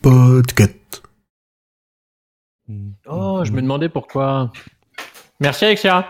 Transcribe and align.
Podcast. 0.00 1.02
Oh, 3.08 3.42
je 3.44 3.52
me 3.52 3.60
demandais 3.60 3.88
pourquoi. 3.88 4.50
Merci 5.40 5.64
Alexia. 5.66 6.06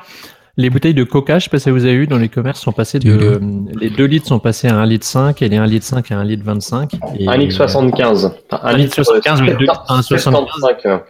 Les 0.57 0.71
bouteilles 0.71 0.95
de 0.95 1.03
coca, 1.05 1.39
je 1.39 1.45
sais 1.45 1.51
pas 1.51 1.59
si 1.59 1.71
vous 1.71 1.85
avez 1.85 1.97
vu, 1.97 2.07
dans 2.07 2.19
les 2.19 2.29
commerces 2.29 2.61
sont 2.61 2.73
passées 2.73 2.99
de, 2.99 3.41
les 3.75 3.89
2 3.91 4.05
litres 4.05 4.27
sont 4.29 4.39
passés 4.39 4.69
à 4.69 4.77
1 4.77 4.87
litre 4.87 5.07
5 5.07 5.41
et 5.43 5.49
les 5.49 5.57
1 5.57 5.67
litre 5.67 5.87
5 5.87 6.13
à 6.13 6.19
1 6.19 6.25
litre 6.25 6.45
25. 6.45 6.95
Et 7.19 7.27
1 7.29 7.37
litre 7.39 7.55
75. 7.55 8.27
Enfin, 8.51 8.63
1 8.65 8.73
litre 8.77 8.95
75, 8.95 9.41
mais 9.43 9.55
deux- 9.55 9.67
un 9.89 10.03
75. 10.03 10.61
75. 10.61 11.01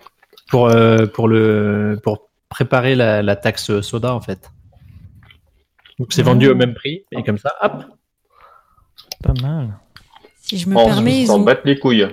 pour, 0.48 0.68
euh, 0.68 1.06
pour 1.06 1.26
le, 1.28 1.98
pour 2.02 2.30
préparer 2.48 2.94
la, 2.94 3.22
la 3.22 3.36
taxe 3.36 3.80
soda, 3.80 4.14
en 4.14 4.20
fait. 4.20 4.50
Donc 5.98 6.12
c'est 6.12 6.22
vendu 6.22 6.48
au 6.48 6.54
même 6.54 6.74
prix 6.74 7.02
et 7.12 7.22
comme 7.24 7.38
ça, 7.38 7.52
hop. 7.62 7.82
Pas 9.22 9.34
mal. 9.42 9.78
Si 10.52 10.58
je 10.58 10.68
me 10.68 10.76
On 10.76 10.84
permets, 10.84 11.22
ils 11.22 11.30
ont, 11.32 11.40
battent 11.40 11.64
les 11.64 11.78
couilles. 11.78 12.06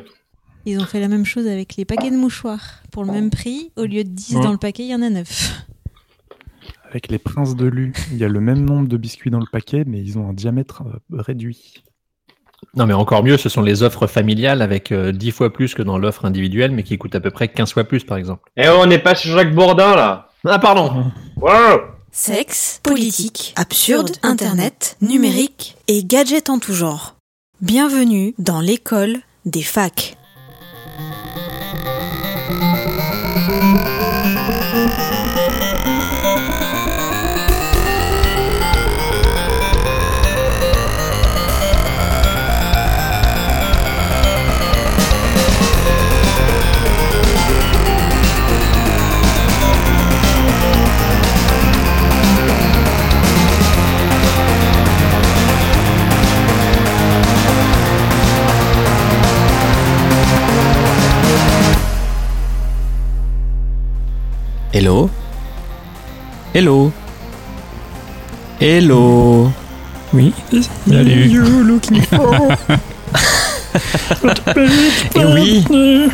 ils 0.65 0.79
ont 0.79 0.85
fait 0.85 1.01
la 1.01 1.09
même 1.09 1.25
chose 1.25 1.45
avec 1.45 1.75
les 1.75 1.83
paquets 1.83 2.09
de 2.09 2.15
mouchoirs. 2.15 2.81
Pour 2.89 3.03
le 3.03 3.11
même 3.11 3.29
prix, 3.29 3.71
au 3.75 3.83
lieu 3.83 4.05
de 4.05 4.09
10 4.09 4.35
Ouais. 4.37 4.43
dans 4.43 4.51
le 4.53 4.57
paquet, 4.57 4.83
il 4.83 4.89
y 4.89 4.95
en 4.95 5.01
a 5.01 5.09
9. 5.09 5.65
Avec 6.89 7.09
les 7.11 7.19
princes 7.19 7.55
de 7.57 7.65
Lu, 7.65 7.93
il 8.11 8.17
y 8.17 8.23
a 8.23 8.29
le 8.29 8.39
même 8.39 8.63
nombre 8.65 8.87
de 8.87 8.95
biscuits 8.95 9.29
dans 9.29 9.39
le 9.39 9.45
paquet, 9.51 9.83
mais 9.85 9.99
ils 10.01 10.17
ont 10.17 10.29
un 10.29 10.33
diamètre 10.33 10.83
euh, 10.87 11.17
réduit. 11.21 11.83
Non, 12.75 12.85
mais 12.85 12.93
encore 12.93 13.23
mieux, 13.23 13.37
ce 13.37 13.49
sont 13.49 13.61
les 13.61 13.83
offres 13.83 14.07
familiales 14.07 14.61
avec 14.61 14.91
euh, 14.93 15.11
10 15.11 15.31
fois 15.31 15.51
plus 15.51 15.73
que 15.75 15.81
dans 15.81 15.97
l'offre 15.97 16.23
individuelle, 16.25 16.71
mais 16.71 16.83
qui 16.83 16.97
coûtent 16.97 17.15
à 17.15 17.19
peu 17.19 17.29
près 17.31 17.49
15 17.49 17.73
fois 17.73 17.83
plus, 17.83 18.05
par 18.05 18.17
exemple. 18.17 18.49
Et 18.55 18.69
on 18.69 18.85
n'est 18.85 18.99
pas 18.99 19.15
chez 19.15 19.29
Jacques 19.31 19.53
Bourdin, 19.53 19.95
là. 19.95 20.29
Ah, 20.45 20.59
pardon 20.59 21.11
Wow. 21.35 21.81
Sexe, 22.11 22.79
politique, 22.83 23.53
absurde, 23.57 24.11
internet, 24.23 24.97
numérique 25.01 25.75
et 25.87 26.03
gadgets 26.03 26.49
en 26.49 26.57
tout 26.57 26.73
genre. 26.73 27.15
Bienvenue 27.61 28.35
dans 28.37 28.61
l'école 28.61 29.17
des 29.45 29.63
facs. 29.63 30.15
Hello? 64.71 65.09
Hello? 66.53 66.91
Hello? 68.61 69.51
Oui. 70.13 70.31
Salut. 70.87 71.31
Et 75.15 75.25
oui, 75.25 75.65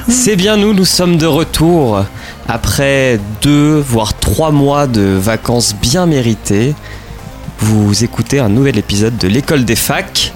c'est 0.07 0.37
bien 0.37 0.55
nous, 0.55 0.73
nous 0.73 0.85
sommes 0.85 1.17
de 1.17 1.25
retour 1.25 2.05
après 2.47 3.19
deux 3.41 3.77
voire 3.77 4.13
trois 4.13 4.51
mois 4.51 4.87
de 4.87 5.01
vacances 5.01 5.75
bien 5.75 6.05
méritées. 6.05 6.75
Vous 7.59 8.05
écoutez 8.05 8.39
un 8.39 8.49
nouvel 8.49 8.77
épisode 8.77 9.17
de 9.17 9.27
l'école 9.27 9.65
des 9.65 9.75
facs, 9.75 10.33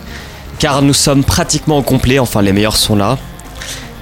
car 0.60 0.82
nous 0.82 0.94
sommes 0.94 1.24
pratiquement 1.24 1.78
au 1.78 1.84
complet, 1.84 2.20
enfin 2.20 2.42
les 2.42 2.52
meilleurs 2.52 2.76
sont 2.76 2.98
là. 2.98 3.18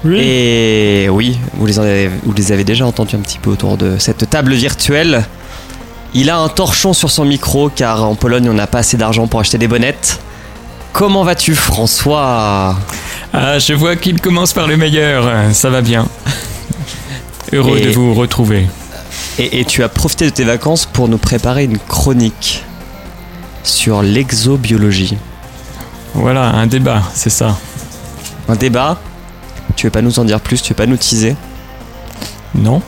Et 0.06 1.08
oui, 1.12 1.38
vous 1.56 1.66
les, 1.66 1.80
avez, 1.80 2.10
vous 2.24 2.34
les 2.34 2.52
avez 2.52 2.64
déjà 2.64 2.86
entendus 2.86 3.16
un 3.16 3.20
petit 3.20 3.40
peu 3.40 3.50
autour 3.50 3.78
de 3.78 3.98
cette 3.98 4.30
table 4.30 4.54
virtuelle. 4.54 5.26
Il 6.14 6.30
a 6.30 6.38
un 6.38 6.50
torchon 6.50 6.94
sur 6.94 7.10
son 7.12 7.26
micro, 7.26 7.70
car 7.70 8.04
en 8.04 8.16
Pologne 8.16 8.50
on 8.50 8.54
n'a 8.54 8.68
pas 8.68 8.80
assez 8.80 8.96
d'argent 8.98 9.28
pour 9.28 9.40
acheter 9.40 9.58
des 9.58 9.68
bonnettes. 9.68 10.20
Comment 10.94 11.24
vas-tu 11.24 11.56
François? 11.56 12.78
Ah, 13.34 13.60
je 13.60 13.74
vois 13.74 13.96
qu'il 13.96 14.22
commence 14.22 14.54
par 14.54 14.68
le 14.68 14.78
meilleur. 14.78 15.54
Ça 15.54 15.70
va 15.70 15.82
bien. 15.82 16.08
Heureux 17.52 17.78
Et- 17.78 17.86
de 17.86 17.90
vous 17.92 18.14
retrouver. 18.14 18.68
Et, 19.40 19.60
et 19.60 19.66
tu 19.66 19.84
as 19.84 19.90
profité 19.90 20.26
de 20.26 20.30
tes 20.32 20.44
vacances 20.44 20.86
pour 20.86 21.08
nous 21.08 21.18
préparer 21.20 21.66
une 21.66 21.78
chronique 21.78 22.64
sur 23.64 24.02
l'exobiologie. 24.02 25.18
Voilà, 26.14 26.46
un 26.46 26.66
débat, 26.68 27.04
c'est 27.14 27.30
ça. 27.30 27.58
Un 28.48 28.56
débat 28.56 28.98
Tu 29.78 29.86
veux 29.88 29.92
pas 29.92 30.02
nous 30.02 30.20
en 30.20 30.26
dire 30.26 30.42
plus 30.42 30.62
Tu 30.62 30.70
veux 30.74 30.76
pas 30.76 30.86
nous 30.88 30.98
teaser? 30.98 31.38
Non 32.56 32.82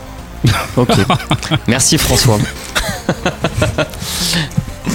Ok. 0.76 0.90
Merci 1.66 1.96
François. 1.96 2.38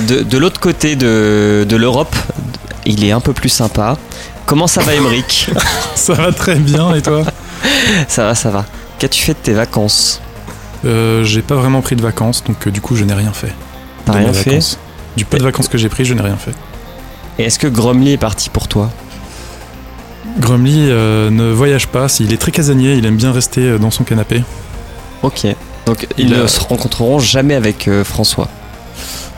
De, 0.08 0.22
de 0.22 0.38
l'autre 0.38 0.60
côté 0.60 0.96
de, 0.96 1.66
de 1.68 1.76
l'Europe, 1.76 2.16
il 2.86 3.04
est 3.04 3.12
un 3.12 3.20
peu 3.22 3.34
plus 3.34 3.50
sympa. 3.50 3.98
Comment 4.46 4.68
ça 4.68 4.82
va 4.82 4.94
Emeric 4.94 5.50
Ça 5.96 6.14
va 6.14 6.32
très 6.32 6.56
bien, 6.56 6.94
et 6.94 7.02
toi? 7.02 7.24
Ça 8.08 8.26
va, 8.26 8.36
ça 8.36 8.52
va. 8.52 8.66
Qu'as-tu 9.00 9.24
fait 9.24 9.34
de 9.34 9.40
tes 9.40 9.54
vacances? 9.54 10.22
Euh, 10.86 11.24
J'ai 11.24 11.42
pas 11.42 11.56
vraiment 11.56 11.82
pris 11.82 11.96
de 11.96 12.02
vacances, 12.02 12.44
donc 12.44 12.68
euh, 12.68 12.72
du 12.72 12.82
coup, 12.82 12.96
je 12.96 13.04
n'ai 13.06 13.14
rien 13.14 13.32
fait. 13.34 13.54
T'as 14.06 14.14
rien 14.14 14.34
fait? 14.34 14.50
vacances. 14.52 14.78
Du 15.16 15.26
peu 15.26 15.38
de 15.38 15.44
vacances 15.44 15.68
que 15.70 15.78
j'ai 15.78 15.90
pris, 15.90 16.06
je 16.06 16.14
n'ai 16.14 16.22
rien 16.22 16.38
fait. 16.38 16.54
Et 17.40 17.44
est-ce 17.46 17.58
que 17.58 17.68
Gromly 17.68 18.12
est 18.12 18.18
parti 18.18 18.50
pour 18.50 18.68
toi? 18.68 18.92
Grumly 20.38 20.90
euh, 20.90 21.30
ne 21.30 21.52
voyage 21.52 21.88
pas, 21.88 22.08
il 22.20 22.34
est 22.34 22.38
très 22.38 22.52
casanier, 22.52 22.96
il 22.96 23.06
aime 23.06 23.16
bien 23.16 23.32
rester 23.32 23.62
euh, 23.62 23.78
dans 23.78 23.92
son 23.92 24.04
canapé. 24.04 24.44
Ok. 25.24 25.48
Donc 25.86 26.08
ils 26.18 26.26
Il, 26.26 26.32
ne 26.32 26.40
euh, 26.42 26.48
se 26.48 26.60
rencontreront 26.60 27.20
jamais 27.20 27.56
avec 27.56 27.88
euh, 27.88 28.04
François. 28.04 28.50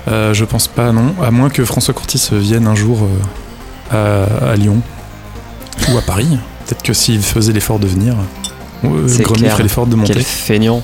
Je 0.08 0.46
pense 0.46 0.68
pas, 0.70 0.94
non. 0.94 1.14
À 1.22 1.32
moins 1.32 1.50
que 1.50 1.66
François 1.66 1.94
Courtis 1.94 2.30
vienne 2.32 2.66
un 2.66 2.76
jour 2.76 3.10
à, 3.92 4.24
à 4.52 4.56
Lyon 4.56 4.78
ou 5.90 5.98
à 5.98 6.02
Paris. 6.02 6.40
Peut-être 6.66 6.82
que 6.82 6.94
s'il 6.94 7.22
faisait 7.22 7.52
l'effort 7.52 7.78
de 7.78 7.88
venir, 7.88 8.16
Grumly 8.84 9.50
ferait 9.50 9.64
l'effort 9.64 9.86
de 9.86 9.96
monter. 9.98 10.14
Quel 10.14 10.24
feignant. 10.24 10.82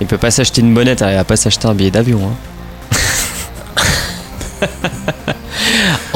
Il 0.00 0.08
peut 0.08 0.18
pas 0.18 0.32
s'acheter 0.32 0.62
une 0.62 0.74
bonnette, 0.74 1.04
il 1.06 1.14
va 1.14 1.22
pas 1.22 1.36
s'acheter 1.36 1.68
un 1.68 1.74
billet 1.74 1.92
d'avion. 1.92 2.20
hein. 2.92 2.98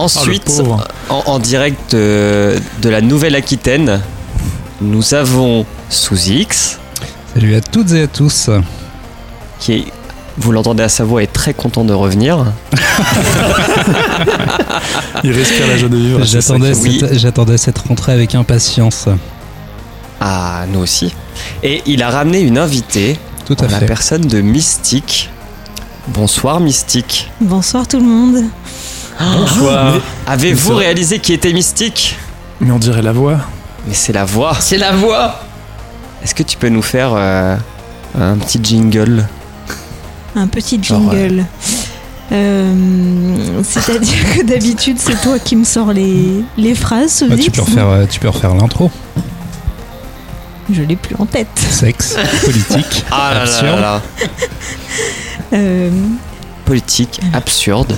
Ensuite, 0.05 0.43
Ah, 0.47 0.51
pauvre. 0.57 0.89
en, 1.09 1.23
en 1.27 1.39
direct 1.39 1.95
de, 1.95 2.57
de 2.83 2.89
la 2.89 3.01
Nouvelle-Aquitaine, 3.01 4.01
nous 4.81 5.15
avons 5.15 5.67
Sous 5.89 6.17
X, 6.29 6.79
Salut 7.35 7.55
à 7.55 7.61
toutes 7.61 7.93
et 7.93 8.03
à 8.03 8.07
tous. 8.09 8.51
qui 9.61 9.73
est, 9.75 9.85
vous 10.39 10.53
l'entendez 10.53 10.83
à 10.83 10.89
sa 10.89 11.05
voix, 11.05 11.23
est 11.23 11.33
très 11.33 11.53
content 11.55 11.85
de 11.85 11.93
revenir. 11.93 12.45
Il 15.25 15.33
respire 15.33 15.67
la 15.67 15.77
joie 15.77 15.89
de 15.89 15.97
vivre. 15.97 16.25
J'attendais 16.25 16.75
cette, 16.75 17.59
cette 17.59 17.79
rentrée 17.79 18.13
avec 18.13 18.35
impatience. 18.35 19.07
Ah, 20.21 20.65
nous 20.73 20.81
aussi. 20.81 21.15
Et 21.63 21.83
il 21.87 22.03
a 22.03 22.11
ramené 22.11 22.41
une 22.41 22.59
invitée, 22.59 23.19
Tout 23.47 23.57
à 23.61 23.65
en 23.65 23.69
la 23.71 23.79
fait. 23.81 23.87
personne 23.87 24.23
de 24.23 24.41
Mystique. 24.41 25.31
Bonsoir 26.09 26.61
Mystique. 26.61 27.31
Bonsoir 27.41 27.87
tout 27.87 27.99
le 27.99 28.05
monde. 28.07 28.45
Bonsoir. 29.21 29.95
Avez-vous 30.27 30.71
Ça- 30.71 30.77
réalisé 30.77 31.19
qui 31.19 31.33
était 31.33 31.53
Mystique 31.53 32.17
Mais 32.61 32.71
on 32.71 32.79
dirait 32.79 33.03
la 33.03 33.13
voix. 33.13 33.39
Mais 33.87 33.95
c'est 33.95 34.13
la 34.13 34.25
voix. 34.25 34.57
C'est 34.61 34.79
la 34.79 34.93
voix 34.93 35.41
Est-ce 36.23 36.35
que 36.35 36.43
tu 36.43 36.57
peux 36.57 36.69
nous 36.69 36.83
faire 36.83 37.11
euh, 37.15 37.57
un 38.19 38.37
petit 38.39 38.61
jingle 38.63 39.27
Un 40.37 40.47
petit 40.47 40.83
Genre, 40.83 41.01
jingle. 41.13 41.45
Euh, 42.33 43.63
C'est-à-dire 43.65 44.35
que 44.37 44.43
d'habitude, 44.45 44.97
c'est 44.99 45.21
toi 45.21 45.39
qui 45.39 45.57
me 45.57 45.65
sors 45.65 45.93
les, 45.93 46.45
les 46.57 46.75
phrases, 46.75 47.25
Bah, 47.29 47.35
tu, 47.43 47.51
peux 47.51 47.63
refaire, 47.63 47.89
euh, 47.89 48.07
tu 48.09 48.21
peux 48.21 48.29
refaire 48.29 48.55
l'intro. 48.55 48.91
Je 50.73 50.83
l'ai 50.83 50.95
plus 50.97 51.17
en 51.19 51.27
tête. 51.27 51.49
Sexe, 51.57 52.17
politique, 52.45 53.05
Ah 53.11 53.31
là 53.35 53.35
là 53.35 53.43
absurde. 53.43 53.81
là 53.81 53.81
là. 53.81 54.03
Euh, 55.55 55.91
Politique, 56.65 57.21
absurde. 57.35 57.97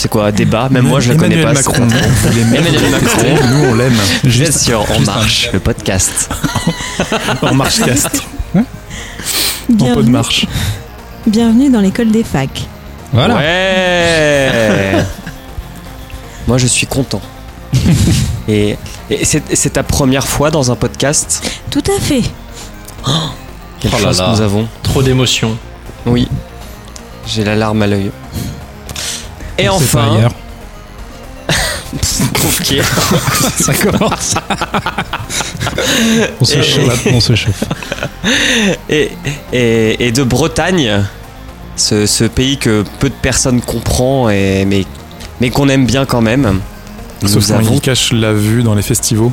C'est 0.00 0.08
quoi, 0.08 0.28
un 0.28 0.32
débat 0.32 0.70
Même 0.70 0.86
moi, 0.86 0.98
je 1.00 1.10
la 1.12 1.18
connais 1.18 1.42
pas. 1.42 1.52
Macron. 1.52 1.86
c'est- 1.90 2.28
Vous 2.30 2.34
l'aimez, 2.38 2.56
Emmanuel 2.56 2.90
Macron. 2.90 3.22
Nous, 3.50 3.64
on 3.66 3.74
l'aime. 3.74 3.98
Bien 4.24 4.50
sûr, 4.50 4.82
un- 4.96 5.00
Marche, 5.04 5.50
le 5.52 5.60
podcast. 5.60 6.30
En 7.42 7.52
marche 7.54 7.80
cast. 7.80 8.22
En 8.56 8.62
de 9.74 10.08
marche. 10.08 10.46
bienvenue 11.26 11.68
dans 11.68 11.82
l'école 11.82 12.10
des 12.10 12.24
facs. 12.24 12.62
Voilà. 13.12 13.34
Ouais 13.36 15.04
Moi, 16.48 16.56
je 16.56 16.66
suis 16.66 16.86
content. 16.86 17.20
Et, 18.48 18.78
et 19.10 19.24
c'est 19.26 19.70
ta 19.74 19.82
première 19.82 20.26
fois 20.26 20.50
dans 20.50 20.72
un 20.72 20.76
podcast 20.76 21.46
Tout 21.70 21.82
à 21.94 22.00
fait. 22.00 22.22
Quelle 23.80 23.90
Oh 23.94 23.98
là 23.98 24.04
chance 24.04 24.18
là. 24.18 24.32
nous 24.34 24.40
avons. 24.40 24.66
Trop 24.82 25.02
d'émotions. 25.02 25.58
Oui. 26.06 26.26
J'ai 27.26 27.44
la 27.44 27.54
larme 27.54 27.82
à 27.82 27.86
l'œil. 27.86 28.10
Et 29.60 29.68
enfin. 29.68 30.28
Ok. 31.92 32.76
Ça 33.58 33.74
commence. 33.74 34.34
on 36.40 36.44
se 36.44 36.58
Et- 36.58 36.62
chauffe. 36.62 37.06
On 37.12 37.20
se 37.20 37.34
chauffe. 37.34 37.64
Et, 38.88 39.10
et, 39.52 40.06
et 40.06 40.12
de 40.12 40.22
Bretagne, 40.22 41.02
ce, 41.76 42.06
ce 42.06 42.24
pays 42.24 42.58
que 42.58 42.84
peu 43.00 43.08
de 43.08 43.14
personnes 43.14 43.60
comprennent, 43.60 44.30
et, 44.30 44.64
mais, 44.64 44.84
mais 45.40 45.50
qu'on 45.50 45.68
aime 45.68 45.84
bien 45.86 46.04
quand 46.06 46.20
même. 46.20 46.60
Sauf 47.26 47.34
Nous 47.48 47.54
quand 47.54 47.60
avons, 47.60 47.74
ils 47.74 47.80
cachent 47.80 48.12
la 48.12 48.32
vue 48.32 48.62
dans 48.62 48.74
les 48.74 48.82
festivals. 48.82 49.30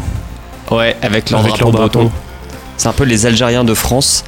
ouais, 0.72 0.98
avec 1.02 1.30
leur 1.30 1.42
Avec 1.42 1.52
drapeau 1.52 1.66
leur 1.66 1.72
drapeau. 1.74 2.00
breton. 2.00 2.12
C'est 2.78 2.88
un 2.90 2.94
peu 2.94 3.04
les 3.06 3.26
Algériens 3.26 3.64
de 3.64 3.74
France. 3.74 4.24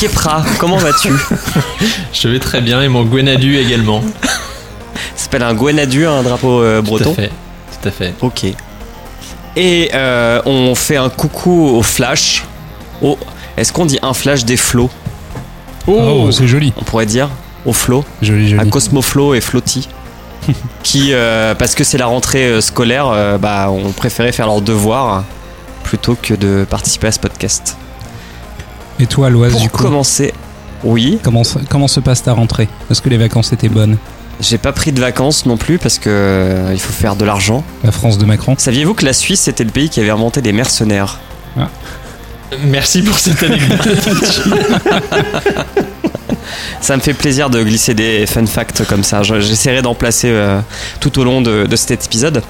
Kepra, 0.00 0.44
comment 0.58 0.76
vas-tu? 0.78 1.10
Je 2.12 2.28
vais 2.28 2.38
très 2.38 2.60
bien 2.60 2.82
et 2.82 2.88
mon 2.88 3.04
Gwenadu 3.04 3.56
également. 3.58 4.02
S'appelle 5.32 5.48
un 5.48 5.54
Gwenadu, 5.54 6.06
un 6.06 6.22
drapeau 6.22 6.60
euh, 6.60 6.82
Tout 6.82 6.88
à 6.88 6.90
breton. 6.90 7.14
fait. 7.14 7.28
Tout 7.80 7.88
à 7.88 7.90
fait. 7.90 8.14
Ok. 8.20 8.44
Et 9.56 9.90
euh, 9.94 10.42
on 10.44 10.74
fait 10.74 10.98
un 10.98 11.08
coucou 11.08 11.68
au 11.68 11.82
Flash. 11.82 12.44
Au, 13.00 13.16
Est-ce 13.56 13.72
qu'on 13.72 13.86
dit 13.86 13.98
un 14.02 14.12
Flash 14.12 14.44
des 14.44 14.58
flots? 14.58 14.90
Oh, 15.86 16.30
c'est 16.30 16.46
joli. 16.46 16.74
On 16.76 16.84
pourrait 16.84 17.06
dire 17.06 17.30
au 17.64 17.72
flot. 17.72 18.04
Joli, 18.20 18.52
à 18.52 18.58
joli. 18.58 18.68
Cosmoflow 18.70 19.32
et 19.32 19.40
Flotti. 19.40 19.88
qui, 20.82 21.14
euh, 21.14 21.54
parce 21.54 21.74
que 21.74 21.82
c'est 21.82 21.96
la 21.96 22.06
rentrée 22.06 22.60
scolaire, 22.60 23.06
euh, 23.06 23.38
bah, 23.38 23.70
ont 23.70 23.92
préféré 23.92 24.32
faire 24.32 24.46
leurs 24.46 24.60
devoirs 24.60 25.24
plutôt 25.82 26.14
que 26.20 26.34
de 26.34 26.66
participer 26.68 27.06
à 27.06 27.12
ce 27.12 27.18
podcast. 27.20 27.78
Et 29.00 29.06
toi, 29.06 29.30
Loise, 29.30 29.52
Pour 29.52 29.62
du 29.62 29.70
coup, 29.70 29.82
commencer, 29.82 30.34
oui, 30.84 31.18
comment, 31.22 31.42
comment 31.70 31.88
se 31.88 32.00
passe 32.00 32.22
ta 32.22 32.34
rentrée? 32.34 32.68
Est-ce 32.90 33.00
que 33.00 33.08
les 33.08 33.16
vacances 33.16 33.54
étaient 33.54 33.70
bonnes? 33.70 33.96
J'ai 34.40 34.58
pas 34.58 34.72
pris 34.72 34.92
de 34.92 35.00
vacances 35.00 35.46
non 35.46 35.56
plus 35.56 35.78
parce 35.78 35.98
que 35.98 36.08
euh, 36.10 36.70
il 36.72 36.80
faut 36.80 36.92
faire 36.92 37.14
de 37.16 37.24
l'argent. 37.24 37.62
La 37.84 37.92
France 37.92 38.18
de 38.18 38.24
Macron 38.24 38.54
Saviez-vous 38.58 38.94
que 38.94 39.04
la 39.04 39.12
Suisse 39.12 39.46
était 39.48 39.64
le 39.64 39.70
pays 39.70 39.88
qui 39.88 40.00
avait 40.00 40.10
inventé 40.10 40.40
des 40.42 40.52
mercenaires 40.52 41.18
Merci 42.64 43.02
pour 43.02 43.18
cette 43.18 43.42
anecdote. 43.42 43.88
Ça 46.80 46.96
me 46.96 47.00
fait 47.02 47.14
plaisir 47.14 47.48
de 47.50 47.62
glisser 47.62 47.94
des 47.94 48.26
fun 48.26 48.44
facts 48.46 48.84
comme 48.86 49.04
ça. 49.04 49.22
Je- 49.22 49.40
J'essaierai 49.40 49.82
d'en 49.82 49.94
placer 49.94 50.28
euh, 50.28 50.60
tout 51.00 51.18
au 51.18 51.24
long 51.24 51.40
de, 51.40 51.66
de 51.66 51.76
cet 51.76 52.04
épisode. 52.04 52.42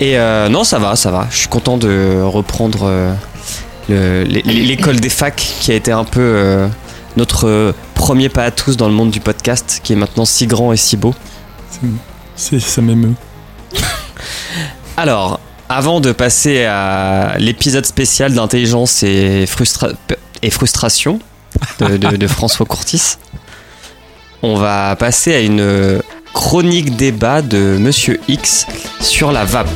Et 0.00 0.18
euh, 0.18 0.48
non, 0.48 0.64
ça 0.64 0.78
va, 0.78 0.96
ça 0.96 1.10
va. 1.10 1.26
Je 1.30 1.36
suis 1.38 1.48
content 1.48 1.76
de 1.76 2.20
reprendre 2.22 2.80
euh, 2.88 3.12
le- 3.88 4.22
l'é- 4.24 4.42
l'école 4.42 4.98
des 4.98 5.10
facs 5.10 5.36
qui 5.60 5.70
a 5.72 5.74
été 5.74 5.92
un 5.92 6.04
peu 6.04 6.20
euh, 6.20 6.66
notre 7.16 7.46
euh, 7.46 7.72
premier 8.00 8.30
pas 8.30 8.44
à 8.44 8.50
tous 8.50 8.76
dans 8.78 8.88
le 8.88 8.94
monde 8.94 9.10
du 9.10 9.20
podcast, 9.20 9.80
qui 9.84 9.92
est 9.92 9.96
maintenant 9.96 10.24
si 10.24 10.46
grand 10.46 10.72
et 10.72 10.76
si 10.78 10.96
beau. 10.96 11.14
C'est, 12.34 12.58
ça 12.58 12.80
m'émeut. 12.80 13.12
Alors, 14.96 15.38
avant 15.68 16.00
de 16.00 16.10
passer 16.12 16.64
à 16.64 17.34
l'épisode 17.38 17.84
spécial 17.84 18.32
d'intelligence 18.34 19.02
et, 19.02 19.44
frustra- 19.46 19.92
et 20.42 20.50
frustration 20.50 21.20
de, 21.78 21.96
de- 21.98 22.16
de 22.16 22.26
François 22.38 22.64
Courtis, 22.66 23.16
on 24.42 24.56
va 24.56 24.96
passer 24.96 25.34
à 25.34 25.40
une 25.40 26.00
chronique 26.32 26.96
débat 26.96 27.42
de 27.42 27.76
Monsieur 27.78 28.18
X 28.28 28.66
sur 29.00 29.30
la 29.32 29.44
vape. 29.44 29.68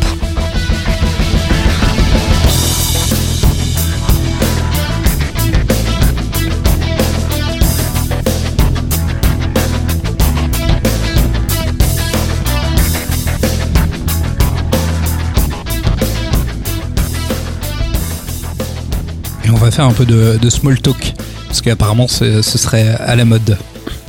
On 19.54 19.58
va 19.58 19.70
faire 19.70 19.84
un 19.86 19.92
peu 19.92 20.04
de, 20.04 20.38
de 20.40 20.50
small 20.50 20.80
talk, 20.80 21.14
parce 21.46 21.60
qu'apparemment 21.62 22.08
ce, 22.08 22.42
ce 22.42 22.58
serait 22.58 22.88
à 22.88 23.14
la 23.16 23.24
mode. 23.24 23.56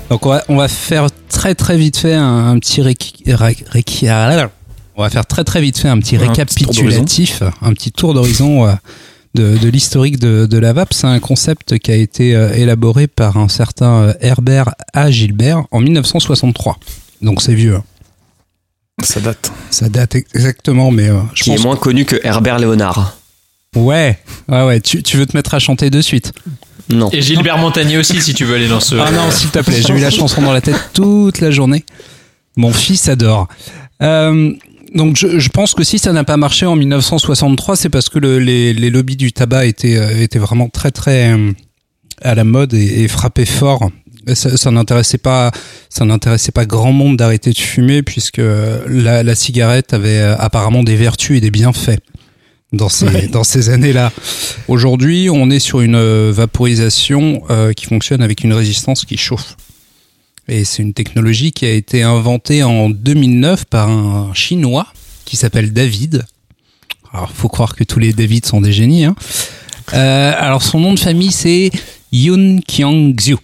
Donc 0.09 0.25
on 0.25 0.30
va, 0.30 0.44
on 0.50 0.56
va 0.57 0.68
faire 0.68 1.07
très 1.30 1.56
très 1.56 1.77
vite 1.77 1.97
fait 1.97 2.13
un, 2.15 2.47
un 2.50 2.59
petit 2.59 2.81
réqui- 2.81 3.33
ré- 3.33 3.57
réqui- 3.71 4.09
on 4.97 5.01
va 5.01 5.09
faire 5.09 5.25
très 5.25 5.44
très 5.44 5.62
vite 5.62 5.77
fait 5.77 5.88
un 5.89 6.00
petit 6.00 6.18
Ouais, 6.18 6.27
récapitulatif, 6.27 7.44
un 7.62 7.74
petit 7.74 7.92
tour 7.92 8.13
d'horizon 8.13 8.68
euh, 8.68 8.74
de, 9.33 9.57
de 9.57 9.68
l'historique 9.69 10.19
de, 10.19 10.45
de 10.45 10.57
la 10.57 10.71
vape. 10.74 10.94
C'est 10.94 11.07
un 11.07 11.19
concept 11.19 11.77
qui 11.80 11.92
a 11.92 11.95
été 11.95 12.36
euh, 12.36 12.53
élaboré 12.53 13.07
par 13.07 13.36
un 13.38 13.50
certain 13.50 13.94
euh, 14.03 14.13
Herbert 14.21 14.69
A. 14.94 15.12
Gilbert 15.12 15.63
en 15.71 15.80
1963. 15.81 16.77
Donc 17.21 17.42
c'est 17.42 17.56
vieux. 17.56 17.75
hein. 17.75 17.83
Ça 19.03 19.19
date. 19.19 19.51
Ça 19.71 19.89
date 19.89 20.15
exactement, 20.15 20.89
mais 20.92 21.09
euh, 21.09 21.19
je 21.33 21.44
qui 21.44 21.50
pense 21.50 21.59
est 21.59 21.63
moins 21.63 21.75
connu 21.75 22.06
que 22.06 22.15
Herbert 22.24 22.59
Léonard. 22.59 23.18
Ouais, 23.75 24.18
ouais, 24.48 24.63
ouais. 24.66 24.81
Tu, 24.81 25.04
tu 25.04 25.18
veux 25.18 25.25
te 25.25 25.36
mettre 25.36 25.54
à 25.54 25.60
chanter 25.60 25.89
de 25.89 26.01
suite 26.01 26.31
Non. 26.89 27.10
Et 27.12 27.22
Gilbert 27.22 27.57
Montagnier 27.57 27.98
aussi, 27.98 28.22
si 28.22 28.33
tu 28.33 28.45
veux 28.45 28.56
aller 28.56 28.68
dans 28.68 28.80
ce. 28.80 28.95
Ah 28.95 29.12
non, 29.12 29.30
s'il 29.31 29.50
te 29.50 29.60
plaît, 29.60 29.81
j'ai 29.86 29.94
eu 29.94 30.00
la 30.00 30.10
chanson 30.12 30.42
dans 30.42 30.54
la 30.54 30.62
tête 30.62 30.92
toute 30.94 31.39
la 31.42 31.51
journée. 31.51 31.83
Mon 32.57 32.72
fils 32.72 33.10
adore. 33.10 33.48
Euh, 34.01 34.54
donc 34.94 35.18
je, 35.18 35.39
je 35.39 35.50
pense 35.50 35.74
que 35.74 35.83
si 35.83 36.00
ça 36.00 36.13
n'a 36.13 36.24
pas 36.24 36.38
marché 36.38 36.66
en 36.66 36.75
1963, 36.77 37.75
c'est 37.75 37.89
parce 37.89 38.07
que 38.07 38.18
le- 38.19 38.39
les, 38.39 38.74
les 38.74 38.89
lobbies 38.89 39.18
du 39.18 39.33
tabac 39.33 39.66
étaient, 39.66 39.98
euh, 39.98 40.21
étaient 40.21 40.39
vraiment 40.39 40.69
très 40.69 40.92
très 40.92 41.33
euh, 41.33 41.51
à 42.21 42.33
la 42.36 42.44
mode 42.45 42.74
et, 42.74 43.04
et 43.04 43.07
frappaient 43.10 43.45
fort. 43.45 43.89
Ça, 44.33 44.57
ça 44.57 44.71
n'intéressait 44.71 45.18
pas, 45.19 45.51
ça 45.89 46.04
n'intéressait 46.06 46.51
pas 46.51 46.66
grand 46.66 46.92
monde 46.94 47.18
d'arrêter 47.18 47.51
de 47.51 47.57
fumer 47.60 48.01
puisque 48.04 48.39
la, 48.88 49.21
la 49.21 49.36
cigarette 49.36 49.94
avait 49.94 50.18
euh, 50.19 50.36
apparemment 50.38 50.81
des 50.81 50.95
vertus 50.95 51.38
et 51.38 51.42
des 51.42 51.51
bienfaits 51.51 52.00
dans 52.73 52.89
ces, 52.89 53.27
dans 53.27 53.44
ces 53.44 53.69
années-là. 53.69 54.12
Aujourd'hui, 54.67 55.29
on 55.31 55.50
est 55.50 55.59
sur 55.59 55.81
une 55.81 55.95
euh, 55.95 56.31
vaporisation 56.33 57.44
euh, 57.50 57.73
qui 57.73 57.85
fonctionne 57.85 58.21
avec 58.21 58.44
une 58.44 58.53
résistance 58.53 59.06
qui 59.06 59.17
chauffe. 59.17 59.56
Et 60.47 60.63
c'est 60.63 60.83
une 60.83 60.94
technologie 60.94 61.51
qui 61.51 61.65
a 61.65 61.71
été 61.71 62.03
inventée 62.03 62.63
en 62.63 62.89
2009 62.89 63.65
par 63.65 63.89
un 63.89 64.33
chinois 64.33 64.88
qui 65.25 65.38
s'appelle 65.38 65.73
David. 65.73 66.25
Alors, 67.12 67.31
faut 67.31 67.50
croire 67.50 67.75
que 67.75 67.83
tous 67.83 68.00
les 68.00 68.13
David 68.13 68.45
sont 68.45 68.62
des 68.62 68.73
génies. 68.73 69.06
Hein. 69.06 69.15
Euh, 69.94 70.33
alors, 70.38 70.61
son 70.61 70.79
nom 70.79 70.94
de 70.94 71.00
famille, 71.00 71.31
c'est 71.31 71.71
Yun 72.11 72.59
Qiang 72.59 73.15
Xiu. 73.15 73.38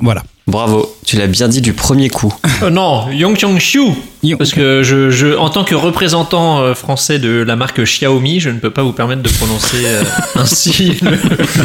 Voilà. 0.00 0.24
Bravo, 0.48 0.96
tu 1.04 1.18
l'as 1.18 1.26
bien 1.26 1.46
dit 1.46 1.60
du 1.60 1.74
premier 1.74 2.08
coup. 2.08 2.34
Euh, 2.62 2.70
non, 2.70 3.10
Yong 3.10 3.36
Kyung 3.36 3.58
Xiu. 3.58 3.92
Parce 4.38 4.52
que 4.52 4.82
je, 4.82 5.10
je, 5.10 5.36
en 5.36 5.50
tant 5.50 5.62
que 5.62 5.74
représentant 5.74 6.60
euh, 6.60 6.74
français 6.74 7.18
de 7.18 7.42
la 7.42 7.54
marque 7.54 7.82
Xiaomi, 7.84 8.40
je 8.40 8.48
ne 8.48 8.58
peux 8.58 8.70
pas 8.70 8.82
vous 8.82 8.94
permettre 8.94 9.22
de 9.22 9.28
prononcer 9.28 9.84
euh, 9.84 10.02
ainsi 10.36 10.98
le, 11.02 11.10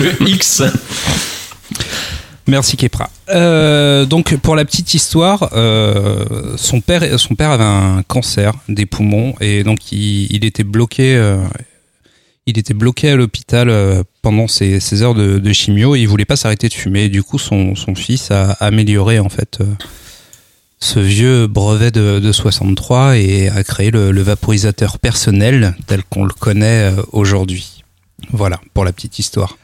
le 0.01 0.27
X. 0.27 0.63
Merci 2.45 2.75
Kepra. 2.75 3.09
Euh, 3.29 4.05
donc 4.05 4.35
pour 4.35 4.57
la 4.57 4.65
petite 4.65 4.93
histoire, 4.93 5.49
euh, 5.53 6.25
son 6.57 6.81
père, 6.81 7.17
son 7.17 7.35
père 7.35 7.51
avait 7.51 7.63
un 7.63 8.03
cancer 8.05 8.51
des 8.67 8.85
poumons 8.85 9.33
et 9.39 9.63
donc 9.63 9.93
il, 9.93 10.27
il 10.29 10.43
était 10.43 10.65
bloqué, 10.65 11.15
euh, 11.15 11.37
il 12.47 12.59
était 12.59 12.73
bloqué 12.73 13.11
à 13.11 13.15
l'hôpital 13.15 13.69
euh, 13.69 14.03
pendant 14.23 14.47
ses, 14.47 15.03
heures 15.03 15.13
de, 15.13 15.53
chimio 15.53 15.95
et 15.95 16.01
il 16.01 16.07
voulait 16.07 16.25
pas 16.25 16.35
s'arrêter 16.35 16.67
de 16.67 16.73
fumer. 16.73 17.09
Du 17.09 17.21
coup, 17.21 17.37
son, 17.37 17.75
fils 17.95 18.31
a 18.31 18.53
amélioré 18.53 19.19
en 19.19 19.29
fait 19.29 19.59
euh, 19.61 19.65
ce 20.79 20.99
vieux 20.99 21.45
brevet 21.45 21.91
de, 21.91 22.19
de 22.19 22.31
63 22.31 23.17
et 23.17 23.49
a 23.49 23.63
créé 23.63 23.91
le, 23.91 24.21
vaporisateur 24.21 24.97
personnel 24.97 25.75
tel 25.85 26.03
qu'on 26.03 26.25
le 26.25 26.33
connaît 26.33 26.91
euh, 26.91 27.03
aujourd'hui. 27.11 27.83
Voilà 28.31 28.59
pour 28.73 28.85
la 28.85 28.91
petite 28.91 29.19
histoire. 29.19 29.57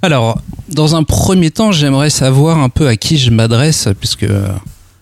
Alors, 0.00 0.38
dans 0.68 0.96
un 0.96 1.02
premier 1.02 1.50
temps, 1.50 1.72
j'aimerais 1.72 2.10
savoir 2.10 2.58
un 2.58 2.68
peu 2.68 2.88
à 2.88 2.96
qui 2.96 3.18
je 3.18 3.30
m'adresse, 3.30 3.88
puisque 3.98 4.26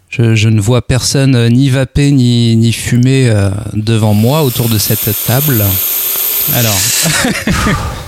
je, 0.09 0.35
je 0.35 0.49
ne 0.49 0.61
vois 0.61 0.83
personne 0.83 1.35
euh, 1.35 1.49
ni 1.49 1.71
vaper 1.71 2.11
ni, 2.12 2.54
ni 2.57 2.73
fumer 2.73 3.28
euh, 3.28 3.50
devant 3.73 4.14
moi 4.14 4.42
autour 4.42 4.69
de 4.69 4.78
cette 4.78 5.11
table. 5.26 5.64
Alors, 6.54 6.78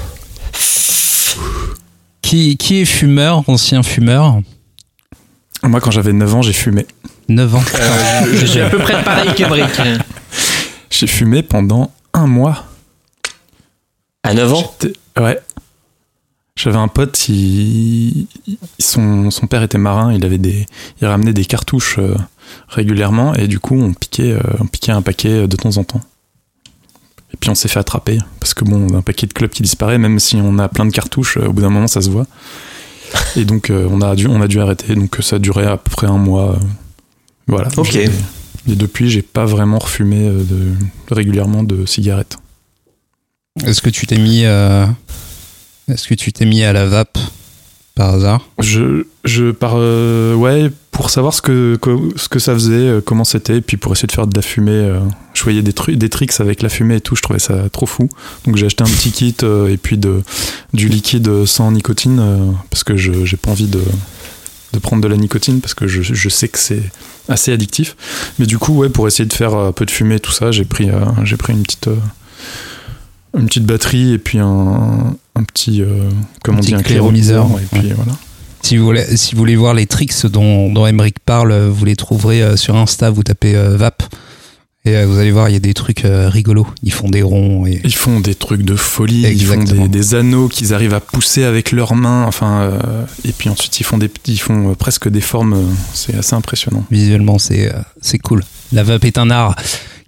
qui, 2.22 2.56
qui 2.56 2.80
est 2.80 2.84
fumeur, 2.84 3.44
ancien 3.48 3.82
fumeur 3.82 4.40
Moi, 5.62 5.80
quand 5.80 5.90
j'avais 5.90 6.12
9 6.12 6.34
ans, 6.36 6.42
j'ai 6.42 6.52
fumé. 6.52 6.86
9 7.28 7.54
ans. 7.54 7.62
Je, 8.26 8.36
je 8.36 8.46
suis 8.46 8.60
à 8.60 8.68
peu 8.70 8.78
près 8.78 9.02
pareil 9.02 9.30
qu'Emeric. 9.34 9.70
J'ai 10.90 11.06
fumé 11.06 11.42
pendant 11.42 11.90
un 12.12 12.26
mois. 12.26 12.64
À 14.22 14.34
9 14.34 14.52
ans 14.52 14.74
Ouais. 15.20 15.38
J'avais 16.56 16.76
un 16.78 16.86
pote, 16.88 17.28
il- 17.28 18.28
il- 18.46 18.58
son, 18.78 19.30
son 19.32 19.46
père 19.48 19.62
était 19.64 19.76
marin, 19.78 20.12
il 20.14 20.24
avait 20.24 20.38
des, 20.38 20.66
il 21.00 21.06
ramenait 21.08 21.32
des 21.32 21.44
cartouches 21.44 21.98
euh, 21.98 22.14
régulièrement 22.68 23.34
et 23.34 23.48
du 23.48 23.58
coup 23.58 23.74
on 23.74 23.92
piquait, 23.92 24.30
euh, 24.34 24.40
on 24.60 24.66
piquait 24.66 24.92
un 24.92 25.02
paquet 25.02 25.48
de 25.48 25.56
temps 25.56 25.76
en 25.78 25.84
temps. 25.84 26.00
Et 27.34 27.36
puis 27.36 27.50
on 27.50 27.54
s'est 27.56 27.68
fait 27.68 27.80
attraper 27.80 28.18
parce 28.38 28.54
que 28.54 28.64
bon, 28.64 28.96
un 28.96 29.02
paquet 29.02 29.26
de 29.26 29.32
clubs 29.32 29.50
qui 29.50 29.62
disparaît, 29.62 29.98
même 29.98 30.20
si 30.20 30.36
on 30.36 30.58
a 30.60 30.68
plein 30.68 30.86
de 30.86 30.92
cartouches, 30.92 31.36
euh, 31.36 31.48
au 31.48 31.52
bout 31.52 31.62
d'un 31.62 31.70
moment 31.70 31.88
ça 31.88 32.00
se 32.00 32.08
voit. 32.08 32.26
Et 33.36 33.44
donc 33.44 33.70
euh, 33.70 33.88
on 33.90 34.00
a 34.00 34.14
dû, 34.14 34.28
on 34.28 34.40
a 34.40 34.46
dû 34.46 34.60
arrêter. 34.60 34.94
Donc 34.94 35.16
ça 35.20 35.36
a 35.36 35.38
duré 35.38 35.66
à 35.66 35.76
peu 35.76 35.90
près 35.90 36.06
un 36.06 36.16
mois. 36.16 36.52
euh, 36.52 36.56
voilà. 37.48 37.68
Ok. 37.76 37.98
Et 38.66 38.76
depuis, 38.76 39.10
j'ai 39.10 39.22
pas 39.22 39.44
vraiment 39.44 39.78
refumé 39.78 40.26
euh, 40.26 40.42
de, 40.42 40.72
régulièrement 41.14 41.62
de 41.62 41.84
cigarettes. 41.84 42.38
Est-ce 43.64 43.82
que 43.82 43.90
tu 43.90 44.06
t'es 44.06 44.16
mis, 44.16 44.44
euh, 44.44 44.86
est-ce 45.88 46.08
que 46.08 46.14
tu 46.14 46.32
t'es 46.32 46.46
mis 46.46 46.64
à 46.64 46.72
la 46.72 46.86
vape? 46.86 47.18
Par 47.94 48.14
hasard 48.14 48.48
Je, 48.60 49.04
je 49.24 49.52
par, 49.52 49.74
euh, 49.76 50.34
ouais, 50.34 50.70
pour 50.90 51.10
savoir 51.10 51.32
ce 51.32 51.40
que, 51.42 51.78
ce 52.16 52.28
que 52.28 52.38
ça 52.38 52.52
faisait, 52.54 52.74
euh, 52.74 53.00
comment 53.00 53.24
c'était, 53.24 53.60
puis 53.60 53.76
pour 53.76 53.92
essayer 53.92 54.08
de 54.08 54.12
faire 54.12 54.26
de 54.26 54.34
la 54.34 54.42
fumée, 54.42 54.72
euh, 54.72 55.00
je 55.32 55.42
voyais 55.44 55.62
des 55.62 55.72
trucs, 55.72 55.96
des 55.96 56.08
tricks 56.08 56.40
avec 56.40 56.62
la 56.62 56.68
fumée 56.68 56.96
et 56.96 57.00
tout, 57.00 57.14
je 57.14 57.22
trouvais 57.22 57.38
ça 57.38 57.68
trop 57.70 57.86
fou. 57.86 58.08
Donc 58.46 58.56
j'ai 58.56 58.66
acheté 58.66 58.82
un 58.82 58.88
petit 58.88 59.12
kit 59.12 59.36
euh, 59.42 59.68
et 59.68 59.76
puis 59.76 59.96
de, 59.96 60.22
du 60.72 60.88
liquide 60.88 61.46
sans 61.46 61.70
nicotine, 61.70 62.18
euh, 62.20 62.50
parce 62.70 62.82
que 62.82 62.96
je 62.96 63.24
j'ai 63.24 63.36
pas 63.36 63.52
envie 63.52 63.68
de, 63.68 63.82
de 64.72 64.78
prendre 64.80 65.02
de 65.02 65.08
la 65.08 65.16
nicotine, 65.16 65.60
parce 65.60 65.74
que 65.74 65.86
je, 65.86 66.02
je 66.02 66.28
sais 66.28 66.48
que 66.48 66.58
c'est 66.58 66.82
assez 67.28 67.52
addictif. 67.52 67.96
Mais 68.40 68.46
du 68.46 68.58
coup, 68.58 68.72
ouais, 68.74 68.88
pour 68.88 69.06
essayer 69.06 69.26
de 69.26 69.32
faire 69.32 69.54
un 69.54 69.72
peu 69.72 69.86
de 69.86 69.90
fumée 69.92 70.16
et 70.16 70.20
tout 70.20 70.32
ça, 70.32 70.50
j'ai 70.50 70.64
pris, 70.64 70.88
j'ai 71.22 71.36
pris 71.36 71.52
une 71.52 71.62
petite, 71.62 71.88
une 73.36 73.46
petite 73.46 73.66
batterie 73.66 74.12
et 74.12 74.18
puis 74.18 74.38
un, 74.38 75.16
un 75.34 75.42
petit, 75.42 75.82
euh, 75.82 76.08
comment 76.42 76.58
Un 76.58 76.60
on 76.60 76.64
dit, 76.64 76.74
un 76.74 76.82
cléromiseur, 76.82 77.46
cléromiseur, 77.46 77.78
et 77.78 77.80
puis 77.80 77.92
voilà. 77.94 78.12
Si 78.62 78.78
vous 78.78 78.84
voulez, 78.84 79.16
si 79.16 79.34
vous 79.34 79.38
voulez 79.40 79.56
voir 79.56 79.74
les 79.74 79.86
tricks 79.86 80.26
dont, 80.26 80.72
dont 80.72 80.86
Emmerich 80.86 81.16
parle, 81.24 81.52
euh, 81.52 81.68
vous 81.68 81.84
les 81.84 81.96
trouverez 81.96 82.42
euh, 82.42 82.56
sur 82.56 82.76
Insta, 82.76 83.10
vous 83.10 83.22
tapez 83.22 83.54
euh, 83.54 83.76
VAP. 83.76 84.02
Et 84.86 84.96
euh, 84.96 85.06
vous 85.06 85.18
allez 85.18 85.30
voir, 85.32 85.48
il 85.48 85.52
y 85.52 85.56
a 85.56 85.60
des 85.60 85.74
trucs 85.74 86.02
rigolos. 86.04 86.66
Ils 86.82 86.92
font 86.92 87.08
des 87.08 87.22
ronds. 87.22 87.66
Et... 87.66 87.80
Ils 87.84 87.94
font 87.94 88.20
des 88.20 88.34
trucs 88.34 88.62
de 88.62 88.76
folie, 88.76 89.22
ils 89.22 89.44
font 89.44 89.62
des, 89.62 89.88
des 89.88 90.14
anneaux 90.14 90.48
qu'ils 90.48 90.72
arrivent 90.74 90.94
à 90.94 91.00
pousser 91.00 91.44
avec 91.44 91.72
leurs 91.72 91.94
mains, 91.94 92.24
enfin, 92.26 92.60
euh, 92.60 93.04
et 93.24 93.32
puis 93.32 93.48
ensuite 93.48 93.80
ils 93.80 93.84
font 93.84 93.96
des, 93.98 94.10
ils 94.26 94.40
font 94.40 94.74
presque 94.74 95.08
des 95.08 95.22
formes, 95.22 95.74
c'est 95.94 96.14
assez 96.14 96.34
impressionnant. 96.34 96.84
Visuellement, 96.90 97.38
c'est 97.38 97.72
c'est 98.02 98.18
cool. 98.18 98.44
La 98.72 98.82
vape 98.82 99.04
est 99.04 99.18
un 99.18 99.30
art. 99.30 99.56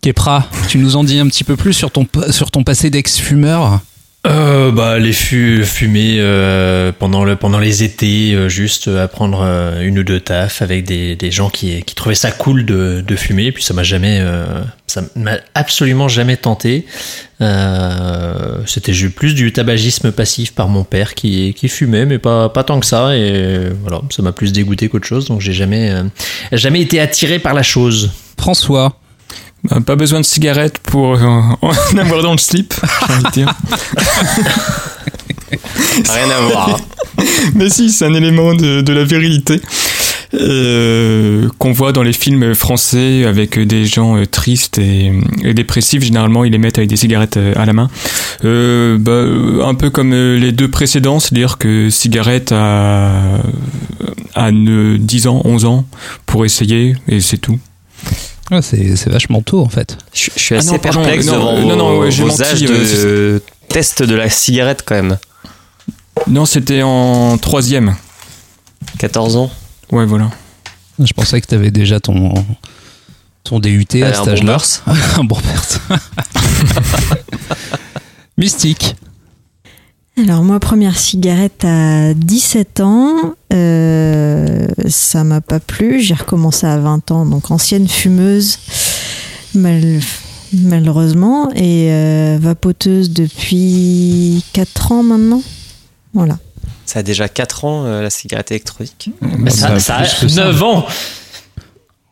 Kepra, 0.07 0.49
tu 0.69 0.79
nous 0.79 0.95
en 0.95 1.03
dis 1.03 1.19
un 1.19 1.27
petit 1.27 1.43
peu 1.43 1.57
plus 1.57 1.73
sur 1.73 1.91
ton, 1.91 2.07
sur 2.31 2.53
ton 2.53 2.63
passé 2.63 2.91
d'ex-fumeur 2.91 3.81
Euh, 4.25 4.71
bah, 4.71 5.01
les 5.01 5.13
fumer 5.13 6.19
euh, 6.21 6.93
pendant, 6.97 7.25
le, 7.25 7.35
pendant 7.35 7.59
les 7.59 7.83
étés, 7.83 8.33
euh, 8.33 8.49
juste 8.49 8.87
à 8.87 9.09
prendre 9.09 9.43
une 9.81 9.99
ou 9.99 10.05
deux 10.05 10.21
tafs 10.21 10.63
avec 10.63 10.85
des, 10.85 11.17
des 11.17 11.33
gens 11.33 11.51
qui, 11.51 11.83
qui 11.83 11.97
trouvaient 11.97 12.15
ça 12.15 12.31
cool 12.31 12.65
de, 12.65 13.03
de 13.05 13.17
fumer. 13.17 13.51
Puis 13.51 13.65
ça 13.65 13.75
m'a 13.75 13.83
jamais, 13.83 14.23
ça 14.87 15.03
m'a 15.17 15.39
absolument 15.57 16.07
jamais 16.07 16.37
tenté. 16.37 16.87
C'était 17.41 18.93
plus 19.09 19.35
du 19.35 19.53
tabagisme 19.53 20.13
passif 20.13 20.55
par 20.55 20.69
mon 20.69 20.85
père 20.85 21.17
qui, 21.17 21.53
qui 21.53 21.69
fumait, 21.69 22.07
mais 22.07 22.21
pas, 22.21 22.49
pas 22.49 22.63
tant 22.63 22.79
que 22.79 22.87
ça. 22.87 23.17
Et 23.17 23.71
voilà, 23.83 24.03
ça 24.11 24.23
m'a 24.23 24.31
plus 24.31 24.53
dégoûté 24.53 24.89
qu'autre 24.89 25.09
chose. 25.09 25.27
Donc 25.27 25.41
j'ai 25.41 25.53
jamais, 25.53 25.93
jamais 26.53 26.81
été 26.81 27.01
attiré 27.01 27.41
par 27.41 27.55
la 27.55 27.65
chose. 27.65 28.13
François, 28.39 29.01
Bah, 29.71 29.81
pas 29.85 29.97
besoin 29.97 30.21
de 30.21 30.25
cigarette 30.25 30.79
pour 30.79 31.15
euh, 31.15 31.23
en 31.63 31.99
avoir 31.99 32.23
dans 32.23 32.33
le 32.33 32.39
slip, 32.39 32.75
j'ai 33.09 33.15
envie 33.15 33.25
de 33.25 33.31
dire. 33.31 33.55
Rien 35.51 36.31
à 36.31 36.41
voir. 36.41 36.71
hein. 36.71 37.25
Mais 37.55 37.71
si, 37.71 37.91
c'est 37.91 38.05
un 38.05 38.15
élément 38.15 38.55
de, 38.55 38.81
de 38.83 38.93
la 38.93 39.05
virilité 39.05 39.61
euh, 40.35 41.49
qu'on 41.59 41.73
voit 41.73 41.93
dans 41.93 42.03
les 42.03 42.13
films 42.13 42.55
français 42.55 43.25
avec 43.25 43.59
des 43.59 43.87
gens 43.87 44.17
euh, 44.19 44.27
tristes 44.27 44.79
et, 44.79 45.13
et 45.43 45.55
dépressifs. 45.55 46.03
Généralement, 46.03 46.45
ils 46.45 46.53
les 46.53 46.59
mettent 46.59 46.79
avec 46.79 46.91
des 46.91 46.97
cigarettes 46.97 47.37
euh, 47.39 47.55
à 47.57 47.65
la 47.65 47.73
main. 47.73 47.89
Euh, 48.45 48.99
bah, 48.99 49.13
euh, 49.13 49.65
un 49.65 49.75
peu 49.75 49.89
comme 49.89 50.13
euh, 50.13 50.39
les 50.39 50.53
deux 50.53 50.69
précédents, 50.69 51.21
c'est-à-dire 51.21 51.57
que 51.59 51.89
cigarette 51.91 52.53
à, 52.53 53.13
à 54.35 54.51
ne- 54.53 54.97
10 54.99 55.27
ans, 55.29 55.41
11 55.45 55.65
ans 55.65 55.87
pour 56.27 56.45
essayer 56.45 56.97
et 57.09 57.21
c'est 57.21 57.39
tout. 57.39 57.59
Ah, 58.51 58.63
c'est 58.63 59.09
vachement 59.09 59.43
tôt 59.43 59.61
en 59.61 59.69
fait. 59.69 59.99
Je, 60.13 60.31
je 60.35 60.41
suis 60.41 60.55
Ah 60.55 60.59
assez 60.59 60.69
non, 60.73 60.79
pardon, 60.79 61.03
perplexe 61.03 61.27
non, 61.27 61.33
devant 61.33 61.61
vos, 61.61 61.67
non, 61.69 61.77
non, 61.77 61.99
ouais, 61.99 62.11
j'ai 62.11 62.23
vos 62.23 62.29
menti, 62.29 62.43
âges 62.43 62.63
euh, 62.71 63.35
de 63.39 63.43
test 63.69 64.03
de 64.03 64.15
la 64.15 64.31
cigarette 64.31 64.83
quand 64.87 64.95
même. 64.95 65.19
Non, 66.29 66.47
c'était 66.47 66.83
en 66.83 67.39
troisième. 67.39 67.97
14 68.99 69.37
ans. 69.37 69.51
Ouais, 69.91 70.07
voilà. 70.07 70.31
Je 70.99 71.13
pensais 71.13 71.41
que 71.41 71.47
tu 71.47 71.55
avais 71.55 71.71
déjà 71.71 72.01
ton, 72.01 72.33
ton 73.45 73.59
DUT 73.59 73.85
à 74.03 74.13
cet 74.15 74.25
bon 74.25 74.31
âge-là. 74.31 74.59
un 75.19 75.25
bon 75.25 75.37
perte. 75.41 75.81
Mystique. 78.39 78.97
Alors 80.19 80.43
moi, 80.43 80.59
première 80.61 80.99
cigarette 80.99 81.63
à 81.65 82.15
17 82.15 82.81
ans, 82.81 83.35
euh, 83.53 84.67
ça 84.89 85.25
m'a 85.25 85.43
pas 85.43 85.61
plu. 85.61 86.01
J'ai 86.01 86.15
recommencé 86.15 86.67
à 86.67 86.79
20 86.79 87.11
ans, 87.11 87.27
donc 87.27 87.51
ancienne 87.51 87.87
fumeuse, 87.87 88.59
mal- 89.55 90.01
malheureusement, 90.55 91.51
et 91.55 91.89
euh, 91.93 92.39
vapoteuse 92.41 93.11
depuis 93.11 94.43
4 94.55 94.93
ans 94.93 95.03
maintenant. 95.03 95.43
Voilà. 96.15 96.39
Ça 96.87 97.01
a 97.01 97.03
déjà 97.03 97.29
4 97.29 97.65
ans 97.67 97.85
euh, 97.85 98.01
la 98.03 98.11
cigarette 98.11 98.51
électronique. 98.53 99.11
Mais 99.21 99.51
ça, 99.51 99.69
bah, 99.69 99.81
ça 99.81 99.97
plus 99.97 100.07
a 100.07 100.21
que 100.23 100.29
ça. 100.29 100.45
9 100.47 100.63
ans. 100.63 100.87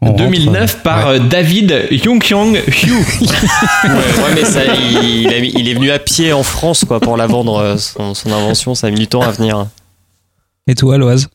On 0.04 0.10
rentre, 0.10 0.16
2009 0.24 0.82
par 0.82 1.08
ouais. 1.08 1.14
euh, 1.16 1.18
David 1.18 1.88
Yongkyong 1.90 2.56
Hugh. 2.66 3.04
Ouais, 3.84 3.90
ouais, 3.90 4.34
mais 4.34 4.44
ça, 4.44 4.64
il, 4.64 5.22
il 5.22 5.34
a 5.34 5.40
mis- 5.40 5.52
il 5.54 5.68
est 5.68 5.74
venu 5.74 5.90
à 5.90 5.98
pied 5.98 6.32
en 6.32 6.42
France 6.42 6.84
quoi 6.86 7.00
pour 7.00 7.16
la 7.16 7.26
vendre 7.26 7.56
euh, 7.58 7.76
son, 7.76 8.14
son 8.14 8.32
invention. 8.32 8.74
Ça 8.74 8.86
a 8.86 8.90
mis 8.90 8.98
du 9.00 9.06
temps 9.08 9.20
à 9.22 9.30
venir. 9.30 9.66
Et 10.66 10.74
toi, 10.74 10.96
Loise 10.98 11.28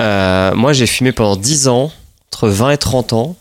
Euh, 0.00 0.54
moi, 0.54 0.72
j'ai 0.72 0.86
fumé 0.86 1.12
pendant 1.12 1.36
10 1.36 1.68
ans, 1.68 1.90
entre 2.32 2.48
20 2.48 2.70
et 2.70 2.78
30 2.78 3.12
ans, 3.12 3.36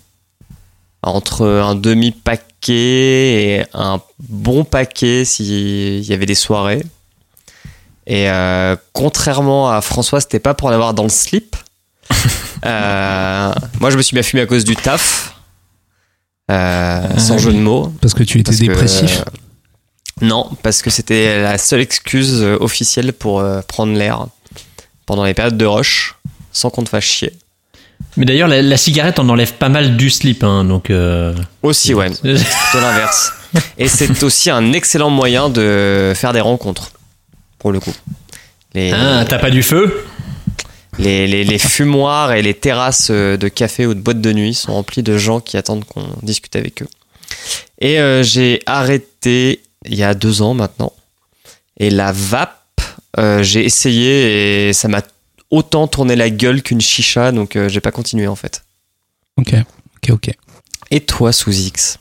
entre 1.03 1.45
un 1.45 1.75
demi-paquet 1.75 2.43
et 3.59 3.63
un 3.73 4.01
bon 4.19 4.63
paquet 4.63 5.23
s'il 5.25 5.99
y 6.03 6.13
avait 6.13 6.25
des 6.25 6.35
soirées. 6.35 6.83
Et 8.07 8.29
euh, 8.29 8.75
contrairement 8.93 9.69
à 9.69 9.81
François, 9.81 10.19
c'était 10.21 10.39
pas 10.39 10.53
pour 10.53 10.69
l'avoir 10.69 10.93
dans 10.93 11.03
le 11.03 11.09
slip. 11.09 11.55
Euh, 12.65 13.53
moi, 13.79 13.89
je 13.91 13.97
me 13.97 14.01
suis 14.01 14.17
à 14.17 14.23
fumer 14.23 14.41
à 14.41 14.45
cause 14.45 14.63
du 14.65 14.75
taf, 14.75 15.35
euh, 16.51 17.17
sans 17.17 17.35
Ah 17.35 17.37
jeu 17.37 17.49
oui. 17.51 17.55
de 17.57 17.61
mots. 17.61 17.93
Parce 18.01 18.13
que 18.13 18.23
tu 18.23 18.39
étais 18.39 18.51
Parce 18.51 18.57
dépressif. 18.59 19.19
euh, 19.21 19.23
non, 20.25 20.49
parce 20.63 20.81
que 20.81 20.89
c'était 20.89 21.41
la 21.41 21.57
seule 21.57 21.81
excuse 21.81 22.41
officielle 22.59 23.13
pour 23.13 23.43
prendre 23.67 23.93
l'air 23.95 24.25
pendant 25.05 25.23
les 25.23 25.33
périodes 25.35 25.57
de 25.57 25.65
rush, 25.65 26.15
sans 26.51 26.69
qu'on 26.71 26.83
te 26.83 26.89
fasse 26.89 27.03
chier. 27.03 27.33
Mais 28.15 28.25
d'ailleurs, 28.25 28.47
la, 28.47 28.61
la 28.63 28.77
cigarette 28.77 29.19
en 29.19 29.29
enlève 29.29 29.53
pas 29.53 29.69
mal 29.69 29.95
du 29.95 30.09
slip, 30.09 30.43
hein, 30.43 30.63
donc. 30.65 30.89
euh, 30.89 31.33
Aussi, 31.61 31.93
ouais, 31.93 32.09
plutôt 32.11 32.35
l'inverse. 32.81 33.31
Et 33.77 33.87
c'est 33.87 34.23
aussi 34.23 34.49
un 34.49 34.73
excellent 34.73 35.09
moyen 35.11 35.49
de 35.49 36.13
faire 36.15 36.33
des 36.33 36.41
rencontres, 36.41 36.91
pour 37.59 37.71
le 37.71 37.79
coup. 37.79 37.93
Les, 38.73 38.91
Ah, 38.91 39.23
t'as 39.27 39.37
pas 39.39 39.51
du 39.51 39.61
feu? 39.63 40.03
Les, 40.99 41.27
les, 41.27 41.43
les 41.43 41.57
fumoirs 41.59 42.31
et 42.33 42.41
les 42.41 42.53
terrasses 42.53 43.09
euh, 43.11 43.37
de 43.37 43.47
café 43.47 43.85
ou 43.85 43.93
de 43.93 43.99
boîte 43.99 44.21
de 44.21 44.33
nuit 44.33 44.53
sont 44.53 44.73
remplies 44.73 45.03
de 45.03 45.17
gens 45.17 45.39
qui 45.39 45.57
attendent 45.57 45.85
qu'on 45.85 46.07
discute 46.23 46.55
avec 46.55 46.81
eux. 46.81 46.87
Et 47.79 47.99
euh, 47.99 48.23
j'ai 48.23 48.61
arrêté 48.65 49.61
il 49.85 49.95
y 49.95 50.03
a 50.03 50.13
deux 50.13 50.41
ans 50.41 50.53
maintenant. 50.53 50.93
Et 51.79 51.89
la 51.89 52.11
vape, 52.11 52.81
euh, 53.19 53.43
j'ai 53.43 53.63
essayé 53.63 54.69
et 54.69 54.73
ça 54.73 54.87
m'a 54.87 55.03
autant 55.51 55.87
tourné 55.87 56.15
la 56.15 56.29
gueule 56.29 56.61
qu'une 56.61 56.81
chicha, 56.81 57.31
donc 57.31 57.55
euh, 57.55 57.69
j'ai 57.69 57.81
pas 57.81 57.91
continué 57.91 58.27
en 58.27 58.35
fait. 58.35 58.63
Ok, 59.37 59.53
ok, 59.97 60.09
ok. 60.11 60.31
Et 60.89 61.01
toi, 61.01 61.31
sous 61.31 61.51
X? 61.51 61.99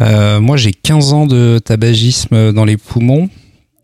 Moi, 0.00 0.56
j'ai 0.56 0.72
15 0.72 1.12
ans 1.12 1.26
de 1.26 1.60
tabagisme 1.62 2.52
dans 2.52 2.64
les 2.64 2.78
poumons 2.78 3.28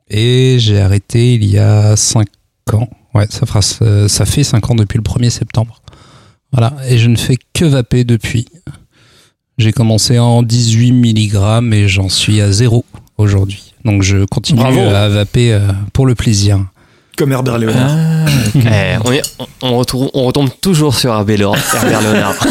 et 0.08 0.56
j'ai 0.58 0.80
arrêté 0.80 1.34
il 1.34 1.44
y 1.44 1.58
a 1.58 1.94
5 1.94 2.26
ans. 2.72 2.88
Ouais, 3.16 3.26
ça, 3.30 3.46
fera, 3.46 3.62
ça 3.62 4.26
fait 4.26 4.44
5 4.44 4.70
ans 4.70 4.74
depuis 4.74 4.98
le 4.98 5.02
1er 5.02 5.30
septembre. 5.30 5.80
Voilà, 6.52 6.74
et 6.88 6.98
je 6.98 7.08
ne 7.08 7.16
fais 7.16 7.36
que 7.54 7.64
vaper 7.64 8.04
depuis. 8.04 8.46
J'ai 9.58 9.72
commencé 9.72 10.18
en 10.18 10.42
18 10.42 10.92
mg 10.92 11.72
et 11.74 11.88
j'en 11.88 12.08
suis 12.08 12.40
à 12.40 12.52
zéro 12.52 12.84
aujourd'hui. 13.16 13.72
Donc 13.84 14.02
je 14.02 14.24
continue 14.26 14.60
Bravo. 14.60 14.80
à 14.80 15.08
vaper 15.08 15.54
euh, 15.54 15.60
pour 15.92 16.06
le 16.06 16.14
plaisir. 16.14 16.58
Comme 17.16 17.32
Herbert 17.32 17.56
Léonard. 17.58 17.90
Ah, 17.90 18.26
Eh, 18.54 18.98
on, 19.04 19.12
est- 19.12 19.22
on- 19.38 19.46
on 19.68 19.78
retrouve- 19.78 20.10
on 20.12 20.24
retombe 20.24 20.50
toujours 20.60 20.94
sur 20.94 21.12
Herbert 21.14 21.38
Léonard. 21.38 22.34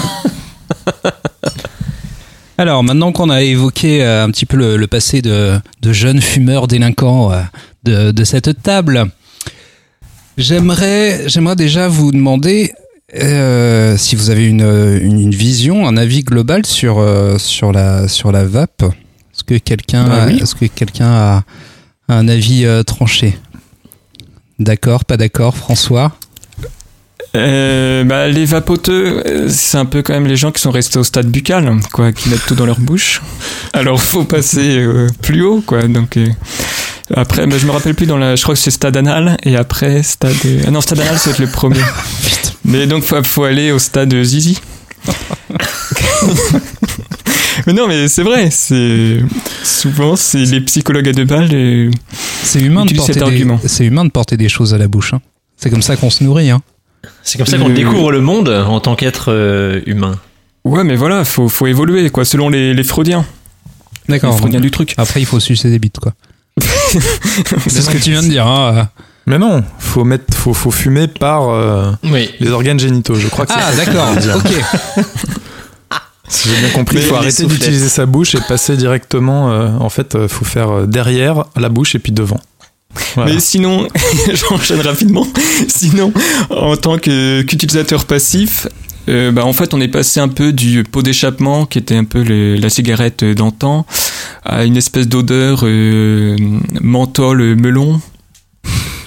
Alors, 2.57 2.83
maintenant 2.83 3.11
qu'on 3.11 3.29
a 3.29 3.41
évoqué 3.43 4.03
euh, 4.03 4.23
un 4.23 4.31
petit 4.31 4.45
peu 4.45 4.55
le, 4.57 4.77
le 4.77 4.87
passé 4.87 5.21
de, 5.21 5.59
de 5.81 5.93
jeunes 5.93 6.21
fumeurs 6.21 6.67
délinquants 6.67 7.31
euh, 7.33 7.41
de, 7.83 8.11
de 8.11 8.23
cette 8.23 8.63
table, 8.63 9.05
j'aimerais, 10.37 11.27
j'aimerais 11.27 11.55
déjà 11.55 11.87
vous 11.87 12.11
demander 12.11 12.73
euh, 13.15 13.97
si 13.97 14.15
vous 14.15 14.29
avez 14.29 14.47
une, 14.47 14.61
une, 14.61 15.19
une 15.19 15.35
vision, 15.35 15.87
un 15.87 15.97
avis 15.97 16.23
global 16.23 16.65
sur, 16.65 16.99
euh, 16.99 17.37
sur, 17.37 17.71
la, 17.71 18.07
sur 18.07 18.31
la 18.31 18.45
vape. 18.45 18.83
Est-ce 18.83 19.43
que 19.43 19.57
quelqu'un 19.57 20.27
oui. 20.27 20.39
est-ce 20.41 20.55
que 20.55 20.65
quelqu'un 20.65 21.11
a 21.11 21.43
un 22.07 22.27
avis 22.27 22.65
euh, 22.65 22.83
tranché? 22.83 23.37
D'accord, 24.59 25.05
pas 25.05 25.17
d'accord, 25.17 25.55
François? 25.57 26.15
Euh, 27.35 28.05
bah, 28.05 28.29
les 28.29 28.45
vapoteux, 28.45 29.49
c'est 29.49 29.77
un 29.77 29.83
peu 29.83 30.01
quand 30.01 30.13
même 30.13 30.25
les 30.27 30.37
gens 30.37 30.53
qui 30.53 30.61
sont 30.61 30.71
restés 30.71 30.99
au 30.99 31.03
stade 31.03 31.27
buccal, 31.27 31.69
quoi, 31.91 32.13
qui 32.13 32.29
mettent 32.29 32.45
tout 32.45 32.55
dans 32.55 32.65
leur 32.65 32.79
bouche. 32.79 33.21
Alors 33.73 34.01
faut 34.01 34.23
passer 34.23 34.77
euh, 34.79 35.09
plus 35.21 35.43
haut, 35.43 35.61
quoi. 35.65 35.87
Donc 35.89 36.15
euh, 36.15 36.27
après, 37.13 37.45
bah, 37.47 37.57
je 37.59 37.65
me 37.65 37.71
rappelle 37.71 37.93
plus 37.95 38.07
dans 38.07 38.17
la, 38.17 38.35
je 38.35 38.41
crois 38.43 38.55
que 38.55 38.61
c'est 38.61 38.71
stade 38.71 38.97
anal 38.97 39.37
et 39.43 39.55
après 39.55 40.01
stade. 40.03 40.35
Ah 40.67 40.71
non, 40.71 40.81
stade 40.81 40.99
anal, 41.01 41.17
c'est 41.19 41.37
le 41.39 41.47
premier. 41.47 41.79
Mais 42.65 42.87
donc 42.87 43.03
faut, 43.03 43.21
faut 43.23 43.43
aller 43.43 43.71
au 43.71 43.77
stade 43.79 44.13
zizi. 44.23 44.59
mais 47.67 47.73
non, 47.73 47.87
mais 47.87 48.07
c'est 48.07 48.23
vrai. 48.23 48.49
C'est 48.51 49.19
souvent 49.63 50.15
c'est 50.15 50.39
les 50.45 50.61
psychologues 50.61 51.07
à 51.09 51.11
deux 51.13 51.25
balles. 51.25 51.53
Et... 51.53 51.91
C'est 52.43 52.59
humain, 52.61 52.85
de 52.85 52.93
porter 52.93 53.13
cet 53.13 53.21
des- 53.21 53.27
argument. 53.29 53.59
c'est 53.65 53.85
humain 53.85 54.03
de 54.05 54.09
porter 54.09 54.37
des 54.37 54.49
choses 54.49 54.73
à 54.73 54.77
la 54.77 54.87
bouche. 54.87 55.13
hein. 55.13 55.21
C'est 55.57 55.69
comme 55.69 55.81
ça 55.83 55.95
qu'on 55.95 56.09
se 56.09 56.23
nourrit. 56.23 56.49
Hein. 56.49 56.61
C'est 57.23 57.37
comme 57.37 57.47
ça 57.47 57.57
qu'on 57.57 57.67
Le- 57.67 57.73
découvre 57.75 58.11
le 58.11 58.21
monde 58.21 58.49
en 58.49 58.79
tant 58.79 58.95
qu'être 58.95 59.25
euh, 59.31 59.81
humain. 59.85 60.17
Ouais, 60.63 60.83
mais 60.83 60.95
voilà, 60.95 61.23
faut 61.23 61.47
faut 61.49 61.67
évoluer, 61.67 62.09
quoi, 62.09 62.25
selon 62.25 62.49
les, 62.49 62.73
les 62.73 62.83
freudiens. 62.83 63.25
Les 64.07 64.15
D'accord. 64.15 64.37
freudiens 64.37 64.59
du 64.59 64.71
truc. 64.71 64.93
Après, 64.97 65.19
il 65.21 65.25
faut 65.25 65.39
sucer 65.39 65.69
des 65.69 65.77
bites, 65.79 65.99
quoi. 65.99 66.13
C'est 66.61 67.81
ce 67.81 67.89
que 67.89 67.97
tu 67.97 68.11
viens 68.11 68.23
de 68.23 68.27
dire. 68.29 68.47
Hein. 68.47 68.89
Mais 69.27 69.37
non, 69.39 69.63
faut 69.79 70.03
mettre, 70.03 70.33
faut, 70.37 70.53
faut 70.53 70.71
fumer 70.71 71.07
par 71.07 71.49
euh, 71.49 71.91
Oui. 72.03 72.29
les 72.39 72.51
organes 72.51 72.79
génitaux. 72.79 73.15
Je 73.15 73.27
crois 73.27 73.45
que 73.45 73.53
Ah, 73.55 73.71
c'est 73.71 73.85
d'accord. 73.85 74.09
Ok. 74.35 75.05
Si 76.27 76.49
j'ai 76.49 76.55
bien 76.59 76.69
compris, 76.69 76.97
il 76.97 77.03
faut 77.03 77.15
arrêter 77.15 77.45
d'utiliser 77.45 77.87
sa 77.87 78.07
bouche 78.07 78.33
et 78.33 78.39
passer 78.47 78.75
directement. 78.77 79.51
euh, 79.51 79.69
en 79.79 79.89
fait, 79.89 80.15
euh, 80.15 80.27
faut 80.27 80.43
faire 80.43 80.87
derrière 80.87 81.45
la 81.55 81.69
bouche 81.69 81.93
et 81.93 81.99
puis 81.99 82.11
devant. 82.11 82.39
Voilà. 83.13 83.33
Mais 83.33 83.39
sinon, 83.39 83.87
j'enchaîne 84.33 84.81
rapidement. 84.81 85.27
Sinon, 85.67 86.11
en 86.49 86.75
tant 86.77 86.97
que- 86.97 87.43
qu'utilisateur 87.43 88.05
passif, 88.05 88.67
euh, 89.07 89.31
bah, 89.31 89.45
en 89.45 89.53
fait, 89.53 89.73
on 89.73 89.81
est 89.81 89.87
passé 89.87 90.19
un 90.19 90.27
peu 90.27 90.51
du 90.53 90.83
pot 90.83 91.01
d'échappement, 91.01 91.65
qui 91.65 91.77
était 91.77 91.95
un 91.95 92.03
peu 92.05 92.23
le- 92.23 92.55
la 92.55 92.69
cigarette 92.69 93.23
d'antan, 93.23 93.85
à 94.43 94.65
une 94.65 94.77
espèce 94.77 95.07
d'odeur 95.07 95.61
euh, 95.63 96.35
menthol 96.81 97.41
euh, 97.41 97.55
melon. 97.55 98.01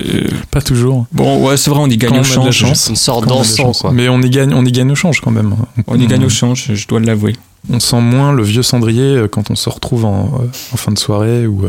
Euh, 0.06 0.28
Pas 0.52 0.62
toujours. 0.62 1.06
bon, 1.12 1.44
ouais, 1.44 1.56
c'est 1.56 1.70
vrai, 1.70 1.80
on 1.82 1.88
y 1.88 1.96
gagne 1.96 2.10
Quand 2.10 2.16
au 2.20 2.38
on 2.38 2.40
a 2.40 2.40
de 2.42 2.46
la 2.46 2.52
change. 2.52 2.68
chance. 2.70 2.86
Une 2.88 2.96
sorte 2.96 3.26
d'encens, 3.26 3.80
quoi. 3.80 3.90
Mais 3.92 4.08
on 4.08 4.20
y 4.22 4.30
gagne, 4.30 4.54
on 4.54 4.64
y 4.64 4.70
gagne 4.70 4.92
au 4.92 4.94
change 4.94 5.20
quand 5.20 5.32
même. 5.32 5.56
On 5.88 5.98
y 5.98 6.06
gagne 6.06 6.24
au 6.24 6.28
change, 6.28 6.72
je 6.74 6.86
dois 6.86 7.00
l'avouer. 7.00 7.34
On 7.68 7.80
sent 7.80 8.00
moins 8.00 8.32
le 8.32 8.44
vieux 8.44 8.62
cendrier 8.62 9.02
euh, 9.02 9.26
quand 9.28 9.50
on 9.50 9.56
se 9.56 9.68
retrouve 9.68 10.04
en, 10.04 10.42
en 10.72 10.76
fin 10.76 10.92
de 10.92 10.98
soirée 10.98 11.48
ou 11.48 11.62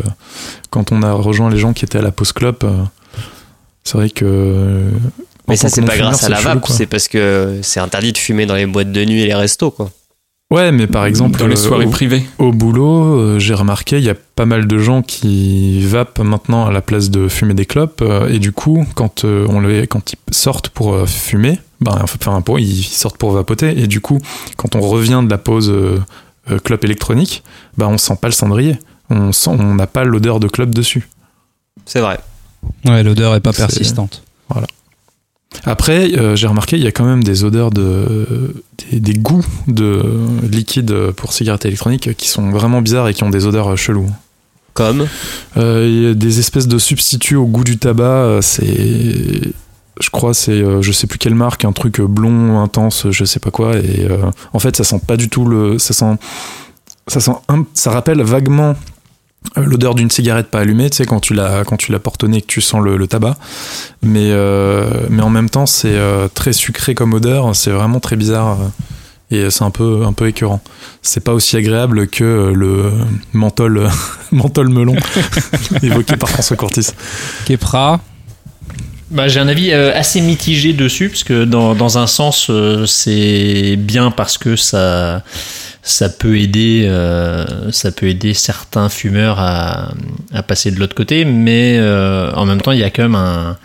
quand 0.69 0.91
on 0.91 1.01
a 1.01 1.11
rejoint 1.13 1.49
les 1.49 1.57
gens 1.57 1.73
qui 1.73 1.83
étaient 1.85 1.97
à 1.97 2.03
la 2.03 2.11
pause 2.11 2.31
clope. 2.31 2.63
c'est 3.83 3.97
vrai 3.97 4.11
que. 4.11 4.83
Euh, 5.49 5.51
Mais 5.51 5.55
ça, 5.57 5.69
c'est 5.69 5.81
pas 5.81 5.97
grâce 5.97 6.23
à 6.23 6.29
la 6.29 6.39
vape, 6.39 6.67
c'est 6.69 6.85
parce 6.87 7.07
que 7.07 7.59
c'est 7.61 7.79
interdit 7.79 8.13
de 8.13 8.17
fumer 8.17 8.45
dans 8.45 8.55
les 8.55 8.65
boîtes 8.65 8.91
de 8.91 9.03
nuit 9.05 9.21
et 9.21 9.25
les 9.27 9.33
restos, 9.35 9.71
quoi. 9.71 9.89
Ouais, 10.51 10.71
mais 10.71 10.87
par 10.87 11.05
exemple, 11.05 11.37
dans 11.39 11.45
les 11.45 11.53
euh, 11.53 11.63
soirées 11.63 11.85
au- 11.85 11.89
privées. 11.91 12.23
Au 12.39 12.51
boulot, 12.51 13.19
euh, 13.19 13.37
j'ai 13.39 13.53
remarqué, 13.53 13.97
il 13.99 14.03
y 14.03 14.09
a 14.09 14.15
pas 14.15 14.47
mal 14.47 14.65
de 14.65 14.77
gens 14.79 15.03
qui 15.03 15.79
vapent 15.85 16.19
maintenant 16.19 16.65
à 16.65 16.71
la 16.71 16.81
place 16.81 17.11
de 17.11 17.27
fumer 17.27 17.53
des 17.53 17.67
clopes. 17.67 18.01
euh, 18.01 18.27
et 18.29 18.39
du 18.39 18.51
coup, 18.51 18.83
quand, 18.95 19.25
euh, 19.25 19.45
on 19.49 19.59
les, 19.59 19.85
quand 19.85 20.11
ils 20.11 20.17
sortent 20.33 20.69
pour 20.69 20.93
euh, 20.95 21.05
fumer, 21.05 21.59
ben, 21.81 21.99
enfin, 22.01 22.41
pour, 22.41 22.57
ils 22.59 22.83
sortent 22.83 23.17
pour 23.17 23.29
vapoter. 23.31 23.79
Et 23.79 23.85
du 23.85 24.01
coup, 24.01 24.17
quand 24.57 24.75
on 24.75 24.81
revient 24.81 25.21
de 25.23 25.29
la 25.29 25.37
pause 25.37 25.69
euh, 25.69 25.99
euh, 26.49 26.57
clope 26.57 26.83
électronique, 26.83 27.43
ben, 27.77 27.85
on 27.87 27.99
sent 27.99 28.17
pas 28.19 28.27
le 28.27 28.33
cendrier. 28.33 28.79
On 29.11 29.31
sent, 29.31 29.51
on 29.51 29.75
n'a 29.75 29.85
pas 29.85 30.03
l'odeur 30.03 30.39
de 30.39 30.47
clope 30.47 30.71
dessus. 30.73 31.07
C'est 31.85 31.99
vrai. 31.99 32.19
Ouais, 32.85 33.03
l'odeur 33.03 33.35
est 33.35 33.39
pas 33.39 33.53
persistante. 33.53 34.23
Après, 35.65 36.17
euh, 36.17 36.35
j'ai 36.35 36.47
remarqué, 36.47 36.77
il 36.77 36.83
y 36.83 36.87
a 36.87 36.91
quand 36.91 37.05
même 37.05 37.23
des 37.23 37.43
odeurs 37.43 37.71
de. 37.71 38.53
des, 38.91 38.99
des 38.99 39.13
goûts 39.13 39.45
de 39.67 40.01
liquide 40.49 41.11
pour 41.15 41.33
cigarettes 41.33 41.65
électroniques 41.65 42.15
qui 42.15 42.27
sont 42.27 42.49
vraiment 42.49 42.81
bizarres 42.81 43.07
et 43.09 43.13
qui 43.13 43.23
ont 43.23 43.29
des 43.29 43.45
odeurs 43.45 43.77
chelous. 43.77 44.09
Comme. 44.73 45.07
Euh, 45.57 46.13
des 46.13 46.39
espèces 46.39 46.67
de 46.67 46.77
substituts 46.77 47.35
au 47.35 47.45
goût 47.45 47.63
du 47.63 47.77
tabac. 47.77 48.03
euh, 48.03 48.41
C'est. 48.41 49.41
Je 50.01 50.09
crois 50.11 50.33
c'est 50.33 50.51
euh, 50.53 50.81
je 50.81 50.93
sais 50.93 51.07
plus 51.07 51.19
quelle 51.19 51.35
marque, 51.35 51.65
un 51.65 51.73
truc 51.73 51.99
blond 51.99 52.61
intense, 52.63 53.07
je 53.11 53.25
sais 53.25 53.41
pas 53.41 53.51
quoi. 53.51 53.75
Et 53.77 54.07
euh, 54.09 54.17
en 54.53 54.59
fait, 54.59 54.77
ça 54.77 54.85
sent 54.85 55.01
pas 55.05 55.17
du 55.17 55.27
tout 55.27 55.43
le. 55.45 55.77
Ça 55.77 55.93
sent. 55.93 56.15
Ça 57.07 57.19
sent. 57.19 57.33
un- 57.49 57.65
ça 57.73 57.91
rappelle 57.91 58.21
vaguement 58.21 58.75
l'odeur 59.55 59.95
d'une 59.95 60.09
cigarette 60.09 60.47
pas 60.47 60.59
allumée, 60.59 60.89
tu 60.89 60.97
sais, 60.97 61.05
quand 61.05 61.19
tu 61.19 61.33
la, 61.33 61.63
quand 61.65 61.77
tu 61.77 61.91
la 61.91 61.99
portes 61.99 62.23
au 62.23 62.27
nez 62.27 62.37
et 62.37 62.41
que 62.41 62.47
tu 62.47 62.61
sens 62.61 62.83
le, 62.83 62.97
le 62.97 63.07
tabac. 63.07 63.35
Mais, 64.03 64.31
euh, 64.31 64.89
mais 65.09 65.23
en 65.23 65.29
même 65.29 65.49
temps, 65.49 65.65
c'est 65.65 65.95
euh, 65.95 66.27
très 66.27 66.53
sucré 66.53 66.93
comme 66.95 67.13
odeur. 67.13 67.55
C'est 67.55 67.71
vraiment 67.71 67.99
très 67.99 68.15
bizarre. 68.15 68.57
euh, 68.61 68.67
Et 69.47 69.49
c'est 69.51 69.63
un 69.63 69.71
peu, 69.71 70.03
un 70.05 70.13
peu 70.13 70.27
écœurant. 70.27 70.61
C'est 71.01 71.23
pas 71.23 71.33
aussi 71.33 71.55
agréable 71.55 72.07
que 72.07 72.23
euh, 72.23 72.51
le 72.53 72.91
menthol, 73.33 73.87
menthol 74.31 74.69
melon 74.69 74.95
évoqué 75.83 76.17
par 76.17 76.29
François 76.29 76.57
Courtis. 76.57 76.87
Kepra, 77.45 78.01
Bah, 79.11 79.27
j'ai 79.27 79.39
un 79.39 79.47
avis 79.47 79.71
euh, 79.71 79.91
assez 79.95 80.21
mitigé 80.21 80.73
dessus, 80.73 81.09
parce 81.09 81.23
que 81.23 81.43
dans, 81.43 81.73
dans 81.73 81.97
un 81.97 82.05
sens, 82.05 82.47
euh, 82.51 82.85
c'est 82.85 83.75
bien 83.75 84.11
parce 84.11 84.37
que 84.37 84.55
ça, 84.55 85.23
ça 85.81 86.09
peut 86.09 86.37
aider, 86.37 86.83
euh, 86.85 87.71
ça 87.71 87.91
peut 87.91 88.07
aider 88.07 88.35
certains 88.35 88.87
fumeurs 88.87 89.39
à, 89.39 89.89
à 90.31 90.43
passer 90.43 90.69
de 90.69 90.79
l'autre 90.79 90.93
côté, 90.93 91.25
mais 91.25 91.79
en 92.35 92.45
même 92.45 92.61
temps, 92.61 92.71
il 92.71 92.79
y 92.79 92.83
a 92.83 92.91
quand 92.91 93.01
même 93.01 93.15
un, 93.15 93.57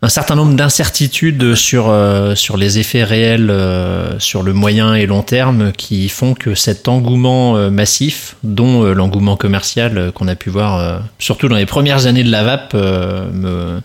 un 0.00 0.08
certain 0.08 0.34
nombre 0.34 0.54
d'incertitudes 0.54 1.54
sur, 1.54 1.94
sur 2.34 2.56
les 2.56 2.78
effets 2.78 3.04
réels 3.04 3.52
sur 4.18 4.42
le 4.42 4.54
moyen 4.54 4.94
et 4.94 5.04
long 5.04 5.22
terme 5.22 5.72
qui 5.72 6.08
font 6.08 6.32
que 6.32 6.54
cet 6.54 6.88
engouement 6.88 7.70
massif, 7.70 8.36
dont 8.42 8.82
l'engouement 8.94 9.36
commercial 9.36 10.10
qu'on 10.14 10.28
a 10.28 10.36
pu 10.36 10.48
voir, 10.48 11.02
surtout 11.18 11.48
dans 11.48 11.56
les 11.56 11.66
premières 11.66 12.06
années 12.06 12.24
de 12.24 12.30
la 12.30 12.44
me 12.44 13.30
m'e- 13.32 13.80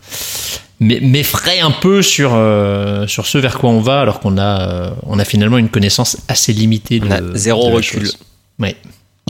m'effraie 0.80 1.60
un 1.60 1.72
peu 1.72 2.02
sur, 2.02 2.32
euh, 2.34 3.06
sur 3.08 3.26
ce 3.26 3.38
vers 3.38 3.58
quoi 3.58 3.70
on 3.70 3.82
va, 3.82 4.00
alors 4.02 4.20
qu'on 4.20 4.38
a, 4.38 4.62
euh, 4.62 4.90
on 5.06 5.20
a 5.20 5.26
finalement 5.26 5.58
une 5.58 5.70
connaissance 5.70 6.18
assez 6.28 6.54
limitée 6.54 7.00
de, 7.00 7.06
On 7.08 7.12
a 7.12 7.20
zéro 7.36 7.70
de 7.70 7.76
recul. 7.76 8.10
Ouais. 8.60 8.76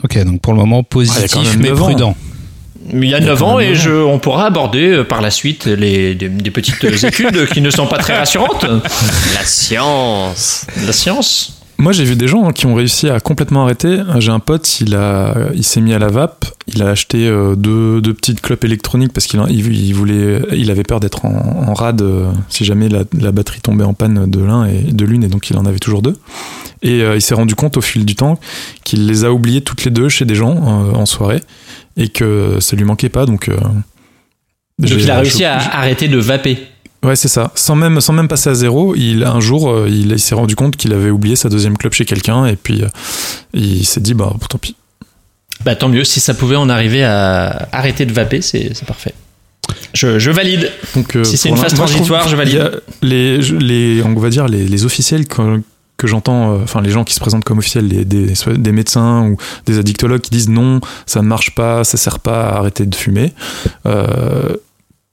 ok, 0.04 0.24
donc 0.24 0.40
pour 0.40 0.52
le 0.52 0.60
moment 0.60 0.80
Ah, 0.82 0.88
positif 0.88 1.34
même 1.36 1.60
mais 1.60 1.70
ans. 1.72 1.76
prudent. 1.76 2.16
Il 2.92 3.04
y 3.04 3.14
a 3.14 3.18
Il 3.18 3.22
y 3.24 3.26
a 3.26 3.32
9 3.32 3.38
quand 3.38 3.46
ans 3.46 3.60
et 3.60 3.74
je, 3.74 3.90
on 3.90 4.18
pourra 4.18 4.46
aborder 4.46 4.88
euh, 4.88 5.04
par 5.04 5.20
la 5.20 5.30
suite 5.30 5.66
les, 5.66 6.14
des, 6.14 6.28
des 6.28 6.50
petites 6.50 6.82
études 7.04 7.46
qui 7.48 7.60
ne 7.60 7.70
sont 7.70 7.86
pas 7.86 7.98
très 7.98 8.16
rassurantes. 8.16 8.64
La 9.34 9.44
science. 9.44 10.66
La 10.86 10.92
science. 10.92 11.59
Moi, 11.80 11.92
j'ai 11.92 12.04
vu 12.04 12.14
des 12.14 12.28
gens 12.28 12.52
qui 12.52 12.66
ont 12.66 12.74
réussi 12.74 13.08
à 13.08 13.20
complètement 13.20 13.62
arrêter. 13.64 14.02
J'ai 14.18 14.30
un 14.30 14.38
pote, 14.38 14.80
il, 14.80 14.94
a, 14.94 15.34
il 15.54 15.64
s'est 15.64 15.80
mis 15.80 15.94
à 15.94 15.98
la 15.98 16.08
vape. 16.08 16.44
Il 16.66 16.82
a 16.82 16.90
acheté 16.90 17.26
euh, 17.26 17.56
deux, 17.56 18.02
deux 18.02 18.12
petites 18.12 18.42
clopes 18.42 18.64
électroniques 18.64 19.12
parce 19.14 19.26
qu'il 19.26 19.40
en- 19.40 19.46
il, 19.46 19.66
il 19.74 19.92
voulait, 19.94 20.42
il 20.52 20.70
avait 20.70 20.82
peur 20.82 21.00
d'être 21.00 21.24
en, 21.24 21.64
en 21.68 21.72
rade 21.72 22.02
euh, 22.02 22.30
si 22.50 22.66
jamais 22.66 22.90
la, 22.90 23.04
la 23.18 23.32
batterie 23.32 23.62
tombait 23.62 23.84
en 23.84 23.94
panne 23.94 24.30
de 24.30 24.40
l'un 24.40 24.66
et 24.66 24.82
de 24.92 25.04
l'une, 25.06 25.24
et 25.24 25.28
donc 25.28 25.48
il 25.48 25.56
en 25.56 25.64
avait 25.64 25.78
toujours 25.78 26.02
deux. 26.02 26.18
Et 26.82 27.00
euh, 27.02 27.16
il 27.16 27.22
s'est 27.22 27.34
rendu 27.34 27.54
compte 27.54 27.78
au 27.78 27.80
fil 27.80 28.04
du 28.04 28.14
temps 28.14 28.38
qu'il 28.84 29.06
les 29.06 29.24
a 29.24 29.32
oubliées 29.32 29.62
toutes 29.62 29.84
les 29.84 29.90
deux 29.90 30.10
chez 30.10 30.26
des 30.26 30.34
gens 30.34 30.56
euh, 30.56 30.92
en 30.94 31.06
soirée 31.06 31.40
et 31.96 32.08
que 32.08 32.58
ça 32.60 32.76
lui 32.76 32.84
manquait 32.84 33.08
pas. 33.08 33.24
Donc, 33.24 33.48
euh, 33.48 33.56
Donc 34.78 34.90
il 35.00 35.10
a 35.10 35.14
réussi 35.20 35.44
à 35.44 35.56
arrêter 35.78 36.08
de 36.08 36.18
vaper. 36.18 36.58
Ouais, 37.02 37.16
c'est 37.16 37.28
ça. 37.28 37.50
Sans 37.54 37.76
même, 37.76 38.00
sans 38.00 38.12
même 38.12 38.28
passer 38.28 38.50
à 38.50 38.54
zéro, 38.54 38.94
il, 38.94 39.24
un 39.24 39.40
jour, 39.40 39.70
euh, 39.70 39.86
il, 39.88 40.12
il 40.12 40.18
s'est 40.20 40.34
rendu 40.34 40.54
compte 40.54 40.76
qu'il 40.76 40.92
avait 40.92 41.10
oublié 41.10 41.34
sa 41.34 41.48
deuxième 41.48 41.78
clope 41.78 41.94
chez 41.94 42.04
quelqu'un 42.04 42.44
et 42.46 42.56
puis 42.56 42.82
euh, 42.82 42.88
il 43.54 43.86
s'est 43.86 44.00
dit, 44.00 44.12
bah 44.14 44.32
tant 44.48 44.58
pis. 44.58 44.76
Bah 45.64 45.74
tant 45.76 45.88
mieux, 45.88 46.04
si 46.04 46.20
ça 46.20 46.34
pouvait 46.34 46.56
en 46.56 46.68
arriver 46.68 47.02
à 47.04 47.68
arrêter 47.72 48.04
de 48.06 48.12
vaper, 48.12 48.42
c'est 48.42 48.72
parfait. 48.86 49.14
Je, 49.94 50.18
je 50.18 50.30
valide. 50.30 50.70
Donc, 50.94 51.16
euh, 51.16 51.24
Si 51.24 51.36
c'est 51.36 51.48
une 51.48 51.56
phase 51.56 51.70
je 51.72 51.76
trouve 51.76 51.88
transitoire, 51.88 52.28
je 52.28 52.36
valide. 52.36 52.82
Les, 53.02 53.38
les, 53.38 54.02
on 54.02 54.14
va 54.14 54.28
dire 54.30 54.46
les, 54.48 54.66
les 54.66 54.84
officiels 54.84 55.26
que, 55.26 55.60
que 55.96 56.06
j'entends, 56.06 56.52
euh, 56.54 56.58
enfin 56.64 56.80
les 56.82 56.90
gens 56.90 57.04
qui 57.04 57.14
se 57.14 57.20
présentent 57.20 57.44
comme 57.44 57.58
officiels, 57.58 57.86
les- 57.88 58.04
des, 58.04 58.32
des 58.56 58.72
médecins 58.72 59.22
ou 59.28 59.36
des 59.66 59.78
addictologues 59.78 60.20
qui 60.20 60.30
disent 60.30 60.48
non, 60.48 60.80
ça 61.06 61.22
ne 61.22 61.26
marche 61.26 61.54
pas, 61.54 61.84
ça 61.84 61.96
sert 61.96 62.18
pas 62.20 62.48
à 62.50 62.56
arrêter 62.58 62.84
de 62.86 62.94
fumer. 62.94 63.32
Euh, 63.86 64.56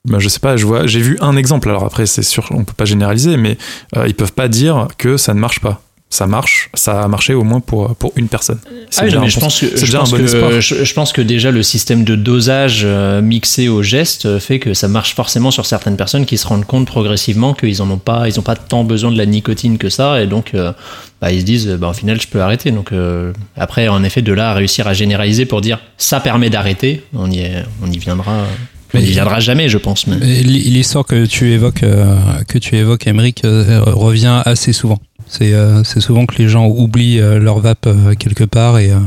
ben, 0.07 0.19
je 0.19 0.29
sais 0.29 0.39
pas, 0.39 0.57
je 0.57 0.65
vois, 0.65 0.87
j'ai 0.87 1.01
vu 1.01 1.17
un 1.21 1.35
exemple. 1.35 1.69
Alors 1.69 1.83
après, 1.83 2.05
c'est 2.05 2.23
sûr, 2.23 2.47
on 2.51 2.63
peut 2.63 2.73
pas 2.75 2.85
généraliser, 2.85 3.37
mais 3.37 3.57
euh, 3.95 4.07
ils 4.07 4.15
peuvent 4.15 4.33
pas 4.33 4.47
dire 4.47 4.87
que 4.97 5.17
ça 5.17 5.33
ne 5.33 5.39
marche 5.39 5.59
pas. 5.59 5.81
Ça 6.09 6.25
marche, 6.25 6.69
ça 6.73 7.01
a 7.01 7.07
marché 7.09 7.33
au 7.33 7.43
moins 7.43 7.59
pour, 7.59 7.93
pour 7.97 8.13
une 8.15 8.29
personne. 8.29 8.59
C'est 8.89 9.01
Ah 9.01 9.03
oui, 9.03 9.09
déjà 9.09 9.17
non, 9.17 9.21
mais 9.23 9.27
un 9.27 9.29
je 9.29 9.39
pense 9.41 9.59
que, 9.59 9.85
je 9.85 9.97
pense 9.97 10.11
bon 10.11 10.17
que, 10.17 10.61
je, 10.61 10.85
je 10.85 10.93
pense 10.93 11.11
que 11.11 11.21
déjà 11.21 11.51
le 11.51 11.61
système 11.63 12.05
de 12.05 12.15
dosage 12.15 12.83
euh, 12.85 13.21
mixé 13.21 13.67
au 13.67 13.83
geste 13.83 14.25
euh, 14.25 14.39
fait 14.39 14.59
que 14.59 14.73
ça 14.73 14.87
marche 14.87 15.15
forcément 15.15 15.51
sur 15.51 15.65
certaines 15.65 15.97
personnes 15.97 16.25
qui 16.25 16.37
se 16.37 16.47
rendent 16.47 16.63
compte 16.63 16.87
progressivement 16.87 17.53
qu'ils 17.53 17.81
en 17.81 17.91
ont 17.91 17.97
pas, 17.97 18.29
ils 18.29 18.39
ont 18.39 18.43
pas 18.43 18.55
tant 18.55 18.85
besoin 18.85 19.11
de 19.11 19.17
la 19.17 19.25
nicotine 19.25 19.77
que 19.77 19.89
ça 19.89 20.21
et 20.21 20.27
donc 20.27 20.53
euh, 20.53 20.71
bah, 21.19 21.33
ils 21.33 21.41
se 21.41 21.45
disent 21.45 21.67
bah, 21.67 21.89
au 21.89 21.93
final 21.93 22.21
je 22.21 22.27
peux 22.27 22.41
arrêter. 22.41 22.71
Donc 22.71 22.93
euh, 22.93 23.33
après 23.57 23.89
en 23.89 24.01
effet 24.05 24.21
de 24.21 24.31
là 24.31 24.51
à 24.51 24.53
réussir 24.53 24.87
à 24.87 24.93
généraliser 24.93 25.45
pour 25.45 25.59
dire 25.59 25.79
ça 25.97 26.21
permet 26.21 26.49
d'arrêter, 26.49 27.03
on 27.13 27.29
y 27.29 27.39
est, 27.39 27.65
on 27.83 27.91
y 27.91 27.97
viendra. 27.97 28.45
Il 28.93 29.01
viendra 29.01 29.39
jamais, 29.39 29.69
je 29.69 29.77
pense. 29.77 30.07
Mais... 30.07 30.15
L'histoire 30.17 31.05
que 31.05 31.25
tu 31.25 31.51
évoques, 31.51 31.83
euh, 31.83 32.17
que 32.47 32.57
tu 32.57 32.75
évoques, 32.75 33.07
Émeric, 33.07 33.43
euh, 33.45 33.81
revient 33.85 34.41
assez 34.45 34.73
souvent. 34.73 34.99
C'est 35.27 35.53
euh, 35.53 35.83
c'est 35.83 35.99
souvent 35.99 36.25
que 36.25 36.35
les 36.41 36.47
gens 36.47 36.67
oublient 36.67 37.19
euh, 37.19 37.39
leur 37.39 37.59
vape 37.59 37.87
euh, 37.87 38.15
quelque 38.15 38.45
part 38.45 38.79
et, 38.79 38.91
euh, 38.91 38.99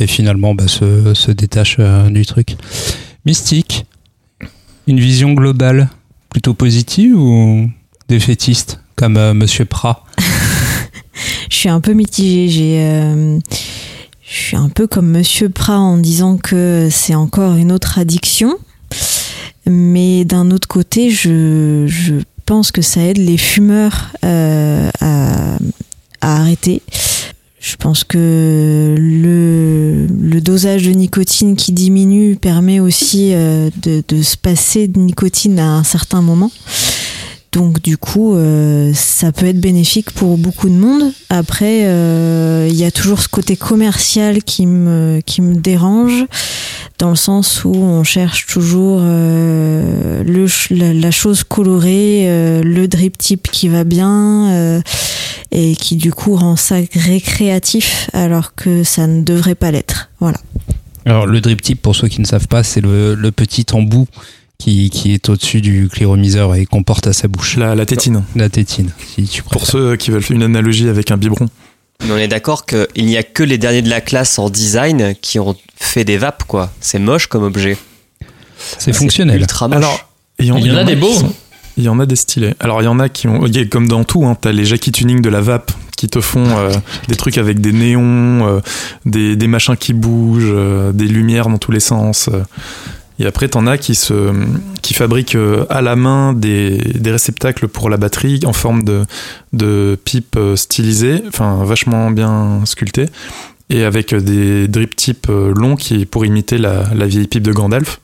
et 0.00 0.06
finalement 0.06 0.54
bah, 0.54 0.66
se, 0.66 1.14
se 1.14 1.30
détachent 1.30 1.76
euh, 1.78 2.10
du 2.10 2.26
truc. 2.26 2.56
Mystique, 3.24 3.86
une 4.86 4.98
vision 4.98 5.32
globale 5.32 5.88
plutôt 6.30 6.54
positive 6.54 7.16
ou 7.16 7.70
défaitiste 8.08 8.80
comme 8.96 9.16
euh, 9.16 9.34
Monsieur 9.34 9.64
Prat 9.64 10.04
Je 11.50 11.56
suis 11.56 11.68
un 11.68 11.80
peu 11.80 11.92
mitigée. 11.92 12.48
J'ai, 12.48 12.80
euh, 12.80 13.38
je 14.22 14.38
suis 14.42 14.56
un 14.56 14.68
peu 14.70 14.86
comme 14.86 15.08
Monsieur 15.08 15.50
Prat 15.50 15.78
en 15.78 15.98
disant 15.98 16.36
que 16.36 16.88
c'est 16.90 17.14
encore 17.14 17.56
une 17.56 17.70
autre 17.72 17.98
addiction. 17.98 18.56
Mais 19.70 20.24
d'un 20.24 20.50
autre 20.50 20.66
côté, 20.66 21.10
je, 21.10 21.84
je 21.86 22.14
pense 22.44 22.72
que 22.72 22.82
ça 22.82 23.02
aide 23.02 23.18
les 23.18 23.36
fumeurs 23.38 24.08
euh, 24.24 24.90
à, 25.00 25.56
arrêter. 26.20 26.82
Je 27.60 27.76
pense 27.76 28.02
que 28.02 28.96
le, 28.98 30.06
le 30.06 30.40
dosage 30.40 30.82
de 30.84 30.90
nicotine 30.90 31.54
qui 31.54 31.72
diminue 31.72 32.34
permet 32.34 32.80
aussi 32.80 33.32
euh, 33.32 33.70
de, 33.82 34.02
de 34.08 34.22
se 34.22 34.36
passer 34.36 34.88
de 34.88 34.98
nicotine 34.98 35.58
à 35.60 35.68
un 35.68 35.84
certain 35.84 36.22
moment. 36.22 36.50
Donc 37.52 37.82
du 37.82 37.98
coup, 37.98 38.34
euh, 38.34 38.92
ça 38.94 39.32
peut 39.32 39.46
être 39.46 39.60
bénéfique 39.60 40.12
pour 40.12 40.38
beaucoup 40.38 40.68
de 40.68 40.74
monde. 40.74 41.12
Après, 41.30 41.84
euh, 41.84 42.68
il 42.70 42.76
y 42.76 42.84
a 42.84 42.92
toujours 42.92 43.20
ce 43.20 43.28
côté 43.28 43.56
commercial 43.56 44.44
qui 44.44 44.66
me 44.66 45.20
qui 45.26 45.42
me 45.42 45.56
dérange, 45.56 46.26
dans 46.98 47.10
le 47.10 47.16
sens 47.16 47.64
où 47.64 47.74
on 47.74 48.04
cherche 48.04 48.46
toujours 48.46 49.00
euh, 49.02 50.22
le 50.22 50.46
la, 50.70 50.94
la 50.94 51.10
chose 51.10 51.42
colorée, 51.42 52.62
le 52.62 52.86
drip 52.86 53.18
type 53.18 53.50
qui 53.50 53.66
va 53.68 53.82
bien, 53.82 54.80
et 55.50 55.74
qui 55.74 55.96
du 55.96 56.12
coup 56.12 56.36
rend 56.36 56.54
ça 56.54 56.76
récréatif, 56.94 58.10
alors 58.12 58.54
que 58.54 58.84
ça 58.84 59.08
ne 59.08 59.22
devrait 59.22 59.56
pas 59.56 59.72
l'être. 59.72 60.10
Voilà. 60.20 60.38
Alors 61.04 61.26
le 61.26 61.40
drip 61.40 61.62
tip, 61.62 61.82
pour 61.82 61.96
ceux 61.96 62.06
qui 62.06 62.20
ne 62.20 62.26
savent 62.26 62.46
pas, 62.46 62.62
c'est 62.62 62.80
le, 62.80 63.16
le 63.16 63.32
petit 63.32 63.66
embout 63.72 64.06
qui, 64.60 64.90
qui 64.90 65.12
est 65.12 65.28
au-dessus 65.28 65.60
du 65.60 65.88
cléromiseur 65.90 66.54
et 66.54 66.66
qu'on 66.66 66.84
porte 66.84 67.06
à 67.08 67.12
sa 67.12 67.26
bouche. 67.26 67.56
La, 67.56 67.74
la 67.74 67.86
tétine. 67.86 68.22
La 68.36 68.48
tétine, 68.48 68.90
si 69.16 69.24
tu 69.24 69.42
Pour 69.42 69.52
préfères. 69.62 69.70
ceux 69.70 69.96
qui 69.96 70.10
veulent 70.12 70.22
faire 70.22 70.36
une 70.36 70.42
analogie 70.44 70.88
avec 70.88 71.10
un 71.10 71.16
biberon. 71.16 71.48
Mais 72.04 72.12
on 72.12 72.16
est 72.18 72.28
d'accord 72.28 72.64
qu'il 72.66 73.04
n'y 73.06 73.16
a 73.16 73.22
que 73.22 73.42
les 73.42 73.58
derniers 73.58 73.82
de 73.82 73.90
la 73.90 74.00
classe 74.00 74.38
en 74.38 74.48
design 74.50 75.14
qui 75.20 75.38
ont 75.38 75.56
fait 75.76 76.04
des 76.04 76.16
vapes, 76.18 76.44
quoi. 76.46 76.70
C'est 76.80 76.98
moche 76.98 77.26
comme 77.26 77.42
objet. 77.42 77.76
C'est 78.78 78.92
fonctionnel. 78.92 79.40
Ultra 79.40 79.68
moche. 79.68 79.78
Alors, 79.78 80.08
il 80.38 80.46
y, 80.46 80.52
en- 80.52 80.56
Il 80.58 80.66
y 80.66 80.70
en 80.70 80.76
a 80.76 80.84
des 80.84 80.96
beaux. 80.96 81.12
Il 81.76 81.84
y 81.84 81.88
en 81.88 81.98
a 82.00 82.06
des 82.06 82.16
stylés. 82.16 82.54
Alors, 82.60 82.82
il 82.82 82.84
y 82.84 82.88
en 82.88 82.98
a 83.00 83.08
qui 83.08 83.26
ont. 83.28 83.46
il 83.46 83.56
y 83.56 83.60
a- 83.60 83.64
Comme 83.66 83.88
dans 83.88 84.04
tout, 84.04 84.24
hein, 84.26 84.36
t'as 84.38 84.52
les 84.52 84.64
Jackie 84.64 84.92
Tuning 84.92 85.20
de 85.22 85.28
la 85.30 85.40
vape 85.40 85.72
qui 85.96 86.08
te 86.08 86.20
font 86.20 86.44
euh, 86.58 86.70
des 87.08 87.16
trucs 87.16 87.36
avec 87.38 87.60
des 87.60 87.72
néons, 87.72 88.46
euh, 88.46 88.60
des, 89.06 89.36
des 89.36 89.46
machins 89.46 89.76
qui 89.76 89.92
bougent, 89.94 90.44
euh, 90.54 90.92
des 90.92 91.06
lumières 91.06 91.48
dans 91.48 91.58
tous 91.58 91.72
les 91.72 91.80
sens. 91.80 92.28
Et 93.20 93.26
après, 93.26 93.48
t'en 93.48 93.66
as 93.66 93.76
qui, 93.76 93.94
se, 93.94 94.32
qui 94.80 94.94
fabriquent 94.94 95.34
euh, 95.36 95.66
à 95.68 95.82
la 95.82 95.94
main 95.94 96.32
des, 96.32 96.78
des 96.78 97.12
réceptacles 97.12 97.68
pour 97.68 97.90
la 97.90 97.98
batterie 97.98 98.40
en 98.46 98.54
forme 98.54 98.82
de, 98.82 99.04
de 99.52 99.98
pipe 100.04 100.36
euh, 100.36 100.56
stylisée, 100.56 101.22
enfin 101.28 101.62
vachement 101.64 102.10
bien 102.10 102.62
sculptée, 102.64 103.06
et 103.68 103.84
avec 103.84 104.14
euh, 104.14 104.20
des 104.20 104.68
drip 104.68 104.96
tips 104.96 105.28
euh, 105.28 105.52
longs 105.54 105.76
qui, 105.76 106.06
pour 106.06 106.24
imiter 106.24 106.56
la, 106.56 106.84
la 106.94 107.06
vieille 107.06 107.28
pipe 107.28 107.42
de 107.42 107.52
Gandalf. 107.52 108.00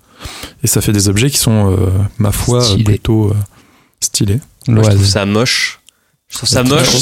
Et 0.63 0.67
ça 0.67 0.81
fait 0.83 0.93
des 0.93 1.09
objets 1.09 1.31
qui 1.31 1.39
sont, 1.39 1.73
euh, 1.73 1.89
ma 2.19 2.31
foi, 2.31 2.63
plutôt 2.85 3.31
euh, 3.31 3.35
stylés. 4.01 4.41
Moi, 4.69 4.83
je 4.83 4.89
trouve 4.91 5.01
L'oise. 5.01 5.11
ça 5.11 5.25
moche. 5.25 5.81
Je 6.29 6.37
trouve 6.37 6.49
ça 6.49 6.63
moche. 6.63 6.95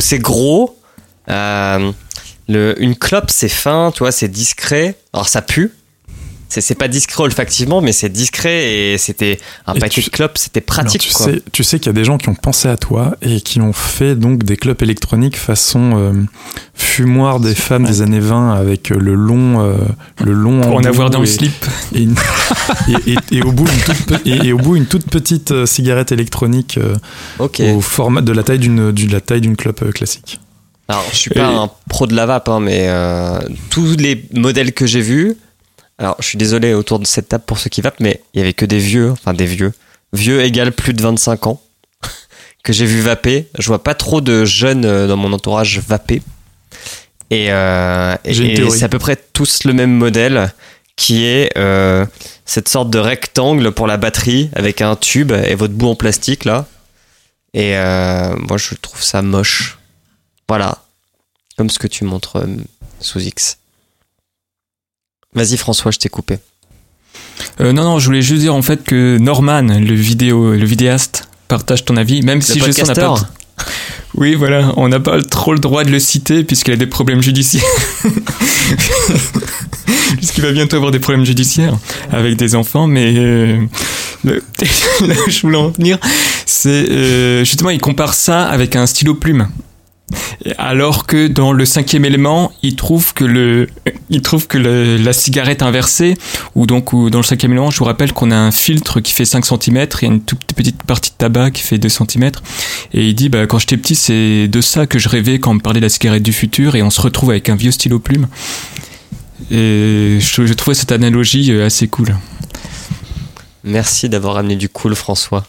C'est 0.00 0.18
gros. 0.18 0.78
Euh, 1.28 1.92
le, 2.48 2.82
une 2.82 2.96
clope, 2.96 3.30
c'est 3.30 3.48
fin, 3.50 3.90
tu 3.92 3.98
vois, 3.98 4.12
c'est 4.12 4.28
discret. 4.28 4.96
Alors 5.12 5.28
ça 5.28 5.42
pue. 5.42 5.72
C'est 6.50 6.62
c'est 6.62 6.74
pas 6.74 6.88
discret 6.88 7.24
olfactivement, 7.24 7.82
mais 7.82 7.92
c'est 7.92 8.08
discret 8.08 8.72
et 8.72 8.98
c'était 8.98 9.38
un 9.66 9.74
Et 9.74 9.78
paquet 9.80 10.00
tu- 10.00 10.08
de 10.08 10.14
clopes, 10.14 10.38
c'était 10.38 10.62
pratique. 10.62 11.02
tu, 11.02 11.12
quoi. 11.12 11.26
sais, 11.26 11.42
tu 11.52 11.62
sais 11.62 11.78
qu'il 11.78 11.88
y 11.88 11.90
a 11.90 11.92
des 11.92 12.04
gens 12.04 12.16
qui 12.16 12.30
ont 12.30 12.34
pensé 12.34 12.68
à 12.68 12.78
toi 12.78 13.16
et 13.20 13.42
qui 13.42 13.60
ont 13.60 13.74
fait 13.74 14.14
donc 14.16 14.44
des 14.44 14.56
clubs 14.56 14.80
électroniques 14.82 15.36
façon 15.36 15.92
euh, 15.98 16.12
fumoir 16.74 17.40
des 17.40 17.54
femmes 17.54 17.84
des 17.84 18.02
années 18.02 18.20
20 18.20 18.52
avec 18.54 18.90
euh, 18.92 18.98
le 18.98 19.14
long, 19.14 19.60
euh, 19.60 19.76
le 20.24 20.32
long 20.32 20.60
Pour 20.62 20.76
en 20.76 20.84
avoir 20.84 21.10
dans 21.10 21.18
le 21.20 21.26
et- 21.26 21.30
slip. 21.30 21.66
et, 21.94 22.02
une- 22.02 22.14
et- 23.06 23.12
et- 23.12 23.36
et 23.38 23.42
au 23.42 23.52
bout 23.52 23.66
une 23.68 23.80
toute, 23.80 24.06
pe- 24.06 24.20
et, 24.28 24.46
et 24.48 24.52
au 24.52 24.58
bout 24.58 24.76
une 24.76 24.86
toute 24.86 25.06
petite 25.10 25.50
euh, 25.50 25.66
cigarette 25.66 26.12
électronique 26.12 26.78
euh, 26.78 26.96
au 27.38 27.80
format 27.80 28.22
de 28.22 28.32
la 28.32 28.42
taille 28.42 28.58
d'une 28.58 28.90
de 28.92 29.12
la 29.12 29.20
taille 29.20 29.40
d'une 29.42 29.56
clope 29.56 29.92
classique. 29.92 30.40
Alors, 30.90 31.04
je 31.12 31.16
suis 31.16 31.30
pas 31.30 31.40
Et- 31.50 31.54
un 31.54 31.70
pro 31.90 32.06
de 32.06 32.14
la 32.14 32.24
vape, 32.24 32.48
hein, 32.48 32.60
mais 32.60 32.86
euh, 32.88 33.38
tous 33.68 33.96
les 33.98 34.24
modèles 34.32 34.72
que 34.72 34.86
j'ai 34.86 35.02
vus. 35.02 35.36
Alors, 35.98 36.16
je 36.20 36.26
suis 36.26 36.38
désolé 36.38 36.74
autour 36.74 36.98
de 37.00 37.06
cette 37.06 37.28
table 37.28 37.44
pour 37.46 37.58
ceux 37.58 37.70
qui 37.70 37.80
vapent, 37.80 38.00
mais 38.00 38.22
il 38.32 38.38
y 38.38 38.40
avait 38.42 38.52
que 38.52 38.64
des 38.64 38.78
vieux, 38.78 39.10
enfin 39.10 39.34
des 39.34 39.46
vieux. 39.46 39.72
Vieux 40.12 40.42
égale 40.42 40.72
plus 40.72 40.94
de 40.94 41.02
25 41.02 41.46
ans 41.48 41.60
que 42.64 42.72
j'ai 42.72 42.86
vu 42.86 43.00
vaper. 43.00 43.48
Je 43.58 43.66
vois 43.66 43.82
pas 43.82 43.94
trop 43.94 44.20
de 44.20 44.44
jeunes 44.44 44.84
euh, 44.84 45.06
dans 45.08 45.16
mon 45.16 45.32
entourage 45.32 45.80
vaper. 45.80 46.22
Et, 47.30 47.50
euh, 47.52 48.16
et- 48.24 48.54
c'est 48.70 48.84
à 48.84 48.88
peu 48.88 48.98
près 48.98 49.16
tous 49.16 49.64
le 49.64 49.72
même 49.72 49.92
modèle 49.92 50.52
qui 50.96 51.24
est 51.26 51.50
euh, 51.58 52.06
cette 52.46 52.68
sorte 52.68 52.90
de 52.90 52.98
rectangle 52.98 53.70
pour 53.72 53.86
la 53.86 53.96
batterie 53.98 54.50
avec 54.54 54.80
un 54.80 54.96
tube 54.96 55.32
et 55.32 55.54
votre 55.54 55.74
bout 55.74 55.88
en 55.88 55.94
plastique 55.94 56.44
là. 56.44 56.66
Et 57.54 57.76
euh, 57.76 58.34
moi, 58.36 58.56
je 58.56 58.74
trouve 58.76 59.02
ça 59.02 59.20
moche. 59.22 59.78
Voilà. 60.48 60.78
Comme 61.56 61.70
ce 61.70 61.78
que 61.78 61.86
tu 61.88 62.04
montres 62.04 62.38
sous 63.00 63.20
X. 63.20 63.58
Vas-y 65.34 65.56
François, 65.56 65.90
je 65.90 65.98
t'ai 65.98 66.08
coupé. 66.08 66.38
Euh, 67.60 67.72
non, 67.72 67.84
non, 67.84 67.98
je 67.98 68.06
voulais 68.06 68.22
juste 68.22 68.40
dire 68.40 68.54
en 68.54 68.62
fait 68.62 68.82
que 68.84 69.18
Norman, 69.18 69.62
le 69.62 69.94
vidéo, 69.94 70.52
le 70.52 70.64
vidéaste, 70.64 71.28
partage 71.48 71.84
ton 71.84 71.96
avis, 71.96 72.22
même 72.22 72.40
si 72.42 72.58
je 72.66 72.72
sais 72.72 72.82
n'a 72.82 72.94
pas. 72.94 73.28
Oui, 74.14 74.34
voilà, 74.34 74.72
on 74.76 74.88
n'a 74.88 75.00
pas 75.00 75.20
trop 75.22 75.52
le 75.52 75.58
droit 75.58 75.84
de 75.84 75.90
le 75.90 75.98
citer 75.98 76.42
puisqu'il 76.44 76.72
a 76.72 76.76
des 76.76 76.86
problèmes 76.86 77.22
judiciaires. 77.22 77.62
Puisqu'il 80.16 80.42
va 80.42 80.52
bientôt 80.52 80.76
avoir 80.76 80.90
des 80.90 80.98
problèmes 80.98 81.24
judiciaires 81.24 81.74
avec 82.12 82.36
des 82.36 82.54
enfants, 82.54 82.86
mais 82.86 83.14
euh, 83.16 83.58
le- 84.24 84.42
là 85.06 85.14
où 85.26 85.30
je 85.30 85.40
voulais 85.42 85.56
en 85.58 85.68
venir, 85.68 85.98
c'est 86.46 86.90
euh, 86.90 87.44
justement 87.44 87.70
il 87.70 87.80
compare 87.80 88.14
ça 88.14 88.46
avec 88.48 88.74
un 88.76 88.86
stylo 88.86 89.14
plume. 89.14 89.48
Et 90.44 90.54
Alors 90.56 91.06
que 91.06 91.26
dans 91.26 91.52
le 91.52 91.64
cinquième 91.64 92.04
élément, 92.04 92.50
il 92.62 92.76
trouve 92.76 93.12
que 93.12 93.24
le, 93.24 93.68
il 94.08 94.22
trouve 94.22 94.46
que 94.46 94.56
le- 94.56 94.96
la 94.96 95.12
cigarette 95.12 95.62
inversée, 95.62 96.14
ou 96.54 96.66
donc 96.66 96.92
ou 96.92 97.10
dans 97.10 97.18
le 97.18 97.24
cinquième 97.24 97.52
élément, 97.52 97.70
je 97.70 97.78
vous 97.78 97.84
rappelle 97.84 98.12
qu'on 98.12 98.30
a 98.30 98.36
un 98.36 98.50
filtre 98.50 99.00
qui 99.00 99.12
fait 99.12 99.24
5 99.26 99.44
cm, 99.44 99.76
a 99.76 100.04
une 100.06 100.20
toute 100.22 100.40
petite 100.54 100.82
partie 100.82 101.10
de 101.10 101.16
tabac 101.16 101.50
qui 101.50 101.62
fait 101.62 101.78
2 101.78 101.88
cm, 101.88 102.30
et 102.94 103.08
il 103.08 103.14
dit, 103.14 103.28
bah, 103.28 103.46
quand 103.46 103.58
j'étais 103.58 103.76
petit, 103.76 103.94
c'est 103.94 104.48
de 104.48 104.60
ça 104.60 104.86
que 104.86 104.98
je 104.98 105.08
rêvais 105.08 105.38
quand 105.40 105.50
on 105.50 105.54
me 105.54 105.60
parlait 105.60 105.80
de 105.80 105.84
la 105.86 105.90
cigarette 105.90 106.22
du 106.22 106.32
futur, 106.32 106.74
et 106.76 106.82
on 106.82 106.90
se 106.90 107.00
retrouve 107.00 107.30
avec 107.30 107.48
un 107.48 107.56
vieux 107.56 107.70
stylo 107.72 107.98
plume. 107.98 108.28
Et 109.50 110.18
je, 110.20 110.46
je 110.46 110.52
trouvais 110.54 110.74
cette 110.74 110.92
analogie 110.92 111.52
euh, 111.52 111.66
assez 111.66 111.86
cool. 111.88 112.16
Merci 113.64 114.08
d'avoir 114.08 114.36
amené 114.38 114.56
du 114.56 114.68
cool 114.68 114.94
François. 114.94 115.44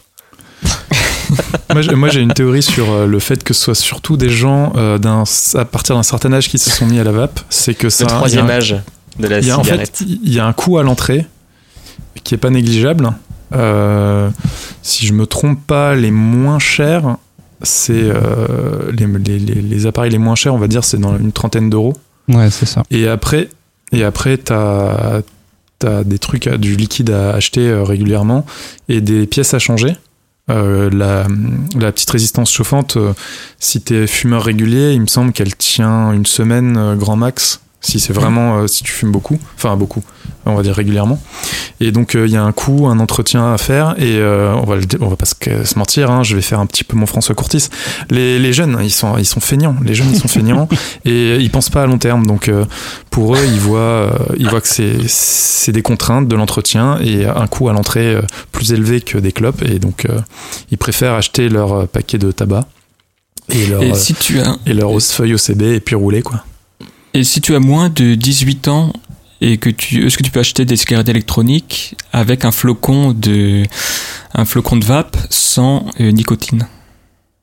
moi, 1.96 2.08
j'ai- 2.10 2.20
une 2.20 2.32
théorie 2.32 2.62
sur 2.62 2.90
euh, 2.90 3.06
le 3.06 3.18
fait 3.18 3.42
que 3.44 3.54
ce 3.54 3.62
soit 3.64 3.74
surtout 3.74 4.16
des 4.16 4.28
gens 4.28 4.72
euh, 4.76 4.98
à 5.54 5.64
partir 5.64 5.96
d'un 5.96 6.02
certain 6.02 6.32
âge 6.32 6.48
qui 6.48 6.58
se 6.58 6.70
sont 6.70 6.86
mis 6.86 6.98
à 6.98 7.04
la 7.04 7.12
vape. 7.12 7.40
C'est 7.50 7.74
que 7.74 7.88
ça. 7.90 8.04
Le 8.04 8.10
troisième 8.10 8.46
un- 8.46 8.50
âge 8.50 8.76
de 9.18 9.26
la 9.28 9.38
il 9.40 9.46
y 9.46 9.50
a, 9.50 9.58
en 9.58 9.62
cigarette. 9.64 9.96
fait, 9.96 10.04
il 10.04 10.32
y 10.32 10.38
a 10.40 10.46
un 10.46 10.52
coût 10.52 10.78
à 10.78 10.82
l'entrée 10.82 11.26
qui 12.24 12.34
est 12.34 12.38
pas 12.38 12.50
négligeable. 12.50 13.10
Euh, 13.54 14.30
si 14.82 15.06
je 15.06 15.12
me 15.12 15.26
trompe 15.26 15.66
pas, 15.66 15.94
les 15.96 16.10
moins 16.10 16.58
chers, 16.58 17.16
c'est 17.62 17.92
euh, 17.94 18.90
les, 18.92 19.06
les- 19.06 19.38
les- 19.38 19.62
les 19.62 19.86
appareils 19.86 20.10
les 20.12 20.18
moins 20.18 20.34
chers, 20.36 20.54
on 20.54 20.58
va 20.58 20.68
dire, 20.68 20.84
c'est 20.84 20.98
dans 20.98 21.16
une 21.18 21.32
trentaine 21.32 21.68
d'euros. 21.70 21.94
Ouais, 22.28 22.50
c'est 22.50 22.66
ça. 22.66 22.82
Et 22.90 23.08
après, 23.08 23.48
et 23.92 24.04
après, 24.04 24.36
t'as 24.38 25.20
as 25.82 26.04
des 26.04 26.18
trucs, 26.18 26.46
du 26.48 26.76
liquide 26.76 27.10
à 27.10 27.30
acheter 27.30 27.72
régulièrement 27.72 28.44
et 28.90 29.00
des 29.00 29.26
pièces 29.26 29.54
à 29.54 29.58
changer. 29.58 29.96
Euh, 30.50 30.90
la, 30.90 31.92
petite 31.92 32.10
résistance 32.10 32.52
chauffante, 32.52 32.96
euh, 32.96 33.12
si 33.58 33.80
t'es 33.80 34.06
fumeur 34.06 34.42
régulier, 34.44 34.92
il 34.92 35.00
me 35.00 35.06
semble 35.06 35.32
qu'elle 35.32 35.54
tient 35.54 36.12
une 36.12 36.26
semaine 36.26 36.76
euh, 36.76 36.96
grand 36.96 37.16
max 37.16 37.60
Si 37.80 37.98
c'est 37.98 38.12
vraiment, 38.12 38.58
euh, 38.58 38.66
si 38.66 38.82
tu 38.82 38.92
fumes 38.92 39.10
beaucoup, 39.12 39.38
enfin 39.56 39.74
beaucoup, 39.76 40.02
on 40.44 40.54
va 40.54 40.62
dire 40.62 40.74
régulièrement. 40.74 41.18
Et 41.80 41.92
donc 41.92 42.14
euh, 42.14 42.26
il 42.26 42.32
y 42.32 42.36
a 42.36 42.42
un 42.42 42.52
coup, 42.52 42.86
un 42.88 42.98
entretien 42.98 43.54
à 43.54 43.58
faire, 43.58 43.94
et 43.96 44.16
euh, 44.16 44.52
on 44.54 44.64
va 44.64 44.76
le, 44.76 44.82
on 45.00 45.08
va 45.08 45.16
pas 45.16 45.24
se, 45.24 45.34
se 45.64 45.78
mentir, 45.78 46.10
hein, 46.10 46.22
je 46.22 46.36
vais 46.36 46.42
faire 46.42 46.60
un 46.60 46.66
petit 46.66 46.84
peu 46.84 46.96
mon 46.96 47.06
François 47.06 47.34
Courtis. 47.34 47.68
Les, 48.10 48.38
les 48.38 48.52
jeunes, 48.52 48.78
ils 48.82 48.90
sont, 48.90 49.16
ils 49.16 49.24
sont 49.24 49.40
feignants. 49.40 49.76
Les 49.82 49.94
jeunes, 49.94 50.10
ils 50.12 50.18
sont 50.18 50.28
feignants 50.28 50.68
et 51.06 51.36
ils 51.36 51.50
pensent 51.50 51.70
pas 51.70 51.82
à 51.82 51.86
long 51.86 51.98
terme. 51.98 52.26
Donc 52.26 52.48
euh, 52.48 52.66
pour 53.10 53.34
eux, 53.34 53.44
ils 53.44 53.60
voient, 53.60 53.78
euh, 53.78 54.10
ils 54.36 54.48
voient 54.48 54.60
que 54.60 54.68
c'est, 54.68 54.96
c'est 55.06 55.72
des 55.72 55.82
contraintes 55.82 56.28
de 56.28 56.36
l'entretien 56.36 56.98
et 57.00 57.24
un 57.26 57.46
coût 57.46 57.68
à 57.68 57.72
l'entrée 57.72 58.14
euh, 58.14 58.22
plus 58.52 58.72
élevé 58.72 59.00
que 59.00 59.18
des 59.18 59.32
clopes, 59.32 59.62
et 59.62 59.78
donc 59.78 60.04
euh, 60.04 60.20
ils 60.70 60.78
préfèrent 60.78 61.14
acheter 61.14 61.48
leur 61.48 61.72
euh, 61.72 61.86
paquet 61.86 62.18
de 62.18 62.30
tabac 62.30 62.66
et 63.48 63.66
leur, 63.66 63.82
Et 63.82 63.92
euh, 63.92 63.94
si 63.94 64.14
tu 64.14 64.38
as, 64.40 64.56
et 64.66 64.74
leur 64.74 64.90
feuille 65.00 65.34
OCB 65.34 65.62
et 65.62 65.80
puis 65.80 65.94
rouler 65.94 66.22
quoi. 66.22 66.44
Et 67.14 67.24
si 67.24 67.40
tu 67.40 67.54
as 67.54 67.60
moins 67.60 67.88
de 67.88 68.14
18 68.14 68.68
ans 68.68 68.92
et 69.40 69.58
que 69.58 69.70
tu, 69.70 70.06
est-ce 70.06 70.18
que 70.18 70.22
tu 70.22 70.30
peux 70.30 70.40
acheter 70.40 70.64
des 70.64 70.76
cigarettes 70.76 71.08
électroniques 71.08 71.96
avec 72.12 72.44
un 72.44 72.52
flocon 72.52 73.12
de, 73.12 73.62
un 74.34 74.44
flocon 74.44 74.76
de 74.76 74.84
vape 74.84 75.16
sans 75.30 75.86
euh, 76.00 76.10
nicotine? 76.10 76.68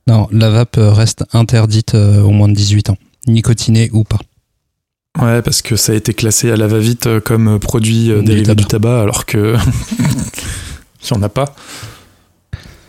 Non, 0.06 0.28
la 0.30 0.48
vape 0.48 0.76
reste 0.78 1.24
interdite 1.32 1.94
euh, 1.94 2.22
aux 2.22 2.30
moins 2.30 2.48
de 2.48 2.54
18 2.54 2.90
ans, 2.90 2.96
nicotinée 3.26 3.90
ou 3.92 4.04
pas. 4.04 4.18
Ouais, 5.20 5.42
parce 5.42 5.62
que 5.62 5.76
ça 5.76 5.92
a 5.92 5.94
été 5.96 6.14
classé 6.14 6.50
à 6.50 6.56
la 6.56 6.68
va-vite 6.68 7.06
euh, 7.06 7.20
comme 7.20 7.58
produit 7.58 8.10
euh, 8.10 8.20
Du 8.20 8.26
dérivé 8.26 8.46
tabac. 8.46 8.62
du 8.62 8.66
tabac, 8.66 9.02
alors 9.02 9.26
que 9.26 9.56
il 9.98 11.12
n'y 11.12 11.18
en 11.18 11.22
a 11.22 11.28
pas. 11.28 11.54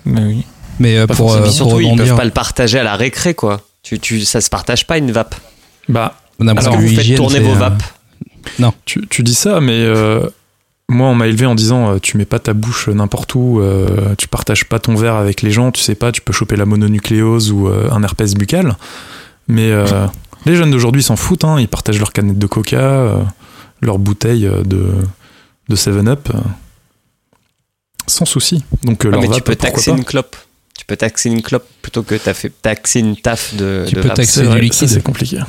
Bah 0.05 0.21
oui. 0.23 0.45
Mais 0.79 0.97
euh, 0.97 1.07
pour, 1.07 1.33
euh, 1.33 1.37
Puis 1.37 1.45
pour 1.45 1.53
surtout, 1.53 1.79
ils 1.79 1.95
peuvent 1.95 2.15
pas 2.15 2.25
le 2.25 2.31
partager 2.31 2.79
à 2.79 2.83
la 2.83 2.95
récré, 2.95 3.33
quoi. 3.33 3.61
Tu, 3.83 3.99
tu, 3.99 4.21
ça 4.21 4.41
se 4.41 4.49
partage 4.49 4.87
pas 4.87 4.97
une 4.97 5.11
vape. 5.11 5.35
Bah, 5.87 6.15
Alors 6.39 6.77
vous 6.77 6.87
faites 6.95 7.15
tourner 7.15 7.39
vos 7.39 7.51
euh, 7.51 7.55
vapes. 7.55 7.83
tu, 8.85 9.05
tu 9.07 9.23
dis 9.23 9.33
ça, 9.35 9.59
mais 9.61 9.73
euh, 9.83 10.25
moi, 10.87 11.07
on 11.07 11.15
m'a 11.15 11.27
élevé 11.27 11.45
en 11.45 11.55
disant 11.55 11.91
euh, 11.91 11.99
tu 12.01 12.17
mets 12.17 12.25
pas 12.25 12.39
ta 12.39 12.53
bouche 12.53 12.87
n'importe 12.87 13.35
où, 13.35 13.59
euh, 13.59 14.15
tu 14.17 14.27
partages 14.27 14.65
pas 14.65 14.79
ton 14.79 14.95
verre 14.95 15.15
avec 15.15 15.41
les 15.41 15.51
gens, 15.51 15.71
tu 15.71 15.81
sais 15.81 15.95
pas, 15.95 16.11
tu 16.11 16.21
peux 16.21 16.33
choper 16.33 16.55
la 16.55 16.65
mononucléose 16.65 17.51
ou 17.51 17.67
euh, 17.67 17.89
un 17.91 18.01
herpès 18.03 18.33
buccal. 18.33 18.75
Mais 19.47 19.71
euh, 19.71 20.05
les 20.45 20.55
jeunes 20.55 20.71
d'aujourd'hui 20.71 21.03
s'en 21.03 21.15
foutent, 21.15 21.43
hein, 21.43 21.59
ils 21.59 21.67
partagent 21.67 21.99
leurs 21.99 22.13
canettes 22.13 22.39
de 22.39 22.47
coca, 22.47 22.77
euh, 22.77 23.23
leurs 23.81 23.99
bouteilles 23.99 24.45
euh, 24.47 24.63
de, 24.63 24.91
de 25.69 25.75
7-Up. 25.75 26.29
euh, 26.33 26.39
sans 28.07 28.25
souci. 28.25 28.63
Donc, 28.83 29.05
euh, 29.05 29.09
Ah, 29.09 29.11
leur 29.13 29.21
mais 29.21 29.27
tu 29.27 29.33
vape, 29.33 29.43
peux 29.43 29.55
pourquoi 29.55 29.71
taxer 29.71 29.91
pas 29.91 29.97
une 29.97 30.03
clope. 30.05 30.35
Tu 30.77 30.85
peux 30.85 30.95
taxer 30.95 31.29
une 31.29 31.41
clope 31.43 31.67
plutôt 31.81 32.01
que 32.03 32.15
t'as 32.15 32.33
fait 32.33 32.49
taxer 32.61 33.01
une 33.01 33.15
taf 33.17 33.53
de, 33.55 33.85
Tu 33.87 33.95
de 33.95 34.01
peux 34.01 34.09
taxer 34.09 34.47
du 34.47 34.59
liquide. 34.59 34.87
c'est 34.87 35.03
compliqué. 35.03 35.39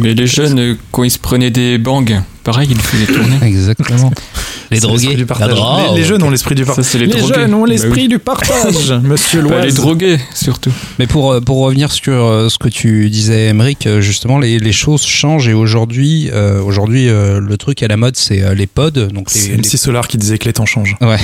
Mais 0.00 0.14
les 0.14 0.26
jeunes, 0.26 0.76
quand 0.90 1.04
ils 1.04 1.10
se 1.10 1.18
prenaient 1.18 1.50
des 1.50 1.78
bangs, 1.78 2.04
pareil, 2.42 2.68
ils 2.70 2.80
faisaient 2.80 3.06
tourner. 3.12 3.36
Exactement. 3.42 4.10
Les 4.70 4.80
drogués, 4.80 5.08
l'esprit 5.08 5.16
du 5.16 5.20
la 5.20 5.26
partage. 5.26 5.54
drogue. 5.54 5.80
Les, 5.94 6.00
les 6.00 6.06
jeunes 6.06 6.22
ont 6.22 6.30
l'esprit 6.30 6.54
du 6.54 6.62
Ça, 6.62 6.68
partage. 6.68 6.84
c'est 6.86 6.98
les, 6.98 7.06
Les, 7.06 7.20
jeunes 7.20 7.54
ont 7.54 7.60
Bah 7.64 7.68
l'esprit 7.68 8.02
oui. 8.02 8.08
du 8.08 8.18
partage, 8.18 8.92
monsieur 9.02 9.42
Pas 9.42 9.58
les 9.60 9.62
Loise. 9.66 9.74
drogués, 9.74 10.18
surtout. 10.34 10.72
Mais 10.98 11.06
pour, 11.06 11.32
euh, 11.32 11.40
pour 11.42 11.58
revenir 11.58 11.92
sur 11.92 12.14
euh, 12.14 12.48
ce 12.48 12.58
que 12.58 12.68
tu 12.68 13.08
disais, 13.10 13.48
Emmerich, 13.48 13.86
euh, 13.86 14.00
justement, 14.00 14.38
les, 14.38 14.58
les 14.58 14.72
choses 14.72 15.02
changent 15.04 15.48
et 15.48 15.52
aujourd'hui, 15.52 16.30
euh, 16.32 16.60
aujourd'hui 16.62 17.08
euh, 17.08 17.40
le 17.40 17.56
truc 17.58 17.82
à 17.82 17.88
la 17.88 17.98
mode, 17.98 18.16
c'est 18.16 18.42
euh, 18.42 18.54
les 18.54 18.66
pods. 18.66 18.90
Donc 19.12 19.26
C'est 19.28 19.50
les, 19.50 19.58
MC 19.58 19.76
Solar 19.76 20.08
qui 20.08 20.16
disait 20.16 20.38
que 20.38 20.46
les 20.46 20.54
temps 20.54 20.66
changent. 20.66 20.96
Ouais. 21.02 21.18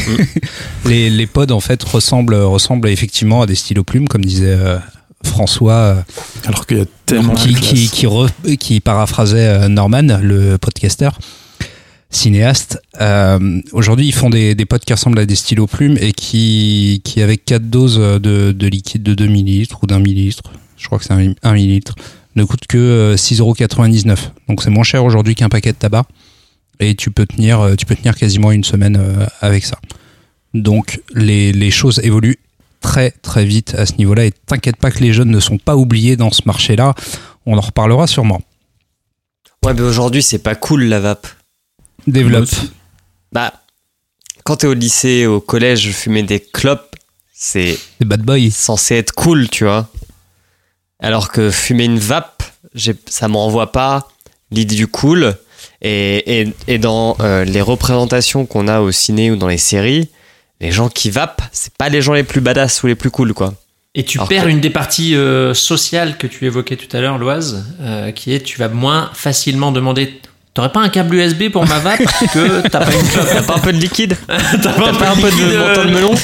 les, 0.84 1.08
les 1.10 1.26
pods 1.26 1.50
en 1.50 1.60
fait 1.60 1.82
ressemblent, 1.82 2.34
ressemblent 2.34 2.88
effectivement 2.90 3.40
à 3.42 3.46
des 3.46 3.54
stylos 3.54 3.84
plumes, 3.84 4.06
comme 4.06 4.24
disait 4.24 4.54
euh, 4.58 4.76
François, 5.24 5.72
euh, 5.74 6.02
Alors 6.46 6.66
qu'il 6.66 6.78
y 6.78 6.80
a 6.80 6.86
tellement 7.06 7.34
qui, 7.34 7.52
de 7.54 7.58
qui, 7.58 7.74
classe. 7.74 7.90
qui, 7.90 8.06
re- 8.06 8.56
qui 8.56 8.80
paraphrasait 8.80 9.46
euh, 9.46 9.68
Norman, 9.68 10.18
le 10.22 10.56
podcaster, 10.58 11.10
cinéaste. 12.10 12.80
Euh, 13.00 13.60
Aujourd'hui, 13.72 14.06
ils 14.08 14.14
font 14.14 14.30
des, 14.30 14.54
des 14.54 14.64
pods 14.64 14.78
qui 14.78 14.92
ressemblent 14.92 15.18
à 15.18 15.26
des 15.26 15.36
stylos 15.36 15.66
plumes 15.66 15.96
et 16.00 16.12
qui, 16.12 17.00
qui 17.04 17.22
avec 17.22 17.44
4 17.44 17.68
doses 17.70 17.98
de, 17.98 18.52
de 18.52 18.66
liquide 18.66 19.02
de 19.02 19.14
2 19.14 19.26
millilitres 19.26 19.78
ou 19.82 19.86
d'un 19.86 19.98
millilitre, 20.00 20.42
je 20.76 20.86
crois 20.86 20.98
que 20.98 21.04
c'est 21.04 21.12
un, 21.12 21.32
un 21.42 21.52
millilitre, 21.52 21.94
ne 22.36 22.44
coûtent 22.44 22.66
que 22.68 22.78
euh, 22.78 23.16
6,99€. 23.16 24.16
Donc 24.48 24.62
c'est 24.62 24.70
moins 24.70 24.84
cher 24.84 25.04
aujourd'hui 25.04 25.34
qu'un 25.34 25.48
paquet 25.48 25.72
de 25.72 25.76
tabac. 25.78 26.04
Et 26.82 26.94
tu 26.94 27.10
peux 27.10 27.26
tenir, 27.26 27.74
tu 27.76 27.84
peux 27.84 27.94
tenir 27.94 28.16
quasiment 28.16 28.52
une 28.52 28.64
semaine 28.64 28.98
avec 29.42 29.66
ça. 29.66 29.76
Donc 30.54 31.02
les, 31.14 31.52
les 31.52 31.70
choses 31.70 32.00
évoluent 32.02 32.38
très 32.80 33.10
très 33.10 33.44
vite 33.44 33.74
à 33.74 33.86
ce 33.86 33.94
niveau-là 33.94 34.24
et 34.26 34.32
t'inquiète 34.32 34.76
pas 34.76 34.90
que 34.90 34.98
les 35.00 35.12
jeunes 35.12 35.30
ne 35.30 35.40
sont 35.40 35.58
pas 35.58 35.76
oubliés 35.76 36.16
dans 36.16 36.30
ce 36.30 36.42
marché-là. 36.46 36.94
On 37.46 37.56
en 37.56 37.60
reparlera 37.60 38.06
sûrement. 38.06 38.40
Ouais, 39.64 39.74
mais 39.74 39.82
aujourd'hui, 39.82 40.22
c'est 40.22 40.38
pas 40.38 40.54
cool 40.54 40.84
la 40.84 41.00
vape. 41.00 41.26
Développe. 42.06 42.48
Bah, 43.32 43.52
quand 44.44 44.56
t'es 44.56 44.66
au 44.66 44.74
lycée, 44.74 45.26
au 45.26 45.40
collège, 45.40 45.92
fumer 45.92 46.22
des 46.22 46.40
clopes, 46.40 46.96
c'est 47.32 47.78
Des 48.00 48.06
bad 48.06 48.22
boys. 48.22 48.50
censé 48.50 48.96
être 48.96 49.12
cool, 49.12 49.48
tu 49.50 49.64
vois. 49.64 49.88
Alors 50.98 51.30
que 51.30 51.50
fumer 51.50 51.84
une 51.84 51.98
vape, 51.98 52.42
ça 53.06 53.28
me 53.28 53.36
renvoie 53.36 53.72
pas 53.72 54.08
l'idée 54.50 54.74
du 54.76 54.86
cool. 54.86 55.34
Et, 55.82 56.40
et, 56.40 56.52
et 56.68 56.78
dans 56.78 57.16
euh, 57.20 57.44
les 57.44 57.60
représentations 57.60 58.46
qu'on 58.46 58.68
a 58.68 58.80
au 58.80 58.92
ciné 58.92 59.30
ou 59.30 59.36
dans 59.36 59.48
les 59.48 59.58
séries, 59.58 60.08
les 60.60 60.72
gens 60.72 60.88
qui 60.88 61.10
vapent, 61.10 61.42
c'est 61.52 61.72
pas 61.74 61.88
les 61.88 62.02
gens 62.02 62.12
les 62.12 62.22
plus 62.24 62.40
badass 62.40 62.82
ou 62.82 62.86
les 62.86 62.94
plus 62.94 63.10
cool, 63.10 63.32
quoi. 63.34 63.54
Et 63.94 64.04
tu 64.04 64.18
Alors 64.18 64.28
perds 64.28 64.44
que- 64.44 64.48
une 64.50 64.60
des 64.60 64.70
parties 64.70 65.16
euh, 65.16 65.52
sociales 65.54 66.16
que 66.16 66.26
tu 66.26 66.46
évoquais 66.46 66.76
tout 66.76 66.94
à 66.96 67.00
l'heure, 67.00 67.18
Loise, 67.18 67.64
euh, 67.80 68.12
qui 68.12 68.32
est 68.32 68.40
tu 68.40 68.58
vas 68.58 68.68
moins 68.68 69.10
facilement 69.14 69.72
demander 69.72 70.20
T'aurais 70.54 70.70
pas 70.72 70.80
un 70.80 70.88
câble 70.88 71.14
USB 71.14 71.48
pour 71.50 71.66
ma 71.66 71.78
vape 71.78 72.00
que 72.34 72.66
t'as 72.68 72.84
pas 72.84 72.92
une 72.94 73.08
clope 73.08 73.28
T'as 73.32 73.42
pas 73.42 73.54
un 73.56 73.60
peu 73.60 73.72
de 73.72 73.78
liquide 73.78 74.16
T'as 74.28 74.58
T'as 74.58 74.92
pas 74.94 75.10
un 75.10 75.16
peu 75.16 75.28
liquide, 75.28 75.44
de 75.48 75.54
euh, 75.54 75.68
menton 75.68 75.84
de 75.88 75.94
melon 75.94 76.14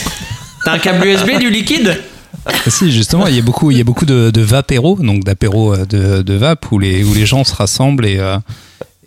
T'as 0.64 0.72
un 0.74 0.78
câble 0.78 1.06
USB 1.06 1.38
du 1.38 1.48
liquide 1.50 2.00
Ah, 2.44 2.52
si, 2.68 2.90
justement, 2.92 3.26
il 3.28 3.34
y 3.36 3.38
a 3.38 3.42
beaucoup, 3.42 3.70
il 3.70 3.78
y 3.78 3.80
a 3.80 3.84
beaucoup 3.84 4.04
de, 4.04 4.30
de 4.30 4.40
vapéros, 4.42 4.98
donc 5.00 5.22
d'apéros 5.24 5.76
de, 5.76 6.22
de 6.22 6.34
vape, 6.34 6.70
où 6.72 6.78
les, 6.80 7.02
où 7.04 7.14
les 7.14 7.24
gens 7.26 7.42
se 7.44 7.54
rassemblent 7.54 8.06
et, 8.06 8.18
euh, 8.18 8.36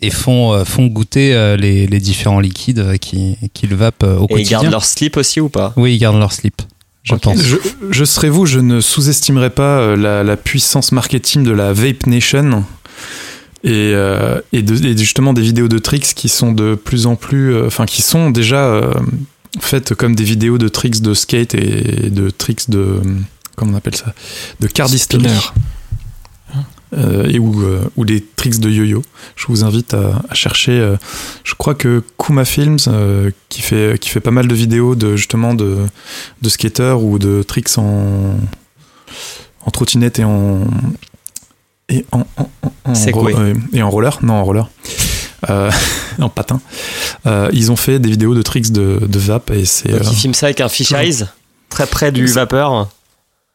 et 0.01 0.09
font, 0.11 0.53
euh, 0.53 0.63
font 0.65 0.85
goûter 0.87 1.33
euh, 1.33 1.57
les, 1.57 1.85
les 1.87 1.99
différents 1.99 2.39
liquides 2.39 2.79
euh, 2.79 2.97
qui, 2.97 3.37
qui 3.53 3.67
le 3.67 3.75
vapent 3.75 4.03
euh, 4.03 4.15
au 4.17 4.23
Et 4.23 4.25
ils 4.25 4.27
quotidien. 4.37 4.61
gardent 4.61 4.71
leur 4.71 4.85
slip 4.85 5.17
aussi 5.17 5.39
ou 5.41 5.49
pas? 5.49 5.73
Oui, 5.75 5.95
ils 5.95 5.99
gardent 5.99 6.19
leur 6.19 6.31
slip, 6.31 6.61
je 7.03 7.13
Ok. 7.15 7.21
pense. 7.21 7.41
Je, 7.41 7.55
je 7.89 8.05
serais 8.05 8.29
vous, 8.29 8.45
je 8.45 8.59
ne 8.59 8.79
sous-estimerais 8.81 9.49
pas 9.49 9.79
euh, 9.79 9.95
la, 9.97 10.23
la 10.23 10.37
puissance 10.37 10.91
marketing 10.91 11.43
de 11.43 11.51
la 11.51 11.73
Vape 11.73 12.05
Nation 12.07 12.63
et, 13.63 13.91
euh, 13.93 14.39
et, 14.53 14.61
de- 14.61 14.85
et 14.87 14.97
justement 14.97 15.33
des 15.33 15.41
vidéos 15.41 15.67
de 15.67 15.79
tricks 15.79 16.13
qui 16.15 16.29
sont 16.29 16.53
de 16.53 16.75
plus 16.75 17.05
en 17.05 17.15
plus, 17.15 17.53
euh, 17.53 17.67
enfin 17.67 17.85
qui 17.85 18.01
sont 18.01 18.29
déjà 18.29 18.63
euh, 18.67 18.93
faites 19.59 19.93
comme 19.95 20.15
des 20.15 20.23
vidéos 20.23 20.57
de 20.57 20.69
tricks 20.69 21.01
de 21.01 21.13
skate 21.13 21.55
et 21.55 22.09
de 22.09 22.29
tricks 22.29 22.69
de, 22.69 23.01
comment 23.57 23.73
on 23.73 23.75
appelle 23.75 23.95
ça, 23.97 24.13
de 24.61 24.67
cardistry. 24.67 25.21
Euh, 26.97 27.27
et 27.29 27.37
ou, 27.37 27.61
euh, 27.61 27.83
ou 27.97 28.05
des 28.05 28.23
tricks 28.35 28.59
de 28.59 28.67
yo-yo. 28.69 29.03
Je 29.35 29.45
vous 29.47 29.63
invite 29.63 29.93
à, 29.93 30.23
à 30.27 30.33
chercher. 30.33 30.71
euh, 30.71 30.95
je 31.43 31.53
crois 31.53 31.75
que 31.75 32.03
Kuma 32.17 32.45
Films, 32.45 32.77
qui, 33.49 33.61
fait, 33.61 33.99
qui 33.99 34.09
fait 34.09 34.19
pas 34.19 34.31
mal 34.31 34.47
de 34.47 34.55
vidéos 34.55 34.95
de 34.95 35.15
justement 35.15 35.53
de, 35.53 35.77
de 36.41 36.49
skaters 36.49 37.03
ou 37.03 37.19
de 37.19 37.43
tricks 37.43 37.77
en, 37.77 38.37
en 39.65 39.71
trottinette 39.71 40.17
et 40.19 40.23
en. 40.23 40.61
Et 41.89 42.05
en, 42.11 42.25
et 43.73 43.81
en 43.83 43.89
roller 43.89 44.17
Non, 44.23 44.33
en 44.35 44.43
roller. 44.43 44.69
Euh, 45.49 45.71
en 46.19 46.29
patin. 46.29 46.59
Euh, 47.25 47.49
ils 47.53 47.71
ont 47.71 47.75
fait 47.75 47.99
des 47.99 48.09
vidéos 48.09 48.35
de 48.35 48.41
tricks 48.41 48.71
de, 48.71 48.99
de 49.07 49.19
vape 49.19 49.51
et 49.51 49.65
c'est. 49.65 49.91
Euh, 49.91 49.99
ils 50.01 50.15
filment 50.15 50.33
ça 50.33 50.47
avec 50.47 50.59
un 50.61 50.69
fish 50.69 50.91
eyes, 50.91 51.25
très 51.69 51.85
près 51.87 52.11
du 52.11 52.25
vapeur. 52.25 52.89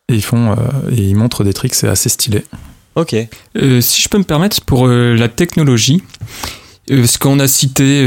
et 0.08 0.14
ils 0.14 0.22
font 0.22 0.54
et 0.90 1.00
ils 1.02 1.14
montrent 1.16 1.44
des 1.44 1.52
tricks, 1.52 1.74
c'est 1.74 1.88
assez 1.88 2.08
stylé. 2.08 2.44
Ok. 2.96 3.16
Euh, 3.56 3.80
si 3.80 4.02
je 4.02 4.08
peux 4.08 4.18
me 4.18 4.24
permettre, 4.24 4.60
pour 4.62 4.86
euh, 4.86 5.14
la 5.14 5.28
technologie, 5.28 6.02
euh, 6.90 7.06
ce 7.06 7.18
qu'on 7.18 7.40
a 7.40 7.48
cité 7.48 8.02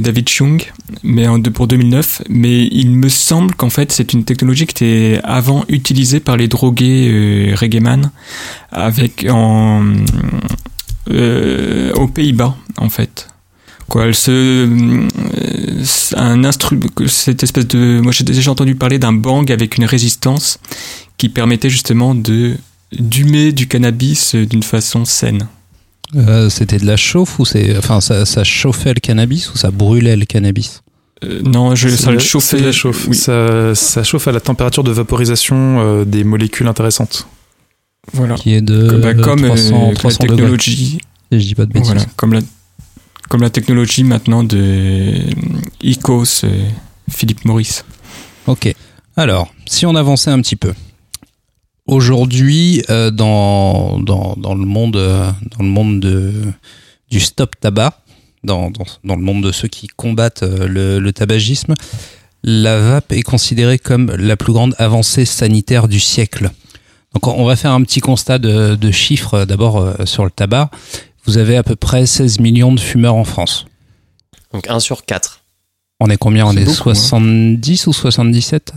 David 0.00 0.28
Chiung, 0.28 0.60
mais 1.02 1.26
pour 1.54 1.68
2009, 1.68 2.22
mais 2.28 2.66
il 2.66 2.90
me 2.90 3.08
semble 3.08 3.54
qu'en 3.54 3.70
fait 3.70 3.92
c'est 3.92 4.12
une 4.12 4.24
technologie 4.24 4.66
qui 4.66 4.84
était 4.84 5.20
avant 5.22 5.64
utilisée 5.68 6.18
par 6.18 6.36
les 6.36 6.48
drogués 6.48 7.54
reggaeman 7.54 8.10
avec 8.72 9.26
en 9.30 9.84
aux 11.10 12.08
Pays-Bas 12.08 12.56
en 12.78 12.88
fait. 12.88 13.28
Quoi, 13.88 14.06
elle 14.06 14.14
se, 14.14 14.68
un 16.14 16.44
instru, 16.44 16.78
cette 17.06 17.42
espèce 17.42 17.66
de, 17.66 18.00
moi 18.02 18.12
j'ai 18.12 18.24
déjà 18.24 18.50
entendu 18.50 18.74
parler 18.74 18.98
d'un 18.98 19.14
bang 19.14 19.50
avec 19.50 19.78
une 19.78 19.86
résistance 19.86 20.58
qui 21.16 21.30
permettait 21.30 21.70
justement 21.70 22.14
de 22.14 22.58
d'humer 22.92 23.52
du 23.52 23.66
cannabis 23.68 24.34
euh, 24.34 24.46
d'une 24.46 24.62
façon 24.62 25.04
saine. 25.04 25.48
Euh, 26.16 26.48
C'était 26.48 26.78
de 26.78 26.86
la 26.86 26.96
chauffe 26.96 27.38
ou 27.38 27.44
c'est, 27.44 27.76
enfin, 27.76 28.00
ça, 28.00 28.24
ça 28.24 28.42
chauffait 28.44 28.94
le 28.94 29.00
cannabis 29.00 29.52
ou 29.52 29.58
ça 29.58 29.70
brûlait 29.70 30.16
le 30.16 30.24
cannabis? 30.24 30.82
Euh, 31.24 31.42
non, 31.42 31.74
je, 31.74 31.88
ça 31.88 32.10
le 32.12 32.18
chauffait. 32.18 32.60
la 32.60 32.72
chauffe. 32.72 33.08
Oui, 33.08 33.16
Ça, 33.16 33.74
ça 33.74 34.04
chauffe 34.04 34.28
à 34.28 34.32
la 34.32 34.40
température 34.40 34.84
de 34.84 34.92
vaporisation 34.92 35.56
euh, 35.80 36.04
des 36.04 36.24
molécules 36.24 36.66
intéressantes. 36.68 37.26
voilà. 38.12 38.36
Qui 38.36 38.54
est 38.54 38.62
de 38.62 38.88
Bah, 39.02 39.14
comme 39.14 39.42
300, 39.44 39.88
la 39.88 39.94
300 39.94 40.18
degrés. 40.22 40.36
technologie 40.36 40.98
Si 41.32 41.40
je 41.40 41.46
dis 41.46 41.54
pas 41.54 41.66
de 41.66 41.72
bêtises. 41.72 41.88
Voilà, 41.92 42.06
comme 42.16 42.32
la, 42.32 42.40
comme 43.28 43.42
la 43.42 43.50
technologie 43.50 44.04
maintenant 44.04 44.44
de 44.44 45.12
ICOS 45.82 46.42
Philippe 47.10 47.44
Maurice. 47.44 47.84
Ok. 48.46 48.72
Alors, 49.16 49.52
si 49.66 49.84
on 49.84 49.94
avançait 49.94 50.30
un 50.30 50.40
petit 50.40 50.56
peu. 50.56 50.72
Aujourd'hui, 51.88 52.84
euh, 52.90 53.10
dans, 53.10 53.98
dans, 53.98 54.34
dans 54.36 54.54
le 54.54 54.66
monde, 54.66 54.96
euh, 54.96 55.30
dans 55.56 55.64
le 55.64 55.70
monde 55.70 56.00
de, 56.00 56.34
du 57.10 57.18
stop 57.18 57.58
tabac, 57.58 57.98
dans, 58.44 58.70
dans, 58.70 58.84
dans 59.04 59.16
le 59.16 59.22
monde 59.22 59.42
de 59.42 59.52
ceux 59.52 59.68
qui 59.68 59.86
combattent 59.88 60.42
euh, 60.42 60.68
le, 60.68 60.98
le 61.00 61.12
tabagisme, 61.14 61.72
la 62.44 62.78
vape 62.78 63.12
est 63.12 63.22
considérée 63.22 63.78
comme 63.78 64.14
la 64.14 64.36
plus 64.36 64.52
grande 64.52 64.74
avancée 64.78 65.24
sanitaire 65.24 65.88
du 65.88 65.98
siècle. 65.98 66.50
Donc 67.14 67.26
on 67.26 67.46
va 67.46 67.56
faire 67.56 67.72
un 67.72 67.82
petit 67.82 68.00
constat 68.00 68.38
de, 68.38 68.74
de 68.74 68.90
chiffres 68.90 69.34
euh, 69.34 69.46
d'abord 69.46 69.78
euh, 69.78 70.04
sur 70.04 70.24
le 70.24 70.30
tabac. 70.30 70.70
Vous 71.24 71.38
avez 71.38 71.56
à 71.56 71.62
peu 71.62 71.74
près 71.74 72.04
16 72.04 72.38
millions 72.40 72.72
de 72.72 72.80
fumeurs 72.80 73.14
en 73.14 73.24
France. 73.24 73.64
Donc 74.52 74.68
1 74.68 74.78
sur 74.80 75.06
4. 75.06 75.40
On 76.00 76.10
est 76.10 76.18
combien? 76.18 76.46
On 76.46 76.52
est 76.52 76.66
beaucoup, 76.66 76.90
hein. 76.90 76.94
70 76.94 77.86
ou 77.86 77.94
77 77.94 78.72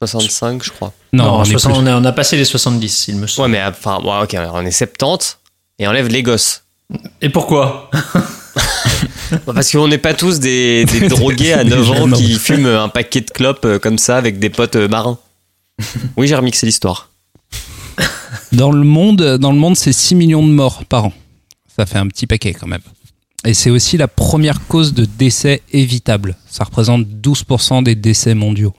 65, 0.00 0.62
je 0.62 0.70
crois. 0.70 0.92
Non, 1.12 1.40
on, 1.40 1.44
est 1.44 1.50
60 1.50 1.72
plus. 1.72 1.82
on, 1.82 1.86
a, 1.86 2.00
on 2.00 2.04
a 2.04 2.12
passé 2.12 2.36
les 2.36 2.44
70, 2.44 3.08
il 3.08 3.16
me 3.16 3.26
semble. 3.26 3.50
Ouais, 3.50 3.58
mais 3.58 3.64
enfin, 3.64 4.00
ouais, 4.00 4.22
ok, 4.22 4.36
on 4.52 4.64
est 4.64 4.70
70 4.70 5.38
et 5.80 5.86
enlève 5.88 6.08
les 6.08 6.22
gosses. 6.22 6.64
Et 7.20 7.28
pourquoi? 7.28 7.90
Parce 9.46 9.72
qu'on 9.72 9.88
n'est 9.88 9.98
pas 9.98 10.14
tous 10.14 10.38
des, 10.38 10.84
des 10.84 11.08
drogués 11.08 11.52
à 11.52 11.64
9 11.64 11.90
ans 11.90 12.10
qui 12.10 12.34
fument 12.38 12.66
un 12.66 12.88
paquet 12.88 13.20
de 13.20 13.30
clopes 13.30 13.64
euh, 13.64 13.78
comme 13.78 13.98
ça 13.98 14.16
avec 14.16 14.38
des 14.38 14.50
potes 14.50 14.76
euh, 14.76 14.88
marins. 14.88 15.18
Oui, 16.16 16.26
j'ai 16.26 16.34
remixé 16.36 16.64
l'histoire. 16.64 17.10
Dans 18.52 18.72
le 18.72 18.84
monde, 18.84 19.36
dans 19.38 19.52
le 19.52 19.58
monde, 19.58 19.76
c'est 19.76 19.92
6 19.92 20.14
millions 20.14 20.46
de 20.46 20.50
morts 20.50 20.84
par 20.86 21.06
an. 21.06 21.12
Ça 21.76 21.86
fait 21.86 21.98
un 21.98 22.06
petit 22.06 22.26
paquet 22.26 22.54
quand 22.54 22.66
même. 22.66 22.80
Et 23.44 23.54
c'est 23.54 23.70
aussi 23.70 23.96
la 23.96 24.08
première 24.08 24.66
cause 24.66 24.94
de 24.94 25.04
décès 25.04 25.62
évitable. 25.72 26.36
Ça 26.48 26.64
représente 26.64 27.06
12% 27.06 27.82
des 27.82 27.94
décès 27.94 28.34
mondiaux. 28.34 28.74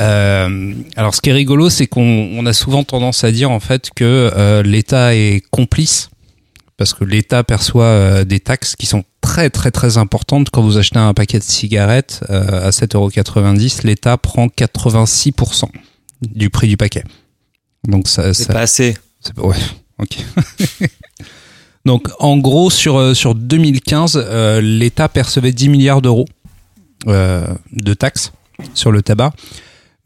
Euh, 0.00 0.72
alors, 0.96 1.14
ce 1.14 1.20
qui 1.20 1.30
est 1.30 1.34
rigolo, 1.34 1.68
c'est 1.70 1.86
qu'on 1.86 2.30
on 2.32 2.46
a 2.46 2.52
souvent 2.52 2.84
tendance 2.84 3.22
à 3.24 3.32
dire 3.32 3.50
en 3.50 3.60
fait 3.60 3.90
que 3.94 4.30
euh, 4.34 4.62
l'État 4.62 5.14
est 5.14 5.42
complice 5.50 6.10
parce 6.76 6.94
que 6.94 7.04
l'État 7.04 7.44
perçoit 7.44 7.84
euh, 7.84 8.24
des 8.24 8.40
taxes 8.40 8.74
qui 8.76 8.86
sont 8.86 9.04
très 9.20 9.50
très 9.50 9.70
très 9.70 9.98
importantes. 9.98 10.48
Quand 10.50 10.62
vous 10.62 10.78
achetez 10.78 10.98
un 10.98 11.12
paquet 11.12 11.38
de 11.38 11.44
cigarettes 11.44 12.24
euh, 12.30 12.66
à 12.68 12.70
7,90€, 12.70 13.84
l'État 13.86 14.16
prend 14.16 14.46
86% 14.46 15.64
du 16.22 16.48
prix 16.48 16.68
du 16.68 16.76
paquet. 16.78 17.04
Donc 17.86 18.08
ça, 18.08 18.32
C'est 18.32 18.44
ça- 18.44 18.52
pas 18.54 18.60
assez. 18.60 18.96
c'est 19.20 19.34
pas- 19.34 19.42
Ouais, 19.42 19.56
ok. 19.98 20.16
Donc, 21.86 22.08
en 22.18 22.36
gros, 22.36 22.68
sur, 22.70 23.16
sur 23.16 23.34
2015, 23.34 24.22
euh, 24.22 24.60
l'État 24.60 25.08
percevait 25.08 25.52
10 25.52 25.70
milliards 25.70 26.02
d'euros 26.02 26.26
euh, 27.06 27.46
de 27.72 27.94
taxes 27.94 28.32
sur 28.74 28.92
le 28.92 29.00
tabac. 29.02 29.32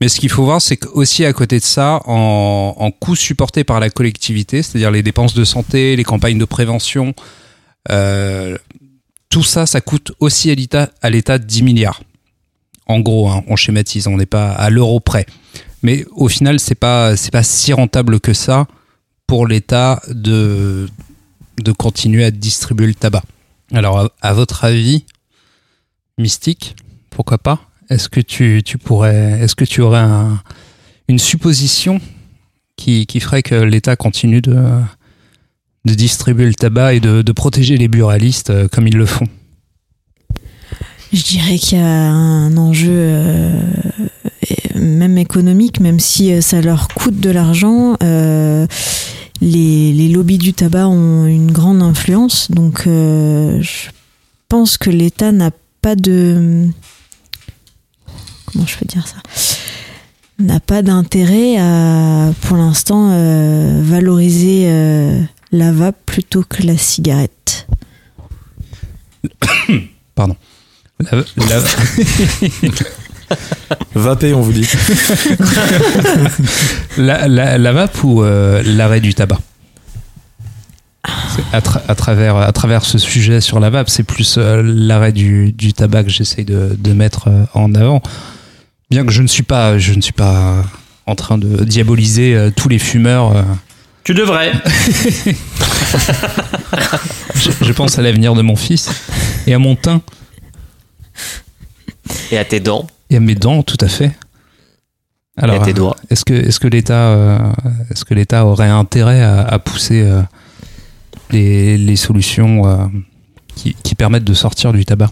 Mais 0.01 0.09
ce 0.09 0.21
qu'il 0.21 0.29
faut 0.29 0.45
voir, 0.45 0.61
c'est 0.61 0.77
qu'aussi 0.77 1.25
à 1.25 1.33
côté 1.33 1.59
de 1.59 1.65
ça, 1.65 2.01
en, 2.07 2.91
coûts 2.91 3.17
supportés 3.17 3.65
par 3.65 3.81
la 3.81 3.91
collectivité, 3.91 4.63
c'est-à-dire 4.63 4.91
les 4.91 5.03
dépenses 5.03 5.35
de 5.35 5.45
santé, 5.45 5.97
les 5.97 6.05
campagnes 6.05 6.39
de 6.39 6.45
prévention, 6.45 7.15
euh, 7.91 8.59
tout 9.29 9.45
ça, 9.45 9.67
ça 9.67 9.81
coûte 9.81 10.13
aussi 10.21 10.51
à 10.51 10.55
l'État, 10.55 10.91
à 11.01 11.11
l'État 11.11 11.39
10 11.39 11.63
milliards. 11.63 12.03
En 12.87 13.01
gros, 13.01 13.29
hein, 13.29 13.45
on 13.47 13.57
schématise, 13.57 14.07
on 14.07 14.17
n'est 14.17 14.27
pas 14.27 14.53
à 14.53 14.69
l'euro 14.69 15.01
près. 15.01 15.27
Mais 15.83 16.05
au 16.13 16.29
final, 16.29 16.61
c'est 16.61 16.75
pas 16.75 17.15
pas 17.33 17.43
si 17.43 17.73
rentable 17.73 18.21
que 18.21 18.33
ça 18.33 18.67
pour 19.27 19.47
l'État 19.47 20.03
de 20.09 20.89
continuer 21.79 22.25
à 22.25 22.31
distribuer 22.31 22.87
le 22.87 22.95
tabac. 22.95 23.23
Alors, 23.73 24.11
à 24.21 24.33
votre 24.35 24.65
avis, 24.65 25.05
mystique, 26.19 26.77
pourquoi 27.11 27.39
pas? 27.39 27.61
Est-ce 27.91 28.09
que 28.09 28.21
tu, 28.21 28.63
tu 28.65 28.79
pourrais, 28.79 29.41
est-ce 29.41 29.55
que 29.55 29.65
tu 29.65 29.81
aurais 29.83 29.99
un- 30.01 30.41
une 31.09 31.19
supposition 31.19 32.01
qui, 32.77 33.07
qui 33.07 33.21
ferait 33.21 33.43
que 33.43 33.55
l'État 33.57 33.97
continue 33.97 34.41
de 34.41 34.57
de 35.87 35.93
distribuer 35.93 36.47
le 36.47 36.55
tabac 36.55 36.95
et 36.95 37.01
de, 37.01 37.21
de 37.21 37.33
protéger 37.33 37.77
les 37.77 37.89
buralistes 37.89 38.49
euh, 38.49 38.69
comme 38.69 38.89
ils 38.89 38.97
le 38.97 39.05
font? 39.05 39.27
Je 41.13 41.23
dirais 41.23 41.59
qu'il 41.59 41.77
y 41.77 41.81
a 41.83 41.87
un 41.87 42.57
enjeu 42.57 42.89
euh, 42.91 43.61
même 44.77 45.19
économique, 45.19 45.81
même 45.81 46.01
si 46.01 46.33
euh, 46.33 46.41
ça 46.41 46.63
leur 46.63 46.89
coûte 46.89 47.21
de 47.21 47.29
l'argent. 47.29 47.99
les, 48.01 49.93
les 49.93 50.09
lobbies 50.09 50.39
du 50.39 50.55
tabac 50.55 50.89
ont 50.89 51.27
une 51.27 51.53
grande 51.53 51.83
influence, 51.83 52.51
donc 52.51 52.85
je 52.87 53.89
pense 54.49 54.79
que 54.79 54.89
l'État 54.89 55.33
n'a 55.33 55.51
pas 55.83 55.97
de 55.97 56.69
comment 58.55 58.67
je 58.67 58.77
peux 58.79 58.87
dire 58.87 59.07
ça? 59.07 59.17
N'a 60.39 60.61
pas 60.61 60.81
d'intérêt 60.83 61.59
à 61.59 62.33
pour 62.43 62.57
l'instant 62.57 63.11
euh, 63.13 63.83
valoriser 63.85 64.65
euh, 64.67 65.21
la 65.53 65.73
vape 65.73 65.99
plutôt 66.07 66.43
que 66.43 66.63
la 66.63 66.77
cigarette. 66.79 67.67
Pardon. 70.15 70.37
La- 71.01 71.19
la- 71.37 71.61
Vapé, 73.95 74.35
on 74.35 74.43
vous 74.43 74.53
dit. 74.53 74.69
La, 76.97 77.27
la, 77.27 77.59
la 77.59 77.73
vape 77.73 78.05
ou 78.05 78.23
euh, 78.23 78.63
l'arrêt 78.65 79.01
du 79.01 79.15
tabac? 79.15 79.39
À, 81.53 81.61
tra- 81.61 81.83
à 81.89 81.95
travers, 81.95 82.37
à 82.37 82.53
travers 82.53 82.85
ce 82.85 82.99
sujet 82.99 83.41
sur 83.41 83.61
la 83.61 83.71
vape, 83.71 83.91
c'est 83.91 84.05
plus 84.05 84.37
euh, 84.39 84.63
l'arrêt 84.65 85.13
du, 85.13 85.53
du 85.53 85.73
tabac 85.73 86.05
que 86.05 86.11
j'essaye 86.11 86.45
de, 86.45 86.77
de 86.79 86.93
mettre 86.93 87.29
euh, 87.29 87.45
en 87.55 87.75
avant. 87.75 88.01
Bien 88.91 89.05
que 89.05 89.13
je 89.13 89.23
ne 89.23 89.27
suis 89.27 89.43
pas, 89.43 89.79
je 89.79 89.93
ne 89.95 90.01
suis 90.01 90.13
pas 90.13 90.63
en 91.07 91.15
train 91.15 91.39
de 91.39 91.65
diaboliser 91.65 92.35
euh, 92.35 92.51
tous 92.55 92.69
les 92.69 92.79
fumeurs. 92.79 93.37
euh. 93.37 93.43
Tu 94.05 94.15
devrais. 94.15 94.53
je, 97.35 97.51
je 97.63 97.73
pense 97.73 97.99
à 97.99 98.03
l'avenir 98.03 98.35
de 98.35 98.43
mon 98.43 98.57
fils 98.57 98.91
et 99.47 99.55
à 99.55 99.59
mon 99.59 99.77
teint 99.77 100.03
Et 102.31 102.39
à 102.39 102.45
tes 102.45 102.61
dents. 102.61 102.87
et 103.11 103.17
à 103.17 103.21
mes 103.21 103.35
dents, 103.35 103.63
tout 103.63 103.79
à 103.81 103.89
fait. 103.89 104.13
Alors, 105.37 105.57
Et 105.57 105.59
à 105.61 105.65
tes 105.65 105.73
doigts. 105.73 105.97
Est-ce 106.11 106.25
que, 106.25 106.35
est-ce 106.35 106.61
que 106.61 106.69
l'État, 106.69 107.09
euh, 107.09 107.39
est-ce 107.91 108.05
que 108.05 108.15
l'État 108.15 108.45
aurait 108.47 108.69
intérêt 108.69 109.21
à, 109.23 109.41
à 109.43 109.59
pousser 109.59 110.03
euh, 110.03 110.21
les, 111.31 111.77
les 111.77 111.97
solutions 111.97 112.67
euh, 112.69 112.87
qui, 113.57 113.75
qui 113.83 113.95
permettent 113.97 114.25
de 114.25 114.35
sortir 114.35 114.73
du 114.73 114.85
tabac? 114.85 115.11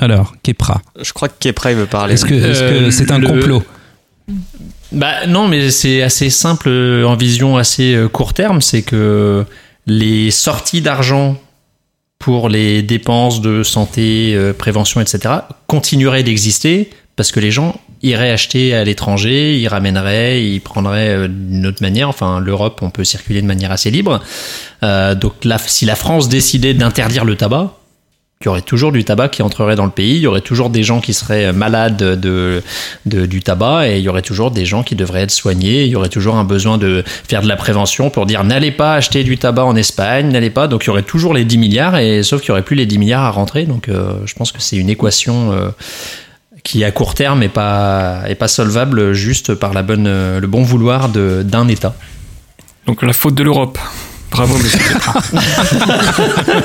Alors, 0.00 0.34
Kepra, 0.42 0.80
Je 1.00 1.12
crois 1.12 1.28
que 1.28 1.34
Kepra 1.40 1.72
il 1.72 1.76
veut 1.78 1.86
parler. 1.86 2.14
est-ce 2.14 2.24
que 2.24 2.34
Euh, 2.34 2.90
c'est 2.90 3.10
un 3.10 3.18
le- 3.18 3.26
complot 3.28 3.62
Bah 4.92 5.26
non, 5.26 5.48
mais 5.48 5.70
c'est 5.70 6.02
assez 6.02 6.30
simple 6.30 6.68
euh, 6.68 7.04
en 7.04 7.16
vision 7.16 7.56
assez 7.56 7.94
euh, 7.94 8.08
court 8.08 8.32
terme, 8.34 8.60
c'est 8.60 8.82
que 8.82 9.44
les 9.86 10.30
sorties 10.30 10.80
d'argent 10.82 11.36
pour 12.18 12.48
les 12.48 12.82
dépenses 12.82 13.40
de 13.40 13.62
santé, 13.62 14.32
euh, 14.34 14.52
prévention, 14.52 15.00
etc. 15.00 15.34
continueraient 15.66 16.22
d'exister 16.24 16.90
parce 17.16 17.32
que 17.32 17.40
les 17.40 17.50
gens 17.50 17.80
iraient 18.02 18.30
acheter 18.30 18.74
à 18.74 18.84
l'étranger, 18.84 19.58
ils 19.58 19.66
ramèneraient, 19.68 20.44
ils 20.44 20.60
prendraient 20.60 21.08
euh, 21.16 21.28
d'une 21.28 21.66
autre 21.66 21.82
manière. 21.82 22.08
Enfin, 22.08 22.38
l'Europe, 22.40 22.80
on 22.82 22.90
peut 22.90 23.04
circuler 23.04 23.40
de 23.42 23.46
manière 23.46 23.72
assez 23.72 23.90
libre. 23.90 24.20
Euh, 24.82 25.14
donc 25.14 25.44
là, 25.44 25.58
si 25.58 25.84
la 25.84 25.96
France 25.96 26.28
décidait 26.28 26.74
d'interdire 26.74 27.24
le 27.24 27.34
tabac, 27.36 27.77
il 28.40 28.44
y 28.44 28.48
aurait 28.48 28.62
toujours 28.62 28.92
du 28.92 29.04
tabac 29.04 29.30
qui 29.30 29.42
entrerait 29.42 29.74
dans 29.74 29.84
le 29.84 29.90
pays, 29.90 30.14
il 30.14 30.20
y 30.20 30.26
aurait 30.28 30.40
toujours 30.40 30.70
des 30.70 30.84
gens 30.84 31.00
qui 31.00 31.12
seraient 31.12 31.52
malades 31.52 31.96
de, 31.96 32.62
du 33.04 33.42
tabac 33.42 33.88
et 33.88 33.98
il 33.98 34.02
y 34.04 34.08
aurait 34.08 34.22
toujours 34.22 34.52
des 34.52 34.64
gens 34.64 34.84
qui 34.84 34.94
devraient 34.94 35.22
être 35.22 35.32
soignés, 35.32 35.84
il 35.84 35.90
y 35.90 35.96
aurait 35.96 36.08
toujours 36.08 36.36
un 36.36 36.44
besoin 36.44 36.78
de 36.78 37.02
faire 37.06 37.42
de 37.42 37.48
la 37.48 37.56
prévention 37.56 38.10
pour 38.10 38.26
dire 38.26 38.44
n'allez 38.44 38.70
pas 38.70 38.94
acheter 38.94 39.24
du 39.24 39.38
tabac 39.38 39.64
en 39.64 39.74
Espagne, 39.74 40.30
n'allez 40.30 40.50
pas, 40.50 40.68
donc 40.68 40.84
il 40.84 40.86
y 40.86 40.90
aurait 40.90 41.02
toujours 41.02 41.34
les 41.34 41.44
10 41.44 41.58
milliards 41.58 41.98
et 41.98 42.22
sauf 42.22 42.40
qu'il 42.40 42.50
y 42.50 42.52
aurait 42.52 42.62
plus 42.62 42.76
les 42.76 42.86
10 42.86 42.98
milliards 42.98 43.24
à 43.24 43.30
rentrer, 43.30 43.64
donc 43.64 43.88
euh, 43.88 44.12
je 44.24 44.34
pense 44.34 44.52
que 44.52 44.62
c'est 44.62 44.76
une 44.76 44.90
équation 44.90 45.50
euh, 45.50 45.70
qui 46.62 46.84
à 46.84 46.92
court 46.92 47.14
terme 47.14 47.42
est 47.42 47.48
pas 47.48 48.22
est 48.28 48.36
pas 48.36 48.48
solvable 48.48 49.14
juste 49.14 49.54
par 49.54 49.74
la 49.74 49.82
bonne 49.82 50.06
euh, 50.06 50.38
le 50.38 50.46
bon 50.46 50.62
vouloir 50.62 51.08
d'un 51.08 51.66
État. 51.66 51.96
Donc 52.86 53.02
la 53.02 53.12
faute 53.12 53.34
de 53.34 53.42
l'Europe. 53.42 53.78
Bravo, 54.30 54.56
monsieur. 54.58 54.78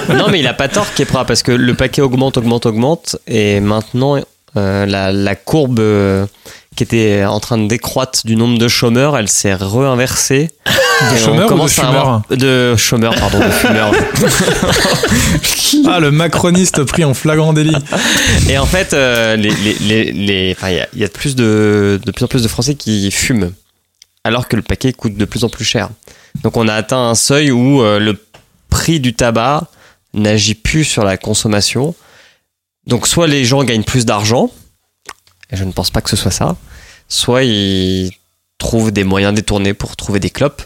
non, 0.16 0.28
mais 0.30 0.40
il 0.40 0.48
a 0.48 0.54
pas 0.54 0.68
tort, 0.68 0.88
Kepra, 0.96 1.26
parce 1.26 1.44
que 1.44 1.52
le 1.52 1.74
paquet 1.74 2.02
augmente, 2.02 2.38
augmente, 2.38 2.66
augmente, 2.66 3.16
et 3.28 3.60
maintenant, 3.60 4.18
euh, 4.58 4.86
la, 4.86 5.12
la 5.12 5.36
courbe 5.36 5.80
euh, 5.80 6.26
qui 6.76 6.84
était 6.84 7.24
en 7.26 7.40
train 7.40 7.58
de 7.58 7.68
décroître 7.68 8.22
du 8.26 8.36
nombre 8.36 8.58
de 8.58 8.68
chômeurs, 8.68 9.18
elle 9.18 9.30
s'est 9.30 9.54
réinversée. 9.56 10.50
De 11.12 11.18
chômeurs 11.18 11.48
ou 11.52 11.56
de 11.66 11.70
fumeurs 11.70 12.22
De 12.30 12.76
chômeurs, 12.76 13.16
pardon, 13.16 13.40
de 13.40 13.50
fumeurs. 13.50 13.92
Ah, 15.88 16.00
le 16.00 16.12
macroniste 16.12 16.84
pris 16.84 17.04
en 17.04 17.14
flagrant 17.14 17.54
délit. 17.54 17.76
Et 18.50 18.58
en 18.58 18.66
fait, 18.66 18.94
euh, 18.94 19.36
les, 19.36 19.50
les, 19.52 19.74
les, 19.82 20.12
les- 20.12 20.56
enfin, 20.58 20.70
il 20.70 20.76
y 20.78 20.80
a, 20.80 20.88
il 20.94 21.00
y 21.00 21.04
a 21.04 21.08
de, 21.08 21.12
plus 21.12 21.36
de, 21.36 22.00
de 22.06 22.12
plus 22.12 22.24
en 22.24 22.28
plus 22.28 22.44
de 22.44 22.48
Français 22.48 22.76
qui 22.76 23.10
fument, 23.12 23.52
alors 24.24 24.48
que 24.48 24.56
le 24.56 24.62
paquet 24.62 24.94
coûte 24.94 25.16
de 25.16 25.26
plus 25.26 25.44
en 25.44 25.50
plus 25.50 25.66
cher. 25.66 25.90
Donc 26.44 26.58
on 26.58 26.68
a 26.68 26.74
atteint 26.74 27.10
un 27.10 27.16
seuil 27.16 27.52
où 27.52 27.82
euh, 27.82 28.00
le 28.00 28.20
prix 28.70 29.00
du 29.00 29.14
tabac 29.14 29.68
n'agit 30.14 30.56
plus 30.56 30.84
sur 30.84 31.04
la 31.04 31.18
consommation. 31.18 31.96
Donc 32.88 33.08
soit 33.08 33.28
les 33.28 33.46
gens 33.46 33.64
gagnent 33.64 33.84
plus 33.84 34.06
d'argent, 34.06 34.50
et 35.52 35.56
je 35.56 35.64
ne 35.64 35.72
pense 35.72 35.92
pas 35.92 36.02
que 36.02 36.10
ce 36.10 36.16
soit 36.16 36.32
ça, 36.32 36.56
soit 37.08 37.44
ils 37.44 38.12
trouvent 38.58 38.92
des 38.92 39.04
moyens 39.04 39.34
détournés 39.34 39.74
pour 39.74 39.96
trouver 39.96 40.20
des 40.20 40.30
clopes. 40.30 40.64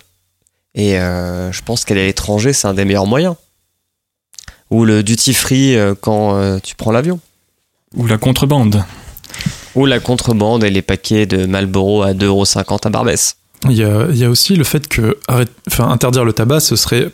Et 0.75 0.99
euh, 0.99 1.51
je 1.51 1.61
pense 1.63 1.85
qu'aller 1.85 2.01
à 2.01 2.05
l'étranger, 2.05 2.53
c'est 2.53 2.67
un 2.67 2.73
des 2.73 2.85
meilleurs 2.85 3.07
moyens. 3.07 3.35
Ou 4.69 4.85
le 4.85 5.01
duty 5.01 5.33
free 5.33 5.75
euh, 5.75 5.95
quand 5.99 6.59
tu 6.59 6.75
prends 6.75 6.91
l'avion. 6.91 7.19
Ou 7.95 8.05
la 8.05 8.17
contrebande. 8.17 8.83
Ou 9.75 9.85
la 9.85 9.99
contrebande 9.99 10.63
et 10.63 10.69
les 10.69 10.81
paquets 10.81 11.25
de 11.25 11.45
Marlboro 11.45 12.03
à 12.03 12.13
2,50€ 12.13 12.87
à 12.87 12.89
Barbès. 12.89 13.37
Il 13.69 13.77
y 13.77 13.83
a, 13.83 14.07
il 14.09 14.17
y 14.17 14.23
a 14.23 14.29
aussi 14.29 14.55
le 14.55 14.63
fait 14.63 14.87
que 14.87 15.17
arrête- 15.27 15.51
enfin, 15.67 15.89
interdire 15.89 16.23
le 16.25 16.33
tabac, 16.33 16.59
ce 16.61 16.75
serait 16.75 17.11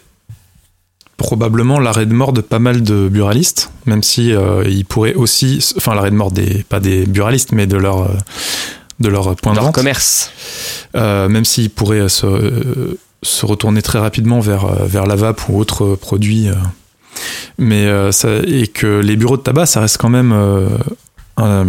probablement 1.18 1.80
l'arrêt 1.80 2.06
de 2.06 2.14
mort 2.14 2.34
de 2.34 2.42
pas 2.42 2.60
mal 2.60 2.82
de 2.84 3.08
buralistes, 3.08 3.72
même 3.86 4.04
si 4.04 4.34
euh, 4.34 4.64
ils 4.68 4.84
pourraient 4.86 5.14
aussi, 5.14 5.64
enfin 5.78 5.94
l'arrêt 5.96 6.12
de 6.12 6.16
mort 6.16 6.32
des 6.32 6.64
pas 6.68 6.80
des 6.80 7.06
buralistes, 7.06 7.52
mais 7.52 7.68
de 7.68 7.78
leur 7.78 8.02
euh, 8.04 8.08
de 9.00 9.10
leur 9.10 9.36
point 9.36 9.52
de 9.54 9.58
Leur 9.58 9.66
vente, 9.66 9.76
commerce. 9.76 10.32
Euh, 10.96 11.30
même 11.30 11.46
s'ils 11.46 11.70
pourraient 11.70 12.10
se, 12.10 12.98
se 13.22 13.46
retourner 13.46 13.82
très 13.82 14.00
rapidement 14.00 14.40
vers 14.40 14.66
euh, 14.66 14.86
vers 14.86 15.06
la 15.06 15.16
vape 15.16 15.48
ou 15.50 15.60
autres 15.60 15.96
produits, 15.96 16.50
mais 17.58 17.88
ça, 18.12 18.30
et 18.46 18.68
que 18.68 19.00
les 19.00 19.16
bureaux 19.16 19.38
de 19.38 19.44
tabac, 19.44 19.68
ça 19.68 19.82
reste 19.82 19.98
quand 19.98 20.10
même 20.10 20.34
un, 21.38 21.66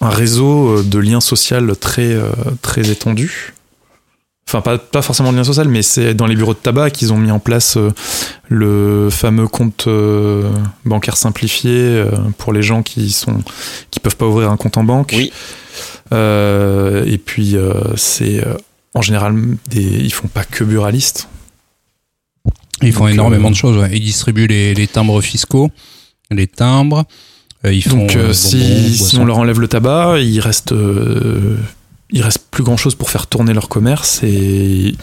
un 0.00 0.08
réseau 0.08 0.82
de 0.82 0.98
liens 0.98 1.20
sociaux 1.20 1.74
très 1.76 2.16
très 2.60 2.90
étendu. 2.90 3.54
Enfin, 4.48 4.60
pas, 4.60 4.76
pas 4.76 5.00
forcément 5.02 5.32
de 5.32 5.36
lien 5.38 5.44
social, 5.44 5.66
mais 5.68 5.82
c'est 5.82 6.12
dans 6.14 6.26
les 6.26 6.34
bureaux 6.36 6.52
de 6.52 6.58
tabac 6.58 6.90
qu'ils 6.90 7.12
ont 7.12 7.16
mis 7.16 7.30
en 7.30 7.38
place 7.38 7.76
euh, 7.78 7.90
le 8.48 9.08
fameux 9.10 9.48
compte 9.48 9.84
euh, 9.86 10.50
bancaire 10.84 11.16
simplifié 11.16 11.70
euh, 11.72 12.10
pour 12.36 12.52
les 12.52 12.62
gens 12.62 12.82
qui 12.82 13.12
sont 13.12 13.38
qui 13.90 13.98
peuvent 14.00 14.16
pas 14.16 14.26
ouvrir 14.26 14.50
un 14.50 14.56
compte 14.58 14.76
en 14.76 14.84
banque. 14.84 15.14
Oui. 15.16 15.32
Euh, 16.12 17.04
et 17.06 17.16
puis 17.18 17.56
euh, 17.56 17.72
c'est 17.96 18.46
euh, 18.46 18.54
en 18.94 19.00
général 19.00 19.34
des, 19.70 19.80
ils 19.82 20.12
font 20.12 20.28
pas 20.28 20.44
que 20.44 20.64
buralistes. 20.64 21.28
Ils 22.82 22.92
font 22.92 23.04
Donc, 23.04 23.12
énormément 23.14 23.48
euh, 23.48 23.52
de 23.52 23.56
choses. 23.56 23.78
ouais. 23.78 23.90
Ils 23.94 24.00
distribuent 24.04 24.48
les, 24.48 24.74
les 24.74 24.86
timbres 24.88 25.20
fiscaux, 25.22 25.70
les 26.30 26.46
timbres. 26.48 27.04
euh, 27.64 27.72
Ils 27.72 27.82
font 27.82 27.96
Donc 27.96 28.10
si, 28.10 28.18
bonbons, 28.18 28.34
si 28.34 28.98
boissons. 28.98 29.20
on 29.22 29.24
leur 29.24 29.38
enlève 29.38 29.60
le 29.60 29.68
tabac, 29.68 30.18
il 30.18 30.40
reste 30.40 30.72
euh, 30.72 31.56
il 32.12 32.22
reste 32.22 32.46
plus 32.50 32.62
grand 32.62 32.76
chose 32.76 32.94
pour 32.94 33.10
faire 33.10 33.26
tourner 33.26 33.54
leur 33.54 33.68
commerce 33.68 34.20
et, 34.22 34.94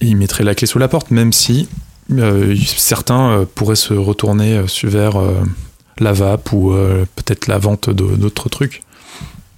ils 0.00 0.16
mettraient 0.16 0.44
la 0.44 0.54
clé 0.54 0.66
sous 0.68 0.78
la 0.78 0.86
porte, 0.86 1.10
même 1.10 1.32
si 1.32 1.68
euh, 2.12 2.54
certains 2.76 3.30
euh, 3.30 3.44
pourraient 3.52 3.74
se 3.74 3.94
retourner 3.94 4.56
euh, 4.56 4.66
vers 4.84 5.16
la 5.98 6.12
vape 6.12 6.52
ou 6.52 6.72
peut-être 7.16 7.48
la 7.48 7.58
vente 7.58 7.90
d'autres 7.90 8.48
trucs. 8.48 8.82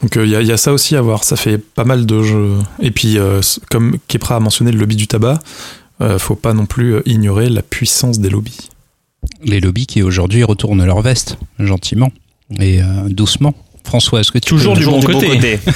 Donc 0.01 0.17
il 0.17 0.31
y, 0.31 0.53
a- 0.53 0.57
ça 0.57 0.73
aussi 0.73 0.97
à 0.97 1.03
voir, 1.03 1.25
ça 1.25 1.37
fait 1.37 1.59
pas 1.59 1.85
mal 1.85 2.07
de 2.07 2.23
jeux. 2.23 2.57
Et 2.81 2.91
puis 2.91 3.19
comme 3.71 3.99
Kepra 4.09 4.37
a 4.37 4.41
mentionné 4.41 4.73
le 4.73 4.79
lobby 4.79 4.97
du 4.97 5.07
tabac, 5.07 5.39
faut 6.17 6.37
pas 6.37 6.55
non 6.55 6.65
plus 6.65 7.03
ignorer 7.05 7.51
la 7.51 7.61
puissance 7.61 8.21
des 8.21 8.31
lobbies. 8.31 8.71
Les 9.45 9.61
lobbies 9.61 9.85
qui 9.85 10.03
aujourd'hui 10.03 10.43
retournent 10.43 10.83
leur 10.83 11.03
veste, 11.03 11.37
gentiment 11.59 12.11
et 12.59 12.81
doucement. 13.11 13.55
François, 13.85 14.21
est-ce 14.21 14.31
que 14.33 14.39
tu 14.39 14.51
Toujours 14.51 14.77
du 14.77 14.85
bon 14.85 15.01
côté. 15.01 15.59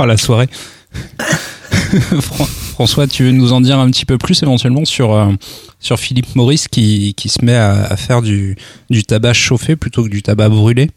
Oh, 0.00 0.06
la 0.06 0.16
soirée. 0.16 0.48
Fran- 2.20 2.44
François, 2.44 3.08
tu 3.08 3.24
veux 3.24 3.32
nous 3.32 3.52
en 3.52 3.60
dire 3.60 3.78
un 3.80 3.90
petit 3.90 4.04
peu 4.04 4.16
plus 4.16 4.40
éventuellement 4.44 4.84
sur, 4.84 5.12
euh, 5.12 5.32
sur 5.80 5.98
Philippe 5.98 6.36
Maurice 6.36 6.68
qui, 6.68 7.14
qui 7.16 7.28
se 7.28 7.44
met 7.44 7.56
à, 7.56 7.82
à 7.84 7.96
faire 7.96 8.22
du, 8.22 8.56
du 8.90 9.02
tabac 9.02 9.32
chauffé 9.34 9.74
plutôt 9.74 10.04
que 10.04 10.08
du 10.08 10.22
tabac 10.22 10.50
brûlé? 10.50 10.90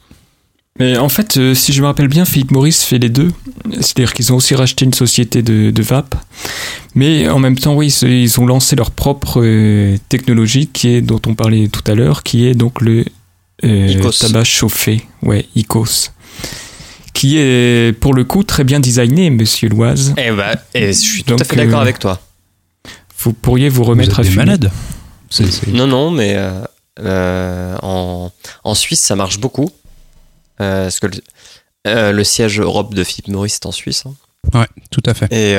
Mais 0.80 0.98
en 0.98 1.10
fait, 1.10 1.38
euh, 1.38 1.54
si 1.56 1.74
je 1.74 1.82
me 1.82 1.88
rappelle 1.88 2.08
bien, 2.08 2.26
Philippe 2.26 2.52
Maurice 2.52 2.84
fait 2.84 3.00
les 3.00 3.10
deux. 3.10 3.32
C'est-à-dire 3.74 4.14
qu'ils 4.14 4.32
ont 4.32 4.36
aussi 4.36 4.54
racheté 4.54 4.86
une 4.86 4.94
société 4.94 5.42
de, 5.42 5.72
de 5.72 5.82
vape. 5.82 6.14
Mais 6.94 7.28
en 7.28 7.40
même 7.40 7.58
temps, 7.58 7.74
oui, 7.76 7.88
ils 8.04 8.40
ont 8.40 8.46
lancé 8.46 8.76
leur 8.76 8.92
propre 8.92 9.42
euh, 9.44 9.98
technologie 10.10 10.68
qui 10.68 10.90
est, 10.90 11.02
dont 11.02 11.20
on 11.26 11.34
parlait 11.34 11.68
tout 11.70 11.84
à 11.92 11.96
l'heure, 11.96 12.22
qui 12.24 12.46
est 12.46 12.54
donc 12.54 12.80
le 12.82 13.04
euh, 13.64 13.88
Icos. 13.88 14.12
tabac 14.20 14.44
chauffé. 14.44 15.06
Ouais, 15.22 15.48
ICOS. 15.56 16.10
Qui 17.14 17.38
est 17.38 17.96
pour 18.00 18.14
le 18.14 18.24
coup 18.24 18.44
très 18.44 18.64
bien 18.64 18.80
designé, 18.80 19.30
monsieur 19.30 19.70
Loise. 19.70 20.14
Eh 20.18 20.32
bah, 20.32 20.56
et 20.74 20.88
je 20.88 20.92
suis 20.94 21.24
tout 21.24 21.32
Donc, 21.32 21.42
à 21.42 21.44
fait 21.46 21.56
d'accord 21.56 21.80
euh, 21.80 21.84
avec 21.84 22.00
toi. 22.00 22.20
Vous 23.20 23.34
pourriez 23.34 23.70
vous 23.70 23.84
Vous 23.84 23.90
remettre 23.90 24.20
êtes 24.20 24.20
à 24.20 24.24
des 24.24 24.68
c'est- 25.30 25.68
Non, 25.68 25.88
non, 25.88 26.10
mais 26.12 26.34
euh, 26.36 26.64
euh, 27.00 27.76
en, 27.84 28.32
en 28.64 28.76
Suisse, 28.76 29.02
ça 29.02 29.16
marche 29.16 29.40
beaucoup. 29.40 29.70
Euh, 30.62 30.84
parce 30.86 31.00
que 31.00 31.08
le, 31.08 31.14
euh, 31.88 32.12
le 32.12 32.24
siège 32.24 32.60
Europe 32.60 32.94
de 32.96 33.04
Philippe 33.04 33.28
Maurice 33.28 33.56
est 33.56 33.66
en 33.66 33.72
Suisse. 33.72 34.04
hein. 34.08 34.14
Ouais, 34.58 34.68
tout 34.90 35.04
à 35.06 35.14
fait. 35.14 35.26
Et 35.32 35.56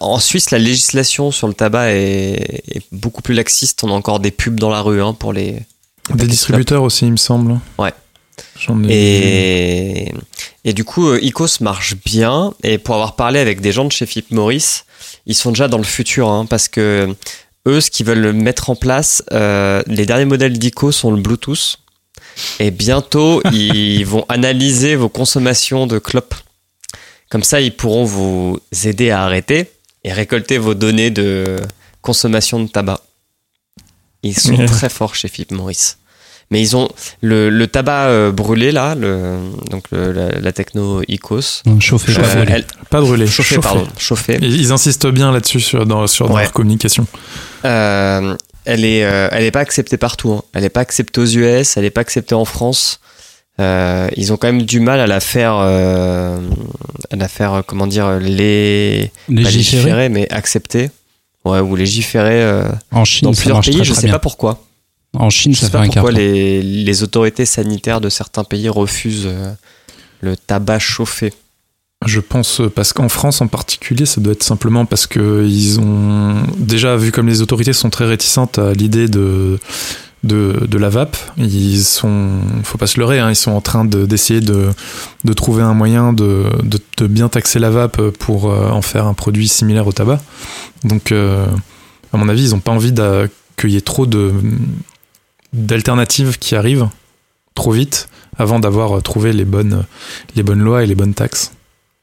en 0.00 0.18
Suisse, 0.18 0.50
la 0.50 0.58
législation 0.58 1.30
sur 1.30 1.48
le 1.48 1.54
tabac 1.54 1.92
est, 1.92 2.62
est 2.76 2.82
beaucoup 2.92 3.22
plus 3.22 3.34
laxiste. 3.34 3.84
On 3.84 3.88
a 3.88 3.92
encore 3.92 4.20
des 4.20 4.30
pubs 4.30 4.58
dans 4.58 4.70
la 4.70 4.80
rue 4.80 5.02
hein, 5.02 5.14
pour 5.14 5.32
les. 5.32 5.62
Des 6.14 6.26
distributeurs 6.26 6.82
aussi, 6.82 7.06
il 7.06 7.12
me 7.12 7.16
semble. 7.16 7.60
Ouais. 7.78 7.92
J'en 8.58 8.82
ai 8.84 8.88
Et, 8.90 10.14
et 10.64 10.72
du 10.72 10.84
coup, 10.84 11.08
euh, 11.08 11.20
Icos 11.22 11.60
marche 11.60 11.94
bien. 12.04 12.54
Et 12.62 12.78
pour 12.78 12.94
avoir 12.94 13.16
parlé 13.16 13.38
avec 13.38 13.60
des 13.60 13.70
gens 13.72 13.84
de 13.84 13.92
chez 13.92 14.06
Philippe 14.06 14.30
Maurice, 14.32 14.86
ils 15.26 15.34
sont 15.34 15.50
déjà 15.50 15.68
dans 15.68 15.78
le 15.78 15.84
futur. 15.84 16.28
hein, 16.28 16.46
parce 16.46 16.68
que 16.68 17.14
eux, 17.68 17.80
ce 17.80 17.90
qu'ils 17.90 18.06
veulent 18.06 18.32
mettre 18.32 18.70
en 18.70 18.76
place, 18.76 19.22
euh, 19.32 19.82
les 19.86 20.06
derniers 20.06 20.24
modèles 20.24 20.58
d'Icos 20.58 20.96
sont 20.96 21.12
le 21.12 21.20
Bluetooth. 21.20 21.78
Et 22.58 22.70
bientôt, 22.70 23.42
ils 23.52 24.04
vont 24.04 24.24
analyser 24.28 24.96
vos 24.96 25.08
consommations 25.10 25.86
de 25.86 25.98
clopes. 25.98 26.34
Comme 27.30 27.42
ça, 27.44 27.60
ils 27.60 27.74
pourront 27.74 28.04
vous 28.04 28.58
aider 28.84 29.10
à 29.10 29.22
arrêter 29.22 29.70
et 30.04 30.12
récolter 30.12 30.58
vos 30.58 30.74
données 30.74 31.10
de 31.10 31.56
consommation 32.02 32.60
de 32.62 32.68
tabac. 32.68 33.00
Ils 34.22 34.38
sont 34.38 34.54
Ouais. 34.54 34.66
très 34.66 34.88
forts 34.90 35.14
chez 35.14 35.28
Philippe 35.28 35.52
Maurice. 35.52 35.96
Mais 36.50 36.60
ils 36.60 36.76
ont 36.76 36.88
le, 37.22 37.48
le 37.48 37.66
tabac 37.68 38.06
euh, 38.08 38.32
brûlé 38.32 38.72
là, 38.72 38.96
le, 38.96 39.38
donc 39.70 39.84
le- 39.92 40.10
la, 40.10 40.30
la 40.40 40.52
techno 40.52 41.00
Icos. 41.06 41.62
Non, 41.64 41.78
Chauffé, 41.78 42.12
pas 42.12 42.22
Euh, 42.22 42.34
brûlé. 42.34 42.52
elle- 42.52 42.66
Pas 42.90 43.00
brûlé, 43.00 43.26
chauffé, 43.28 43.54
chauffé. 43.54 43.68
pardon, 43.68 43.86
chauffé. 43.96 44.34
Et 44.34 44.46
ils 44.46 44.72
insistent 44.72 45.06
bien 45.06 45.30
là-dessus 45.30 45.60
sur, 45.60 45.86
dans, 45.86 46.08
sur 46.08 46.28
dans 46.28 46.34
Ouais. 46.34 46.42
leur 46.42 46.52
communication. 46.52 47.06
Euh, 47.64 48.36
elle 48.64 48.84
est, 48.84 49.04
euh, 49.04 49.28
elle 49.30 49.44
est 49.44 49.52
pas 49.52 49.60
acceptée 49.60 49.96
partout. 49.96 50.32
hein. 50.32 50.42
Elle 50.52 50.64
est 50.64 50.70
pas 50.70 50.80
acceptée 50.80 51.20
aux 51.20 51.26
US, 51.26 51.76
elle 51.76 51.84
est 51.84 51.90
pas 51.90 52.00
acceptée 52.00 52.34
en 52.34 52.44
France. 52.44 52.98
Euh, 53.58 54.08
ils 54.16 54.32
ont 54.32 54.36
quand 54.36 54.46
même 54.48 54.62
du 54.62 54.80
mal 54.80 55.00
à 55.00 55.06
la 55.06 55.20
faire, 55.20 55.56
euh, 55.58 56.38
à 57.10 57.16
la 57.16 57.28
faire, 57.28 57.52
euh, 57.54 57.62
comment 57.66 57.86
dire, 57.86 58.18
les 58.18 59.10
pas 59.26 59.32
Légiféré. 59.34 59.52
légiférer, 59.58 60.08
mais 60.08 60.30
accepter. 60.30 60.90
Ouais, 61.44 61.60
ou 61.60 61.74
légiférer 61.76 62.42
euh, 62.42 62.64
En 62.92 63.04
Chine, 63.04 63.26
dans 63.28 63.34
plusieurs 63.34 63.60
pays. 63.60 63.74
très, 63.76 63.84
je 63.84 63.92
très 63.92 64.00
sais 64.02 64.06
bien. 64.06 64.14
pas 64.14 64.18
pourquoi. 64.18 64.62
En 65.14 65.28
Chine, 65.30 65.52
Je 65.54 65.60
ça 65.60 65.66
sais 65.66 65.72
fait 65.72 65.78
pas 65.78 65.84
un 65.84 65.86
pourquoi 65.88 66.12
les, 66.12 66.62
les 66.62 67.02
autorités 67.02 67.44
sanitaires 67.44 68.00
de 68.00 68.08
certains 68.08 68.44
pays 68.44 68.68
refusent 68.68 69.26
euh, 69.26 69.52
le 70.20 70.36
tabac 70.36 70.78
chauffé. 70.78 71.32
Je 72.06 72.20
pense 72.20 72.62
parce 72.74 72.94
qu'en 72.94 73.10
France 73.10 73.42
en 73.42 73.46
particulier, 73.46 74.06
ça 74.06 74.22
doit 74.22 74.32
être 74.32 74.42
simplement 74.42 74.86
parce 74.86 75.06
que 75.06 75.44
ils 75.46 75.78
ont 75.80 76.34
déjà 76.56 76.96
vu 76.96 77.12
comme 77.12 77.26
les 77.26 77.42
autorités 77.42 77.74
sont 77.74 77.90
très 77.90 78.06
réticentes 78.06 78.58
à 78.58 78.72
l'idée 78.72 79.06
de, 79.08 79.58
de 80.22 80.66
de 80.68 80.78
la 80.78 80.90
vape. 80.90 81.16
Ils 81.38 81.82
sont, 81.82 82.40
faut 82.62 82.76
pas 82.78 82.86
se 82.86 83.00
leurrer, 83.00 83.18
hein, 83.20 83.30
ils 83.30 83.36
sont 83.36 83.52
en 83.52 83.60
train 83.60 83.84
de- 83.84 84.04
d'essayer 84.04 84.40
de, 84.40 84.68
de 85.24 85.32
trouver 85.32 85.62
un 85.62 85.72
moyen 85.74 86.12
de, 86.12 86.44
de, 86.62 86.78
de 86.98 87.06
bien 87.06 87.28
taxer 87.28 87.58
la 87.58 87.70
vape 87.70 88.00
pour 88.18 88.50
euh, 88.50 88.68
en 88.70 88.82
faire 88.82 89.06
un 89.06 89.14
produit 89.14 89.48
similaire 89.48 89.86
au 89.86 89.92
tabac. 89.92 90.20
Donc, 90.84 91.12
euh, 91.12 91.46
à 92.12 92.16
mon 92.18 92.28
avis, 92.28 92.42
ils 92.42 92.54
ont 92.54 92.60
pas 92.60 92.72
envie 92.72 92.92
qu'il 93.56 93.70
y 93.70 93.76
ait 93.76 93.80
trop 93.80 94.06
de 94.06 94.32
d'alternatives 95.52 96.38
qui 96.38 96.54
arrivent 96.54 96.88
trop 97.54 97.72
vite 97.72 98.08
avant 98.38 98.60
d'avoir 98.60 99.02
trouvé 99.02 99.32
les 99.32 99.44
bonnes 99.44 99.84
les 100.36 100.42
bonnes 100.42 100.60
lois 100.62 100.82
et 100.84 100.86
les 100.86 100.94
bonnes 100.94 101.14
taxes. 101.14 101.52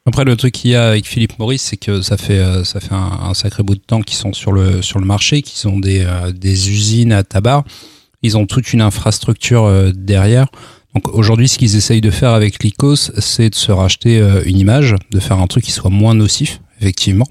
Après, 0.06 0.24
le 0.24 0.36
truc 0.38 0.54
qu'il 0.54 0.72
y 0.72 0.76
a 0.76 0.88
avec 0.90 1.06
Philippe 1.06 1.38
Maurice, 1.38 1.64
c'est 1.64 1.76
que 1.78 2.02
ça 2.02 2.16
fait, 2.16 2.40
euh, 2.40 2.64
ça 2.64 2.80
fait 2.80 2.94
un, 2.94 3.34
sacré 3.34 3.62
bout 3.62 3.76
de 3.76 3.82
temps 3.82 4.02
qu'ils 4.02 4.16
sont 4.16 4.32
sur 4.32 4.54
le, 4.54 4.82
sur 4.82 5.00
le 5.00 5.06
marché, 5.06 5.42
qu'ils 5.42 5.68
ont 5.68 5.80
des, 5.80 6.08
des 6.34 6.70
usines 6.70 7.12
à 7.12 7.24
tabac. 7.24 7.66
Ils 8.28 8.38
ont 8.38 8.46
toute 8.46 8.72
une 8.74 8.82
infrastructure 8.82 9.66
euh, 9.66 9.92
derrière. 9.94 10.48
Donc 10.94 11.08
aujourd'hui, 11.14 11.48
ce 11.48 11.58
qu'ils 11.58 11.76
essayent 11.76 12.02
de 12.02 12.12
faire 12.12 12.32
avec 12.32 12.64
l'ICOS, 12.64 13.12
c'est 13.20 13.50
de 13.50 13.56
se 13.56 13.72
racheter 13.72 14.20
euh, 14.20 14.42
une 14.46 14.58
image, 14.58 14.96
de 15.12 15.20
faire 15.20 15.40
un 15.40 15.48
truc 15.48 15.64
qui 15.64 15.72
soit 15.72 15.90
moins 15.90 16.14
nocif, 16.16 16.62
effectivement. 16.82 17.28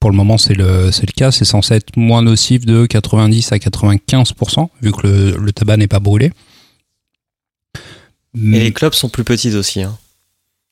Pour 0.00 0.10
le 0.10 0.16
moment, 0.16 0.38
c'est 0.38 0.54
le, 0.54 0.90
c'est 0.92 1.06
le 1.06 1.12
cas. 1.12 1.30
C'est 1.30 1.44
censé 1.44 1.74
être 1.74 1.96
moins 1.96 2.22
nocif 2.22 2.64
de 2.64 2.86
90 2.86 3.52
à 3.52 3.56
95%, 3.56 4.68
vu 4.82 4.92
que 4.92 5.06
le, 5.06 5.36
le 5.36 5.52
tabac 5.52 5.76
n'est 5.76 5.88
pas 5.88 6.00
brûlé. 6.00 6.30
Et 8.36 8.60
les 8.60 8.72
clopes 8.72 8.94
sont 8.94 9.08
plus 9.08 9.24
petites 9.24 9.54
aussi. 9.54 9.82
Hein. 9.82 9.96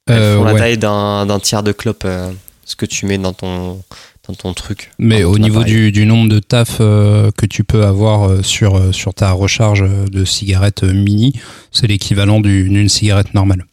Elles 0.07 0.19
Euh, 0.23 0.37
font 0.39 0.45
la 0.45 0.53
ouais. 0.55 0.59
taille 0.59 0.79
d'un 0.79 1.27
d'un 1.27 1.41
tiers 1.41 1.63
de 1.63 1.73
clope, 1.73 2.05
euh, 2.07 2.31
ce 2.65 2.77
que 2.77 2.87
tu 2.87 3.05
mets 3.07 3.19
dans 3.19 3.33
ton, 3.33 3.83
dans 4.29 4.35
ton 4.35 4.53
truc. 4.55 4.91
Mais 4.99 5.25
au 5.25 5.39
niveau 5.39 5.65
du, 5.65 5.91
du 5.91 6.05
nombre 6.07 6.29
de 6.29 6.39
taf 6.39 6.77
euh, 6.81 7.31
que 7.37 7.47
tu 7.47 7.65
peux 7.65 7.85
avoir 7.85 8.29
euh, 8.29 8.43
sur, 8.43 8.77
euh, 8.77 8.93
sur 8.93 9.15
ta 9.15 9.33
recharge 9.33 9.85
de 10.11 10.25
cigarette 10.25 10.83
mini, 10.83 11.33
c'est 11.73 11.87
l'équivalent 11.87 12.41
du- 12.41 12.69
d'une 12.69 12.89
cigarette 12.89 13.33
normale. 13.35 13.65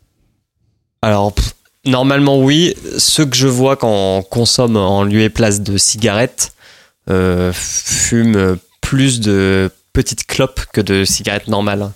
Alors, 1.02 1.34
pff, 1.34 1.54
normalement, 1.86 2.42
oui. 2.42 2.74
Ceux 2.98 3.26
que 3.26 3.36
je 3.36 3.48
vois 3.48 3.76
quand 3.76 3.92
on 3.92 4.22
consomme 4.24 4.78
en 4.78 5.04
lieu 5.04 5.22
et 5.22 5.30
place 5.30 5.62
de 5.62 5.78
cigarettes 5.78 6.54
euh, 7.10 7.52
fument 7.54 8.58
plus 8.82 9.20
de 9.20 9.70
petites 9.94 10.26
clopes 10.26 10.62
que 10.74 10.82
de 10.82 11.04
cigarettes 11.06 11.48
normales. 11.48 11.92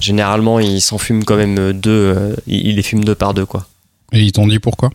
Généralement, 0.00 0.60
ils 0.60 0.80
s'en 0.80 0.98
fument 0.98 1.24
quand 1.24 1.36
même 1.36 1.72
deux. 1.72 2.34
ils 2.46 2.68
ils 2.68 2.76
les 2.76 2.82
fument 2.82 3.04
deux 3.04 3.14
par 3.14 3.34
deux, 3.34 3.44
quoi. 3.44 3.66
Et 4.12 4.20
ils 4.22 4.32
t'ont 4.32 4.46
dit 4.46 4.58
pourquoi? 4.58 4.90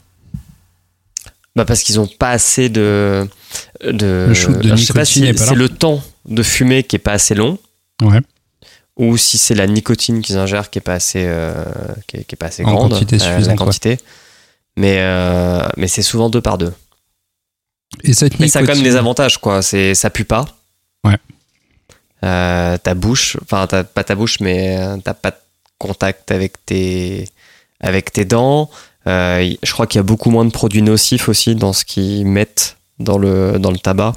Bah 1.55 1.63
parce 1.65 1.83
qu'ils 1.83 1.99
ont 1.99 2.07
pas 2.07 2.31
assez 2.31 2.69
de. 2.69 3.27
de 3.83 4.25
Le 4.27 4.33
shoot 4.33 4.57
de 4.57 4.65
Alors, 4.65 4.77
je 4.77 4.83
sais 4.83 4.93
pas 4.93 5.05
si 5.05 5.33
c'est 5.37 5.55
le 5.55 5.69
temps 5.69 6.01
de 6.25 6.43
fumer 6.43 6.83
qui 6.83 6.97
est 6.97 6.99
pas 6.99 7.13
assez 7.13 7.33
long. 7.35 7.57
Ouais. 8.01 8.19
Ou 8.97 9.17
si 9.17 9.37
c'est 9.37 9.55
la 9.55 9.67
nicotine 9.67 10.21
qu'ils 10.21 10.37
ingèrent 10.37 10.69
qui 10.69 10.79
est 10.79 10.81
pas 10.81 10.93
assez, 10.93 11.23
euh, 11.25 11.63
qui 12.07 12.17
est, 12.17 12.23
qui 12.23 12.35
est 12.35 12.37
pas 12.37 12.47
assez 12.47 12.63
En 12.65 12.73
grande. 12.73 12.91
quantité 12.91 13.15
euh, 13.15 13.19
suffisante, 13.19 13.45
la 13.45 13.51
ouais. 13.51 13.57
quantité. 13.57 13.99
Mais, 14.77 14.97
euh, 14.99 15.65
mais 15.77 15.87
c'est 15.87 16.01
souvent 16.01 16.29
deux 16.29 16.41
par 16.41 16.57
deux. 16.57 16.73
Et 18.03 18.13
cette 18.13 18.39
Mais 18.39 18.47
ça 18.49 18.59
a 18.59 18.65
quand 18.65 18.73
même 18.73 18.83
des 18.83 18.95
avantages, 18.97 19.37
quoi. 19.37 19.61
C'est, 19.61 19.95
ça 19.95 20.09
pue 20.09 20.25
pas. 20.25 20.45
Ouais. 21.05 21.17
Euh, 22.23 22.77
ta 22.77 22.93
bouche, 22.93 23.37
enfin, 23.43 23.67
pas 23.67 24.03
ta 24.03 24.15
bouche, 24.15 24.39
mais 24.41 24.77
t'as 25.03 25.13
pas 25.13 25.31
de 25.31 25.37
contact 25.77 26.31
avec 26.31 26.65
tes, 26.65 27.29
avec 27.79 28.11
tes 28.11 28.25
dents. 28.25 28.69
Euh, 29.07 29.53
je 29.61 29.71
crois 29.71 29.85
qu'il 29.87 29.99
y 29.99 29.99
a 29.99 30.03
beaucoup 30.03 30.29
moins 30.31 30.45
de 30.45 30.49
produits 30.51 30.81
nocifs 30.81 31.29
aussi 31.29 31.55
dans 31.55 31.73
ce 31.73 31.85
qu'ils 31.85 32.25
mettent 32.25 32.77
dans 32.99 33.17
le, 33.17 33.59
dans 33.59 33.71
le 33.71 33.77
tabac. 33.77 34.13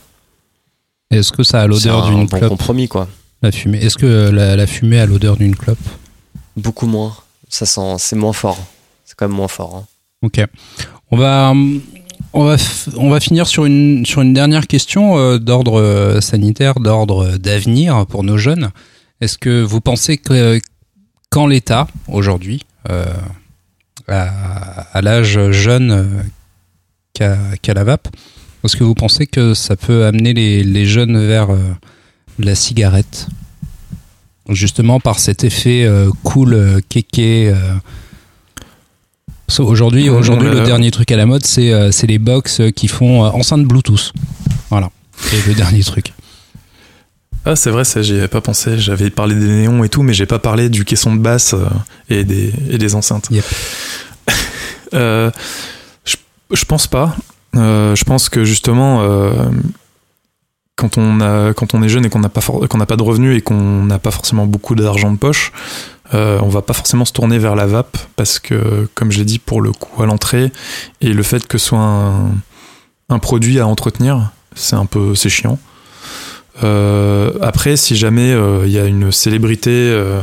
Est-ce 1.10 1.32
que 1.32 1.42
ça 1.42 1.62
a 1.62 1.66
l'odeur 1.66 2.06
d'une 2.06 2.26
bon 2.26 2.38
clope 2.38 2.48
compromis, 2.50 2.88
quoi. 2.88 3.08
La 3.42 3.52
fumée. 3.52 3.78
Est-ce 3.78 3.96
que 3.96 4.30
la, 4.30 4.56
la 4.56 4.66
fumée 4.66 4.98
a 5.00 5.06
l'odeur 5.06 5.36
d'une 5.36 5.54
clope 5.56 5.78
Beaucoup 6.56 6.86
moins. 6.86 7.14
Ça 7.48 7.66
sent, 7.66 7.96
c'est 7.98 8.16
moins 8.16 8.32
fort. 8.32 8.58
C'est 9.04 9.14
quand 9.16 9.28
même 9.28 9.36
moins 9.36 9.48
fort. 9.48 9.76
hein. 9.76 9.84
Ok. 10.22 10.40
On 11.10 11.16
va, 11.16 11.54
on 12.32 12.44
va, 12.44 12.56
on 12.96 13.08
va 13.10 13.20
finir 13.20 13.46
sur 13.46 13.64
une, 13.64 14.04
sur 14.04 14.20
une 14.22 14.34
dernière 14.34 14.66
question 14.66 15.16
euh, 15.16 15.38
d'ordre 15.38 15.80
euh, 15.80 16.20
sanitaire, 16.20 16.80
d'ordre 16.80 17.36
d'avenir 17.38 18.04
pour 18.06 18.24
nos 18.24 18.36
jeunes. 18.36 18.70
Est-ce 19.20 19.38
que 19.38 19.62
vous 19.62 19.80
pensez 19.80 20.18
que 20.18 20.60
quand 21.30 21.46
l'État, 21.46 21.86
aujourd'hui, 22.08 22.64
euh, 22.90 23.06
à, 24.08 24.86
à 24.92 25.02
l'âge 25.02 25.50
jeune 25.50 26.24
qu'a 27.14 27.74
la 27.74 27.84
vape, 27.84 28.08
est-ce 28.64 28.76
que 28.76 28.84
vous 28.84 28.94
pensez 28.94 29.26
que 29.26 29.54
ça 29.54 29.76
peut 29.76 30.04
amener 30.04 30.34
les, 30.34 30.64
les 30.64 30.86
jeunes 30.86 31.26
vers 31.26 31.50
euh, 31.50 31.58
la 32.38 32.54
cigarette? 32.54 33.28
Justement 34.48 34.98
par 34.98 35.18
cet 35.18 35.44
effet 35.44 35.84
euh, 35.84 36.10
cool, 36.24 36.54
euh, 36.54 36.80
kéké. 36.88 37.54
aujourd'hui, 39.58 40.06
le 40.06 40.64
dernier 40.64 40.90
truc 40.90 41.12
à 41.12 41.16
la 41.16 41.26
mode, 41.26 41.44
c'est 41.44 42.06
les 42.06 42.18
box 42.18 42.62
qui 42.74 42.88
font 42.88 43.22
enceinte 43.24 43.64
Bluetooth. 43.64 44.12
Voilà. 44.70 44.90
C'est 45.16 45.46
le 45.46 45.54
dernier 45.54 45.82
truc. 45.82 46.12
Ah, 47.44 47.56
c'est 47.56 47.70
vrai, 47.70 47.84
ça, 47.84 48.02
j'y 48.02 48.14
avais 48.14 48.28
pas 48.28 48.40
pensé. 48.40 48.78
J'avais 48.78 49.10
parlé 49.10 49.34
des 49.34 49.46
néons 49.46 49.84
et 49.84 49.88
tout, 49.88 50.02
mais 50.02 50.12
j'ai 50.12 50.26
pas 50.26 50.38
parlé 50.38 50.68
du 50.68 50.84
caisson 50.84 51.14
de 51.14 51.20
basse 51.20 51.54
euh, 51.54 51.66
et, 52.08 52.24
des, 52.24 52.52
et 52.70 52.78
des 52.78 52.94
enceintes. 52.94 53.28
Yep. 53.30 53.44
Euh, 54.94 55.30
je, 56.06 56.16
je 56.50 56.64
pense 56.64 56.86
pas. 56.86 57.14
Euh, 57.54 57.94
je 57.94 58.04
pense 58.04 58.30
que 58.30 58.42
justement, 58.44 59.02
euh, 59.02 59.32
quand, 60.76 60.96
on 60.96 61.20
a, 61.20 61.52
quand 61.52 61.74
on 61.74 61.82
est 61.82 61.90
jeune 61.90 62.06
et 62.06 62.08
qu'on 62.08 62.20
n'a 62.20 62.30
pas, 62.30 62.40
qu'on 62.40 62.78
pas 62.78 62.96
de 62.96 63.02
revenus 63.02 63.36
et 63.36 63.42
qu'on 63.42 63.84
n'a 63.84 63.98
pas 63.98 64.10
forcément 64.10 64.46
beaucoup 64.46 64.74
d'argent 64.74 65.12
de 65.12 65.18
poche, 65.18 65.52
euh, 66.14 66.38
on 66.42 66.48
va 66.48 66.62
pas 66.62 66.72
forcément 66.72 67.04
se 67.04 67.12
tourner 67.12 67.38
vers 67.38 67.54
la 67.54 67.66
vape 67.66 67.98
parce 68.16 68.38
que, 68.38 68.88
comme 68.94 69.10
je 69.10 69.18
l'ai 69.18 69.24
dit, 69.26 69.38
pour 69.38 69.60
le 69.60 69.72
coût 69.72 70.02
à 70.02 70.06
l'entrée 70.06 70.52
et 71.02 71.12
le 71.12 71.22
fait 71.22 71.46
que 71.46 71.58
ce 71.58 71.66
soit 71.66 71.80
un, 71.80 72.30
un 73.10 73.18
produit 73.18 73.60
à 73.60 73.66
entretenir, 73.66 74.30
c'est 74.54 74.76
un 74.76 74.86
peu 74.86 75.14
c'est 75.14 75.28
chiant. 75.28 75.58
Euh, 76.62 77.32
après, 77.40 77.76
si 77.76 77.94
jamais 77.96 78.32
euh, 78.32 78.62
il 78.66 78.72
y 78.72 78.78
a 78.78 78.84
une 78.84 79.12
célébrité 79.12 79.70
euh, 79.70 80.20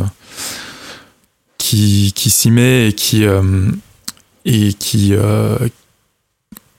qui, 1.58 2.12
qui 2.16 2.30
s'y 2.30 2.52
met 2.52 2.90
et 2.90 2.94
qui 2.94 3.26
euh, 3.26 3.70
et 4.46 4.74
qui 4.74 5.14
euh, 5.14 5.58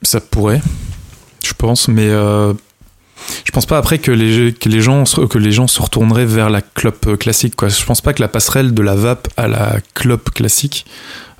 ça 0.03 0.21
pourrait, 0.21 0.61
je 1.43 1.53
pense, 1.53 1.87
mais 1.87 2.07
euh, 2.07 2.53
je 3.43 3.51
pense 3.51 3.65
pas 3.65 3.77
après 3.77 3.97
que 3.99 4.11
les 4.11 4.53
que 4.53 4.69
les 4.69 4.79
gens 4.81 5.03
que 5.03 5.37
les 5.37 5.51
gens 5.51 5.67
se 5.67 5.81
retourneraient 5.81 6.25
vers 6.27 6.49
la 6.49 6.61
clope 6.61 7.17
classique. 7.17 7.55
Quoi. 7.55 7.69
Je 7.69 7.83
pense 7.83 7.99
pas 8.01 8.13
que 8.13 8.21
la 8.21 8.27
passerelle 8.27 8.73
de 8.73 8.81
la 8.83 8.95
vape 8.95 9.27
à 9.37 9.47
la 9.47 9.77
clope 9.95 10.29
classique 10.29 10.85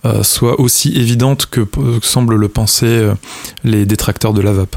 euh, 0.05 0.24
soit 0.24 0.59
aussi 0.59 0.89
évidente 0.97 1.45
que 1.45 1.61
p- 1.61 1.80
semblent 2.01 2.36
le 2.36 2.49
penser 2.49 2.86
euh, 2.88 3.13
les 3.63 3.86
détracteurs 3.86 4.34
de 4.34 4.41
la 4.41 4.51
vape. 4.53 4.76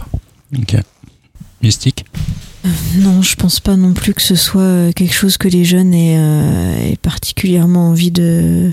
Ok. 0.56 0.76
Mystique. 1.62 2.04
Non, 2.96 3.22
je 3.22 3.36
pense 3.36 3.60
pas 3.60 3.76
non 3.76 3.94
plus 3.94 4.12
que 4.12 4.22
ce 4.22 4.34
soit 4.34 4.60
euh, 4.60 4.92
quelque 4.92 5.14
chose 5.14 5.38
que 5.38 5.48
les 5.48 5.64
jeunes 5.64 5.94
aient, 5.94 6.18
euh, 6.18 6.90
aient 6.90 6.98
particulièrement 6.98 7.88
envie 7.88 8.10
de, 8.10 8.72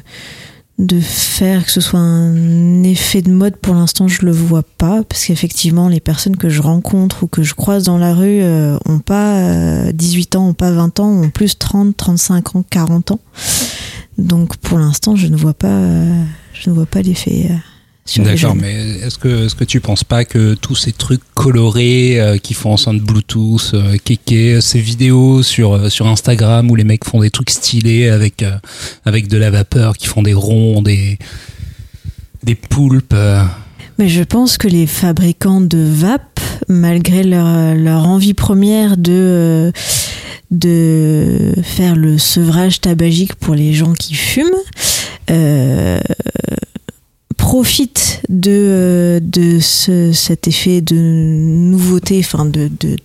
de 0.77 0.99
faire, 0.99 1.65
que 1.65 1.71
ce 1.71 1.81
soit 1.81 1.99
un 1.99 2.83
effet 2.83 3.21
de 3.21 3.31
mode. 3.31 3.57
Pour 3.57 3.73
l'instant, 3.73 4.07
je 4.07 4.25
le 4.25 4.31
vois 4.31 4.63
pas, 4.63 5.03
parce 5.03 5.25
qu'effectivement, 5.25 5.87
les 5.87 5.99
personnes 5.99 6.37
que 6.37 6.49
je 6.49 6.61
rencontre 6.61 7.23
ou 7.23 7.27
que 7.27 7.41
je 7.41 7.55
croise 7.55 7.85
dans 7.85 7.97
la 7.97 8.13
rue 8.13 8.41
euh, 8.41 8.77
ont 8.85 8.99
pas 8.99 9.37
euh, 9.37 9.91
18 9.91 10.35
ans, 10.35 10.49
ont 10.49 10.53
pas 10.53 10.71
20 10.71 10.99
ans, 10.99 11.09
ont 11.09 11.29
plus 11.29 11.57
30, 11.57 11.97
35 11.97 12.55
ans, 12.55 12.63
40 12.69 13.11
ans. 13.11 13.19
Donc, 14.19 14.57
pour 14.57 14.77
l'instant, 14.77 15.15
je 15.15 15.27
ne 15.27 15.35
vois 15.35 15.55
pas, 15.55 15.67
euh, 15.67 16.23
je 16.53 16.69
ne 16.69 16.75
vois 16.75 16.85
pas 16.85 17.01
l'effet. 17.01 17.49
D'accord, 18.15 18.55
mais 18.55 18.99
est-ce 19.01 19.17
que, 19.17 19.45
est-ce 19.45 19.55
que 19.55 19.65
tu 19.65 19.81
penses 19.81 20.03
pas 20.03 20.23
que 20.23 20.53
tous 20.53 20.75
ces 20.75 20.93
trucs 20.93 21.21
colorés 21.33 22.19
euh, 22.19 22.37
qui 22.37 22.53
font 22.53 22.71
enceinte 22.71 22.99
Bluetooth, 23.01 23.71
euh, 23.73 23.97
kéké, 24.03 24.61
ces 24.61 24.79
vidéos 24.79 25.43
sur, 25.43 25.73
euh, 25.73 25.89
sur 25.89 26.07
Instagram 26.07 26.71
où 26.71 26.75
les 26.75 26.85
mecs 26.85 27.03
font 27.03 27.19
des 27.19 27.29
trucs 27.29 27.49
stylés 27.49 28.07
avec, 28.09 28.43
euh, 28.43 28.57
avec 29.05 29.27
de 29.27 29.37
la 29.37 29.51
vapeur, 29.51 29.97
qui 29.97 30.07
font 30.07 30.23
des 30.23 30.33
ronds, 30.33 30.81
des, 30.81 31.19
des 32.43 32.55
poulpes. 32.55 33.15
Mais 33.99 34.07
je 34.07 34.23
pense 34.23 34.57
que 34.57 34.67
les 34.67 34.87
fabricants 34.87 35.61
de 35.61 35.79
vape, 35.79 36.39
malgré 36.69 37.23
leur, 37.23 37.75
leur 37.75 38.07
envie 38.07 38.33
première 38.33 38.95
de, 38.95 39.71
de 40.51 41.53
faire 41.63 41.95
le 41.95 42.17
sevrage 42.17 42.79
tabagique 42.79 43.35
pour 43.35 43.53
les 43.53 43.73
gens 43.73 43.93
qui 43.93 44.13
fument, 44.13 44.45
euh, 45.29 45.99
profitent 47.37 48.21
de, 48.29 49.19
de 49.23 49.59
ce- 49.59 50.11
cet 50.11 50.47
effet 50.47 50.81
de 50.81 50.95
nouveauté, 50.95 52.19
enfin 52.19 52.45
de, 52.45 52.69
de 52.79 52.95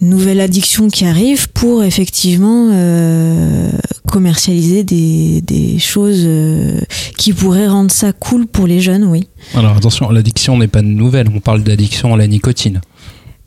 nouvelle 0.00 0.40
addiction 0.40 0.88
qui 0.88 1.04
arrive 1.04 1.48
pour 1.50 1.82
effectivement 1.82 2.70
euh, 2.72 3.70
commercialiser 4.06 4.84
des, 4.84 5.40
des 5.42 5.78
choses 5.78 6.22
euh, 6.24 6.80
qui 7.16 7.32
pourraient 7.32 7.66
rendre 7.68 7.90
ça 7.90 8.12
cool 8.12 8.46
pour 8.46 8.66
les 8.66 8.80
jeunes, 8.80 9.04
oui. 9.04 9.28
Alors 9.54 9.76
attention, 9.76 10.08
l'addiction 10.10 10.56
n'est 10.56 10.68
pas 10.68 10.82
nouvelle, 10.82 11.28
on 11.34 11.40
parle 11.40 11.62
d'addiction 11.64 12.14
à 12.14 12.16
la 12.16 12.28
nicotine. 12.28 12.80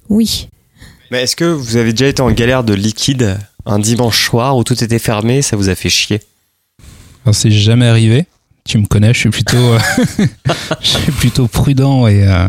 Oui. 0.09 0.49
Mais 1.09 1.23
est-ce 1.23 1.35
que 1.35 1.45
vous 1.45 1.77
avez 1.77 1.91
déjà 1.91 2.07
été 2.07 2.21
en 2.21 2.31
galère 2.31 2.63
de 2.63 2.73
liquide 2.73 3.37
un 3.65 3.79
dimanche 3.79 4.25
soir 4.25 4.57
où 4.57 4.63
tout 4.63 4.83
était 4.83 4.99
fermé, 4.99 5.41
ça 5.41 5.55
vous 5.55 5.69
a 5.69 5.75
fait 5.75 5.89
chier? 5.89 6.19
Alors, 7.25 7.35
c'est 7.35 7.51
jamais 7.51 7.85
arrivé. 7.85 8.25
Tu 8.65 8.77
me 8.77 8.85
connais, 8.85 9.13
je 9.13 9.19
suis 9.19 9.29
plutôt, 9.29 9.57
euh, 9.57 9.79
je 10.81 10.87
suis 10.87 11.11
plutôt 11.11 11.47
prudent 11.47 12.07
et 12.07 12.27
euh, 12.27 12.47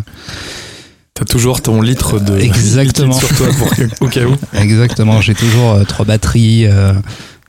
T'as 1.14 1.24
toujours 1.26 1.60
ton 1.60 1.82
litre 1.82 2.18
de 2.20 2.38
Exactement. 2.38 3.14
liquide 3.14 3.28
sur 3.28 3.36
toi 3.36 3.48
pour 3.58 3.74
que- 3.76 3.88
au 4.04 4.08
cas 4.08 4.24
où. 4.24 4.34
exactement, 4.54 5.20
j'ai 5.20 5.34
toujours 5.34 5.72
euh, 5.72 5.84
trois 5.84 6.06
batteries 6.06 6.66
euh, 6.66 6.94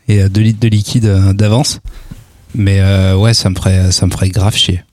et 0.10 0.22
euh, 0.22 0.30
deux 0.30 0.42
litres 0.42 0.60
de 0.60 0.68
liquide 0.68 1.06
euh, 1.06 1.34
d'avance. 1.34 1.80
Mais 2.56 2.82
euh, 2.82 3.16
ouais, 3.16 3.34
ça 3.34 3.50
me 3.50 3.56
ferait, 3.56 3.92
ça 3.92 4.06
me 4.06 4.12
ferait 4.12 4.30
grave 4.30 4.56
chier. 4.56 4.84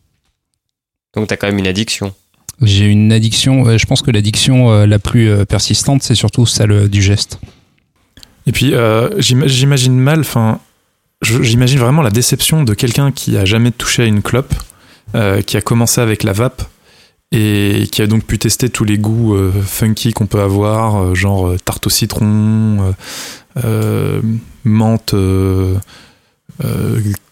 Donc 1.16 1.26
t'as 1.28 1.36
quand 1.36 1.48
même 1.48 1.58
une 1.58 1.66
addiction. 1.66 2.14
J'ai 2.62 2.86
une 2.86 3.12
addiction. 3.12 3.66
euh, 3.66 3.76
je 3.78 3.86
pense 3.86 4.02
que 4.02 4.10
l'addiction 4.12 4.70
euh, 4.70 4.86
la 4.86 4.98
plus 5.00 5.28
euh, 5.30 5.44
persistante, 5.44 6.02
c'est 6.04 6.14
surtout 6.14 6.46
celle 6.46 6.70
euh, 6.72 6.88
du 6.88 7.02
geste. 7.02 7.40
Et 8.46 8.52
puis, 8.52 8.72
euh, 8.74 9.10
j'ima- 9.20 9.46
j'imagine 9.48 9.98
mal, 9.98 10.20
enfin, 10.20 10.60
j'imagine 11.22 11.78
vraiment 11.78 12.02
la 12.02 12.10
déception 12.10 12.62
de 12.62 12.74
quelqu'un 12.74 13.12
qui 13.12 13.36
a 13.36 13.44
jamais 13.44 13.70
touché 13.70 14.02
à 14.02 14.06
une 14.06 14.22
clope, 14.22 14.54
euh, 15.14 15.42
qui 15.42 15.56
a 15.56 15.60
commencé 15.60 16.00
avec 16.00 16.22
la 16.22 16.32
vape 16.32 16.62
et 17.32 17.88
qui 17.92 18.02
a 18.02 18.06
donc 18.06 18.24
pu 18.24 18.38
tester 18.38 18.70
tous 18.70 18.84
les 18.84 18.98
goûts 18.98 19.34
euh, 19.34 19.52
funky 19.62 20.12
qu'on 20.12 20.26
peut 20.26 20.40
avoir, 20.40 21.00
euh, 21.00 21.14
genre 21.14 21.48
euh, 21.48 21.56
tarte 21.64 21.86
au 21.86 21.90
citron, 21.90 22.94
menthe, 24.64 25.14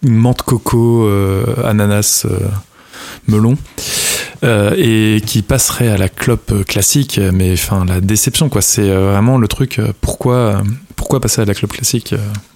menthe 0.02 0.42
coco, 0.42 1.08
ananas, 1.64 2.26
melon. 3.26 3.56
Euh, 4.44 4.74
et 4.76 5.20
qui 5.24 5.42
passerait 5.42 5.88
à 5.88 5.96
la 5.96 6.08
clope 6.08 6.64
classique. 6.64 7.20
Mais 7.32 7.52
enfin, 7.52 7.84
la 7.84 8.00
déception, 8.00 8.48
quoi. 8.48 8.62
C'est 8.62 8.88
euh, 8.88 9.10
vraiment 9.12 9.38
le 9.38 9.48
truc. 9.48 9.78
euh, 9.78 9.92
Pourquoi, 10.00 10.62
pourquoi 10.96 11.20
passer 11.20 11.40
à 11.40 11.44
la 11.44 11.54
clope 11.54 11.72
classique 11.72 12.14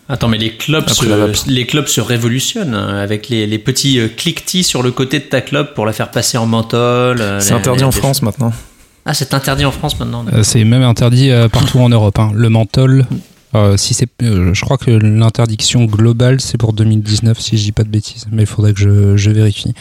Attends, 0.08 0.28
mais 0.28 0.38
les 0.38 0.52
vape. 0.68 0.90
se, 0.90 1.48
les 1.50 1.66
clubs 1.66 1.86
se 1.86 2.00
révolutionnent 2.00 2.74
hein, 2.74 2.98
avec 2.98 3.28
les, 3.28 3.46
les 3.46 3.58
petits 3.58 4.00
cliquetis 4.16 4.64
sur 4.64 4.82
le 4.82 4.90
côté 4.90 5.18
de 5.20 5.24
ta 5.24 5.40
clope 5.40 5.74
pour 5.74 5.86
la 5.86 5.92
faire 5.92 6.10
passer 6.10 6.36
en 6.38 6.46
menthol. 6.46 7.22
C'est 7.40 7.54
interdit 7.54 7.80
les- 7.80 7.84
en 7.86 7.92
France 7.92 8.20
maintenant. 8.22 8.52
Ah, 9.06 9.14
c'est 9.14 9.32
interdit 9.34 9.64
en 9.64 9.72
France 9.72 9.98
maintenant. 9.98 10.24
Euh, 10.32 10.42
C'est 10.42 10.62
même 10.64 10.82
interdit 10.82 11.30
euh, 11.30 11.48
partout 11.48 11.78
en 11.80 11.88
Europe. 11.88 12.18
hein. 12.18 12.30
Le 12.34 12.48
menthol, 12.50 13.06
euh, 13.54 13.76
si 13.76 13.94
c'est, 13.94 14.06
euh, 14.22 14.52
je 14.54 14.60
crois 14.64 14.76
que 14.76 14.90
l'interdiction 14.90 15.84
globale 15.86 16.40
c'est 16.40 16.58
pour 16.58 16.72
2019 16.72 17.40
si 17.40 17.56
je 17.58 17.62
dis 17.64 17.72
pas 17.72 17.82
de 17.84 17.88
bêtises, 17.88 18.26
mais 18.30 18.42
il 18.42 18.46
faudrait 18.46 18.74
que 18.74 18.80
je, 18.80 19.16
je 19.16 19.30
vérifie. 19.30 19.72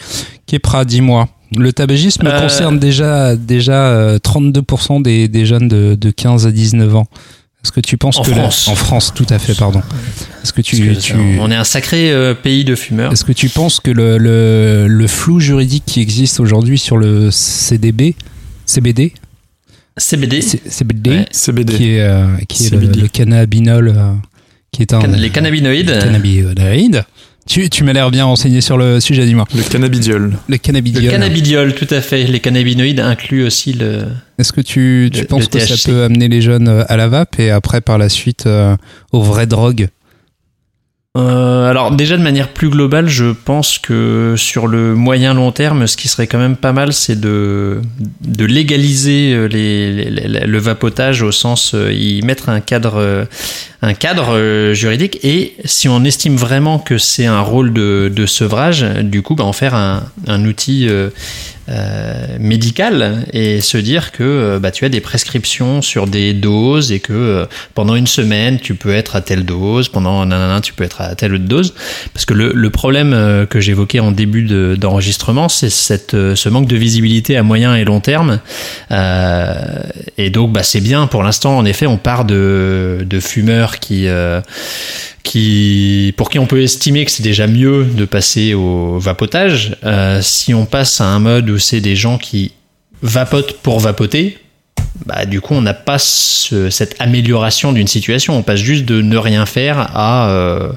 Kepra, 0.46 0.84
dis-moi. 0.84 1.28
Le 1.56 1.72
tabagisme 1.72 2.26
Euh, 2.26 2.40
concerne 2.40 2.78
déjà 2.78 3.36
déjà 3.36 3.86
euh, 3.88 4.18
32% 4.18 5.02
des, 5.02 5.28
des 5.28 5.44
jeunes 5.46 5.68
de, 5.68 5.94
de 5.94 6.10
15 6.10 6.46
à 6.46 6.50
19 6.50 6.96
ans. 6.96 7.06
Est-ce 7.64 7.70
que 7.72 7.80
tu 7.80 7.96
penses 7.96 8.16
En 8.18 8.22
que 8.22 8.30
la- 8.30 8.36
France. 8.38 8.66
en 8.68 8.74
France, 8.74 9.12
tout 9.14 9.26
à 9.30 9.38
fait, 9.38 9.54
pardon. 9.54 9.82
Est-ce 10.42 10.52
que 10.52 10.62
tu, 10.62 10.96
On 11.38 11.50
est 11.50 11.54
un 11.54 11.62
sacré 11.64 12.10
euh, 12.10 12.34
pays 12.34 12.64
de 12.64 12.74
fumeurs. 12.74 13.12
est-ce 13.12 13.24
que 13.24 13.32
tu 13.32 13.48
penses 13.48 13.78
que 13.80 13.90
le, 13.92 14.18
le, 14.18 14.86
le 14.88 15.06
flou 15.06 15.38
juridique 15.38 15.84
qui 15.86 16.00
existe 16.00 16.40
aujourd'hui 16.40 16.78
sur 16.78 16.96
le 16.96 17.30
CDB, 17.30 18.16
CBD, 18.66 19.12
CBD, 19.96 20.40
C- 20.42 20.60
CBD, 20.66 21.10
Ouais. 21.10 21.26
CBD. 21.30 21.74
qui 21.74 21.90
est, 21.90 22.00
euh, 22.00 22.26
qui 22.48 22.64
est 22.66 22.70
le, 22.70 22.80
CBD. 22.80 23.00
le 23.02 23.08
cannabinol, 23.08 23.88
euh, 23.94 24.12
qui 24.72 24.82
est 24.82 24.92
un 24.94 25.00
can- 25.00 25.12
les 25.16 25.30
cannabinoïdes. 25.30 25.96
cannabinoïde. 26.00 27.04
Tu, 27.46 27.68
tu 27.68 27.82
m'as 27.82 27.92
l'air 27.92 28.10
bien 28.10 28.24
renseigné 28.24 28.60
sur 28.60 28.76
le 28.78 29.00
sujet, 29.00 29.26
dis-moi. 29.26 29.46
Le 29.54 29.62
cannabidiol. 29.62 30.32
Le 30.48 30.56
cannabidiol. 30.58 31.04
Le 31.04 31.10
cannabidiol, 31.10 31.74
tout 31.74 31.88
à 31.90 32.00
fait. 32.00 32.24
Les 32.24 32.38
cannabinoïdes 32.40 33.00
incluent 33.00 33.44
aussi 33.44 33.72
le. 33.72 34.04
Est-ce 34.38 34.52
que 34.52 34.60
tu, 34.60 35.10
tu 35.12 35.20
Le- 35.22 35.26
penses 35.26 35.42
le 35.52 35.58
que 35.58 35.58
ça 35.58 35.90
peut 35.90 36.04
amener 36.04 36.28
les 36.28 36.40
jeunes 36.40 36.68
euh, 36.68 36.84
à 36.88 36.96
la 36.96 37.08
vape 37.08 37.38
et 37.40 37.50
après 37.50 37.80
par 37.80 37.98
la 37.98 38.08
suite 38.08 38.46
euh, 38.46 38.76
aux 39.10 39.22
vraies 39.22 39.46
drogues? 39.46 39.88
Euh, 41.14 41.68
alors 41.68 41.90
déjà 41.90 42.16
de 42.16 42.22
manière 42.22 42.48
plus 42.48 42.70
globale, 42.70 43.06
je 43.06 43.32
pense 43.32 43.78
que 43.78 44.34
sur 44.38 44.66
le 44.66 44.94
moyen 44.94 45.34
long 45.34 45.52
terme, 45.52 45.86
ce 45.86 45.98
qui 45.98 46.08
serait 46.08 46.26
quand 46.26 46.38
même 46.38 46.56
pas 46.56 46.72
mal, 46.72 46.94
c'est 46.94 47.20
de, 47.20 47.82
de 48.22 48.44
légaliser 48.46 49.34
euh, 49.34 49.46
les, 49.46 49.92
les- 49.92 50.10
les- 50.26 50.46
le 50.46 50.58
vapotage 50.58 51.20
au 51.20 51.30
sens 51.30 51.72
euh, 51.74 51.92
y 51.92 52.22
mettre 52.22 52.48
un 52.48 52.60
cadre 52.60 52.94
euh, 52.96 53.26
un 53.82 53.92
cadre 53.92 54.72
juridique. 54.72 55.18
Et 55.22 55.54
si 55.66 55.86
on 55.86 56.02
estime 56.04 56.36
vraiment 56.36 56.78
que 56.78 56.96
c'est 56.96 57.26
un 57.26 57.40
rôle 57.40 57.74
de, 57.74 58.10
de 58.14 58.24
sevrage, 58.24 58.82
du 59.02 59.20
coup, 59.20 59.34
bah, 59.34 59.44
en 59.44 59.52
faire 59.52 59.74
un, 59.74 60.04
un 60.28 60.44
outil 60.46 60.86
euh, 60.88 61.10
euh, 61.68 62.36
médical 62.40 63.24
et 63.32 63.60
se 63.60 63.78
dire 63.78 64.10
que 64.12 64.22
euh, 64.22 64.58
bah, 64.58 64.70
tu 64.70 64.84
as 64.84 64.88
des 64.88 65.00
prescriptions 65.00 65.82
sur 65.82 66.06
des 66.06 66.32
doses 66.32 66.90
et 66.92 67.00
que 67.00 67.12
euh, 67.12 67.46
pendant 67.74 67.94
une 67.94 68.06
semaine 68.06 68.58
tu 68.58 68.74
peux 68.74 68.92
être 68.92 69.16
à 69.16 69.20
telle 69.20 69.44
dose, 69.44 69.88
pendant 69.88 70.26
nanana 70.26 70.60
tu 70.60 70.72
peux 70.72 70.84
être 70.84 71.00
à 71.00 71.14
telle 71.14 71.34
autre 71.34 71.44
dose. 71.44 71.74
Parce 72.12 72.24
que 72.24 72.34
le, 72.34 72.52
le 72.54 72.70
problème 72.70 73.12
euh, 73.12 73.46
que 73.46 73.60
j'évoquais 73.60 74.00
en 74.00 74.10
début 74.10 74.42
de- 74.42 74.76
d'enregistrement, 74.78 75.48
c'est 75.48 75.70
cette, 75.70 76.12
ce 76.12 76.48
manque 76.48 76.66
de 76.66 76.76
visibilité 76.76 77.36
à 77.36 77.42
moyen 77.42 77.76
et 77.76 77.84
long 77.84 78.00
terme. 78.00 78.40
Et 78.90 80.30
donc 80.30 80.52
bah, 80.52 80.62
c'est 80.62 80.80
bien 80.80 81.06
pour 81.06 81.22
l'instant, 81.22 81.56
en 81.56 81.64
effet, 81.64 81.86
on 81.86 81.96
part 81.98 82.24
de, 82.24 83.06
de 83.08 83.20
fumeurs 83.20 83.78
qui... 83.78 84.06
qui, 85.22 86.12
pour 86.16 86.30
qui 86.30 86.40
on 86.40 86.46
peut 86.46 86.62
estimer 86.62 87.04
que 87.04 87.10
c'est 87.10 87.22
déjà 87.22 87.46
mieux 87.46 87.84
de 87.84 88.04
passer 88.04 88.54
au 88.54 88.98
vapotage. 88.98 89.76
Si 90.20 90.52
on 90.52 90.66
passe 90.66 91.00
à 91.00 91.06
un 91.06 91.20
mode 91.20 91.48
c'est 91.58 91.80
des 91.80 91.96
gens 91.96 92.18
qui 92.18 92.52
vapotent 93.02 93.54
pour 93.62 93.80
vapoter, 93.80 94.38
bah, 95.06 95.24
du 95.26 95.40
coup, 95.40 95.54
on 95.54 95.62
n'a 95.62 95.74
pas 95.74 95.98
ce- 95.98 96.70
cette 96.70 96.94
amélioration 97.00 97.72
d'une 97.72 97.88
situation. 97.88 98.36
On 98.36 98.42
passe 98.42 98.60
juste 98.60 98.84
de 98.84 99.00
ne 99.02 99.16
rien 99.16 99.46
faire 99.46 99.78
à 99.96 100.28
euh, 100.30 100.72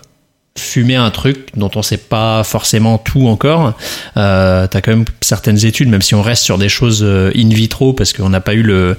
fumer 0.58 0.96
un 0.96 1.12
truc 1.12 1.50
dont 1.58 1.70
on 1.76 1.82
sait 1.82 1.98
pas 1.98 2.44
forcément 2.46 2.98
tout 2.98 3.28
encore. 3.28 3.74
Euh, 4.16 4.68
T'as 4.68 4.80
quand 4.82 4.92
même 4.92 5.06
certaines 5.22 5.66
études, 5.66 5.90
même 5.90 6.02
si 6.02 6.16
on 6.16 6.22
reste 6.22 6.44
sur 6.44 6.58
des 6.58 6.70
choses 6.70 7.02
euh, 7.04 7.30
in 7.36 7.50
vitro, 7.50 7.92
parce 7.92 8.14
qu'on 8.14 8.30
n'a 8.30 8.40
pas 8.40 8.54
eu 8.54 8.64
le, 8.64 8.96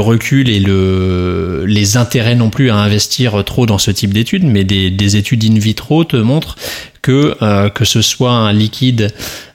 recul 0.00 0.48
et 0.48 0.60
le, 0.60 1.64
les 1.66 1.96
intérêts 1.98 2.34
non 2.34 2.48
plus 2.48 2.70
à 2.70 2.76
investir 2.76 3.44
trop 3.44 3.66
dans 3.66 3.78
ce 3.78 3.90
type 3.90 4.14
d'études, 4.14 4.44
mais 4.44 4.64
des, 4.64 4.90
des 4.90 5.16
études 5.16 5.44
in 5.44 5.58
vitro 5.58 6.04
te 6.04 6.16
montrent 6.16 6.56
que 7.02 7.36
euh, 7.42 7.68
que 7.68 7.84
ce 7.84 8.00
soit 8.00 8.30
un 8.30 8.52
liquide, 8.52 9.12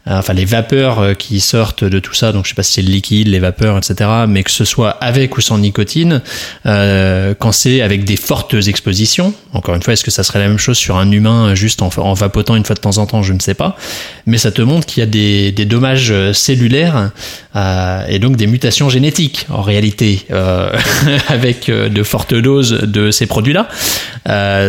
euh, 0.08 0.20
enfin 0.20 0.34
les 0.34 0.46
vapeurs 0.46 1.00
euh, 1.00 1.14
qui 1.14 1.40
sortent 1.40 1.84
de 1.84 2.00
tout 2.00 2.14
ça, 2.14 2.32
donc 2.32 2.46
je 2.46 2.50
sais 2.50 2.56
pas 2.56 2.64
si 2.64 2.74
c'est 2.74 2.82
le 2.82 2.90
liquide, 2.90 3.28
les 3.28 3.40
vapeurs, 3.40 3.78
etc., 3.78 4.10
mais 4.28 4.44
que 4.44 4.52
ce 4.52 4.64
soit 4.64 4.92
avec 4.92 5.38
ou 5.38 5.42
sans 5.42 5.58
nicotine, 5.58 6.22
euh, 6.66 7.34
quand 7.38 7.52
c'est 7.52 7.82
avec 7.82 8.06
des 8.06 8.16
fortes 8.16 8.54
expositions, 8.54 9.34
encore 9.54 9.76
une 9.76 9.84
fois, 9.84 9.94
est-ce 9.94 10.04
que 10.04 10.12
ça 10.12 10.24
serait 10.24 10.40
la 10.40 10.48
même 10.48 10.60
chose 10.60 10.78
sur 10.78 10.98
un 10.98 11.12
humain 11.12 11.56
juste 11.56 11.82
en, 11.82 11.90
en 11.98 12.14
vapotant 12.14 12.56
une 12.56 12.64
fois 12.64 12.76
de 12.76 12.80
temps 12.80 13.00
en 13.00 13.06
temps, 13.06 13.22
je 13.22 13.34
ne 13.34 13.40
sais 13.40 13.54
pas, 13.54 13.76
mais 14.26 14.38
ça 14.38 14.52
te 14.52 14.62
montre 14.62 14.86
qu'il 14.86 15.02
y 15.02 15.04
a 15.04 15.08
des, 15.08 15.52
des 15.52 15.66
dommages 15.66 16.12
euh, 16.12 16.32
cellulaires 16.32 17.12
euh, 17.56 18.06
et 18.08 18.20
donc 18.20 18.38
des 18.38 18.48
mutations 18.48 18.90
génétiques 18.90 19.46
en 19.50 19.62
réalité 19.62 20.26
avec 21.28 21.70
de 21.70 22.04
fortes 22.04 22.34
doses 22.34 22.82
de 22.84 23.12
ces 23.12 23.26
produits-là. 23.26 23.68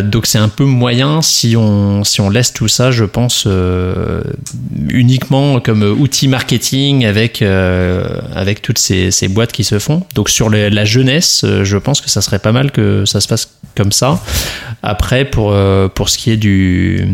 Donc 0.02 0.26
c'est 0.26 0.38
un 0.38 0.48
peu 0.48 0.64
moyen 0.64 1.20
si 1.20 1.56
on 1.56 2.04
si 2.04 2.20
on 2.20 2.30
laisse 2.30 2.52
tout 2.52 2.67
ça, 2.68 2.90
je 2.90 3.04
pense 3.04 3.44
euh, 3.46 4.22
uniquement 4.90 5.60
comme 5.60 5.82
outil 5.82 6.28
marketing 6.28 7.04
avec 7.04 7.42
euh, 7.42 8.06
avec 8.34 8.62
toutes 8.62 8.78
ces, 8.78 9.10
ces 9.10 9.28
boîtes 9.28 9.52
qui 9.52 9.64
se 9.64 9.78
font. 9.78 10.02
Donc 10.14 10.28
sur 10.28 10.48
la 10.50 10.84
jeunesse, 10.84 11.42
euh, 11.44 11.64
je 11.64 11.76
pense 11.76 12.00
que 12.00 12.08
ça 12.10 12.20
serait 12.20 12.38
pas 12.38 12.52
mal 12.52 12.70
que 12.70 13.04
ça 13.04 13.20
se 13.20 13.28
passe 13.28 13.54
comme 13.76 13.92
ça. 13.92 14.20
Après 14.82 15.24
pour 15.24 15.54
pour 15.94 16.08
ce 16.08 16.18
qui 16.18 16.30
est 16.30 16.36
du 16.36 17.08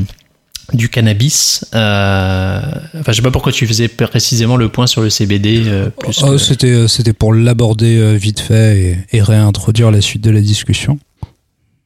du 0.72 0.88
cannabis, 0.88 1.64
euh, 1.74 2.59
enfin 2.98 3.12
je 3.12 3.16
sais 3.16 3.22
pas 3.22 3.30
pourquoi 3.30 3.52
tu 3.52 3.66
faisais 3.66 3.86
précisément 3.88 4.57
le 4.57 4.68
point 4.70 4.86
sur 4.86 5.02
le 5.02 5.11
CBD 5.11 5.62
euh, 5.66 5.90
plus 5.90 6.20
Oh, 6.22 6.32
que- 6.32 6.38
C'était 6.38 6.88
c'était 6.88 7.12
pour 7.12 7.34
l'aborder 7.34 8.16
vite 8.16 8.40
fait 8.40 8.96
et, 9.12 9.16
et 9.18 9.22
réintroduire 9.22 9.90
la 9.90 10.00
suite 10.00 10.22
de 10.24 10.30
la 10.30 10.40
discussion. 10.40 10.98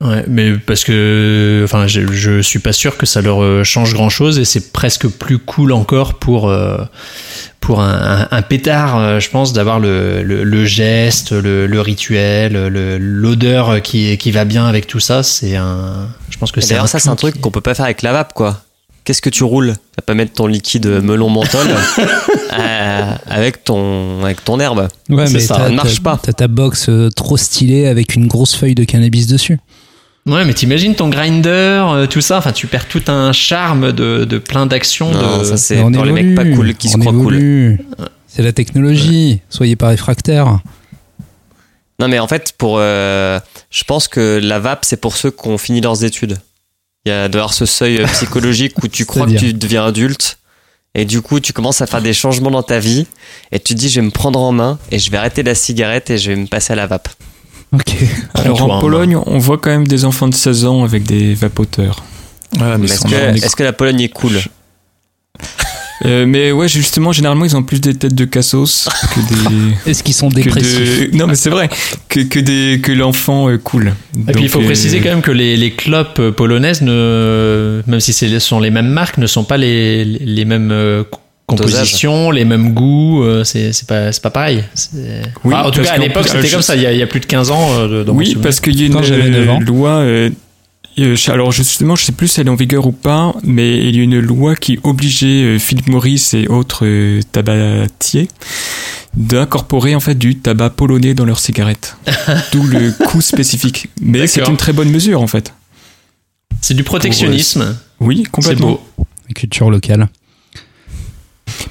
Ouais, 0.00 0.24
mais 0.28 0.52
parce 0.52 0.84
que, 0.84 1.62
enfin, 1.64 1.88
je, 1.88 2.06
je 2.12 2.40
suis 2.40 2.60
pas 2.60 2.72
sûr 2.72 2.96
que 2.96 3.04
ça 3.04 3.20
leur 3.20 3.42
euh, 3.42 3.64
change 3.64 3.94
grand 3.94 4.08
chose 4.10 4.38
et 4.38 4.44
c'est 4.44 4.72
presque 4.72 5.08
plus 5.08 5.38
cool 5.38 5.72
encore 5.72 6.14
pour 6.20 6.48
euh, 6.48 6.78
pour 7.60 7.80
un, 7.80 8.20
un, 8.22 8.28
un 8.30 8.42
pétard, 8.42 8.96
euh, 8.96 9.18
je 9.18 9.28
pense, 9.28 9.52
d'avoir 9.52 9.80
le, 9.80 10.22
le, 10.22 10.44
le 10.44 10.64
geste, 10.64 11.32
le, 11.32 11.66
le 11.66 11.80
rituel, 11.80 12.52
le- 12.68 12.96
l'odeur 12.98 13.82
qui 13.82 14.16
qui 14.18 14.30
va 14.30 14.44
bien 14.44 14.66
avec 14.66 14.86
tout 14.86 15.00
ça. 15.00 15.24
C'est 15.24 15.56
un, 15.56 16.08
je 16.30 16.38
pense 16.38 16.52
que 16.52 16.60
c'est 16.60 16.68
D'ailleurs, 16.74 16.88
ça, 16.88 17.00
c'est 17.00 17.08
un 17.08 17.16
truc 17.16 17.34
qui- 17.34 17.40
qu'on 17.40 17.50
peut 17.50 17.60
pas 17.60 17.74
faire 17.74 17.86
avec 17.86 18.02
la 18.02 18.12
vape, 18.12 18.34
quoi. 18.34 18.62
Qu'est-ce 19.02 19.22
que 19.22 19.30
tu 19.30 19.42
roules? 19.42 19.72
Tu 19.72 19.96
vas 19.96 20.02
pas 20.06 20.14
mettre 20.14 20.34
ton 20.34 20.46
liquide 20.46 20.86
melon 21.02 21.28
menthol 21.30 21.66
euh, 22.52 23.12
avec 23.26 23.64
ton 23.64 24.22
avec 24.24 24.44
ton 24.44 24.60
herbe. 24.60 24.88
Ouais, 25.08 25.28
mais 25.30 25.40
ça, 25.40 25.56
ça 25.56 25.68
ne 25.70 25.74
marche 25.74 26.00
pas. 26.02 26.20
T'as 26.22 26.32
ta 26.34 26.46
box 26.46 26.90
trop 27.16 27.36
stylée 27.36 27.86
avec 27.86 28.14
une 28.14 28.26
grosse 28.28 28.54
feuille 28.54 28.74
de 28.74 28.84
cannabis 28.84 29.26
dessus. 29.26 29.58
Ouais, 30.28 30.44
mais 30.44 30.52
t'imagines 30.52 30.94
ton 30.94 31.08
grinder, 31.08 31.48
euh, 31.50 32.06
tout 32.06 32.20
ça. 32.20 32.36
Enfin, 32.36 32.52
tu 32.52 32.66
perds 32.66 32.86
tout 32.86 33.02
un 33.08 33.32
charme 33.32 33.92
de, 33.92 34.26
de 34.26 34.38
plein 34.38 34.66
d'actions. 34.66 35.10
Non, 35.10 35.38
de... 35.38 35.44
ça 35.44 35.56
c'est 35.56 35.80
pour 35.80 36.04
les 36.04 36.12
mecs 36.12 36.34
pas 36.34 36.44
cool 36.44 36.74
qui 36.74 36.90
se 36.90 36.98
croient 36.98 37.12
cool. 37.12 37.78
C'est 38.26 38.42
la 38.42 38.52
technologie. 38.52 39.40
Soyez 39.48 39.74
pas 39.74 39.88
réfractaires. 39.88 40.60
Non, 41.98 42.08
mais 42.08 42.18
en 42.18 42.28
fait, 42.28 42.52
pour, 42.56 42.76
euh, 42.78 43.40
je 43.70 43.84
pense 43.84 44.06
que 44.06 44.38
la 44.42 44.58
vape, 44.58 44.84
c'est 44.84 44.98
pour 44.98 45.16
ceux 45.16 45.30
qui 45.30 45.48
ont 45.48 45.58
fini 45.58 45.80
leurs 45.80 46.04
études. 46.04 46.38
Il 47.06 47.08
y 47.08 47.12
a 47.12 47.28
d'avoir 47.28 47.54
ce 47.54 47.64
seuil 47.64 47.98
euh, 47.98 48.06
psychologique 48.06 48.74
où 48.82 48.88
tu 48.88 49.06
crois 49.06 49.26
que 49.26 49.32
tu 49.32 49.54
deviens 49.54 49.86
adulte. 49.86 50.38
Et 50.94 51.06
du 51.06 51.22
coup, 51.22 51.40
tu 51.40 51.52
commences 51.52 51.80
à 51.80 51.86
faire 51.86 52.02
des 52.02 52.12
changements 52.12 52.50
dans 52.50 52.62
ta 52.62 52.78
vie. 52.78 53.06
Et 53.50 53.58
tu 53.58 53.74
te 53.74 53.78
dis, 53.78 53.88
je 53.88 54.00
vais 54.00 54.06
me 54.06 54.10
prendre 54.10 54.40
en 54.40 54.52
main 54.52 54.78
et 54.90 54.98
je 54.98 55.10
vais 55.10 55.16
arrêter 55.16 55.42
la 55.42 55.54
cigarette 55.54 56.10
et 56.10 56.18
je 56.18 56.30
vais 56.30 56.36
me 56.36 56.46
passer 56.46 56.74
à 56.74 56.76
la 56.76 56.86
vape. 56.86 57.08
Ok. 57.72 57.96
Alors 58.34 58.62
en 58.62 58.80
Pologne, 58.80 59.16
on 59.26 59.38
voit 59.38 59.58
quand 59.58 59.70
même 59.70 59.86
des 59.86 60.04
enfants 60.04 60.28
de 60.28 60.34
16 60.34 60.64
ans 60.64 60.84
avec 60.84 61.02
des 61.04 61.34
vapoteurs. 61.34 62.02
Ouais, 62.58 62.78
mais 62.78 62.86
Est-ce 62.86 63.02
que, 63.02 63.14
est- 63.14 63.44
est-ce 63.44 63.54
que 63.56 63.62
la 63.62 63.72
Pologne 63.74 64.00
est 64.00 64.08
cool 64.08 64.32
Euh, 66.04 66.26
mais 66.28 66.52
ouais, 66.52 66.68
justement, 66.68 67.10
généralement, 67.10 67.44
ils 67.44 67.56
ont 67.56 67.64
plus 67.64 67.80
des 67.80 67.92
têtes 67.92 68.14
de 68.14 68.24
cassos 68.24 68.88
que 69.12 69.18
des. 69.50 69.74
Est-ce 69.90 70.04
qu'ils 70.04 70.14
sont 70.14 70.28
que 70.28 70.36
dépressifs 70.36 71.10
de- 71.10 71.16
Non, 71.16 71.26
mais 71.26 71.34
c'est 71.34 71.50
vrai 71.50 71.68
que, 72.08 72.20
que, 72.20 72.38
des, 72.38 72.78
que 72.80 72.92
l'enfant 72.92 73.48
euh, 73.48 73.58
cool. 73.58 73.94
Et 74.28 74.32
puis 74.32 74.44
il 74.44 74.48
faut 74.48 74.60
euh, 74.60 74.64
préciser 74.64 75.00
quand 75.00 75.08
même 75.08 75.22
que 75.22 75.32
les, 75.32 75.56
les 75.56 75.72
clopes 75.72 76.20
euh, 76.20 76.30
polonaises, 76.30 76.82
ne, 76.82 77.82
même 77.88 77.98
si 77.98 78.12
ce 78.12 78.38
sont 78.38 78.60
les 78.60 78.70
mêmes 78.70 78.86
marques, 78.90 79.18
ne 79.18 79.26
sont 79.26 79.42
pas 79.42 79.56
les, 79.56 80.04
les 80.04 80.44
mêmes 80.44 80.70
compositions, 81.48 82.30
les 82.30 82.44
mêmes 82.44 82.72
goûts. 82.74 83.22
euh, 83.24 83.42
C'est 83.44 83.72
c'est 83.72 83.86
pas, 83.88 84.12
c'est 84.12 84.22
pas 84.22 84.30
pareil. 84.30 84.62
C'est- 84.74 85.22
Oui, 85.44 85.54
Enfin, 85.54 85.68
en 85.68 85.70
tout 85.70 85.82
cas, 85.82 85.92
à 85.94 85.98
l'époque, 85.98 86.28
c'était 86.28 86.46
euh, 86.46 86.50
comme 86.52 86.62
ça, 86.62 86.76
il 86.76 86.82
y, 86.82 86.86
a, 86.86 86.92
il 86.92 86.98
y 86.98 87.02
a 87.02 87.06
plus 87.06 87.20
de 87.20 87.26
15 87.26 87.50
ans. 87.50 87.68
euh, 87.72 88.04
dans 88.04 88.12
Oui, 88.14 88.36
parce 88.42 88.60
qu'il 88.60 88.80
y 88.80 88.84
a 88.84 88.86
une 88.86 88.96
euh, 88.96 89.58
loi. 89.60 89.90
euh, 89.98 90.30
euh, 90.98 91.14
alors 91.28 91.52
justement, 91.52 91.94
je 91.96 92.04
sais 92.04 92.12
plus 92.12 92.26
si 92.28 92.40
elle 92.40 92.48
est 92.48 92.50
en 92.50 92.56
vigueur 92.56 92.86
ou 92.86 92.92
pas, 92.92 93.32
mais 93.44 93.78
il 93.86 93.96
y 93.96 94.00
a 94.00 94.02
une 94.02 94.18
loi 94.18 94.56
qui 94.56 94.78
obligeait 94.82 95.44
euh, 95.44 95.58
Philip 95.58 95.86
Morris 95.88 96.30
et 96.34 96.48
autres 96.48 96.84
euh, 96.84 97.20
tabatiers 97.32 98.28
d'incorporer 99.16 99.94
en 99.94 100.00
fait 100.00 100.14
du 100.16 100.36
tabac 100.38 100.70
polonais 100.70 101.14
dans 101.14 101.24
leurs 101.24 101.38
cigarettes. 101.40 101.96
D'où 102.52 102.64
le 102.66 102.92
coût 103.06 103.20
spécifique. 103.20 103.88
Mais 104.00 104.26
c'est 104.26 104.46
une 104.46 104.56
très 104.56 104.72
bonne 104.72 104.90
mesure 104.90 105.22
en 105.22 105.26
fait. 105.26 105.52
C'est 106.60 106.74
du 106.74 106.82
protectionnisme. 106.84 107.76
Oui, 108.00 108.22
C'est 108.24 108.30
complètement. 108.30 108.70
beau. 108.72 108.80
La 109.28 109.34
culture 109.34 109.70
locale. 109.70 110.08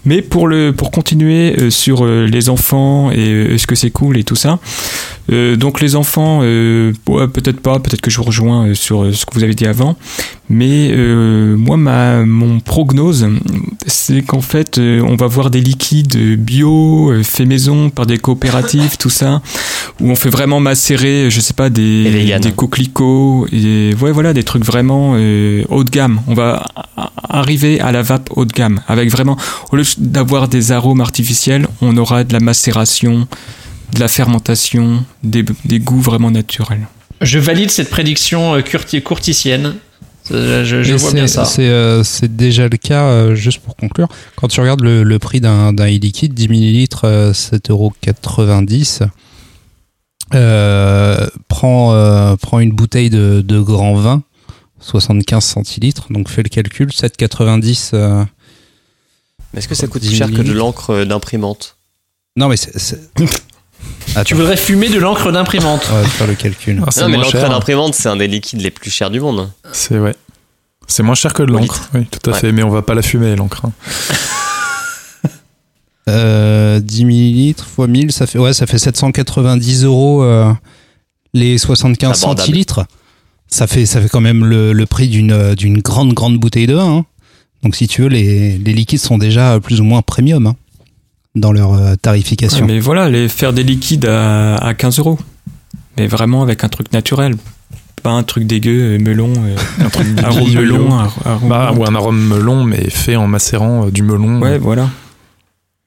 Mais 0.06 0.22
pour 0.22 0.48
le 0.48 0.74
pour 0.74 0.92
continuer 0.92 1.56
euh, 1.60 1.70
sur 1.70 2.06
euh, 2.06 2.26
les 2.26 2.50
enfants 2.50 3.12
et 3.12 3.30
euh, 3.30 3.54
est-ce 3.54 3.68
que 3.68 3.76
c'est 3.76 3.92
cool 3.92 4.18
et 4.18 4.24
tout 4.24 4.36
ça. 4.36 4.60
Euh, 5.32 5.56
donc 5.56 5.82
les 5.82 5.96
enfants, 5.96 6.40
euh, 6.44 6.94
ouais, 7.08 7.28
peut-être 7.28 7.60
pas, 7.60 7.80
peut-être 7.80 8.02
que 8.02 8.10
je 8.10 8.18
vous 8.18 8.24
rejoins 8.24 8.68
euh, 8.68 8.74
sur 8.74 9.04
euh, 9.04 9.12
ce 9.12 9.26
que 9.26 9.34
vous 9.34 9.44
avez 9.44 9.54
dit 9.54 9.66
avant. 9.66 9.98
Mais 10.50 10.90
euh, 10.92 11.58
moi, 11.58 11.76
ma 11.76 12.24
mon 12.24 12.62
prognose, 12.62 13.28
c'est 13.86 14.22
qu'en 14.22 14.40
fait, 14.40 14.78
euh, 14.78 15.02
on 15.02 15.18
va 15.18 15.28
voir 15.28 15.50
des 15.50 15.60
liquides 15.60 16.18
bio, 16.38 17.12
euh, 17.12 17.24
faits 17.24 17.48
maison 17.48 17.90
par 17.90 18.06
des 18.06 18.18
coopératives, 18.18 18.96
tout 19.00 19.10
ça, 19.10 19.42
où 20.00 20.10
on 20.10 20.16
fait 20.16 20.30
vraiment 20.30 20.62
macérer, 20.62 21.30
je 21.30 21.42
sais 21.42 21.54
pas, 21.54 21.70
des 21.70 22.38
des 22.40 22.52
coquelicots, 22.52 23.48
et 23.52 23.94
ouais, 24.02 24.12
voilà, 24.12 24.34
des 24.34 24.44
trucs 24.44 24.64
vraiment 24.64 25.14
euh, 25.16 25.64
haut 25.70 25.84
de 25.84 25.90
gamme. 25.90 26.22
On 26.28 26.34
va 26.34 26.66
arriver 27.30 27.82
à 27.82 27.92
la 27.92 28.02
vape 28.02 28.30
haut 28.36 28.46
de 28.46 28.54
gamme 28.54 28.80
avec 28.88 29.10
vraiment 29.10 29.38
au 29.72 29.76
lieu 29.76 29.84
d'avoir 29.98 30.48
des 30.48 30.72
arômes 30.72 31.02
artificiels, 31.02 31.68
on 31.82 31.98
aura 31.98 32.24
de 32.24 32.32
la 32.32 32.40
macération, 32.40 33.28
de 33.94 34.00
la 34.00 34.08
fermentation, 34.08 35.06
des, 35.24 35.44
des 35.66 35.80
goûts 35.80 36.02
vraiment 36.02 36.32
naturels. 36.32 36.88
Je 37.22 37.40
valide 37.40 37.72
cette 37.72 37.90
prédiction 37.90 38.56
euh, 38.56 38.62
curti- 38.62 39.02
courticienne. 39.02 39.76
Euh, 40.32 40.66
Je, 40.66 40.94
vois 40.94 41.10
c'est- 41.10 41.16
bien 41.16 41.28
ça. 41.28 41.46
C'est 41.46 41.70
euh, 41.70 42.04
c'est 42.04 42.36
déjà 42.36 42.68
le 42.68 42.76
cas, 42.78 43.06
euh, 43.06 43.34
juste 43.36 43.60
pour 43.60 43.76
conclure. 43.78 44.10
Quand 44.36 44.50
tu 44.50 44.60
regardes 44.60 44.82
le, 44.82 45.04
le 45.04 45.20
prix 45.20 45.40
d'un 45.40 45.72
e-liquide, 45.74 46.34
10 46.34 46.50
millilitres, 46.50 47.06
euh, 47.06 47.32
7,90€. 47.34 49.08
Euh, 50.34 51.26
prends, 51.48 51.94
euh, 51.94 52.36
prends 52.36 52.60
une 52.60 52.74
bouteille 52.74 53.10
de, 53.10 53.42
de 53.42 53.60
grand 53.62 53.96
vin, 53.96 54.24
75 54.82 55.44
centilitres, 55.44 56.08
donc 56.12 56.28
fais 56.30 56.44
le 56.44 56.50
calcul, 56.50 56.90
7,90. 56.90 57.92
euh, 57.94 58.26
Mais 59.54 59.60
est-ce 59.60 59.70
que 59.70 59.76
ça 59.76 59.88
coûte 59.88 60.02
10 60.02 60.10
plus 60.10 60.18
cher 60.18 60.28
que 60.28 60.42
de 60.42 60.52
l'encre 60.52 61.06
d'imprimante? 61.06 61.78
Non, 62.36 62.50
mais 62.50 62.58
c'est. 62.58 63.00
C'est- 64.20 64.26
Tu 64.26 64.36
voudrais 64.36 64.58
fumer 64.58 64.90
de 64.90 65.00
l'encre 65.00 65.32
d'imprimante. 65.32 65.88
on 65.92 65.96
va 66.02 66.04
faire 66.08 66.28
le 66.28 66.36
calcul. 66.36 66.82
Ah, 66.86 66.90
c'est 66.92 67.02
Non, 67.02 67.08
mais 67.10 67.18
moins 67.18 67.26
l'encre 67.26 67.40
cher. 67.40 67.50
d'imprimante, 67.50 67.94
c'est 67.96 68.10
un 68.10 68.16
des 68.16 68.28
liquides 68.28 68.62
les 68.62 68.72
plus 68.72 68.90
chers 68.92 69.10
du 69.10 69.20
monde. 69.20 69.50
C'est 69.72 69.98
ouais. 70.00 70.16
C'est 70.88 71.04
moins 71.04 71.16
cher 71.16 71.34
que 71.34 71.44
de 71.44 71.52
l'encre. 71.52 71.90
Oui, 71.94 72.06
tout 72.10 72.30
à 72.30 72.34
Ouais. 72.34 72.40
fait. 72.40 72.52
Mais 72.52 72.64
on 72.64 72.70
va 72.70 72.82
pas 72.82 72.94
la 72.96 73.02
fumer 73.02 73.36
l'encre. 73.36 73.66
hein. 73.66 73.72
Euh, 76.10 76.80
10 76.80 77.04
millilitres 77.04 77.66
fois 77.66 77.88
1000, 77.88 78.14
ça 78.14 78.28
fait, 78.28 78.40
ouais, 78.40 78.54
ça 78.54 78.66
fait 78.66 78.78
790 78.78 79.84
euros 79.84 80.24
euh, 80.24 80.54
les 81.34 81.58
75 81.58 82.20
Abordable. 82.24 82.40
centilitres. 82.48 82.86
Ça 83.50 83.68
fait, 83.68 83.86
ça 83.86 84.00
fait 84.02 84.08
quand 84.08 84.22
même 84.22 84.46
le, 84.46 84.72
le 84.72 84.86
prix 84.86 85.10
d'une 85.10 85.54
d'une 85.56 85.80
grande, 85.82 86.14
grande 86.14 86.38
bouteille 86.38 86.66
de 86.68 86.76
vin. 86.76 87.00
hein. 87.00 87.06
Donc, 87.64 87.76
si 87.76 87.90
tu 87.90 88.04
veux, 88.04 88.08
les, 88.08 88.58
les 88.58 88.72
liquides 88.74 89.02
sont 89.02 89.18
déjà 89.18 89.60
plus 89.60 89.82
ou 89.82 89.84
moins 89.84 90.02
premium 90.02 90.48
hein, 90.48 90.56
dans 91.40 91.52
leur 91.52 91.74
euh, 91.74 91.96
tarification. 91.96 92.66
Ouais, 92.66 92.74
mais 92.74 92.80
voilà, 92.80 93.10
les, 93.10 93.28
faire 93.30 93.54
des 93.54 93.64
liquides 93.64 94.06
à, 94.06 94.56
à 94.56 94.74
15 94.74 95.00
euros. 95.00 95.20
Mais 95.98 96.08
vraiment 96.08 96.42
avec 96.44 96.64
un 96.64 96.70
truc 96.70 96.92
naturel. 96.94 97.36
Pas 98.04 98.12
un 98.12 98.24
truc 98.24 98.46
dégueu, 98.46 98.96
euh, 98.96 99.00
melon, 99.00 99.34
euh, 99.38 99.56
Un 99.86 99.90
truc 99.90 100.08
arôme 100.24 100.52
melon, 100.54 100.90
arôme 101.00 101.50
Bah, 101.50 101.74
ou 101.76 101.84
un 101.86 101.96
arôme 101.96 102.20
melon, 102.20 102.64
mais 102.64 102.90
fait 102.90 103.16
en 103.16 103.28
macérant 103.28 103.88
du 103.88 104.04
melon. 104.04 104.40
Ouais, 104.42 104.58
voilà. 104.58 104.90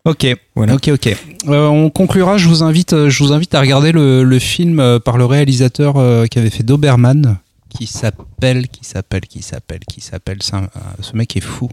Ok, 0.06 0.26
Voilà. 0.56 0.74
ok, 0.74 0.88
ok. 0.94 1.16
Euh, 1.48 1.66
on 1.68 1.90
conclura. 1.90 2.38
Je 2.38 2.48
vous 2.48 2.62
invite, 2.62 3.08
je 3.08 3.22
vous 3.22 3.32
invite 3.32 3.54
à 3.54 3.60
regarder 3.60 3.92
le, 3.92 4.24
le 4.24 4.38
film 4.38 4.98
par 5.04 5.18
le 5.18 5.26
réalisateur 5.26 5.94
qui 6.30 6.38
avait 6.38 6.50
fait 6.50 6.62
Doberman, 6.62 7.36
qui 7.70 7.86
s'appelle, 7.86 8.68
qui 8.68 8.84
s'appelle, 8.84 9.22
qui 9.22 9.42
s'appelle, 9.42 9.80
qui 9.88 10.00
s'appelle. 10.00 10.38
Ce 10.42 11.16
mec 11.16 11.36
est 11.36 11.40
fou. 11.40 11.70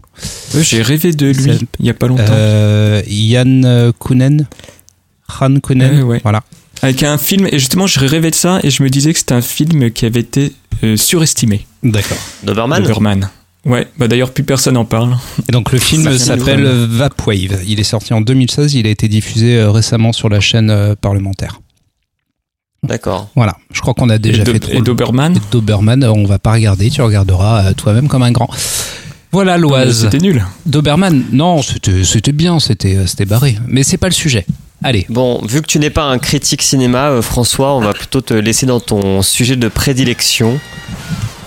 J'ai 0.54 0.80
rêvé 0.82 1.12
de 1.12 1.26
lui 1.26 1.68
il 1.80 1.86
y 1.86 1.90
a 1.90 1.94
pas 1.94 2.06
longtemps. 2.06 2.24
Euh, 2.30 3.02
Yann 3.06 3.64
euh, 3.64 3.92
Kounen. 3.98 4.46
Han 5.40 5.60
Kounen. 5.60 6.02
Ouais. 6.02 6.20
Voilà. 6.22 6.42
Avec 6.82 7.02
un 7.02 7.18
film, 7.18 7.46
et 7.50 7.58
justement, 7.58 7.86
je 7.86 7.98
rêvais 8.00 8.30
de 8.30 8.36
ça 8.36 8.60
et 8.62 8.70
je 8.70 8.82
me 8.82 8.88
disais 8.88 9.12
que 9.12 9.18
c'était 9.18 9.34
un 9.34 9.42
film 9.42 9.90
qui 9.90 10.06
avait 10.06 10.20
été 10.20 10.52
euh, 10.84 10.96
surestimé. 10.96 11.66
D'accord. 11.82 12.18
Doberman 12.44 12.82
Doberman. 12.82 13.30
Ouais, 13.64 13.86
bah 13.98 14.08
d'ailleurs, 14.08 14.32
plus 14.32 14.44
personne 14.44 14.76
en 14.76 14.84
parle. 14.84 15.16
Et 15.48 15.52
donc 15.52 15.72
le 15.72 15.78
film 15.78 16.16
s'appelle 16.16 16.62
d'où, 16.62 16.96
Vapwave. 16.96 17.62
Il 17.66 17.80
est 17.80 17.84
sorti 17.84 18.14
en 18.14 18.20
2016. 18.20 18.74
Il 18.74 18.86
a 18.86 18.90
été 18.90 19.08
diffusé 19.08 19.58
euh, 19.58 19.70
récemment 19.70 20.12
sur 20.12 20.28
la 20.28 20.40
chaîne 20.40 20.70
euh, 20.70 20.94
parlementaire. 20.94 21.60
D'accord. 22.82 23.28
Voilà. 23.34 23.56
Je 23.72 23.80
crois 23.80 23.94
qu'on 23.94 24.08
a 24.08 24.18
déjà 24.18 24.42
et, 24.42 24.46
fait 24.46 24.58
trop. 24.60 24.72
et 24.72 24.80
Doberman. 24.80 25.36
Et 25.36 25.40
Doberman, 25.50 26.04
euh, 26.04 26.12
on 26.12 26.24
va 26.24 26.38
pas 26.38 26.52
regarder. 26.52 26.90
Tu 26.90 27.02
regarderas 27.02 27.64
euh, 27.64 27.72
toi-même 27.74 28.08
comme 28.08 28.22
un 28.22 28.30
grand. 28.30 28.48
Voilà 29.32 29.58
l'Oise. 29.58 30.02
C'était 30.04 30.18
nul. 30.18 30.44
Doberman, 30.64 31.24
non, 31.32 31.62
c'était 31.62 32.02
c'était 32.04 32.32
bien, 32.32 32.60
c'était 32.60 32.96
euh, 32.96 33.06
c'était 33.06 33.26
barré. 33.26 33.58
Mais 33.66 33.82
c'est 33.82 33.98
pas 33.98 34.08
le 34.08 34.14
sujet. 34.14 34.46
Allez. 34.82 35.06
Bon, 35.08 35.44
vu 35.44 35.60
que 35.60 35.66
tu 35.66 35.78
n'es 35.78 35.90
pas 35.90 36.04
un 36.04 36.18
critique 36.18 36.62
cinéma, 36.62 37.08
euh, 37.08 37.22
François, 37.22 37.74
on 37.74 37.80
va 37.80 37.92
plutôt 37.92 38.20
te 38.20 38.32
laisser 38.32 38.64
dans 38.64 38.80
ton 38.80 39.22
sujet 39.22 39.56
de 39.56 39.68
prédilection. 39.68 40.58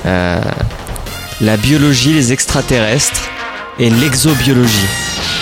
Euh, 0.06 0.42
la 1.40 1.58
biologie, 1.58 2.14
les 2.14 2.34
extraterrestres 2.34 3.30
et 3.80 3.90
l'exobiologie. 3.90 4.88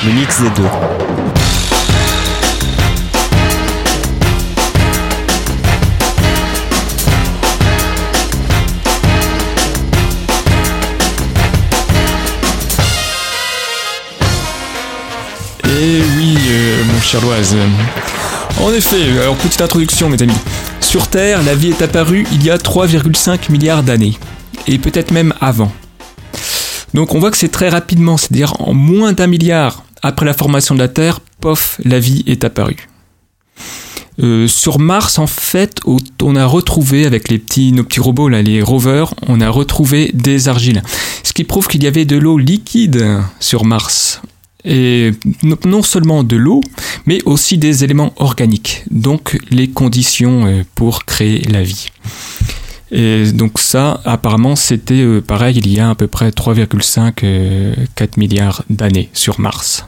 Le 0.06 0.14
mix 0.14 0.42
des 0.42 0.50
deux. 0.52 1.39
En 18.62 18.72
effet, 18.72 19.18
alors 19.20 19.36
petite 19.36 19.62
introduction, 19.62 20.10
mes 20.10 20.22
amis. 20.22 20.38
Sur 20.80 21.07
Terre, 21.07 21.41
la 21.41 21.55
vie 21.55 21.70
est 21.70 21.82
apparue 21.82 22.28
il 22.32 22.43
y 22.43 22.51
a 22.51 22.57
3,5 22.57 23.51
milliards 23.51 23.82
d'années. 23.82 24.14
Et 24.68 24.78
peut-être 24.78 25.10
même 25.10 25.34
avant. 25.41 25.72
Donc 26.93 27.16
on 27.16 27.20
voit 27.20 27.32
que 27.32 27.38
c'est 27.38 27.49
très 27.49 27.70
rapidement, 27.70 28.18
c'est-à-dire 28.18 28.62
en 28.62 28.76
moins 28.76 29.14
d'un 29.14 29.26
milliard 29.26 29.84
après 30.03 30.28
la 30.28 30.36
formation 30.36 30.76
de 30.76 30.82
la 30.82 30.88
Terre, 30.88 31.20
pof, 31.41 31.82
la 31.84 31.99
vie 31.99 32.24
est 32.28 32.43
apparue. 32.43 32.88
Euh, 34.22 34.47
sur 34.47 34.78
Mars, 34.78 35.18
en 35.18 35.26
fait, 35.26 35.80
on 36.22 36.36
a 36.36 36.45
retrouvé 36.45 37.07
avec 37.07 37.30
les 37.30 37.39
petits, 37.39 37.72
nos 37.72 37.84
petits 37.84 38.01
robots, 38.01 38.30
là, 38.30 38.43
les 38.43 38.62
rovers, 38.62 39.16
on 39.28 39.41
a 39.41 39.49
retrouvé 39.49 40.12
des 40.14 40.47
argiles. 40.47 40.84
Ce 41.24 41.34
qui 41.34 41.43
prouve 41.43 41.68
qu'il 41.68 41.84
y 41.84 41.88
avait 41.88 42.05
de 42.05 42.18
l'eau 42.18 42.38
liquide 42.38 43.24
sur 43.39 43.66
Mars. 43.66 44.22
Et 44.66 45.12
non- 45.43 45.84
seulement 45.84 46.24
de 46.24 46.36
l'eau, 46.36 46.62
mais 47.05 47.20
aussi 47.26 47.57
des 47.57 47.84
éléments 47.86 48.14
organiques, 48.18 48.84
donc 48.91 49.38
les 49.49 49.70
conditions 49.70 50.45
euh, 50.45 50.64
pour 50.76 51.05
créer 51.05 51.41
la 51.47 51.64
vie. 51.64 51.88
Et 52.91 53.32
donc 53.32 53.60
ça, 53.60 54.01
apparemment, 54.03 54.55
c'était 54.57 54.95
euh, 55.01 55.22
pareil 55.22 55.57
il 55.57 55.72
y 55.72 55.80
a 55.80 55.91
à 55.91 55.95
peu 55.95 56.07
près 56.07 56.30
3,5 56.32 57.14
euh, 57.24 57.74
4 57.95 58.18
milliards 58.18 58.64
d'années 58.70 59.10
sur 59.14 59.39
Mars. 59.39 59.86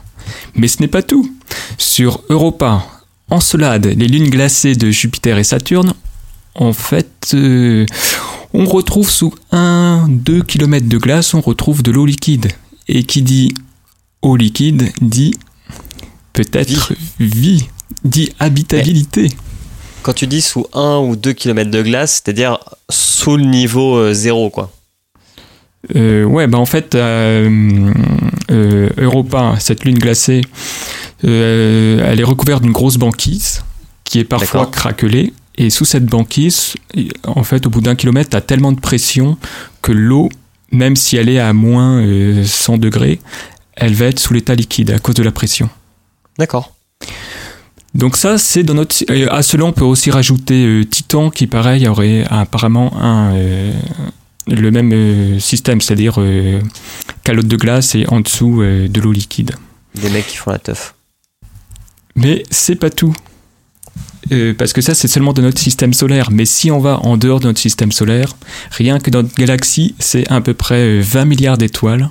Mais 0.54 0.68
ce 0.68 0.80
n'est 0.80 0.88
pas 0.88 1.02
tout. 1.02 1.30
Sur 1.76 2.22
Europa, 2.30 2.86
Encelade, 3.28 3.86
les 3.86 4.08
lunes 4.08 4.30
glacées 4.30 4.74
de 4.74 4.90
Jupiter 4.90 5.36
et 5.36 5.44
Saturne, 5.44 5.92
en 6.54 6.72
fait, 6.72 7.34
on 8.54 8.64
retrouve 8.66 9.10
sous 9.10 9.34
1-2 9.52 10.42
km 10.44 10.86
de 10.88 10.98
glace, 10.98 11.34
on 11.34 11.40
retrouve 11.40 11.82
de 11.82 11.90
l'eau 11.90 12.06
liquide. 12.06 12.48
Et 12.88 13.04
qui 13.04 13.22
dit 13.22 13.52
eau 14.22 14.36
liquide 14.36 14.90
dit 15.00 15.34
peut-être 16.32 16.94
vie, 17.20 17.68
dit 18.04 18.32
habitabilité. 18.38 19.28
Quand 20.02 20.12
tu 20.14 20.26
dis 20.26 20.40
sous 20.40 20.66
1 20.72 20.98
ou 20.98 21.16
2 21.16 21.32
km 21.32 21.70
de 21.70 21.82
glace, 21.82 22.22
c'est-à-dire 22.24 22.58
sous 22.90 23.36
le 23.36 23.44
niveau 23.44 23.96
euh, 23.96 24.12
zéro, 24.12 24.50
quoi. 24.50 24.72
Euh, 25.96 26.24
ouais, 26.24 26.46
bah 26.46 26.58
en 26.58 26.66
fait, 26.66 26.94
euh, 26.94 27.92
euh, 28.50 28.88
Europa, 28.98 29.56
cette 29.58 29.84
lune 29.84 29.98
glacée, 29.98 30.42
elle 31.24 32.18
est 32.18 32.24
recouverte 32.24 32.62
d'une 32.62 32.72
grosse 32.72 32.96
banquise 32.96 33.62
qui 34.04 34.18
est 34.18 34.24
parfois 34.24 34.66
craquelée. 34.66 35.32
Et 35.56 35.70
sous 35.70 35.84
cette 35.84 36.06
banquise, 36.06 36.74
en 37.24 37.44
fait, 37.44 37.66
au 37.66 37.70
bout 37.70 37.80
d'un 37.80 37.94
kilomètre, 37.94 38.30
tu 38.30 38.36
as 38.36 38.40
tellement 38.40 38.72
de 38.72 38.80
pression 38.80 39.36
que 39.82 39.92
l'eau, 39.92 40.30
même 40.70 40.96
si 40.96 41.16
elle 41.16 41.28
est 41.28 41.38
à 41.38 41.52
moins 41.52 42.00
euh, 42.00 42.44
100 42.44 42.78
degrés, 42.78 43.20
elle 43.76 43.94
va 43.94 44.06
être 44.06 44.18
sous 44.18 44.32
l'état 44.34 44.54
liquide 44.54 44.90
à 44.90 44.98
cause 44.98 45.14
de 45.14 45.22
la 45.22 45.32
pression. 45.32 45.68
D'accord. 46.38 46.74
Donc 47.94 48.16
ça, 48.16 48.38
c'est 48.38 48.62
dans 48.62 48.74
notre... 48.74 48.96
euh, 49.10 49.26
À 49.30 49.42
cela, 49.42 49.64
on 49.66 49.72
peut 49.72 49.84
aussi 49.84 50.10
rajouter 50.10 50.64
euh, 50.64 50.84
Titan, 50.84 51.30
qui 51.30 51.46
pareil 51.46 51.86
aurait 51.88 52.24
apparemment 52.30 52.96
un, 53.02 53.34
euh, 53.34 53.72
le 54.48 54.70
même 54.70 54.92
euh, 54.92 55.38
système, 55.38 55.80
c'est-à-dire 55.80 56.18
calotte 57.24 57.46
de 57.48 57.56
glace 57.56 57.94
et 57.94 58.06
en 58.08 58.20
dessous 58.20 58.62
de 58.62 59.00
l'eau 59.00 59.12
liquide. 59.12 59.52
Des 59.94 60.08
mecs 60.10 60.26
qui 60.26 60.36
font 60.36 60.50
la 60.50 60.58
teuf. 60.58 60.94
Mais 62.16 62.42
c'est 62.50 62.76
pas 62.76 62.90
tout. 62.90 63.14
Parce 64.56 64.72
que 64.72 64.80
ça, 64.80 64.94
c'est 64.94 65.08
seulement 65.08 65.34
de 65.34 65.42
notre 65.42 65.58
système 65.60 65.92
solaire. 65.92 66.30
Mais 66.30 66.46
si 66.46 66.70
on 66.70 66.78
va 66.78 66.98
en 67.00 67.16
dehors 67.18 67.40
de 67.40 67.46
notre 67.46 67.60
système 67.60 67.92
solaire, 67.92 68.34
rien 68.70 68.98
que 68.98 69.10
dans 69.10 69.22
notre 69.22 69.34
galaxie, 69.34 69.94
c'est 69.98 70.26
à 70.30 70.40
peu 70.40 70.54
près 70.54 70.98
euh, 70.98 71.00
20 71.02 71.24
milliards 71.26 71.58
d'étoiles. 71.58 72.08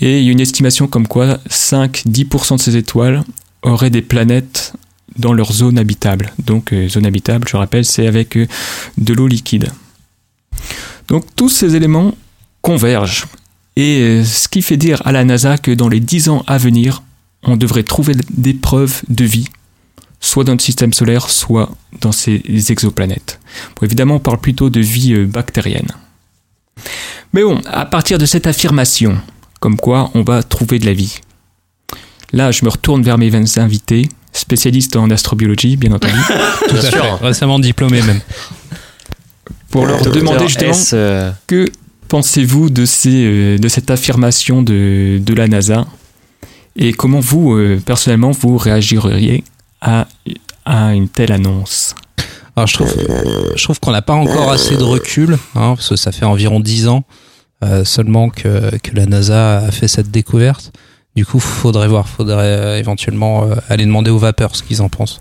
Et 0.00 0.18
il 0.18 0.24
y 0.24 0.28
a 0.28 0.32
une 0.32 0.40
estimation 0.40 0.86
comme 0.86 1.06
quoi 1.06 1.38
5-10% 1.48 2.56
de 2.56 2.60
ces 2.60 2.76
étoiles 2.76 3.24
auraient 3.62 3.90
des 3.90 4.02
planètes 4.02 4.74
dans 5.16 5.32
leur 5.32 5.52
zone 5.52 5.78
habitable. 5.78 6.32
Donc, 6.38 6.72
euh, 6.72 6.88
zone 6.88 7.06
habitable, 7.06 7.48
je 7.48 7.56
rappelle, 7.56 7.84
c'est 7.84 8.06
avec 8.06 8.36
euh, 8.36 8.46
de 8.96 9.14
l'eau 9.14 9.26
liquide. 9.26 9.72
Donc, 11.08 11.24
tous 11.36 11.48
ces 11.48 11.74
éléments 11.74 12.14
convergent. 12.62 13.26
Et 13.76 14.00
euh, 14.00 14.24
ce 14.24 14.48
qui 14.48 14.62
fait 14.62 14.76
dire 14.76 15.02
à 15.04 15.12
la 15.12 15.24
NASA 15.24 15.58
que 15.58 15.70
dans 15.70 15.88
les 15.88 16.00
10 16.00 16.28
ans 16.28 16.44
à 16.46 16.58
venir, 16.58 17.02
on 17.42 17.56
devrait 17.56 17.82
trouver 17.82 18.14
des 18.30 18.54
preuves 18.54 19.02
de 19.08 19.24
vie, 19.24 19.48
soit 20.20 20.44
dans 20.44 20.52
le 20.52 20.58
système 20.58 20.92
solaire, 20.92 21.30
soit 21.30 21.70
dans 22.00 22.12
ces 22.12 22.42
exoplanètes. 22.70 23.40
Bon, 23.76 23.86
évidemment, 23.86 24.16
on 24.16 24.20
parle 24.20 24.40
plutôt 24.40 24.70
de 24.70 24.80
vie 24.80 25.14
bactérienne. 25.24 25.88
Mais 27.32 27.42
bon, 27.42 27.60
à 27.66 27.84
partir 27.86 28.18
de 28.18 28.26
cette 28.26 28.46
affirmation, 28.46 29.18
comme 29.60 29.76
quoi 29.76 30.10
on 30.14 30.22
va 30.22 30.42
trouver 30.42 30.78
de 30.78 30.86
la 30.86 30.92
vie, 30.94 31.18
là, 32.32 32.50
je 32.50 32.64
me 32.64 32.70
retourne 32.70 33.02
vers 33.02 33.18
mes 33.18 33.32
invités, 33.58 34.08
spécialistes 34.32 34.96
en 34.96 35.10
astrobiologie, 35.10 35.76
bien 35.76 35.92
entendu, 35.92 36.14
Tout 36.68 36.76
à 36.76 36.80
fait. 36.82 37.00
Récemment 37.20 37.58
diplômé 37.58 38.02
même. 38.02 38.20
pour 39.70 39.86
leur 39.86 39.96
Docteur 40.02 40.14
demander 40.14 40.48
justement 40.48 40.70
S, 40.70 40.90
euh, 40.94 41.30
que 41.46 41.66
pensez-vous 42.08 42.70
de, 42.70 42.84
ces, 42.86 43.24
euh, 43.24 43.58
de 43.58 43.68
cette 43.68 43.90
affirmation 43.90 44.62
de, 44.62 45.20
de 45.20 45.34
la 45.34 45.48
NASA 45.48 45.86
et 46.76 46.92
comment 46.92 47.20
vous, 47.20 47.54
euh, 47.54 47.82
personnellement, 47.84 48.30
vous 48.30 48.56
réagiriez 48.56 49.42
à, 49.80 50.06
à 50.64 50.94
une 50.94 51.08
telle 51.08 51.32
annonce? 51.32 51.94
Alors 52.58 52.66
je 52.66 52.74
trouve, 52.74 52.94
je 53.56 53.62
trouve 53.62 53.78
qu'on 53.80 53.92
n'a 53.92 54.02
pas 54.02 54.14
encore 54.14 54.50
assez 54.50 54.76
de 54.76 54.82
recul, 54.82 55.34
hein, 55.54 55.74
parce 55.76 55.88
que 55.90 55.96
ça 55.96 56.12
fait 56.12 56.24
environ 56.24 56.60
10 56.60 56.88
ans 56.88 57.04
euh, 57.64 57.84
seulement 57.84 58.28
que, 58.30 58.76
que 58.78 58.94
la 58.94 59.06
NASA 59.06 59.58
a 59.58 59.70
fait 59.70 59.88
cette 59.88 60.10
découverte. 60.10 60.72
Du 61.16 61.24
coup, 61.26 61.40
faudrait 61.40 61.88
voir, 61.88 62.08
faudrait 62.08 62.36
euh, 62.44 62.78
éventuellement 62.78 63.44
euh, 63.44 63.54
aller 63.68 63.84
demander 63.86 64.10
aux 64.10 64.18
vapeurs 64.18 64.54
ce 64.54 64.62
qu'ils 64.62 64.82
en 64.82 64.88
pensent. 64.88 65.20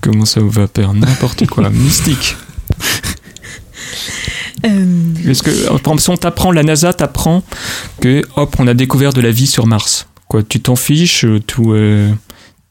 Comment 0.00 0.24
ça 0.24 0.40
vous 0.40 0.50
va 0.50 0.66
faire 0.66 0.92
n'importe 0.94 1.46
quoi, 1.46 1.68
mystique 1.70 2.36
Euh, 4.64 5.14
Est-ce 5.28 5.42
que, 5.42 5.50
par 5.66 5.74
exemple, 5.94 6.00
si 6.00 6.10
on 6.10 6.16
t'apprend, 6.16 6.52
la 6.52 6.62
NASA 6.62 6.92
t'apprend 6.92 7.42
que, 8.00 8.22
hop, 8.36 8.54
on 8.58 8.66
a 8.68 8.74
découvert 8.74 9.12
de 9.12 9.20
la 9.20 9.30
vie 9.32 9.48
sur 9.48 9.66
Mars. 9.66 10.06
Quoi, 10.28 10.42
tu 10.44 10.60
t'en 10.60 10.76
fiches, 10.76 11.26
tout. 11.46 11.72
euh, 11.72 12.12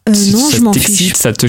euh, 0.08 0.12
non, 0.32 0.50
ça 0.50 0.56
je 0.58 0.62
m'en 0.62 0.74
fiche. 0.74 1.14
Ça 1.16 1.34
te. 1.34 1.48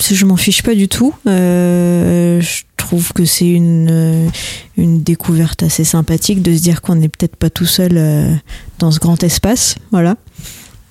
Ch- 0.00 0.08
Parce 0.08 0.08
que 0.08 0.14
je 0.16 0.24
m'en 0.26 0.36
fiche 0.36 0.62
pas 0.62 0.74
du 0.74 0.88
tout. 0.88 1.14
Euh, 1.26 2.40
je 2.40 2.62
trouve 2.76 3.12
que 3.12 3.24
c'est 3.24 3.48
une, 3.48 3.88
euh, 3.90 4.28
une 4.76 5.02
découverte 5.02 5.62
assez 5.62 5.84
sympathique 5.84 6.42
de 6.42 6.56
se 6.56 6.62
dire 6.62 6.80
qu'on 6.82 6.96
n'est 6.96 7.08
peut-être 7.08 7.36
pas 7.36 7.50
tout 7.50 7.66
seul 7.66 7.92
euh, 7.96 8.34
dans 8.78 8.90
ce 8.90 8.98
grand 8.98 9.22
espace. 9.22 9.76
Voilà. 9.92 10.16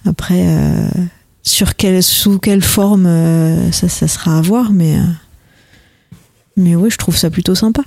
Après, 0.05 0.43
euh, 0.47 0.88
sur 1.43 1.76
quelle, 1.76 2.01
sous 2.03 2.39
quelle 2.39 2.62
forme, 2.64 3.05
euh, 3.07 3.72
ça, 3.72 3.89
ça 3.89 4.07
sera 4.07 4.38
à 4.38 4.41
voir, 4.41 4.72
mais, 4.72 4.95
euh, 4.95 5.03
mais 6.55 6.76
oui, 6.76 6.89
je 6.91 6.97
trouve 6.97 7.18
ça 7.18 7.30
plutôt 7.30 7.55
sympa. 7.55 7.82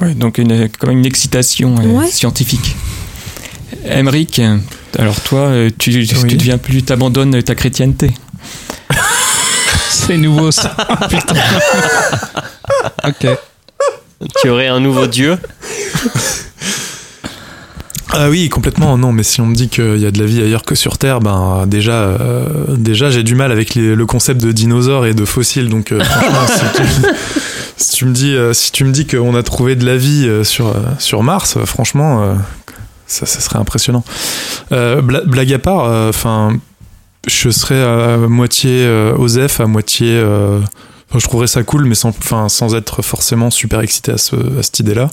Ouais, 0.00 0.14
donc 0.14 0.38
une, 0.38 0.68
quand 0.78 0.86
même 0.88 0.98
une 0.98 1.06
excitation 1.06 1.76
euh, 1.78 1.98
Ouais. 2.00 2.06
scientifique. 2.08 2.76
Emmerich, 3.84 4.40
alors 4.98 5.20
toi, 5.20 5.52
tu, 5.78 6.06
tu 6.06 6.16
Oui. 6.22 6.36
deviens 6.36 6.58
plus, 6.58 6.82
t'abandonnes 6.82 7.42
ta 7.42 7.54
chrétienté. 7.54 8.10
C'est 10.10 10.16
nouveau 10.18 10.50
ça. 10.50 10.74
Putain. 11.08 11.34
ok. 13.06 13.26
tu 14.42 14.48
aurais 14.48 14.66
un 14.66 14.80
nouveau 14.80 15.06
dieu. 15.06 15.38
Ah 18.12 18.28
oui, 18.28 18.48
complètement. 18.48 18.98
Non, 18.98 19.12
mais 19.12 19.22
si 19.22 19.40
on 19.40 19.46
me 19.46 19.54
dit 19.54 19.68
qu'il 19.68 19.98
y 19.98 20.06
a 20.06 20.10
de 20.10 20.18
la 20.18 20.24
vie 20.24 20.42
ailleurs 20.42 20.64
que 20.64 20.74
sur 20.74 20.98
Terre, 20.98 21.20
ben 21.20 21.64
déjà, 21.68 21.92
euh, 21.92 22.44
déjà 22.76 23.08
j'ai 23.08 23.22
du 23.22 23.36
mal 23.36 23.52
avec 23.52 23.76
les- 23.76 23.94
le 23.94 24.04
concept 24.06 24.40
de 24.42 24.50
dinosaures 24.50 25.06
et 25.06 25.14
de 25.14 25.24
fossiles. 25.24 25.68
Donc 25.68 25.92
euh, 25.92 26.02
franchement, 26.02 26.46
si, 26.48 26.82
tu, 26.82 26.82
si 27.76 27.92
tu 27.98 28.04
me 28.06 28.12
dis, 28.12 28.34
euh, 28.34 28.52
si 28.52 28.72
tu 28.72 28.82
me 28.82 28.90
dis 28.90 29.06
qu'on 29.06 29.36
a 29.36 29.44
trouvé 29.44 29.76
de 29.76 29.86
la 29.86 29.96
vie 29.96 30.24
euh, 30.26 30.42
sur 30.42 30.66
euh, 30.70 30.72
sur 30.98 31.22
Mars, 31.22 31.56
franchement, 31.66 32.20
euh, 32.24 32.34
ça, 33.06 33.26
ça 33.26 33.38
serait 33.38 33.60
impressionnant. 33.60 34.02
Euh, 34.72 35.02
bla- 35.02 35.22
blague 35.24 35.52
à 35.52 35.60
part, 35.60 36.08
enfin, 36.08 36.54
je 37.26 37.50
serais 37.50 37.82
à 37.82 38.16
moitié 38.16 38.84
euh, 38.84 39.14
Osef, 39.16 39.60
à 39.60 39.66
moitié. 39.66 40.08
euh, 40.12 40.60
enfin, 41.08 41.18
je 41.18 41.26
trouverais 41.26 41.46
ça 41.46 41.62
cool, 41.62 41.84
mais 41.84 41.94
sans, 41.94 42.10
enfin, 42.10 42.48
sans 42.48 42.74
être 42.74 43.02
forcément 43.02 43.50
super 43.50 43.80
excité 43.80 44.12
à, 44.12 44.18
ce, 44.18 44.36
à 44.58 44.62
cette 44.62 44.80
idée-là. 44.80 45.10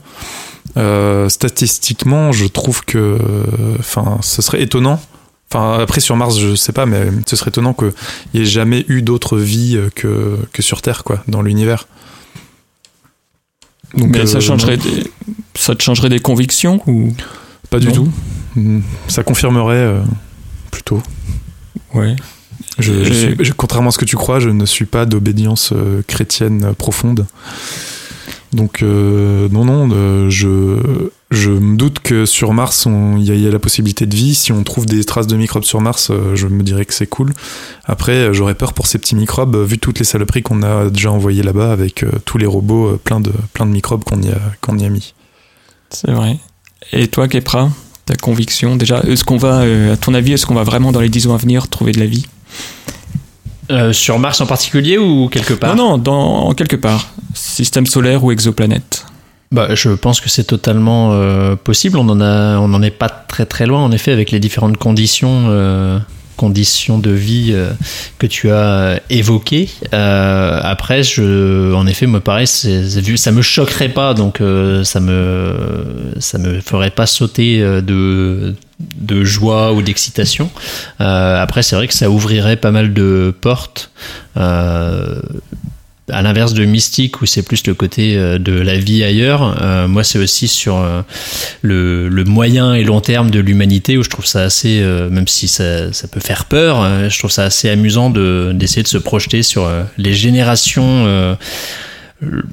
Euh, 0.78 1.28
statistiquement, 1.30 2.32
je 2.32 2.45
trouve 2.45 2.84
que, 2.86 3.18
enfin, 3.80 4.18
ce 4.22 4.41
serait 4.41 4.62
étonnant. 4.62 5.01
Enfin, 5.49 5.80
après 5.82 6.01
sur 6.01 6.16
Mars, 6.18 6.38
je 6.39 6.55
sais 6.55 6.74
pas, 6.74 6.86
mais 6.86 7.08
ce 7.26 7.36
serait 7.38 7.49
étonnant 7.49 7.74
qu'il 7.74 7.93
n'y 8.34 8.41
ait 8.41 8.45
jamais 8.45 8.84
eu 8.89 9.01
d'autre 9.01 9.38
vie 9.38 9.80
que, 9.95 10.38
que 10.51 10.62
sur 10.62 10.82
Terre, 10.82 11.03
quoi, 11.05 11.24
dans 11.30 11.41
l'univers. 11.41 11.88
Donc, 13.93 14.10
Mais 14.10 14.26
ça 14.26 14.38
euh, 14.38 14.41
changerait, 14.41 14.76
des- 14.76 15.10
ça 15.55 15.74
te 15.74 15.82
changerait 15.82 16.10
des 16.10 16.20
convictions 16.20 16.82
ou? 16.88 17.14
Pas 17.70 17.80
du 17.80 17.88
non. 17.88 17.93
tout. 17.93 18.12
Ça 19.08 19.24
confirmerait 19.24 19.93
plutôt. 20.72 21.01
Je, 22.79 23.03
je 23.03 23.11
Et- 23.11 23.13
suis- 23.35 23.45
je- 23.45 23.53
contrairement 23.53 23.89
à 23.89 23.91
ce 23.91 23.97
que 23.97 24.05
tu 24.05 24.15
crois, 24.15 24.39
je 24.39 24.49
ne 24.49 24.65
suis 24.65 24.85
pas 24.85 25.05
d'obédience 25.05 25.71
euh, 25.75 26.01
chrétienne 26.07 26.63
euh, 26.65 26.73
profonde. 26.73 27.25
Donc 28.53 28.81
euh, 28.81 29.49
non, 29.51 29.65
non, 29.65 29.89
euh, 29.91 30.29
je, 30.29 31.09
je 31.31 31.49
me 31.51 31.75
doute 31.75 31.99
que 31.99 32.25
sur 32.25 32.53
Mars, 32.53 32.87
il 33.17 33.23
y, 33.23 33.41
y 33.41 33.47
a 33.47 33.51
la 33.51 33.59
possibilité 33.59 34.05
de 34.05 34.15
vie. 34.15 34.33
Si 34.35 34.51
on 34.53 34.63
trouve 34.63 34.85
des 34.85 35.03
traces 35.03 35.27
de 35.27 35.35
microbes 35.35 35.65
sur 35.65 35.81
Mars, 35.81 36.09
euh, 36.11 36.35
je 36.35 36.47
me 36.47 36.63
dirais 36.63 36.85
que 36.85 36.93
c'est 36.93 37.07
cool. 37.07 37.33
Après, 37.85 38.33
j'aurais 38.33 38.55
peur 38.55 38.73
pour 38.73 38.87
ces 38.87 38.99
petits 38.99 39.15
microbes, 39.15 39.57
vu 39.57 39.77
toutes 39.79 39.99
les 39.99 40.05
saloperies 40.05 40.43
qu'on 40.43 40.63
a 40.63 40.89
déjà 40.89 41.11
envoyées 41.11 41.43
là-bas 41.43 41.71
avec 41.73 42.05
tous 42.25 42.37
les 42.37 42.45
robots 42.45 42.97
plein, 43.03 43.19
de, 43.19 43.31
plein 43.53 43.65
de 43.65 43.71
microbes 43.71 44.03
qu'on 44.05 44.21
y, 44.21 44.31
qu'on 44.61 44.77
y 44.77 44.85
a 44.85 44.89
mis. 44.89 45.13
C'est 45.89 46.11
vrai. 46.11 46.37
Et 46.93 47.07
toi, 47.09 47.27
Kepra, 47.27 47.69
ta 48.08 48.16
conviction 48.16 48.76
déjà, 48.78 49.01
est-ce 49.01 49.24
qu'on 49.24 49.38
va, 49.38 49.60
euh, 49.60 49.93
à 49.93 49.97
ton 49.97 50.14
avis, 50.14 50.34
est-ce 50.34 50.45
qu'on 50.45 50.55
va 50.55 50.64
vraiment 50.64 50.91
dans 50.91 51.01
les 51.01 51.10
10 51.10 51.28
ans 51.28 51.36
à 51.36 51.38
venir 51.38 51.68
trouver 51.68 51.91
de 51.91 51.99
la 51.99 52.08
vie? 52.08 52.26
Euh, 53.70 53.91
sur 53.91 54.18
Mars 54.18 54.39
en 54.39 54.45
particulier 54.45 54.97
ou 54.97 55.28
quelque 55.28 55.53
part? 55.53 55.76
Non, 55.76 55.91
non, 55.91 55.97
dans 55.97 56.53
quelque 56.53 56.78
part, 56.78 57.10
système 57.34 57.86
solaire 57.86 58.24
ou 58.24 58.32
exoplanète. 58.32 59.05
Bah, 59.51 59.76
je 59.76 59.89
pense 59.89 60.22
que 60.22 60.30
c'est 60.30 60.45
totalement 60.45 61.12
euh, 61.12 61.55
possible. 61.55 61.97
On 61.97 62.08
en 62.08 62.22
a, 62.22 62.58
on 62.60 62.70
n'en 62.70 62.82
est 62.82 62.91
pas 62.91 63.10
très 63.10 63.45
très 63.45 63.66
loin 63.66 63.84
en 63.84 63.91
effet 63.91 64.12
avec 64.12 64.32
les 64.32 64.39
différentes 64.39 64.78
conditions, 64.78 65.49
conditions 66.38 66.99
de 66.99 67.09
vie 67.09 67.51
euh, 67.51 67.71
que 68.19 68.27
tu 68.27 68.49
as 68.51 69.01
évoquées. 69.09 69.69
Euh, 69.93 70.59
après, 70.63 71.03
je, 71.03 71.73
en 71.73 71.85
effet, 71.88 72.07
me 72.07 72.21
paraît, 72.21 72.45
ça 72.45 73.31
me 73.31 73.41
choquerait 73.41 73.89
pas, 73.89 74.13
donc 74.13 74.39
euh, 74.39 74.85
ça 74.85 75.01
me, 75.01 75.53
ça 76.19 76.38
me 76.38 76.61
ferait 76.61 76.91
pas 76.91 77.07
sauter 77.07 77.61
euh, 77.61 77.81
de 77.81 78.55
de 78.79 79.23
joie 79.23 79.73
ou 79.73 79.81
d'excitation. 79.81 80.51
Euh, 81.01 81.41
après, 81.41 81.63
c'est 81.63 81.75
vrai 81.75 81.88
que 81.88 81.95
ça 81.95 82.11
ouvrirait 82.11 82.57
pas 82.57 82.69
mal 82.71 82.93
de 82.93 83.33
portes. 83.41 83.89
À 86.10 86.22
l'inverse 86.22 86.53
de 86.53 86.64
Mystique 86.64 87.22
où 87.22 87.26
c'est 87.26 87.43
plus 87.43 87.68
le 87.68 87.74
côté 87.74 88.16
euh, 88.16 88.39
de 88.39 88.53
la 88.53 88.78
vie 88.78 89.03
ailleurs, 89.03 89.62
euh, 89.62 89.89
moi 89.89 90.05
c'est 90.05 90.18
aussi 90.18 90.47
sur 90.47 90.78
euh, 90.78 91.01
le, 91.62 92.08
le 92.08 92.24
moyen 92.24 92.74
et 92.74 92.86
long 92.86 93.01
terme 93.01 93.30
de 93.30 93.41
l'humanité 93.41 93.97
où 93.97 94.03
je 94.03 94.10
trouve 94.10 94.26
ça 94.26 94.43
assez, 94.43 94.80
euh, 94.82 95.10
même 95.10 95.28
si 95.28 95.49
ça, 95.49 95.91
ça 95.91 96.08
peut 96.08 96.22
faire 96.22 96.45
peur, 96.45 96.82
euh, 96.82 97.10
je 97.10 97.20
trouve 97.20 97.32
ça 97.32 97.43
assez 97.43 97.70
amusant 97.70 98.10
de 98.10 98.53
d'essayer 98.55 98.84
de 98.84 98.88
se 98.88 98.97
projeter 98.97 99.43
sur 99.43 99.66
euh, 99.66 99.84
les 99.97 100.14
générations 100.14 101.38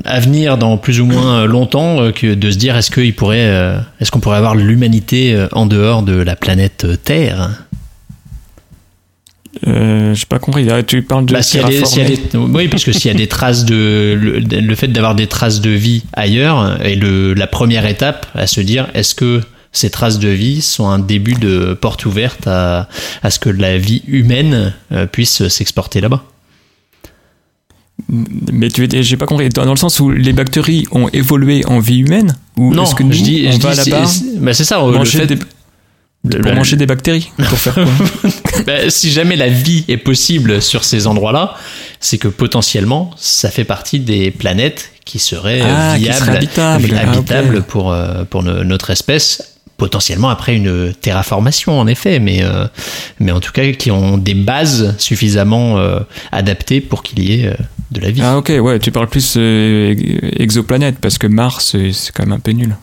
à 0.05 0.21
venir 0.21 0.59
dans 0.59 0.77
plus 0.77 1.01
ou 1.01 1.07
moins 1.07 1.47
longtemps 1.47 2.11
que 2.11 2.35
de 2.35 2.51
se 2.51 2.59
dire 2.59 2.77
est-ce 2.77 2.91
qu'il 2.91 3.15
pourrait, 3.15 3.79
est-ce 4.01 4.11
qu'on 4.11 4.21
pourrait 4.21 4.37
avoir 4.37 4.57
l'humanité 4.57 5.47
en 5.53 5.67
dehors 5.67 6.03
de 6.03 6.15
la 6.15 6.35
planète 6.35 6.87
Terre? 7.05 7.51
Euh, 9.67 10.15
J'ai 10.15 10.27
pas 10.27 10.39
compris. 10.39 10.69
Ah, 10.71 10.83
tu 10.83 11.03
parles 11.03 11.27
de 11.27 11.33
Bah, 11.33 11.41
des- 11.41 12.17
des- 12.17 12.37
oui, 12.37 12.69
parce 12.69 12.85
que 12.85 12.93
s'il 12.93 13.07
y 13.11 13.15
a 13.15 13.17
des 13.17 13.27
traces 13.29 13.65
de 13.65 14.15
le, 14.21 14.39
le 14.41 14.75
fait 14.75 14.89
d'avoir 14.89 15.15
des 15.15 15.27
traces 15.27 15.61
de 15.61 15.71
vie 15.71 16.03
ailleurs 16.13 16.81
est 16.85 16.97
le, 16.97 17.35
la 17.35 17.47
première 17.47 17.87
étape 17.87 18.27
à 18.35 18.47
se 18.47 18.61
dire 18.61 18.89
est-ce 18.95 19.15
que 19.15 19.41
ces 19.73 19.91
traces 19.91 20.19
de 20.19 20.29
vie 20.29 20.61
sont 20.61 20.89
un 20.89 20.99
début 20.99 21.35
de 21.35 21.75
porte 21.81 22.05
ouverte 22.07 22.47
à, 22.47 22.89
à 23.23 23.31
ce 23.31 23.39
que 23.39 23.49
la 23.51 23.79
vie 23.79 24.03
humaine 24.07 24.75
euh, 24.93 25.07
puisse 25.07 25.49
s'exporter 25.49 26.01
là-bas? 26.01 26.25
Mais 28.11 28.69
tu 28.69 28.87
j'ai 29.03 29.17
pas 29.17 29.27
compris. 29.27 29.49
Dans, 29.49 29.65
le 29.71 29.77
sens 29.77 30.01
où 30.01 30.11
les 30.11 30.33
bactéries 30.33 30.87
ont 30.91 31.09
évolué 31.13 31.65
en 31.67 31.79
vie 31.79 32.01
humaine 32.01 32.37
ou 32.57 32.75
Non, 32.75 32.83
est-ce 32.85 32.95
que 32.95 33.03
nous, 33.05 33.13
je 33.13 33.23
dis, 33.23 33.45
on 33.49 33.53
je 33.53 33.59
va 33.61 33.75
dis, 33.75 33.91
là-bas 33.91 34.07
bah, 34.41 34.53
c'est 34.53 34.65
ça. 34.65 34.79
le 34.85 34.93
manger 34.93 35.21
fait- 35.21 35.27
des- 35.27 35.35
le- 35.37 36.41
pour 36.41 36.51
le- 36.51 36.57
manger 36.57 36.77
des 36.77 36.87
bactéries 36.87 37.31
Pour 37.37 37.59
faire 37.59 37.75
quoi? 37.75 37.85
Bah, 38.67 38.89
si 38.91 39.11
jamais 39.11 39.37
la 39.37 39.49
vie 39.49 39.85
est 39.89 39.97
possible 39.97 40.63
sur 40.63 40.85
ces 40.85 41.07
endroits-là, 41.07 41.55
c'est 42.01 42.19
que 42.19 42.29
potentiellement, 42.29 43.11
ça 43.17 43.51
fait 43.51 43.65
partie 43.65 44.01
des 44.01 44.31
planètes 44.31 44.91
qui 45.05 45.19
seraient 45.19 45.61
Ah, 45.63 45.95
qui 45.97 46.05
viables, 46.05 46.31
habitables. 46.31 46.85
vi- 46.85 46.95
Ah, 46.97 47.11
habitables 47.11 47.63
pour, 47.63 47.93
euh, 47.93 48.25
pour 48.25 48.43
notre 48.43 48.91
espèce. 48.91 49.51
Potentiellement 49.77 50.29
après 50.31 50.55
une 50.55 50.93
terraformation, 50.95 51.79
en 51.81 51.89
effet, 51.89 52.21
mais, 52.21 52.43
euh, 52.45 52.67
mais 53.19 53.33
en 53.33 53.41
tout 53.41 53.51
cas 53.51 53.73
qui 53.73 53.91
ont 53.91 54.17
des 54.19 54.35
bases 54.35 54.95
suffisamment 54.99 55.79
euh, 55.79 55.99
adaptées 56.31 56.81
pour 56.81 57.03
qu'il 57.03 57.19
y 57.29 57.41
ait 57.43 57.47
euh, 57.49 57.55
de 57.91 58.01
la 58.01 58.11
vie. 58.13 58.21
Ah 58.23 58.39
ok, 58.39 58.53
ouais, 58.61 58.79
tu 58.79 58.93
parles 58.93 59.09
plus 59.09 59.37
exoplanète 60.39 60.99
parce 61.01 61.19
que 61.19 61.27
Mars, 61.27 61.77
c'est 61.93 62.13
quand 62.13 62.23
même 62.25 62.33
un 62.33 62.39
peu 62.39 62.53
nul. 62.53 62.77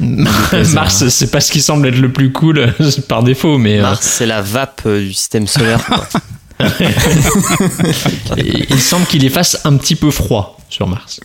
Mars, 0.00 1.08
c'est 1.08 1.30
pas 1.30 1.40
ce 1.40 1.52
qui 1.52 1.60
semble 1.60 1.86
être 1.86 1.98
le 1.98 2.10
plus 2.12 2.32
cool 2.32 2.72
par 3.08 3.22
défaut, 3.22 3.58
mais 3.58 3.78
euh, 3.78 3.82
Mars, 3.82 4.00
c'est 4.02 4.26
la 4.26 4.42
vape 4.42 4.82
euh, 4.86 5.00
du 5.00 5.12
système 5.12 5.46
solaire. 5.46 5.84
quoi. 5.84 6.06
il 8.36 8.80
semble 8.80 9.06
qu'il 9.06 9.24
y 9.24 9.28
fasse 9.28 9.60
un 9.64 9.76
petit 9.76 9.96
peu 9.96 10.10
froid 10.10 10.58
sur 10.68 10.86
Mars. 10.86 11.20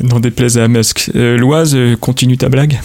N'en 0.00 0.18
déplaise 0.18 0.58
à 0.58 0.66
Musk. 0.66 1.10
Euh, 1.14 1.36
Loise, 1.36 1.76
continue 2.00 2.36
ta 2.36 2.48
blague. 2.48 2.80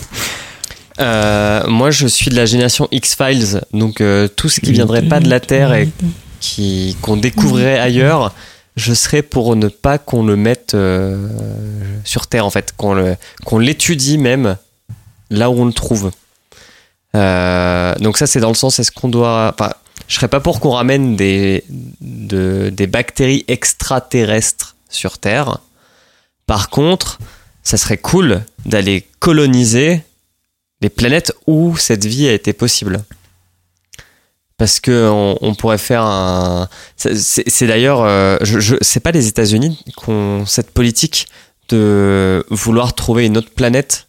Euh, 1.00 1.66
moi, 1.68 1.92
je 1.92 2.08
suis 2.08 2.30
de 2.30 2.36
la 2.36 2.46
génération 2.46 2.88
X-Files, 2.92 3.62
donc 3.74 4.02
euh, 4.02 4.28
tout 4.28 4.50
ce 4.50 4.60
qui 4.60 4.72
viendrait 4.72 5.04
pas 5.04 5.20
de 5.20 5.30
la 5.30 5.40
Terre 5.40 5.74
et 5.74 5.90
qui 6.40 6.98
qu'on 7.02 7.18
découvrirait 7.18 7.80
ailleurs, 7.80 8.34
je 8.76 8.94
serais 8.94 9.22
pour 9.22 9.56
ne 9.56 9.68
pas 9.68 9.98
qu'on 9.98 10.24
le 10.24 10.36
mette 10.36 10.74
euh, 10.74 11.28
sur 12.04 12.28
Terre 12.28 12.46
en 12.46 12.50
fait, 12.50 12.74
qu'on 12.76 12.94
le 12.94 13.16
qu'on 13.46 13.60
l'étudie 13.60 14.18
même 14.18 14.58
là 15.30 15.50
où 15.50 15.62
on 15.62 15.66
le 15.66 15.74
trouve. 15.74 16.12
Euh, 17.16 17.96
donc 17.96 18.18
ça, 18.18 18.28
c'est 18.28 18.40
dans 18.40 18.50
le 18.50 18.56
sens 18.56 18.80
est-ce 18.80 18.92
qu'on 18.92 19.10
doit, 19.10 19.54
enfin, 19.54 19.72
je 20.08 20.16
serais 20.16 20.28
pas 20.28 20.40
pour 20.40 20.60
qu'on 20.60 20.72
ramène 20.72 21.16
des 21.16 21.64
de- 22.02 22.70
des 22.72 22.88
bactéries 22.88 23.46
extraterrestres 23.48 24.76
sur 24.90 25.18
Terre. 25.18 25.60
Par 26.46 26.70
contre, 26.70 27.20
ça 27.64 27.78
serait 27.78 27.98
cool 27.98 28.42
d'aller 28.66 29.08
coloniser 29.20 30.04
les 30.82 30.90
planètes 30.90 31.34
où 31.48 31.78
cette 31.78 32.06
vie 32.06 32.28
a 32.28 32.34
été 32.34 32.54
possible. 32.54 33.04
Parce 34.58 34.82
que 34.82 35.10
on, 35.10 35.56
pourrait 35.56 35.78
faire 35.78 36.04
un. 36.04 36.68
C'est 36.98 37.66
d'ailleurs, 37.66 38.02
euh, 38.04 38.38
je, 38.42 38.60
je 38.60 38.76
c'est 38.82 39.00
pas 39.00 39.12
les 39.12 39.28
États-Unis 39.28 39.82
qui 39.86 40.10
ont 40.10 40.46
cette 40.46 40.72
politique 40.72 41.28
de 41.70 42.46
vouloir 42.50 42.94
trouver 42.94 43.26
une 43.26 43.38
autre 43.38 43.52
planète, 43.52 44.09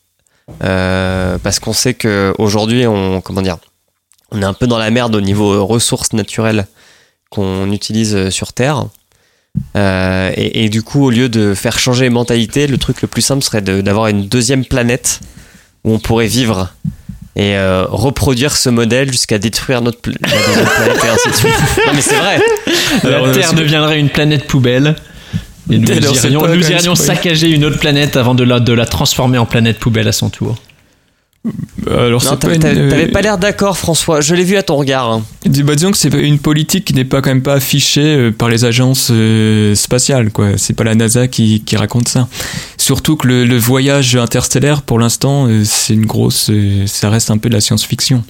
parce 0.59 1.59
qu'on 1.61 1.73
sait 1.73 1.95
que 1.95 2.35
aujourd'hui, 2.39 2.87
on 2.87 3.21
comment 3.21 3.43
dire, 3.43 3.59
on 4.33 4.41
est 4.43 4.45
un 4.45 4.53
peu 4.55 4.67
dans 4.67 4.79
la 4.79 4.91
merde 4.91 5.15
au 5.15 5.21
niveau 5.21 5.65
ressources 5.67 6.13
naturelles 6.13 6.67
qu'on 7.31 7.71
utilise 7.73 8.31
sur 8.31 8.53
Terre. 8.53 8.87
Euh, 9.77 10.31
et, 10.37 10.65
et 10.65 10.69
du 10.69 10.83
coup, 10.83 11.05
au 11.07 11.11
lieu 11.11 11.29
de 11.29 11.55
faire 11.55 11.79
changer 11.79 12.05
les 12.05 12.11
mentalités, 12.11 12.67
le 12.69 12.79
truc 12.79 13.03
le 13.03 13.09
plus 13.09 13.23
simple 13.23 13.43
serait 13.43 13.63
de- 13.63 13.81
d'avoir 13.81 14.07
une 14.07 14.27
deuxième 14.29 14.65
planète 14.65 15.21
où 15.85 15.93
on 15.93 15.99
pourrait 15.99 16.29
vivre 16.29 16.73
et 17.37 17.57
euh, 17.57 17.85
reproduire 17.89 18.57
ce 18.57 18.69
modèle 18.69 19.11
jusqu'à 19.11 19.39
détruire 19.39 19.83
notre 19.83 20.01
pla- 20.01 20.15
la 20.21 20.47
deuxième 20.47 20.67
planète 20.67 21.05
et 21.05 21.09
ainsi 21.09 21.31
de 21.31 21.35
suite. 21.35 21.55
Non 21.87 21.93
mais 21.95 22.01
c'est 22.01 22.17
vrai. 22.17 22.41
La 23.05 23.33
Terre 23.33 23.53
deviendrait 23.55 23.99
une 23.99 24.11
planète 24.11 24.47
poubelle. 24.47 24.95
Et 25.71 25.79
nous 25.79 25.91
Alors, 25.93 26.15
irions, 26.17 26.43
nous 26.91 26.97
saccager 26.97 27.49
une 27.51 27.65
autre 27.65 27.79
planète 27.79 28.17
avant 28.17 28.35
de 28.35 28.43
la, 28.45 28.61
de 28.61 28.73
la 28.73 28.87
transformer 28.87 29.39
en 29.39 29.47
planète 29.47 29.79
poubelle 29.79 30.09
à 30.09 30.13
son 30.13 30.29
tour. 30.31 30.57
Alors 31.91 32.23
Non, 32.23 32.31
pas 32.33 32.37
t'avais 32.37 32.57
une, 32.57 32.93
euh, 32.93 33.13
pas 33.13 33.23
l'air 33.23 33.39
d'accord, 33.39 33.79
François. 33.79 34.21
Je 34.21 34.35
l'ai 34.35 34.45
vu 34.45 34.57
à 34.57 34.63
ton 34.63 34.77
regard. 34.77 35.11
hein. 35.11 35.23
dis- 35.47 35.63
bah, 35.63 35.75
disons 35.75 35.91
que 35.91 35.97
c'est 35.97 36.13
une 36.13 36.39
politique 36.39 36.85
qui 36.85 36.93
n'est 36.93 37.07
pas 37.07 37.23
quand 37.23 37.31
même 37.31 37.43
pas 37.43 37.55
affichée 37.55 38.03
euh, 38.05 38.31
par 38.31 38.51
les 38.51 38.67
agences 38.67 39.09
euh, 39.11 39.75
spatiales, 39.75 40.33
quoi. 40.33 40.59
C'est 40.59 40.75
pas 40.75 40.85
la 40.85 40.95
NASA 40.95 41.29
qui, 41.29 41.63
qui 41.65 41.77
raconte 41.79 42.09
ça. 42.09 42.29
Surtout 42.77 43.17
que 43.17 43.27
le, 43.27 43.47
le 43.47 43.57
voyage 43.57 44.17
interstellaire, 44.17 44.83
pour 44.83 44.99
l'instant, 44.99 45.47
euh, 45.49 45.63
c'est 45.65 45.95
une 45.95 46.05
grosse, 46.05 46.51
euh, 46.51 46.85
ça 46.87 47.09
reste 47.09 47.31
un 47.31 47.39
peu 47.39 47.49
de 47.49 47.55
la 47.55 47.63
science-fiction. 47.63 48.23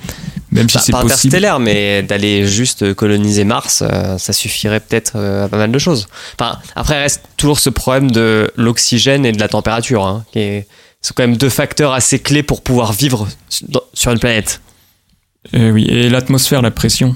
Même 0.53 0.69
si 0.69 0.79
c'est 0.81 0.91
pas 0.93 1.03
possible. 1.03 1.13
interstellaire, 1.13 1.61
mais 1.61 2.03
d'aller 2.03 2.47
juste 2.47 2.95
coloniser 2.95 3.45
Mars, 3.45 3.83
euh, 3.87 4.19
ça 4.19 4.33
suffirait 4.33 4.81
peut-être 4.81 5.13
euh, 5.15 5.45
à 5.45 5.49
pas 5.49 5.59
mal 5.59 5.71
de 5.71 5.79
choses. 5.79 6.09
Enfin, 6.39 6.59
après, 6.75 7.01
reste 7.01 7.23
toujours 7.37 7.59
ce 7.61 7.71
problème 7.71 8.11
de 8.11 8.51
l'oxygène 8.57 9.25
et 9.25 9.33
de 9.33 9.39
la 9.39 9.49
température, 9.49 10.05
hein, 10.05 10.25
qui 10.33 10.41
est- 10.41 10.67
sont 11.03 11.15
quand 11.17 11.23
même 11.23 11.37
deux 11.37 11.49
facteurs 11.49 11.93
assez 11.93 12.19
clés 12.19 12.43
pour 12.43 12.63
pouvoir 12.63 12.93
vivre 12.93 13.29
su- 13.49 13.65
dans- 13.69 13.81
sur 13.95 14.11
une 14.13 14.19
planète. 14.19 14.61
Euh, 15.55 15.71
oui, 15.71 15.87
et 15.89 16.09
l'atmosphère, 16.11 16.61
la 16.63 16.71
pression. 16.73 17.15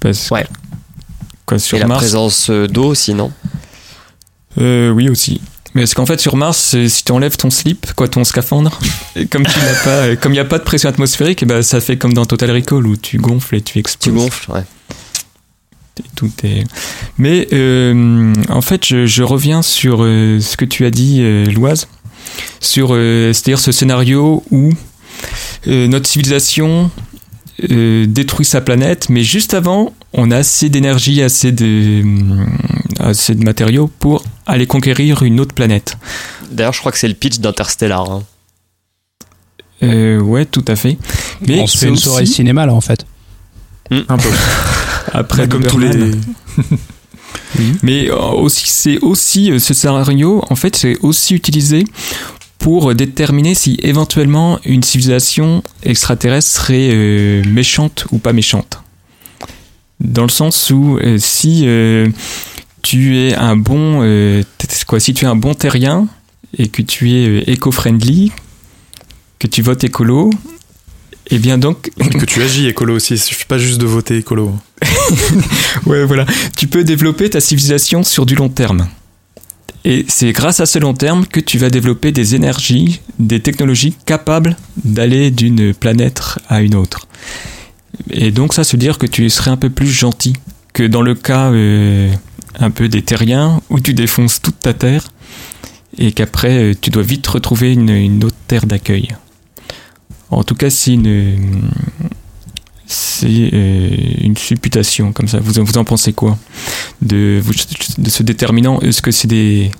Parce 0.00 0.30
Ouais. 0.30 0.46
Quoi, 1.46 1.58
sur 1.58 1.78
et 1.78 1.80
la 1.80 1.86
présence 1.96 2.50
d'eau, 2.50 2.94
sinon. 2.94 3.32
Euh, 4.58 4.90
oui 4.90 5.08
aussi. 5.08 5.40
Mais 5.74 5.82
parce 5.82 5.94
qu'en 5.94 6.06
fait 6.06 6.20
sur 6.20 6.36
Mars, 6.36 6.76
si 6.86 7.04
tu 7.04 7.12
enlèves 7.12 7.36
ton 7.36 7.50
slip, 7.50 7.92
quoi, 7.94 8.08
ton 8.08 8.24
scaphandre, 8.24 8.78
et 9.16 9.26
comme 9.26 9.44
tu 9.44 9.58
n'as 9.58 9.84
pas, 9.84 10.16
comme 10.16 10.32
il 10.32 10.36
n'y 10.36 10.40
a 10.40 10.44
pas 10.44 10.58
de 10.58 10.64
pression 10.64 10.88
atmosphérique, 10.88 11.42
et 11.42 11.46
ben 11.46 11.62
ça 11.62 11.80
fait 11.80 11.96
comme 11.96 12.14
dans 12.14 12.24
Total 12.24 12.50
Recall 12.50 12.86
où 12.86 12.96
tu 12.96 13.18
gonfles 13.18 13.56
et 13.56 13.60
tu 13.60 13.78
exploses. 13.78 14.14
Tu 14.14 14.18
gonfles, 14.18 14.50
ouais. 14.52 14.64
Tout 16.14 16.30
est. 16.44 16.64
Mais 17.18 17.48
euh, 17.52 18.32
en 18.48 18.60
fait, 18.60 18.86
je, 18.86 19.06
je 19.06 19.22
reviens 19.22 19.62
sur 19.62 19.98
euh, 20.02 20.40
ce 20.40 20.56
que 20.56 20.64
tu 20.64 20.84
as 20.84 20.90
dit, 20.90 21.18
euh, 21.20 21.44
Loise, 21.46 21.88
sur 22.60 22.90
euh, 22.92 23.32
c'est-à-dire 23.32 23.58
ce 23.58 23.72
scénario 23.72 24.44
où 24.50 24.72
notre 25.66 26.08
civilisation 26.08 26.90
détruit 27.60 28.46
sa 28.46 28.60
planète, 28.60 29.08
mais 29.10 29.24
juste 29.24 29.52
avant, 29.52 29.92
on 30.12 30.30
a 30.30 30.36
assez 30.36 30.68
d'énergie, 30.68 31.20
assez 31.20 31.50
de, 31.50 32.04
assez 32.98 33.34
de 33.34 33.44
matériaux 33.44 33.90
pour 33.98 34.22
aller 34.46 34.66
conquérir 34.66 35.22
une 35.22 35.40
autre 35.40 35.54
planète. 35.54 35.96
D'ailleurs, 36.50 36.72
je 36.72 36.80
crois 36.80 36.92
que 36.92 36.98
c'est 36.98 37.08
le 37.08 37.14
pitch 37.14 37.38
d'Interstellar. 37.40 38.10
hein. 38.10 38.22
Euh, 39.82 40.20
ouais, 40.20 40.44
tout 40.44 40.64
à 40.66 40.74
fait. 40.76 40.96
Mais 41.46 41.60
on 41.60 41.66
se 41.66 41.74
c'est 41.74 41.78
fait 41.84 41.86
une 41.88 41.92
aussi- 41.94 42.02
soirée 42.04 42.26
cinéma 42.26 42.66
là 42.66 42.74
en 42.74 42.80
fait. 42.80 43.06
Un 43.90 44.16
peu. 44.18 44.28
après 45.12 45.48
comme 45.48 45.64
tous 45.64 45.78
les. 45.78 45.90
Mais 47.82 48.10
euh, 48.10 48.16
aussi, 48.16 48.64
c'est 48.68 48.98
aussi 48.98 49.50
euh, 49.50 49.58
ce 49.58 49.72
scénario, 49.74 50.44
en 50.50 50.54
fait, 50.56 50.76
c'est 50.76 50.98
aussi 51.02 51.34
utilisé 51.34 51.84
pour 52.58 52.94
déterminer 52.94 53.54
si 53.54 53.78
éventuellement 53.82 54.58
une 54.64 54.82
civilisation 54.82 55.62
extraterrestre 55.84 56.48
serait 56.50 56.90
euh, 56.92 57.42
méchante 57.44 58.06
ou 58.10 58.18
pas 58.18 58.32
méchante. 58.32 58.82
Dans 60.00 60.24
le 60.24 60.28
sens 60.28 60.70
où 60.70 60.98
euh, 60.98 61.16
si 61.18 61.62
euh, 61.66 62.08
tu 62.82 63.16
es 63.18 63.34
un 63.34 63.56
bon 63.56 64.00
euh, 64.02 64.42
quoi, 64.86 65.00
si 65.00 65.14
tu 65.14 65.24
es 65.24 65.28
un 65.28 65.36
bon 65.36 65.54
terrien 65.54 66.08
et 66.56 66.68
que 66.68 66.82
tu 66.82 67.12
es 67.12 67.28
euh, 67.28 67.50
éco-friendly, 67.50 68.32
que 69.38 69.46
tu 69.46 69.62
votes 69.62 69.84
écolo, 69.84 70.30
et 71.30 71.38
bien 71.38 71.58
donc 71.58 71.90
que 72.18 72.24
tu 72.24 72.42
agis 72.42 72.66
écolo 72.66 72.96
aussi. 72.96 73.14
Il 73.14 73.18
suffit 73.18 73.44
pas 73.44 73.58
juste 73.58 73.80
de 73.80 73.86
voter 73.86 74.16
écolo. 74.18 74.54
Ouais, 75.86 76.04
voilà. 76.04 76.26
Tu 76.56 76.66
peux 76.66 76.84
développer 76.84 77.30
ta 77.30 77.40
civilisation 77.40 78.02
sur 78.02 78.26
du 78.26 78.34
long 78.34 78.48
terme. 78.48 78.88
Et 79.84 80.04
c'est 80.08 80.32
grâce 80.32 80.60
à 80.60 80.66
ce 80.66 80.78
long 80.78 80.92
terme 80.92 81.26
que 81.26 81.40
tu 81.40 81.56
vas 81.56 81.70
développer 81.70 82.12
des 82.12 82.34
énergies, 82.34 83.00
des 83.18 83.40
technologies 83.40 83.96
capables 84.04 84.56
d'aller 84.84 85.30
d'une 85.30 85.72
planète 85.72 86.20
à 86.48 86.60
une 86.60 86.74
autre. 86.74 87.06
Et 88.10 88.30
donc 88.30 88.54
ça, 88.54 88.64
se 88.64 88.76
dire 88.76 88.98
que 88.98 89.06
tu 89.06 89.30
serais 89.30 89.50
un 89.50 89.56
peu 89.56 89.70
plus 89.70 89.90
gentil 89.90 90.34
que 90.72 90.82
dans 90.82 91.02
le 91.02 91.14
cas 91.14 91.50
euh, 91.52 92.10
un 92.58 92.70
peu 92.70 92.88
des 92.88 93.02
terriens 93.02 93.60
où 93.70 93.80
tu 93.80 93.94
défonces 93.94 94.40
toute 94.42 94.58
ta 94.60 94.74
terre 94.74 95.04
et 95.96 96.12
qu'après 96.12 96.58
euh, 96.58 96.74
tu 96.80 96.90
dois 96.90 97.02
vite 97.02 97.26
retrouver 97.26 97.72
une, 97.72 97.90
une 97.90 98.24
autre 98.24 98.36
terre 98.46 98.66
d'accueil. 98.66 99.08
En 100.30 100.44
tout 100.44 100.54
cas, 100.54 100.68
c'est 100.70 100.92
une, 100.92 101.06
euh, 101.06 101.36
une 104.20 104.36
supputation 104.36 105.12
comme 105.12 105.28
ça. 105.28 105.38
Vous, 105.40 105.62
vous 105.64 105.78
en 105.78 105.84
pensez 105.84 106.12
quoi 106.12 106.36
de, 107.02 107.40
de 107.98 108.10
ce 108.10 108.22
déterminant? 108.22 108.80
Est-ce 108.80 109.00
que 109.02 109.10
c'est 109.10 109.28
des 109.28 109.70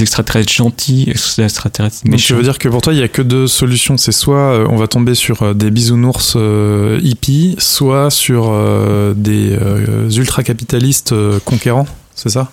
extraterrestres 0.00 0.52
gentils? 0.52 1.08
Extraterrestres 1.38 1.98
Mais 2.04 2.12
méchants? 2.12 2.28
je 2.30 2.34
veux 2.34 2.42
dire 2.42 2.58
que 2.58 2.68
pour 2.68 2.82
toi, 2.82 2.92
il 2.92 2.98
y 2.98 3.02
a 3.02 3.08
que 3.08 3.22
deux 3.22 3.46
solutions. 3.46 3.96
C'est 3.96 4.12
soit 4.12 4.54
euh, 4.54 4.66
on 4.68 4.76
va 4.76 4.88
tomber 4.88 5.14
sur 5.14 5.54
des 5.54 5.70
bisounours 5.70 6.34
euh, 6.36 6.98
hippies, 7.02 7.54
soit 7.58 8.10
sur 8.10 8.48
euh, 8.50 9.14
des 9.14 9.52
euh, 9.52 10.10
ultra-capitalistes 10.10 11.14
conquérants. 11.44 11.86
C'est 12.22 12.28
ça? 12.28 12.52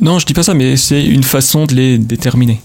Non, 0.00 0.20
je 0.20 0.26
dis 0.26 0.34
pas 0.34 0.44
ça, 0.44 0.54
mais 0.54 0.76
c'est 0.76 1.04
une 1.04 1.24
façon 1.24 1.66
de 1.66 1.74
les 1.74 1.98
déterminer. 1.98 2.60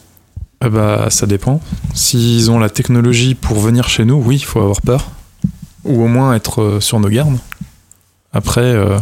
Eh 0.63 0.69
bah, 0.69 1.07
ça 1.09 1.25
dépend. 1.25 1.59
S'ils 1.95 2.51
ont 2.51 2.59
la 2.59 2.69
technologie 2.69 3.33
pour 3.33 3.59
venir 3.59 3.89
chez 3.89 4.05
nous, 4.05 4.21
oui, 4.23 4.35
il 4.35 4.45
faut 4.45 4.59
avoir 4.59 4.79
peur. 4.81 5.09
Ou 5.85 6.03
au 6.03 6.07
moins 6.07 6.35
être 6.35 6.61
euh, 6.61 6.79
sur 6.79 6.99
nos 6.99 7.09
gardes. 7.09 7.39
Après, 8.31 8.61
euh, 8.61 8.99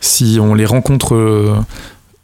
si 0.00 0.38
on 0.40 0.52
les 0.52 0.66
rencontre 0.66 1.14
euh, 1.14 1.54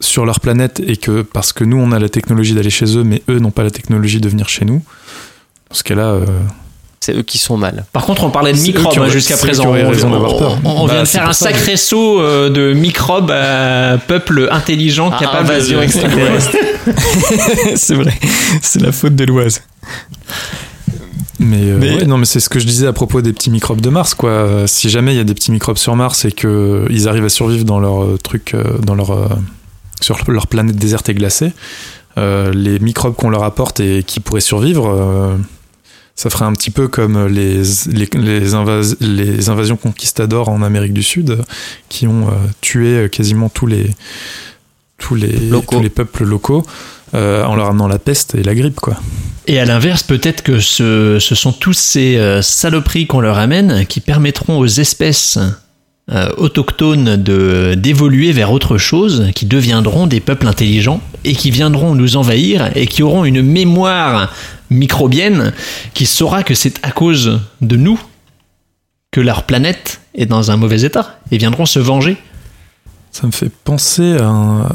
sur 0.01 0.25
leur 0.25 0.41
planète 0.41 0.81
et 0.85 0.97
que 0.97 1.21
parce 1.21 1.53
que 1.53 1.63
nous 1.63 1.77
on 1.77 1.93
a 1.93 1.99
la 1.99 2.09
technologie 2.09 2.53
d'aller 2.53 2.69
chez 2.69 2.97
eux, 2.97 3.05
mais 3.05 3.23
eux 3.29 3.39
n'ont 3.39 3.51
pas 3.51 3.63
la 3.63 3.71
technologie 3.71 4.19
de 4.19 4.27
venir 4.27 4.49
chez 4.49 4.65
nous, 4.65 4.81
dans 5.69 5.75
ce 5.75 5.83
cas-là, 5.83 6.07
euh, 6.07 6.25
C'est 6.99 7.15
eux 7.15 7.21
qui 7.21 7.37
sont 7.37 7.57
mal. 7.57 7.85
Par 7.93 8.05
contre, 8.05 8.23
on 8.23 8.31
parlait 8.31 8.51
de 8.53 8.57
microbes 8.59 8.97
hein, 8.99 9.07
jusqu'à 9.07 9.37
présent. 9.37 9.65
On, 9.65 9.69
on- 9.71 10.87
Bah, 10.87 10.93
vient 10.93 11.03
de 11.03 11.07
faire 11.07 11.29
un 11.29 11.33
ça. 11.33 11.45
sacré 11.45 11.77
saut 11.77 12.19
euh, 12.21 12.49
de 12.49 12.73
microbes 12.73 13.31
à 13.31 13.97
peuple 14.07 14.49
intelligent 14.51 15.11
Ah, 15.13 15.19
capable 15.19 15.45
invasion 15.51 15.77
de... 15.79 15.83
extraterrestre. 15.83 16.57
c'est 17.75 17.93
vrai, 17.95 18.13
c'est 18.61 18.81
la 18.81 18.91
faute 18.91 19.15
de 19.15 19.25
l'Oise. 19.25 19.61
Mais, 21.39 21.57
euh, 21.69 21.77
Mais- 21.79 21.95
ouais, 21.97 22.05
non, 22.05 22.17
mais 22.17 22.25
c'est 22.25 22.39
ce 22.39 22.49
que 22.49 22.59
je 22.59 22.65
disais 22.65 22.87
à 22.87 22.93
propos 22.93 23.21
des 23.21 23.31
petits 23.31 23.51
microbes 23.51 23.81
de 23.81 23.89
Mars, 23.89 24.15
quoi. 24.15 24.29
Euh, 24.31 24.67
Si 24.67 24.89
jamais 24.89 25.13
il 25.13 25.17
y 25.17 25.21
a 25.21 25.23
des 25.23 25.35
petits 25.35 25.51
microbes 25.51 25.77
sur 25.77 25.95
Mars 25.95 26.25
et 26.25 26.31
que 26.31 26.87
ils 26.89 27.07
arrivent 27.07 27.25
à 27.25 27.29
survivre 27.29 27.63
dans 27.63 27.79
leur 27.79 28.03
euh, 28.03 28.17
truc, 28.21 28.53
euh, 28.55 28.63
dans 28.83 28.95
leur 28.95 29.11
euh, 29.11 29.27
sur 30.01 30.17
leur 30.29 30.47
planète 30.47 30.75
déserte 30.77 31.09
et 31.09 31.13
glacée, 31.13 31.51
euh, 32.17 32.51
les 32.53 32.79
microbes 32.79 33.15
qu'on 33.15 33.29
leur 33.29 33.43
apporte 33.43 33.79
et 33.79 34.03
qui 34.03 34.19
pourraient 34.19 34.41
survivre, 34.41 34.87
euh, 34.89 35.35
ça 36.17 36.29
ferait 36.29 36.43
un 36.45 36.51
petit 36.53 36.71
peu 36.71 36.89
comme 36.89 37.27
les 37.27 37.61
les, 37.89 38.09
les, 38.13 38.53
invas- 38.53 38.95
les 38.99 39.47
invasions 39.47 39.77
conquistadors 39.77 40.49
en 40.49 40.61
Amérique 40.63 40.91
du 40.93 41.03
Sud, 41.03 41.29
euh, 41.29 41.37
qui 41.87 42.07
ont 42.07 42.27
euh, 42.27 42.31
tué 42.59 42.87
euh, 42.97 43.07
quasiment 43.07 43.47
tous 43.47 43.67
les 43.67 43.95
tous 44.97 45.15
les 45.15 45.31
Locaux. 45.31 45.75
tous 45.77 45.81
les 45.83 45.89
peuples 45.89 46.23
locaux 46.25 46.65
euh, 47.13 47.43
en 47.45 47.55
leur 47.55 47.67
amenant 47.67 47.87
la 47.87 47.99
peste 47.99 48.33
et 48.35 48.41
la 48.43 48.55
grippe, 48.55 48.79
quoi. 48.81 48.99
Et 49.45 49.59
à 49.59 49.65
l'inverse, 49.65 50.01
peut-être 50.03 50.41
que 50.41 50.59
ce, 50.59 51.19
ce 51.19 51.35
sont 51.35 51.53
tous 51.53 51.73
ces 51.73 52.17
euh, 52.17 52.41
saloperies 52.41 53.05
qu'on 53.07 53.21
leur 53.21 53.37
amène 53.37 53.85
qui 53.85 54.01
permettront 54.01 54.57
aux 54.57 54.65
espèces 54.65 55.37
euh, 56.11 56.29
autochtones 56.37 57.17
de 57.21 57.73
d'évoluer 57.77 58.31
vers 58.31 58.51
autre 58.51 58.77
chose, 58.77 59.25
qui 59.35 59.45
deviendront 59.45 60.07
des 60.07 60.19
peuples 60.19 60.47
intelligents 60.47 61.01
et 61.25 61.33
qui 61.33 61.51
viendront 61.51 61.95
nous 61.95 62.15
envahir 62.15 62.69
et 62.75 62.87
qui 62.87 63.03
auront 63.03 63.25
une 63.25 63.41
mémoire 63.41 64.33
microbienne 64.69 65.53
qui 65.93 66.05
saura 66.05 66.43
que 66.43 66.53
c'est 66.55 66.79
à 66.85 66.91
cause 66.91 67.39
de 67.61 67.75
nous 67.75 67.99
que 69.11 69.21
leur 69.21 69.43
planète 69.43 70.01
est 70.15 70.25
dans 70.25 70.51
un 70.51 70.57
mauvais 70.57 70.81
état 70.83 71.19
et 71.31 71.37
viendront 71.37 71.65
se 71.65 71.79
venger. 71.79 72.17
Ça 73.11 73.25
me 73.27 73.31
fait 73.31 73.49
penser 73.63 74.17
à 74.17 74.27
un, 74.27 74.69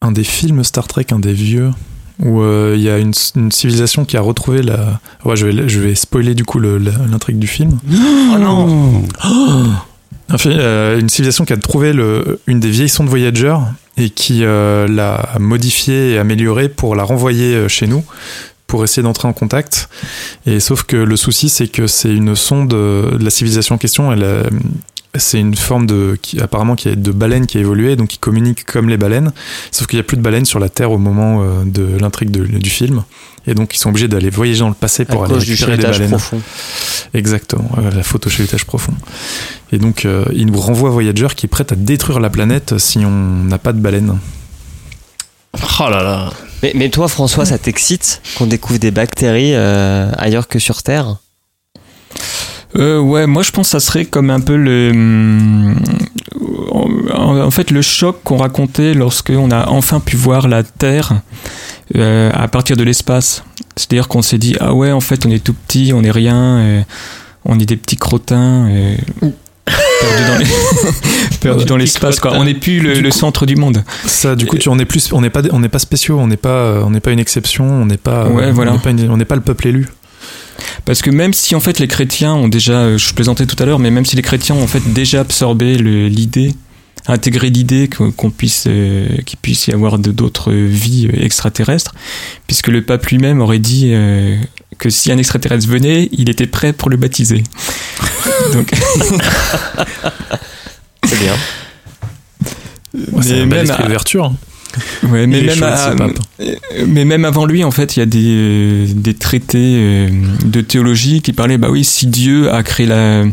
un 0.00 0.12
des 0.12 0.24
films 0.24 0.64
Star 0.64 0.86
Trek, 0.88 1.06
un 1.12 1.18
des 1.18 1.32
vieux, 1.34 1.70
où 2.18 2.40
euh, 2.42 2.74
il 2.76 2.82
y 2.82 2.88
a 2.90 2.98
une, 2.98 3.12
une 3.36 3.52
civilisation 3.52 4.04
qui 4.04 4.16
a 4.16 4.20
retrouvé 4.20 4.62
la. 4.62 5.00
Ouais, 5.24 5.36
je 5.36 5.46
vais, 5.46 5.68
je 5.68 5.78
vais 5.80 5.94
spoiler 5.94 6.34
du 6.34 6.44
coup 6.44 6.58
le- 6.58 6.78
la- 6.78 6.92
l'intrigue 7.10 7.38
du 7.38 7.46
film. 7.46 7.78
Oh 8.34 8.38
non 8.38 9.02
Euh, 10.46 10.98
une 10.98 11.08
civilisation 11.08 11.44
qui 11.44 11.52
a 11.52 11.56
trouvé 11.56 11.92
une 12.46 12.60
des 12.60 12.70
vieilles 12.70 12.88
sondes 12.88 13.08
Voyager 13.08 13.56
et 13.96 14.10
qui 14.10 14.44
euh, 14.44 14.88
l'a 14.88 15.28
modifiée 15.38 16.12
et 16.12 16.18
améliorée 16.18 16.68
pour 16.68 16.94
la 16.94 17.02
renvoyer 17.02 17.54
euh, 17.54 17.68
chez 17.68 17.86
nous 17.86 18.04
pour 18.66 18.84
essayer 18.84 19.02
d'entrer 19.02 19.28
en 19.28 19.34
contact. 19.34 19.90
Et 20.46 20.58
sauf 20.58 20.84
que 20.84 20.96
le 20.96 21.16
souci, 21.16 21.50
c'est 21.50 21.68
que 21.68 21.86
c'est 21.86 22.12
une 22.12 22.34
sonde 22.34 22.70
de 22.70 23.18
la 23.20 23.28
civilisation 23.28 23.74
en 23.74 23.78
question. 23.78 24.16
C'est 25.14 25.38
une 25.38 25.54
forme 25.54 25.84
de, 25.86 26.16
qui, 26.22 26.40
apparemment, 26.40 26.74
qui 26.74 26.88
est 26.88 26.96
de 26.96 27.12
baleine 27.12 27.44
qui 27.44 27.58
a 27.58 27.60
évolué, 27.60 27.96
donc 27.96 28.08
qui 28.08 28.16
communique 28.16 28.64
comme 28.64 28.88
les 28.88 28.96
baleines. 28.96 29.32
Sauf 29.72 29.86
qu'il 29.86 29.98
n'y 29.98 30.00
a 30.00 30.04
plus 30.04 30.16
de 30.16 30.22
baleines 30.22 30.46
sur 30.46 30.58
la 30.58 30.70
Terre 30.70 30.90
au 30.90 30.96
moment 30.96 31.44
de 31.66 31.98
l'intrigue 32.00 32.30
du 32.30 32.70
film. 32.70 33.04
Et 33.46 33.54
donc, 33.54 33.74
ils 33.74 33.78
sont 33.78 33.90
obligés 33.90 34.08
d'aller 34.08 34.30
voyager 34.30 34.60
dans 34.60 34.68
le 34.68 34.74
passé 34.74 35.02
À 35.02 35.06
pour 35.06 35.24
aller 35.24 35.34
cause 35.34 35.44
du 35.44 35.52
récupérer 35.52 35.76
les 35.76 35.82
baleines. 35.82 36.08
profond. 36.10 36.40
Exactement, 37.14 37.70
euh, 37.78 37.90
la 37.90 38.02
photo 38.02 38.30
chahutage 38.30 38.64
profond. 38.64 38.94
Et 39.72 39.78
donc, 39.78 40.04
euh, 40.04 40.24
il 40.32 40.46
nous 40.46 40.60
renvoie 40.60 40.90
Voyager 40.90 41.28
qui 41.34 41.46
est 41.46 41.48
prête 41.48 41.72
à 41.72 41.76
détruire 41.76 42.20
la 42.20 42.30
planète 42.30 42.78
si 42.78 42.98
on 42.98 43.10
n'a 43.44 43.58
pas 43.58 43.72
de 43.72 43.80
baleine. 43.80 44.18
Oh 45.54 45.90
là 45.90 46.02
là. 46.02 46.30
Mais, 46.62 46.72
mais 46.74 46.88
toi, 46.88 47.08
François, 47.08 47.44
ça 47.44 47.58
t'excite 47.58 48.22
qu'on 48.36 48.46
découvre 48.46 48.78
des 48.78 48.90
bactéries 48.92 49.54
euh, 49.54 50.10
ailleurs 50.16 50.46
que 50.48 50.58
sur 50.58 50.82
Terre? 50.82 51.16
Euh, 52.76 52.98
ouais, 53.00 53.26
moi 53.26 53.42
je 53.42 53.50
pense 53.50 53.66
que 53.66 53.72
ça 53.72 53.80
serait 53.80 54.06
comme 54.06 54.30
un 54.30 54.40
peu 54.40 54.56
le. 54.56 55.74
En, 56.70 57.50
fait, 57.50 57.70
le 57.70 57.82
choc 57.82 58.18
qu'on 58.24 58.36
racontait 58.36 58.94
lorsqu'on 58.94 59.50
a 59.50 59.68
enfin 59.68 60.00
pu 60.00 60.16
voir 60.16 60.48
la 60.48 60.62
Terre 60.62 61.12
euh, 61.96 62.30
à 62.34 62.48
partir 62.48 62.76
de 62.76 62.82
l'espace. 62.84 63.44
C'est-à-dire 63.76 64.08
qu'on 64.08 64.22
s'est 64.22 64.38
dit, 64.38 64.54
ah 64.60 64.74
ouais, 64.74 64.92
en 64.92 65.00
fait, 65.00 65.24
on 65.26 65.30
est 65.30 65.42
tout 65.42 65.54
petit, 65.54 65.92
on 65.94 66.02
est 66.04 66.10
rien, 66.10 66.36
euh, 66.58 66.80
on 67.44 67.58
est 67.58 67.66
des 67.66 67.76
petits 67.76 67.96
crottins. 67.96 68.66
euh, 68.68 68.96
perdus 71.40 71.64
dans 71.66 71.76
les- 71.76 71.84
l'espace 71.84 72.18
quoi 72.20 72.32
on 72.34 72.44
n'est 72.44 72.54
plus 72.54 72.80
le, 72.80 72.94
Du 72.94 73.02
le 73.02 73.10
coup- 73.10 73.16
centre 73.16 73.46
du 73.46 73.54
monde 73.56 73.84
Ça, 74.06 74.34
du 74.34 74.46
coup, 74.46 74.58
tu, 74.58 74.68
on 74.68 74.76
n'est 74.76 74.84
plus, 74.84 75.12
on 75.12 75.20
n'est 75.20 75.30
pas, 75.30 75.42
on 75.52 75.60
n'est 75.60 75.68
pas 75.68 75.78
spéciaux, 75.78 76.18
on 76.18 76.26
n'est 76.26 76.36
pas, 76.36 76.82
on 76.84 76.90
n'est 76.90 77.00
pas 77.00 77.12
une 77.12 77.20
exception, 77.20 77.64
on 77.64 77.86
n'est 77.86 77.96
pas, 77.96 78.26
Ouais, 78.28 78.46
on 78.48 78.52
voilà. 78.52 78.72
n'est 78.72 78.78
pas, 78.78 78.90
une- 78.90 79.10
on 79.10 79.16
n'est 79.16 79.24
pas 79.24 79.36
le 79.36 79.40
peuple 79.40 79.68
élu. 79.68 79.88
Parce 80.84 81.02
que 81.02 81.10
même 81.10 81.32
si 81.32 81.54
en 81.54 81.60
fait 81.60 81.78
les 81.78 81.88
chrétiens 81.88 82.34
ont 82.34 82.48
déjà, 82.48 82.72
euh, 82.72 82.98
je 82.98 83.12
plaisantais 83.14 83.46
tout 83.46 83.56
à 83.62 83.66
l'heure, 83.66 83.78
mais 83.78 83.90
même 83.90 84.04
si 84.04 84.16
les 84.16 84.22
chrétiens 84.22 84.54
ont 84.56 84.62
en 84.62 84.66
fait 84.66 84.92
déjà 84.92 85.20
absorbé 85.20 85.76
l'idée, 85.76 86.54
intégré 87.06 87.50
l'idée 87.50 87.88
qu'on 87.88 88.30
puisse, 88.30 88.64
euh, 88.68 89.08
qu'il 89.26 89.38
puisse 89.38 89.66
y 89.66 89.72
avoir 89.72 89.98
de- 89.98 90.12
d'autres 90.12 90.52
vies 90.52 91.08
euh, 91.12 91.24
extraterrestres, 91.24 91.94
puisque 92.46 92.68
le 92.68 92.82
pape 92.82 93.06
lui-même 93.06 93.40
aurait 93.40 93.58
dit 93.58 93.90
euh, 93.92 94.36
que 94.78 94.88
si 94.90 95.10
un 95.12 95.18
extraterrestre 95.18 95.66
venait, 95.68 96.08
il 96.12 96.30
était 96.30 96.46
prêt 96.46 96.72
pour 96.72 96.90
le 96.90 96.96
baptiser. 96.96 97.42
Donc, 98.52 98.70
C'est 101.04 101.18
bien. 101.18 101.34
Ouais, 103.12 103.22
c'est 103.22 103.46
même 103.46 103.70
à- 103.70 103.76
d'ouverture. 103.82 104.32
Ouais, 105.10 105.26
mais 105.26 105.42
même, 105.42 105.62
à- 105.62 105.90
euh, 106.40 106.86
mais 106.86 107.24
avant 107.24 107.44
lui, 107.46 107.64
en 107.64 107.70
fait, 107.70 107.96
il 107.96 108.00
y 108.00 108.02
a 108.02 108.06
des, 108.06 108.26
euh, 108.28 108.86
des 108.94 109.14
traités 109.14 109.74
euh, 109.76 110.08
de 110.44 110.60
théologie 110.60 111.20
qui 111.22 111.32
parlaient, 111.32 111.58
bah 111.58 111.70
oui, 111.70 111.84
si 111.84 112.06
Dieu 112.06 112.52
a 112.52 112.62
créé 112.62 112.86
la, 112.86 113.24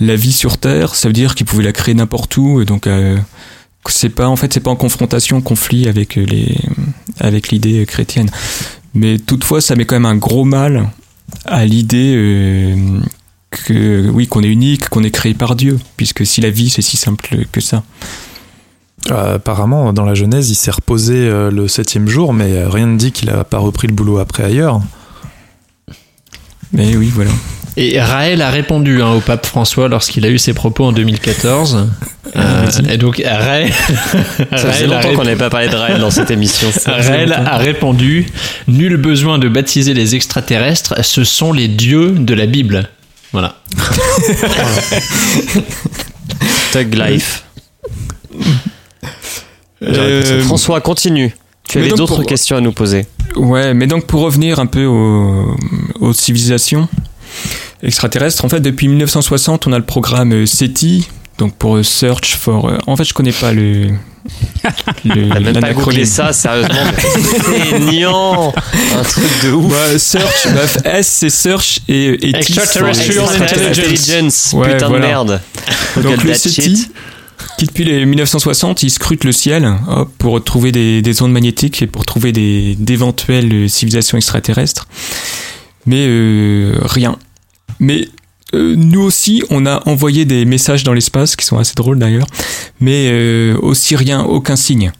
la 0.00 0.16
vie 0.16 0.32
sur 0.32 0.58
Terre, 0.58 0.94
ça 0.94 1.08
veut 1.08 1.12
dire 1.12 1.34
qu'il 1.34 1.46
pouvait 1.46 1.64
la 1.64 1.72
créer 1.72 1.94
n'importe 1.94 2.36
où, 2.36 2.60
et 2.60 2.64
donc 2.64 2.86
euh, 2.86 3.16
c'est 3.88 4.08
pas, 4.10 4.28
en 4.28 4.36
fait, 4.36 4.52
c'est 4.52 4.60
pas 4.60 4.70
en 4.70 4.76
confrontation, 4.76 5.40
conflit 5.40 5.88
avec 5.88 6.16
les, 6.16 6.56
avec 7.18 7.48
l'idée 7.50 7.84
chrétienne. 7.86 8.30
Mais 8.94 9.18
toutefois, 9.18 9.60
ça 9.60 9.76
met 9.76 9.84
quand 9.84 9.94
même 9.96 10.06
un 10.06 10.16
gros 10.16 10.44
mal 10.44 10.90
à 11.44 11.64
l'idée 11.64 12.12
euh, 12.16 12.76
que, 13.50 14.08
oui, 14.10 14.26
qu'on 14.26 14.42
est 14.42 14.48
unique, 14.48 14.88
qu'on 14.88 15.04
est 15.04 15.10
créé 15.10 15.34
par 15.34 15.54
Dieu, 15.56 15.78
puisque 15.96 16.26
si 16.26 16.40
la 16.40 16.50
vie 16.50 16.70
c'est 16.70 16.82
si 16.82 16.96
simple 16.96 17.46
que 17.52 17.60
ça. 17.60 17.84
Euh, 19.10 19.36
apparemment, 19.36 19.92
dans 19.92 20.04
la 20.04 20.14
Genèse, 20.14 20.50
il 20.50 20.54
s'est 20.54 20.70
reposé 20.70 21.14
euh, 21.16 21.50
le 21.50 21.68
septième 21.68 22.08
jour, 22.08 22.32
mais 22.32 22.52
euh, 22.52 22.68
rien 22.68 22.86
ne 22.86 22.98
dit 22.98 23.12
qu'il 23.12 23.30
a 23.30 23.44
pas 23.44 23.58
repris 23.58 23.88
le 23.88 23.94
boulot 23.94 24.18
après 24.18 24.44
ailleurs. 24.44 24.80
Mais 26.72 26.96
oui, 26.96 27.10
voilà. 27.12 27.30
Et 27.76 28.00
Raël 28.00 28.42
a 28.42 28.50
répondu 28.50 29.00
hein, 29.00 29.12
au 29.12 29.20
pape 29.20 29.46
François 29.46 29.88
lorsqu'il 29.88 30.26
a 30.26 30.28
eu 30.28 30.38
ses 30.38 30.52
propos 30.52 30.84
en 30.84 30.92
2014. 30.92 31.88
Euh, 32.36 32.68
et 32.88 32.96
donc 32.96 33.20
Raël, 33.26 33.72
Ça 34.52 34.70
faisait 34.70 34.86
longtemps 34.86 35.14
qu'on 35.16 35.24
n'avait 35.24 35.34
pas 35.34 35.50
parlé 35.50 35.68
de 35.68 35.74
Raël 35.74 35.98
dans 35.98 36.12
cette 36.12 36.30
émission. 36.30 36.68
Raël 36.86 37.32
a 37.32 37.56
répondu 37.56 38.26
Nul 38.68 38.98
besoin 38.98 39.40
de 39.40 39.48
baptiser 39.48 39.94
les 39.94 40.14
extraterrestres, 40.14 41.04
ce 41.04 41.24
sont 41.24 41.52
les 41.52 41.66
dieux 41.66 42.10
de 42.10 42.32
la 42.32 42.46
Bible. 42.46 42.88
Voilà. 43.32 43.56
Tug 46.72 46.94
Life. 46.94 47.42
Euh, 49.82 50.42
François, 50.44 50.80
continue. 50.80 51.34
Tu 51.68 51.78
avais 51.78 51.88
d'autres 51.88 52.16
pour- 52.16 52.26
questions 52.26 52.56
à 52.56 52.60
nous 52.60 52.72
poser. 52.72 53.06
Ouais, 53.36 53.74
mais 53.74 53.86
donc 53.86 54.06
pour 54.06 54.22
revenir 54.22 54.58
un 54.58 54.66
peu 54.66 54.84
aux, 54.84 55.56
aux 56.00 56.12
civilisations 56.12 56.88
extraterrestres, 57.82 58.44
en 58.44 58.48
fait 58.48 58.60
depuis 58.60 58.88
1960 58.88 59.66
on 59.68 59.72
a 59.72 59.78
le 59.78 59.84
programme 59.84 60.46
SETI, 60.46 61.08
donc 61.38 61.54
pour 61.54 61.82
Search 61.84 62.34
for... 62.36 62.72
En 62.86 62.96
fait 62.96 63.04
je 63.04 63.14
connais 63.14 63.32
pas 63.32 63.52
le... 63.52 63.84
le 65.04 65.28
T'as 65.32 65.40
même 65.40 65.60
pas 65.60 65.72
googlé 65.72 66.04
ça, 66.04 66.32
sérieusement. 66.32 66.74
C'est 67.70 67.78
niant 67.80 68.52
Un 68.98 69.02
truc 69.04 69.24
de 69.44 69.52
ouf. 69.52 69.72
Ouais, 69.72 69.98
search, 69.98 70.48
bah, 70.52 70.90
S 70.92 71.06
c'est 71.06 71.30
Search 71.30 71.80
et, 71.88 72.28
et 72.28 72.36
Extraterrestrial 72.36 73.24
Intelligence. 73.40 74.52
Ouais, 74.54 74.72
Putain 74.72 74.88
voilà. 74.88 75.02
de 75.06 75.08
merde. 75.10 75.40
Donc 76.02 76.22
le 76.24 76.34
SETI. 76.34 76.88
Depuis 77.66 77.84
les 77.84 78.04
1960, 78.06 78.82
il 78.82 78.90
scrute 78.90 79.24
le 79.24 79.32
ciel 79.32 79.76
pour 80.18 80.42
trouver 80.42 80.72
des, 80.72 81.02
des 81.02 81.22
ondes 81.22 81.32
magnétiques 81.32 81.82
et 81.82 81.86
pour 81.86 82.06
trouver 82.06 82.32
d'éventuelles 82.32 83.68
civilisations 83.68 84.16
extraterrestres. 84.16 84.86
Mais 85.86 86.06
euh, 86.06 86.78
rien. 86.82 87.18
Mais 87.78 88.08
euh, 88.54 88.74
nous 88.76 89.00
aussi, 89.00 89.42
on 89.50 89.66
a 89.66 89.86
envoyé 89.88 90.24
des 90.24 90.44
messages 90.44 90.84
dans 90.84 90.92
l'espace, 90.92 91.36
qui 91.36 91.46
sont 91.46 91.58
assez 91.58 91.74
drôles 91.74 91.98
d'ailleurs, 91.98 92.26
mais 92.80 93.08
euh, 93.10 93.56
aussi 93.60 93.96
rien, 93.96 94.22
aucun 94.22 94.56
signe. 94.56 94.92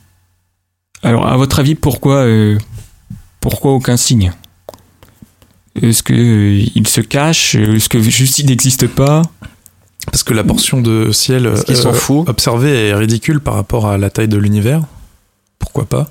Alors, 1.03 1.27
à 1.27 1.37
votre 1.37 1.59
avis, 1.59 1.75
pourquoi, 1.75 2.17
euh, 2.17 2.59
pourquoi 3.41 3.73
aucun 3.73 3.97
signe? 3.97 4.33
Est-ce 5.81 6.03
que 6.03 6.13
euh, 6.13 6.65
il 6.75 6.87
se 6.87 7.01
cache? 7.01 7.55
Est-ce 7.55 7.89
que 7.89 8.01
juste 8.01 8.39
il 8.39 8.47
n'existe 8.47 8.87
pas? 8.87 9.23
Parce 10.07 10.23
que 10.23 10.35
la 10.35 10.45
portion 10.45 10.81
de 10.81 11.13
ciel 11.13 11.47
euh, 11.47 11.57
observée 12.27 12.89
est 12.89 12.95
ridicule 12.95 13.41
par 13.41 13.55
rapport 13.55 13.87
à 13.87 13.99
la 13.99 14.11
taille 14.11 14.29
de 14.29 14.37
l'univers. 14.39 14.83
pourquoi 15.59 15.85
pas? 15.85 16.11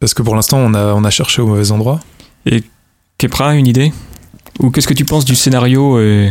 Parce 0.00 0.14
que 0.14 0.22
pour 0.22 0.34
l'instant, 0.36 0.58
on 0.58 0.74
a, 0.74 0.94
on 0.94 1.04
a 1.04 1.10
cherché 1.10 1.42
au 1.42 1.46
mauvais 1.48 1.70
endroit. 1.72 2.00
Et 2.46 2.62
Kepra, 3.18 3.54
une 3.56 3.66
idée? 3.66 3.92
Ou 4.60 4.70
qu'est-ce 4.70 4.86
que 4.88 4.94
tu 4.94 5.04
penses 5.04 5.24
du 5.24 5.34
scénario 5.34 5.98
euh, 5.98 6.30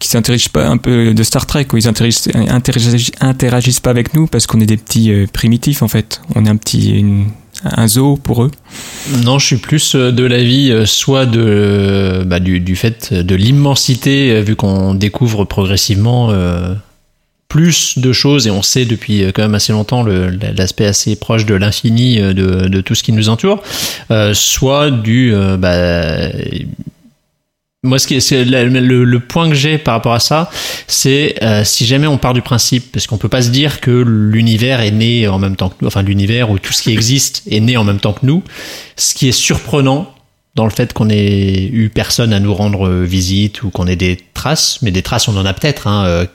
qui 0.00 0.08
s'interagissent 0.08 0.48
pas 0.48 0.66
un 0.66 0.78
peu 0.78 1.14
de 1.14 1.22
Star 1.22 1.46
Trek 1.46 1.68
où 1.72 1.76
ils 1.76 1.86
interagissent, 1.88 2.28
interagissent, 2.34 3.12
interagissent 3.20 3.80
pas 3.80 3.90
avec 3.90 4.14
nous 4.14 4.26
parce 4.26 4.46
qu'on 4.48 4.60
est 4.60 4.66
des 4.66 4.76
petits 4.76 5.12
euh, 5.12 5.26
primitifs 5.32 5.82
en 5.82 5.88
fait? 5.88 6.20
On 6.34 6.44
est 6.44 6.48
un 6.48 6.56
petit 6.56 6.98
une- 6.98 7.28
un 7.64 7.86
zoo 7.86 8.16
pour 8.16 8.44
eux. 8.44 8.50
Non, 9.24 9.38
je 9.38 9.46
suis 9.46 9.56
plus 9.56 9.94
euh, 9.94 10.12
de 10.12 10.24
l'avis 10.24 10.70
euh, 10.70 10.86
soit 10.86 11.26
de 11.26 12.22
bah, 12.26 12.40
du, 12.40 12.60
du 12.60 12.76
fait 12.76 13.12
de 13.12 13.34
l'immensité 13.34 14.32
euh, 14.32 14.40
vu 14.40 14.56
qu'on 14.56 14.94
découvre 14.94 15.44
progressivement 15.44 16.30
euh, 16.30 16.74
plus 17.48 17.98
de 17.98 18.12
choses 18.12 18.46
et 18.46 18.50
on 18.50 18.62
sait 18.62 18.86
depuis 18.86 19.22
euh, 19.22 19.30
quand 19.34 19.42
même 19.42 19.54
assez 19.54 19.72
longtemps 19.72 20.04
l'aspect 20.56 20.86
assez 20.86 21.16
proche 21.16 21.44
de 21.44 21.54
l'infini 21.54 22.20
euh, 22.20 22.32
de, 22.32 22.68
de 22.68 22.80
tout 22.80 22.94
ce 22.94 23.02
qui 23.02 23.12
nous 23.12 23.28
entoure, 23.28 23.62
euh, 24.10 24.32
soit 24.34 24.90
du 24.90 25.34
euh, 25.34 25.56
bah, 25.56 26.28
moi, 27.84 27.98
ce 27.98 28.06
qui 28.06 28.14
est, 28.14 28.20
c'est 28.20 28.44
le, 28.44 28.68
le- 28.68 29.04
le 29.04 29.20
point 29.20 29.48
que 29.48 29.56
j'ai 29.56 29.76
par 29.76 29.94
rapport 29.94 30.12
à 30.14 30.20
ça, 30.20 30.50
c'est 30.86 31.34
euh, 31.42 31.64
si 31.64 31.84
jamais 31.84 32.06
on 32.06 32.16
part 32.16 32.32
du 32.32 32.40
principe, 32.42 32.92
parce 32.92 33.08
qu'on 33.08 33.18
peut 33.18 33.28
pas 33.28 33.42
se 33.42 33.50
dire 33.50 33.80
que 33.80 33.90
l'univers 33.90 34.80
est 34.80 34.92
né 34.92 35.26
en 35.26 35.40
même 35.40 35.56
temps 35.56 35.68
que 35.68 35.74
nous, 35.80 35.88
enfin 35.88 36.02
l'univers 36.02 36.50
ou 36.50 36.60
tout 36.60 36.72
ce 36.72 36.82
qui 36.82 36.92
existe 36.92 37.42
est 37.50 37.58
né 37.58 37.76
en 37.76 37.82
même 37.82 37.98
temps 37.98 38.12
que 38.12 38.24
nous. 38.24 38.44
Ce 38.96 39.14
qui 39.14 39.28
est 39.28 39.32
surprenant 39.32 40.14
dans 40.54 40.64
le 40.64 40.70
fait 40.70 40.92
qu'on 40.92 41.08
ait 41.10 41.64
eu 41.72 41.88
personne 41.92 42.32
à 42.32 42.38
nous 42.38 42.54
rendre 42.54 42.86
euh, 42.86 43.02
visite 43.04 43.64
ou 43.64 43.70
qu'on 43.70 43.88
ait 43.88 43.96
des 43.96 44.16
traces, 44.32 44.78
mais 44.82 44.92
des 44.92 45.02
traces 45.02 45.26
on 45.26 45.36
en 45.36 45.44
a 45.44 45.52
peut-être, 45.52 45.88
hein, 45.88 46.04
euh, 46.06 46.26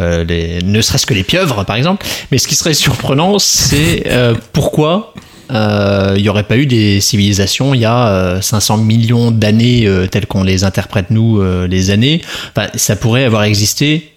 euh, 0.00 0.58
ne 0.64 0.80
serait-ce 0.80 1.06
que 1.06 1.14
les 1.14 1.22
pieuvres 1.24 1.62
par 1.64 1.76
exemple. 1.76 2.04
Mais 2.32 2.38
ce 2.38 2.48
qui 2.48 2.56
serait 2.56 2.74
surprenant, 2.74 3.38
c'est 3.38 4.04
euh, 4.08 4.34
pourquoi 4.52 5.14
il 5.50 6.22
n'y 6.22 6.28
aurait 6.28 6.42
pas 6.44 6.56
eu 6.56 6.66
des 6.66 7.00
civilisations 7.00 7.74
il 7.74 7.80
y 7.80 7.84
a 7.84 8.08
euh, 8.08 8.40
500 8.40 8.78
millions 8.78 9.30
d'années 9.30 9.86
euh, 9.86 10.06
telles 10.06 10.26
qu'on 10.26 10.42
les 10.42 10.64
interprète 10.64 11.10
nous 11.10 11.40
euh, 11.40 11.66
les 11.66 11.90
années. 11.90 12.20
Enfin, 12.56 12.68
ça 12.74 12.96
pourrait 12.96 13.24
avoir 13.24 13.44
existé 13.44 14.12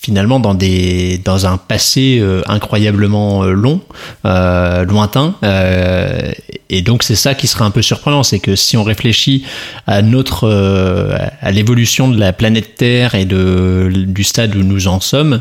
finalement 0.00 0.40
dans 0.40 0.54
des 0.54 1.18
dans 1.24 1.46
un 1.46 1.56
passé 1.56 2.18
euh, 2.20 2.42
incroyablement 2.46 3.42
euh, 3.44 3.52
long, 3.52 3.80
euh, 4.24 4.84
lointain. 4.84 5.34
euh, 5.44 6.30
et 6.70 6.82
donc 6.82 7.02
c'est 7.02 7.16
ça 7.16 7.34
qui 7.34 7.46
serait 7.46 7.64
un 7.64 7.70
peu 7.70 7.82
surprenant, 7.82 8.22
c'est 8.22 8.38
que 8.38 8.54
si 8.56 8.76
on 8.76 8.84
réfléchit 8.84 9.44
à 9.86 10.02
notre 10.02 10.44
euh, 10.44 11.16
à 11.40 11.50
l'évolution 11.50 12.08
de 12.08 12.18
la 12.18 12.32
planète 12.32 12.76
Terre 12.76 13.14
et 13.14 13.24
de 13.24 13.90
du 13.94 14.24
stade 14.24 14.54
où 14.56 14.62
nous 14.62 14.88
en 14.88 15.00
sommes. 15.00 15.40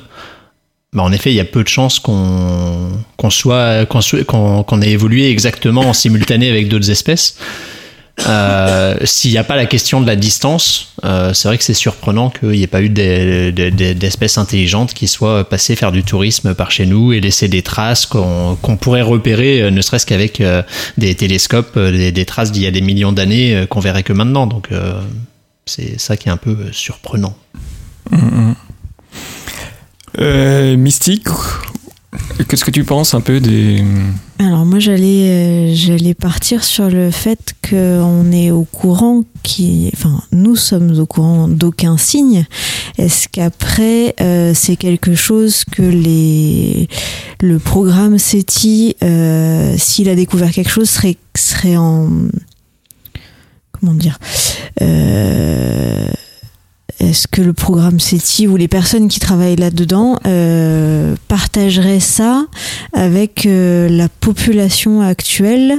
Bah 0.94 1.04
en 1.04 1.12
effet, 1.12 1.32
il 1.32 1.36
y 1.36 1.40
a 1.42 1.46
peu 1.46 1.64
de 1.64 1.68
chances 1.68 2.00
qu'on 2.00 2.90
qu'on 3.18 3.30
soit 3.30 3.86
qu'on 3.86 4.00
qu'on 4.26 4.64
qu'on 4.64 4.82
ait 4.82 4.92
évolué 4.92 5.30
exactement 5.30 5.82
en 5.82 5.94
simultané 5.94 6.50
avec 6.50 6.70
d'autres 6.70 6.90
espèces. 6.90 7.38
Euh, 8.28 8.96
S'il 9.04 9.30
n'y 9.32 9.38
a 9.38 9.44
pas 9.44 9.56
la 9.58 9.68
question 9.68 10.02
de 10.02 10.08
la 10.08 10.16
distance, 10.16 10.94
euh, 11.06 11.34
c'est 11.34 11.50
vrai 11.50 11.58
que 11.60 11.64
c'est 11.64 11.76
surprenant 11.76 12.32
qu'il 12.32 12.50
n'y 12.50 12.64
ait 12.64 12.68
pas 12.68 12.82
eu 12.82 12.90
des- 12.90 13.52
des- 13.52 13.70
des- 13.70 13.94
d'espèces 13.94 14.40
intelligentes 14.40 14.96
qui 14.96 15.08
soient 15.08 15.48
passées 15.48 15.76
faire 15.76 15.92
du 15.92 16.04
tourisme 16.04 16.56
par 16.56 16.72
chez 16.72 16.88
nous 16.88 17.14
et 17.14 17.20
laisser 17.22 17.48
des 17.48 17.62
traces 17.62 18.08
qu'on 18.08 18.58
pourrait 18.82 19.04
repérer, 19.04 19.62
euh, 19.62 19.70
ne 19.70 19.82
serait-ce 19.82 20.08
qu'avec 20.08 20.42
euh, 20.42 20.64
des 20.98 21.14
télescopes, 21.14 21.78
euh, 21.78 22.12
des, 22.12 22.26
traces 22.26 22.52
d'il 22.52 22.64
y 22.64 22.68
a 22.68 22.72
des 22.72 22.82
millions 22.82 23.12
d'années 23.12 23.66
qu'on 23.70 23.82
verrait 23.82 24.04
que 24.04 24.14
maintenant. 24.14 24.48
Donc 24.48 24.70
c'est 25.68 26.00
ça 26.00 26.18
qui 26.18 26.30
est 26.30 26.32
un 26.32 26.38
peu 26.38 26.58
surprenant. 26.72 27.36
Euh, 28.14 28.18
Mystique, 30.18 31.28
qu'est-ce 32.48 32.66
que 32.66 32.72
tu 32.72 32.84
penses 32.84 33.14
un 33.14 33.22
peu 33.22 33.40
des 33.40 33.84
Alors 34.40 34.66
moi 34.66 34.80
j'allais 34.80 35.30
euh, 35.30 35.76
j'allais 35.76 36.14
partir 36.14 36.64
sur 36.64 36.90
le 36.90 37.12
fait 37.12 37.56
qu'on 37.68 38.32
est 38.32 38.52
au 38.52 38.64
courant 38.64 39.24
qui 39.44 39.92
enfin 39.94 40.22
nous 40.32 40.56
sommes 40.56 40.98
au 41.00 41.06
courant 41.06 41.48
d'aucun 41.48 41.98
signe. 41.98 42.46
Est-ce 42.98 43.28
qu'après 43.28 44.16
euh, 44.22 44.54
c'est 44.56 44.76
quelque 44.76 45.16
chose 45.16 45.64
que 45.66 45.82
les 45.82 46.88
le 47.42 47.60
programme 47.60 48.18
SETI 48.18 48.96
euh, 49.04 49.76
s'il 49.78 50.10
a 50.10 50.16
découvert 50.16 50.52
quelque 50.52 50.72
chose 50.72 50.90
serait 50.90 51.18
serait 51.36 51.78
en 51.78 52.10
comment 53.72 53.94
dire 53.94 54.18
euh, 54.82 56.08
est-ce 57.00 57.28
que 57.28 57.42
le 57.42 57.54
programme 57.54 58.00
SETI 58.00 58.48
ou 58.48 58.56
les 58.58 58.68
personnes 58.68 59.08
qui 59.08 59.20
travaillent 59.20 59.56
là-dedans 59.56 60.20
euh, 60.26 61.16
partageraient 61.28 62.00
ça 62.00 62.46
avec 62.94 63.46
euh, 63.46 63.88
la 63.90 64.10
population 64.10 65.02
actuelle, 65.02 65.76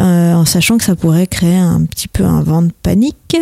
euh, 0.00 0.34
en 0.34 0.44
sachant 0.44 0.76
que 0.78 0.84
ça 0.84 0.96
pourrait 0.96 1.28
créer 1.28 1.56
un 1.56 1.84
petit 1.84 2.08
peu 2.08 2.24
un 2.24 2.42
vent 2.42 2.62
de 2.62 2.72
panique 2.82 3.36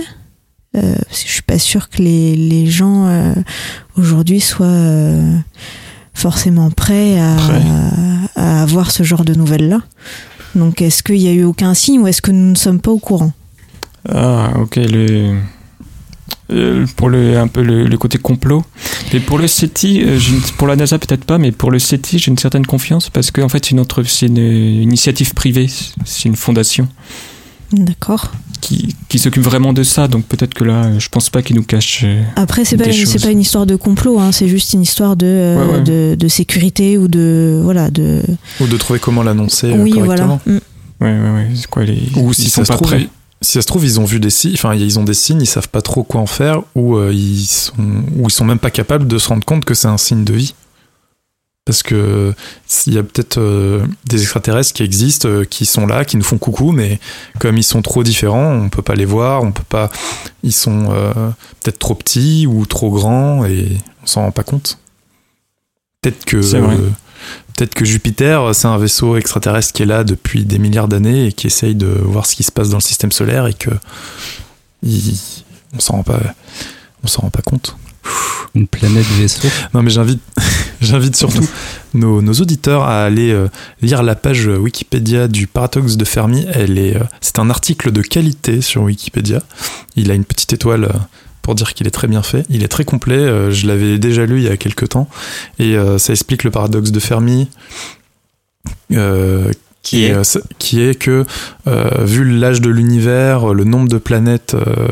euh, 0.77 0.95
parce 1.09 1.23
que 1.23 1.29
je 1.29 1.33
suis 1.33 1.43
pas 1.43 1.59
sûre 1.59 1.89
que 1.89 2.03
les, 2.03 2.37
les 2.37 2.67
gens 2.67 3.07
euh, 3.07 3.33
aujourd'hui 3.97 4.41
soient 4.41 4.67
euh, 4.67 5.37
forcément 6.13 6.71
prêts 6.71 7.19
à, 7.19 7.37
Prêts. 7.37 7.63
à 8.37 8.63
avoir 8.63 8.91
ce 8.91 9.03
genre 9.03 9.25
de 9.25 9.35
nouvelles-là. 9.35 9.81
Donc 10.55 10.83
est-ce 10.83 11.03
qu'il 11.03 11.17
y 11.17 11.29
a 11.29 11.33
eu 11.33 11.45
aucun 11.45 11.73
signe 11.73 12.01
ou 12.01 12.07
est-ce 12.07 12.21
que 12.21 12.31
nous 12.33 12.51
ne 12.51 12.57
sommes 12.57 12.81
pas 12.81 12.91
au 12.91 12.99
courant? 12.99 13.33
Ah, 14.11 14.53
ok, 14.61 14.77
le, 14.77 15.37
euh, 16.51 16.87
pour 16.97 17.09
le, 17.09 17.39
un 17.39 17.47
peu 17.49 17.63
le, 17.63 17.85
le 17.85 17.99
côté 17.99 18.19
complot. 18.19 18.65
Et 19.13 19.21
pour 19.21 19.39
le 19.39 19.47
SETI, 19.47 20.03
euh, 20.05 20.19
une- 20.19 20.41
pour 20.57 20.67
la 20.67 20.77
NASA 20.77 20.99
peut-être 20.99 21.25
pas, 21.25 21.39
mais 21.39 21.53
pour 21.53 21.71
le 21.71 21.79
SETI, 21.79 22.19
j'ai 22.19 22.31
une 22.31 22.39
certaine 22.39 22.67
confiance 22.67 23.11
parce 23.11 23.31
qu'en 23.31 23.49
fait, 23.49 23.65
c'est 23.65 23.73
une, 23.73 23.81
autre- 23.81 24.03
c'est 24.05 24.27
une 24.27 24.37
initiative 24.39 25.35
privée, 25.35 25.69
c'est 26.05 26.25
une 26.29 26.37
fondation 26.37 26.89
D'accord. 27.73 28.33
qui, 28.63 28.95
qui 29.11 29.19
s'occupe 29.19 29.43
vraiment 29.43 29.75
de 29.75 29.83
ça, 29.83 30.09
donc 30.09 30.25
peut-être 30.25 30.55
que 30.55 30.65
là, 30.65 30.87
euh, 30.87 30.99
je 30.99 31.09
pense 31.11 31.29
pas 31.29 31.43
qu'ils 31.43 31.57
nous 31.57 31.63
cachent. 31.63 32.07
Après, 32.37 32.65
c'est 32.65 32.79
pas, 32.79 32.85
pas 32.85 33.31
une 33.31 33.41
histoire 33.41 33.67
de 33.67 33.77
complot, 33.77 34.19
hein, 34.19 34.33
c'est 34.33 34.49
juste 34.49 34.73
une 34.73 34.81
histoire 34.83 35.17
de, 35.17 35.27
euh, 35.27 35.57
Ouais, 35.67 35.73
ouais. 35.75 35.83
de, 35.83 36.17
de 36.19 36.29
sécurité 36.29 36.97
ou 36.97 37.09
de. 37.09 37.61
Voilà, 37.63 37.91
de. 37.91 38.23
Ou 38.61 38.67
de 38.67 38.77
trouver 38.79 38.99
comment 39.01 39.23
l'annoncer 39.23 39.71
oui, 39.77 39.91
correctement. 39.91 40.41
voilà. 40.47 40.59
Mm. 40.59 40.61
Ouais, 41.01 41.13
ouais, 41.13 41.35
ouais. 41.35 41.49
C'est 41.55 41.67
quoi 41.69 41.85
les. 41.85 42.01
Ou 42.17 42.31
ils 42.31 42.35
si 42.35 42.49
sont 42.49 42.63
ça, 42.63 42.65
se 42.65 42.69
pas 42.73 42.77
trouve, 42.77 42.89
prêts. 42.89 43.09
Si 43.41 43.53
ça 43.53 43.63
se 43.63 43.67
trouve, 43.67 43.85
ils 43.85 44.01
ont 44.01 44.05
vu 44.05 44.19
des 44.19 44.31
signes, 44.31 44.55
enfin, 44.55 44.75
ils 44.75 44.99
ont 44.99 45.05
des 45.05 45.15
signes, 45.15 45.43
ils 45.43 45.47
savent 45.47 45.69
pas 45.69 45.83
trop 45.83 46.03
quoi 46.03 46.21
en 46.21 46.27
faire, 46.27 46.63
ou 46.75 46.97
euh, 46.97 47.13
ils 47.13 47.47
sont, 47.47 47.73
ou 48.17 48.27
ils 48.27 48.33
sont 48.33 48.45
même 48.45 48.59
pas 48.59 48.71
capables 48.71 49.07
de 49.07 49.19
se 49.19 49.29
rendre 49.29 49.45
compte 49.45 49.65
que 49.65 49.75
c'est 49.75 49.89
un 49.89 49.99
signe 49.99 50.25
de 50.25 50.33
vie. 50.33 50.55
Parce 51.65 51.83
que 51.83 52.35
s'il 52.67 52.95
y 52.95 52.99
a 52.99 53.03
peut-être 53.03 53.39
euh, 53.39 53.87
des 54.07 54.23
extraterrestres 54.23 54.73
qui 54.73 54.83
existent, 54.83 55.29
euh, 55.29 55.45
qui 55.45 55.67
sont 55.67 55.87
là, 55.87 56.05
qui 56.05 56.17
nous 56.17 56.25
font 56.25 56.39
coucou, 56.39 56.73
mais 56.73 56.99
comme 57.39 57.59
ils 57.59 57.65
sont 57.65 57.83
trop 57.83 58.03
différents, 58.03 58.55
on 58.55 58.71
peut 58.71 58.83
pas 58.83 58.95
les 58.95 59.05
voir, 59.05 59.43
on 59.43 59.53
peut 59.53 59.63
pas. 59.69 59.91
Ils 60.43 60.55
sont 60.55 60.87
peut-être 61.61 61.79
trop 61.79 61.95
petits 61.95 62.47
ou 62.47 62.65
trop 62.65 62.91
grands 62.91 63.45
et 63.45 63.77
on 64.03 64.07
s'en 64.07 64.23
rend 64.23 64.31
pas 64.31 64.45
compte. 64.45 64.79
Peut-être 66.01 66.25
que 66.25 66.41
C'est 66.41 66.61
vrai. 66.61 66.77
Peut-être 67.59 67.75
que 67.75 67.85
Jupiter, 67.85 68.55
c'est 68.55 68.69
un 68.69 68.79
vaisseau 68.79 69.17
extraterrestre 69.17 69.73
qui 69.73 69.83
est 69.83 69.87
là 69.87 70.05
depuis 70.05 70.45
des 70.45 70.59
milliards 70.61 70.87
d'années 70.87 71.27
et 71.27 71.33
qui 71.33 71.49
essaye 71.49 71.75
de 71.75 71.87
voir 71.89 72.25
ce 72.25 72.37
qui 72.37 72.45
se 72.45 72.53
passe 72.53 72.69
dans 72.71 72.77
le 72.77 72.83
système 72.83 73.11
solaire 73.11 73.47
et 73.49 73.55
que 73.55 73.71
il- 74.83 75.19
on 75.75 75.81
s'en 75.81 75.95
rend 75.95 76.03
pas 76.05 76.21
on 77.05 77.09
s'en 77.09 77.23
rend 77.23 77.31
pas 77.31 77.43
compte. 77.43 77.77
Une 78.55 78.67
planète 78.67 79.05
vaisseau. 79.19 79.49
Non 79.75 79.83
mais 79.83 79.91
j'invite 79.91 80.21
j'invite 80.81 81.15
surtout 81.17 81.47
nos, 81.95 82.23
nos 82.23 82.33
auditeurs 82.33 82.85
à 82.85 83.05
aller 83.05 83.31
euh, 83.33 83.49
lire 83.83 84.03
la 84.03 84.15
page 84.15 84.47
Wikipédia 84.47 85.29
du 85.29 85.47
paradoxe 85.47 85.97
de 85.97 86.05
Fermi. 86.05 86.47
Elle 86.55 86.79
est 86.79 86.97
euh, 86.97 87.05
c'est 87.21 87.39
un 87.39 87.51
article 87.51 87.91
de 87.93 88.03
qualité 88.03 88.61
sur 88.63 88.83
Wikipédia. 88.83 89.43
Il 89.97 90.11
a 90.11 90.15
une 90.15 90.25
petite 90.25 90.53
étoile 90.53 90.85
euh, 90.85 90.99
pour 91.49 91.55
dire 91.55 91.73
qu'il 91.73 91.87
est 91.87 91.91
très 91.91 92.09
bien 92.09 92.23
fait. 92.23 92.45
Il 92.51 92.63
est 92.63 92.69
très 92.69 92.85
complet. 92.85 93.17
euh, 93.17 93.51
je 93.51 93.67
l'avais 93.67 93.99
déjà 93.99 94.27
lu 94.27 94.37
il 94.37 94.45
y 94.45 94.49
a 94.51 94.59
quelques 94.59 94.91
temps 94.91 95.09
et 95.59 95.77
euh, 95.79 95.97
ça 95.97 96.13
explique 96.13 96.45
le 96.45 96.51
paradoxe 96.51 96.91
de 96.93 97.01
Fermi. 97.01 97.49
euh, 98.93 99.51
Qui 99.83 100.05
est 100.05 100.13
euh, 100.13 100.25
ça- 100.25 100.41
qui 100.59 100.83
est 100.83 100.95
que 100.95 101.25
euh, 101.67 102.05
vu 102.05 102.25
l'âge 102.39 102.61
de 102.61 102.69
l'univers, 102.69 103.55
le 103.55 103.65
nombre 103.65 103.89
de 103.89 103.97
planètes 103.97 104.55
euh, 104.55 104.89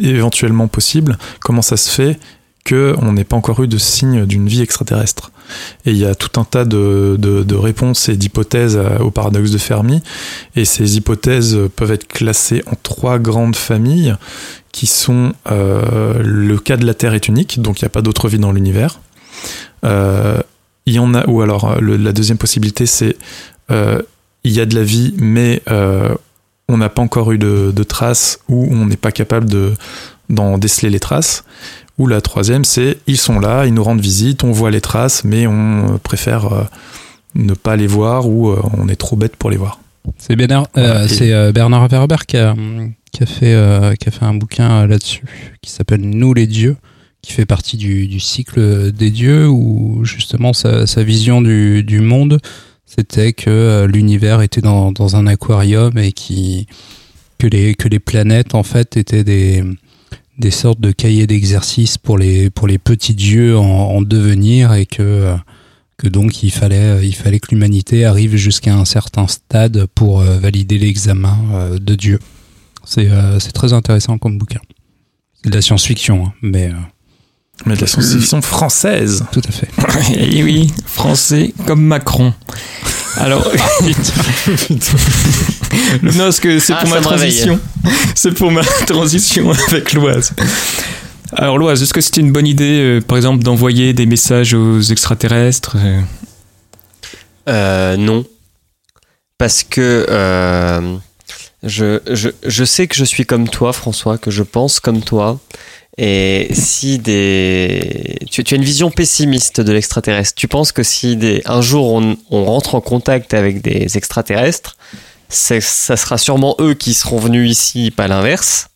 éventuellement 0.00 0.66
possibles, 0.68 1.18
comment 1.40 1.62
ça 1.62 1.76
se 1.76 1.90
fait 1.90 2.18
que 2.64 2.94
on 3.00 3.12
n'ait 3.12 3.24
pas 3.24 3.36
encore 3.36 3.62
eu 3.62 3.68
de 3.68 3.78
signe 3.78 4.26
d'une 4.26 4.48
vie 4.48 4.62
extraterrestre? 4.62 5.30
Et 5.86 5.90
il 5.90 5.96
y 5.98 6.04
a 6.06 6.14
tout 6.14 6.40
un 6.40 6.44
tas 6.44 6.64
de, 6.64 7.16
de- 7.18 7.54
réponses 7.54 8.08
et 8.08 8.16
d'hypothèses 8.16 8.80
au 9.00 9.10
paradoxe 9.10 9.50
de 9.50 9.58
Fermi, 9.58 10.02
et 10.56 10.64
ces 10.64 10.96
hypothèses 10.96 11.58
peuvent 11.76 11.92
être 11.92 12.08
classées 12.08 12.62
en 12.66 12.72
trois 12.82 13.18
grandes 13.18 13.56
familles 13.56 14.14
qui 14.72 14.86
sont 14.86 15.32
euh, 15.50 16.20
le 16.24 16.58
cas 16.58 16.76
de 16.76 16.86
la 16.86 16.94
Terre 16.94 17.14
est 17.14 17.28
unique, 17.28 17.60
donc 17.60 17.80
il 17.80 17.84
n'y 17.84 17.86
a 17.86 17.90
pas 17.90 18.02
d'autre 18.02 18.28
vie 18.28 18.38
dans 18.38 18.52
l'univers. 18.52 19.00
Euh, 19.84 20.38
y 20.86 20.98
en 20.98 21.14
a, 21.14 21.26
ou 21.28 21.42
alors 21.42 21.80
le- 21.80 21.96
la 21.96 22.12
deuxième 22.12 22.38
possibilité, 22.38 22.86
c'est 22.86 23.16
euh, 23.70 24.00
il 24.44 24.52
y 24.52 24.60
a 24.60 24.66
de 24.66 24.74
la 24.74 24.82
vie, 24.82 25.14
mais 25.18 25.62
euh, 25.70 26.14
on 26.68 26.78
n'a 26.78 26.88
pas 26.88 27.02
encore 27.02 27.32
eu 27.32 27.38
de, 27.38 27.70
traces 27.84 28.40
ou 28.48 28.66
on 28.70 28.86
n'est 28.86 28.96
pas 28.96 29.12
capable 29.12 29.48
de 29.48 29.72
d'en 30.28 30.56
déceler 30.56 30.88
les 30.88 31.00
traces. 31.00 31.44
Ou 31.98 32.06
la 32.06 32.20
troisième, 32.20 32.64
c'est 32.64 32.98
ils 33.06 33.18
sont 33.18 33.38
là, 33.38 33.66
ils 33.66 33.74
nous 33.74 33.84
rendent 33.84 34.00
visite, 34.00 34.44
on 34.44 34.52
voit 34.52 34.70
les 34.70 34.80
traces, 34.80 35.24
mais 35.24 35.46
on 35.46 35.94
euh, 35.94 35.98
préfère 36.02 36.52
euh, 36.52 36.64
ne 37.34 37.54
pas 37.54 37.76
les 37.76 37.86
voir 37.86 38.28
ou 38.28 38.50
euh, 38.50 38.60
on 38.76 38.88
est 38.88 38.96
trop 38.96 39.16
bête 39.16 39.36
pour 39.36 39.50
les 39.50 39.56
voir. 39.56 39.78
C'est 40.18 40.36
Bernard, 40.36 40.66
euh, 40.76 41.06
c'est 41.08 41.32
euh, 41.32 41.52
Bernard 41.52 41.88
Werber 41.88 42.16
qui 42.26 42.36
a, 42.36 42.56
qui 43.12 43.22
a 43.22 43.26
fait, 43.26 43.54
euh, 43.54 43.94
qui 43.94 44.08
a 44.08 44.10
fait 44.10 44.24
un 44.24 44.34
bouquin 44.34 44.86
là-dessus 44.86 45.58
qui 45.62 45.70
s'appelle 45.70 46.00
Nous 46.00 46.34
les 46.34 46.46
dieux, 46.46 46.76
qui 47.22 47.32
fait 47.32 47.46
partie 47.46 47.76
du, 47.76 48.08
du 48.08 48.18
cycle 48.18 48.90
des 48.90 49.10
dieux 49.10 49.48
où 49.48 50.04
justement 50.04 50.52
sa, 50.52 50.86
sa 50.86 51.04
vision 51.04 51.40
du, 51.40 51.84
du 51.84 52.00
monde 52.00 52.40
c'était 52.84 53.32
que 53.32 53.86
l'univers 53.88 54.42
était 54.42 54.60
dans, 54.60 54.92
dans 54.92 55.16
un 55.16 55.26
aquarium 55.26 55.96
et 55.98 56.12
qui 56.12 56.66
que 57.38 57.46
les 57.46 57.74
que 57.74 57.88
les 57.88 58.00
planètes 58.00 58.54
en 58.54 58.64
fait 58.64 58.96
étaient 58.96 59.24
des 59.24 59.64
des 60.38 60.50
sortes 60.50 60.80
de 60.80 60.92
cahiers 60.92 61.26
d'exercice 61.26 61.98
pour 61.98 62.18
les 62.18 62.50
pour 62.50 62.66
les 62.66 62.78
petits 62.78 63.14
dieux 63.14 63.56
en, 63.56 63.64
en 63.64 64.02
devenir 64.02 64.72
et 64.72 64.86
que 64.86 65.34
que 65.98 66.08
donc 66.08 66.42
il 66.42 66.50
fallait 66.50 67.06
il 67.06 67.14
fallait 67.14 67.38
que 67.38 67.48
l'humanité 67.50 68.04
arrive 68.04 68.36
jusqu'à 68.36 68.74
un 68.74 68.84
certain 68.84 69.28
stade 69.28 69.86
pour 69.94 70.20
euh, 70.20 70.38
valider 70.38 70.78
l'examen 70.78 71.38
euh, 71.52 71.78
de 71.78 71.94
Dieu. 71.94 72.18
C'est 72.84 73.08
euh, 73.08 73.38
c'est 73.38 73.52
très 73.52 73.72
intéressant 73.72 74.18
comme 74.18 74.38
bouquin. 74.38 74.60
C'est 75.42 75.50
de 75.50 75.54
la 75.54 75.62
science-fiction, 75.62 76.26
hein, 76.26 76.32
mais 76.40 76.72
Mais 77.66 77.76
de 77.76 77.80
la 77.80 77.86
science-fiction 77.86 78.42
française. 78.42 79.24
tout 79.32 79.42
à 79.46 79.52
fait. 79.52 79.68
Et 80.36 80.42
oui, 80.42 80.72
français 80.86 81.52
comme 81.66 81.82
Macron. 81.82 82.32
Alors, 83.18 83.42
non, 86.02 86.12
parce 86.18 86.40
que 86.40 86.58
c'est 86.58 86.72
Ah, 86.72 86.80
pour 86.82 86.90
ma 86.90 87.00
transition. 87.00 87.60
C'est 88.14 88.32
pour 88.32 88.50
ma 88.50 88.62
transition 88.86 89.50
avec 89.68 89.92
l'Oise. 89.92 90.32
Alors 91.34 91.58
l'Oise, 91.58 91.82
est-ce 91.82 91.94
que 91.94 92.00
c'était 92.00 92.20
une 92.20 92.32
bonne 92.32 92.46
idée, 92.46 92.80
euh, 92.80 93.00
par 93.00 93.16
exemple, 93.16 93.42
d'envoyer 93.42 93.92
des 93.94 94.06
messages 94.06 94.54
aux 94.54 94.80
extraterrestres 94.80 95.76
euh, 95.78 96.00
Euh, 97.48 97.96
non. 97.96 98.24
Parce 99.38 99.62
que 99.64 100.06
euh, 100.08 100.96
je, 101.62 102.00
je, 102.10 102.28
je 102.46 102.64
sais 102.64 102.86
que 102.86 102.94
je 102.94 103.04
suis 103.04 103.24
comme 103.26 103.48
toi, 103.48 103.72
François, 103.72 104.18
que 104.18 104.30
je 104.30 104.42
pense 104.42 104.78
comme 104.78 105.00
toi. 105.02 105.40
Et 105.98 106.48
si 106.52 106.98
des. 106.98 108.18
Tu, 108.30 108.42
tu 108.44 108.54
as 108.54 108.56
une 108.56 108.64
vision 108.64 108.90
pessimiste 108.90 109.60
de 109.60 109.72
l'extraterrestre. 109.72 110.34
Tu 110.34 110.48
penses 110.48 110.72
que 110.72 110.82
si 110.82 111.16
des, 111.16 111.42
un 111.44 111.60
jour 111.60 111.92
on, 111.92 112.16
on 112.30 112.44
rentre 112.46 112.74
en 112.74 112.80
contact 112.80 113.34
avec 113.34 113.60
des 113.60 113.96
extraterrestres, 113.98 114.76
ça 115.28 115.60
sera 115.60 116.16
sûrement 116.18 116.56
eux 116.60 116.72
qui 116.74 116.94
seront 116.94 117.18
venus 117.18 117.50
ici, 117.50 117.90
pas 117.90 118.08
l'inverse. 118.08 118.68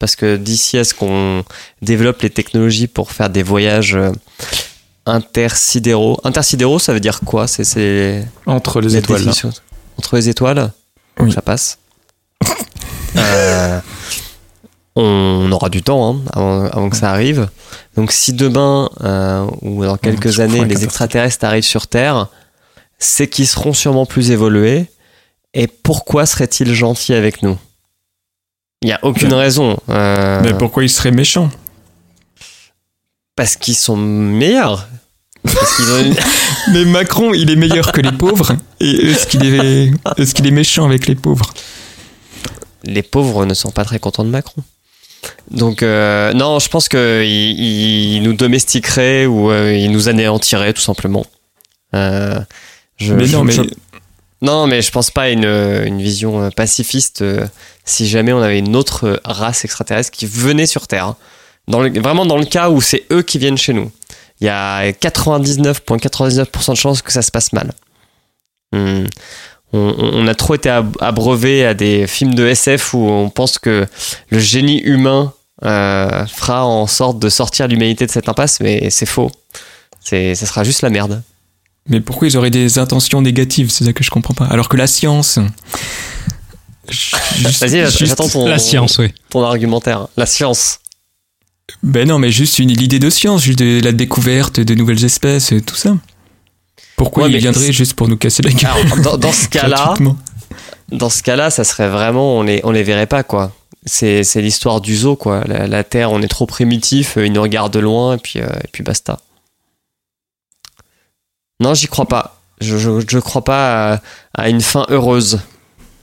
Parce 0.00 0.16
que 0.16 0.36
d'ici 0.36 0.78
à 0.78 0.84
ce 0.84 0.94
qu'on 0.94 1.44
développe 1.80 2.22
les 2.22 2.30
technologies 2.30 2.88
pour 2.88 3.12
faire 3.12 3.30
des 3.30 3.44
voyages 3.44 3.94
euh, 3.94 4.10
intersidéraux. 5.06 6.18
Intersidéraux, 6.24 6.80
ça 6.80 6.92
veut 6.92 6.98
dire 7.00 7.20
quoi? 7.24 7.46
C'est- 7.46 7.62
C'est 7.64 8.26
Entre 8.46 8.80
les 8.80 8.96
étoiles. 8.96 9.32
Entre 9.98 10.16
les 10.16 10.28
étoiles? 10.28 10.72
Oui. 11.20 11.30
Ça 11.32 11.40
passe. 11.42 11.78
Euh, 13.16 13.80
on 14.94 15.50
aura 15.52 15.68
du 15.70 15.82
temps 15.82 16.14
hein, 16.14 16.20
avant, 16.32 16.64
avant 16.66 16.90
que 16.90 16.96
ça 16.96 17.10
arrive. 17.10 17.48
Donc 17.96 18.12
si 18.12 18.32
demain 18.32 18.90
euh, 19.02 19.46
ou 19.62 19.84
dans 19.84 19.96
quelques 19.96 20.40
années 20.40 20.64
les 20.64 20.84
extraterrestres 20.84 21.44
arrivent 21.44 21.64
sur 21.64 21.86
Terre, 21.86 22.28
c'est 22.98 23.26
qu'ils 23.28 23.46
seront 23.48 23.72
sûrement 23.72 24.06
plus 24.06 24.30
évolués. 24.30 24.86
Et 25.54 25.66
pourquoi 25.66 26.24
seraient-ils 26.26 26.72
gentils 26.74 27.14
avec 27.14 27.42
nous? 27.42 27.58
Il 28.82 28.86
n'y 28.86 28.92
a 28.92 29.00
aucune 29.02 29.32
raison. 29.34 29.78
Euh, 29.88 30.40
mais 30.42 30.54
pourquoi 30.54 30.82
ils 30.82 30.88
seraient 30.90 31.10
méchants? 31.10 31.50
Parce 33.36 33.56
qu'ils 33.56 33.76
sont 33.76 33.96
meilleurs. 33.96 34.88
Parce 35.42 35.76
qu'ils 35.76 35.90
ont 35.90 35.98
une- 36.04 36.14
Mais 36.72 36.84
Macron, 36.84 37.32
il 37.34 37.50
est 37.50 37.56
meilleur 37.56 37.92
que 37.92 38.00
les 38.00 38.12
pauvres. 38.12 38.56
Et 38.80 38.90
est-ce 39.10 39.26
qu'il 39.26 39.44
est, 39.44 39.92
est-ce 40.16 40.34
qu'il 40.34 40.46
est 40.46 40.50
méchant 40.52 40.84
avec 40.84 41.06
les 41.06 41.14
pauvres? 41.14 41.52
Les 42.84 43.02
pauvres 43.02 43.44
ne 43.46 43.54
sont 43.54 43.70
pas 43.70 43.84
très 43.84 43.98
contents 43.98 44.24
de 44.24 44.30
Macron. 44.30 44.62
Donc 45.50 45.82
euh, 45.82 46.32
non, 46.32 46.58
je 46.58 46.68
pense 46.68 46.88
que 46.88 47.22
il, 47.24 48.20
nous 48.22 48.32
domestiquerait 48.32 49.26
ou 49.26 49.50
euh, 49.50 49.72
il 49.76 49.90
nous 49.92 50.08
anéantirait 50.08 50.72
tout 50.72 50.80
simplement. 50.80 51.26
Euh, 51.94 52.40
je- 52.96 53.14
Mais 53.14 53.26
je- 53.26 53.36
non, 53.36 53.44
mais 53.44 53.52
je- 53.52 53.62
non, 54.40 54.66
mais 54.66 54.82
je 54.82 54.90
pense 54.90 55.10
pas 55.10 55.22
à 55.22 55.28
une, 55.28 55.44
une 55.44 56.00
vision 56.02 56.42
euh, 56.42 56.50
pacifiste 56.50 57.24
si 57.84 58.08
jamais 58.08 58.32
on 58.32 58.40
avait 58.42 58.58
une 58.58 58.74
autre 58.76 59.20
race 59.24 59.64
extraterrestre 59.64 60.10
qui 60.10 60.26
venait 60.26 60.66
sur 60.66 60.86
Terre. 60.88 61.06
hein. 61.06 61.16
Dans 61.68 61.80
le- 61.80 62.00
vraiment 62.00 62.26
dans 62.26 62.38
le 62.38 62.44
cas 62.46 62.70
où 62.70 62.80
c'est 62.80 63.04
eux 63.12 63.22
qui 63.22 63.38
viennent 63.38 63.58
chez 63.58 63.72
nous. 63.72 63.90
Il 64.40 64.46
y 64.46 64.50
a 64.50 64.90
99,99% 64.92 66.72
de 66.72 66.76
chances 66.76 67.02
que 67.02 67.12
ça 67.12 67.22
se 67.22 67.30
passe 67.30 67.52
mal. 67.52 67.72
Hmm. 68.72 69.04
On, 69.72 69.94
on 69.98 70.26
a 70.26 70.34
trop 70.34 70.54
été 70.54 70.68
ab- 70.68 70.96
abreuvé 71.00 71.64
à 71.64 71.74
des 71.74 72.06
films 72.06 72.34
de 72.34 72.46
SF 72.46 72.94
où 72.94 72.98
on 73.08 73.30
pense 73.30 73.58
que 73.58 73.86
le 74.30 74.38
génie 74.38 74.80
humain 74.80 75.32
euh, 75.64 76.26
fera 76.26 76.66
en 76.66 76.86
sorte 76.86 77.18
de 77.18 77.28
sortir 77.28 77.68
l'humanité 77.68 78.04
de 78.06 78.10
cette 78.10 78.28
impasse, 78.28 78.60
mais 78.60 78.90
c'est 78.90 79.06
faux. 79.06 79.30
C'est, 80.00 80.34
ça 80.34 80.46
sera 80.46 80.64
juste 80.64 80.82
la 80.82 80.90
merde. 80.90 81.22
Mais 81.88 82.00
pourquoi 82.00 82.28
ils 82.28 82.36
auraient 82.36 82.50
des 82.50 82.78
intentions 82.78 83.22
négatives? 83.22 83.70
C'est 83.70 83.84
ça 83.84 83.92
que 83.92 84.04
je 84.04 84.10
comprends 84.10 84.34
pas. 84.34 84.44
Alors 84.46 84.68
que 84.68 84.76
la 84.76 84.86
science. 84.86 85.38
Juste- 86.88 87.16
Vas-y, 87.60 87.80
juste- 87.86 88.04
j'attends 88.06 88.28
ton, 88.28 88.46
La 88.46 88.58
science, 88.58 88.98
oui. 88.98 89.12
ton 89.30 89.42
argumentaire. 89.44 90.08
La 90.16 90.26
science. 90.26 90.78
Ben 91.82 92.06
non, 92.06 92.18
mais 92.18 92.30
juste 92.30 92.58
une 92.58 92.70
l'idée 92.72 92.98
de 92.98 93.08
science, 93.08 93.42
juste 93.42 93.58
de 93.58 93.80
la 93.82 93.92
découverte 93.92 94.60
de 94.60 94.74
nouvelles 94.74 95.04
espèces, 95.04 95.54
tout 95.66 95.74
ça. 95.76 95.96
Pourquoi 97.04 97.24
Ouais, 97.24 97.36
viendraient 97.38 97.66
c'est- 97.66 97.72
juste 97.72 97.94
pour 97.94 98.08
nous 98.08 98.16
casser 98.16 98.42
la 98.42 98.50
gueule 98.52 98.70
Alors, 98.92 98.98
dans, 98.98 99.16
dans 99.18 99.32
ce 99.32 99.48
cas-là, 99.48 99.94
dans 100.90 101.10
ce 101.10 101.22
cas-là, 101.22 101.50
ça 101.50 101.64
serait 101.64 101.88
vraiment, 101.88 102.36
on 102.38 102.42
les, 102.42 102.60
on 102.64 102.70
les 102.70 102.82
verrait 102.82 103.06
pas, 103.06 103.22
quoi. 103.22 103.52
C'est, 103.84 104.22
c'est 104.22 104.40
l'histoire 104.40 104.80
du 104.80 104.94
zoo, 104.96 105.16
quoi. 105.16 105.42
La, 105.46 105.66
la 105.66 105.82
Terre, 105.84 106.12
on 106.12 106.22
est 106.22 106.28
trop 106.28 106.46
primitif, 106.46 107.16
euh, 107.16 107.26
ils 107.26 107.32
nous 107.32 107.42
regardent 107.42 107.72
de 107.72 107.80
loin, 107.80 108.14
et 108.14 108.18
puis, 108.18 108.40
euh, 108.40 108.46
et 108.62 108.68
puis 108.70 108.84
basta. 108.84 109.18
Non, 111.60 111.74
j'y 111.74 111.86
crois 111.86 112.06
pas. 112.06 112.40
Je, 112.60 112.76
je, 112.76 113.00
je 113.08 113.18
crois 113.18 113.42
pas 113.42 113.94
à, 113.94 114.00
à 114.34 114.48
une 114.48 114.60
fin 114.60 114.86
heureuse 114.88 115.40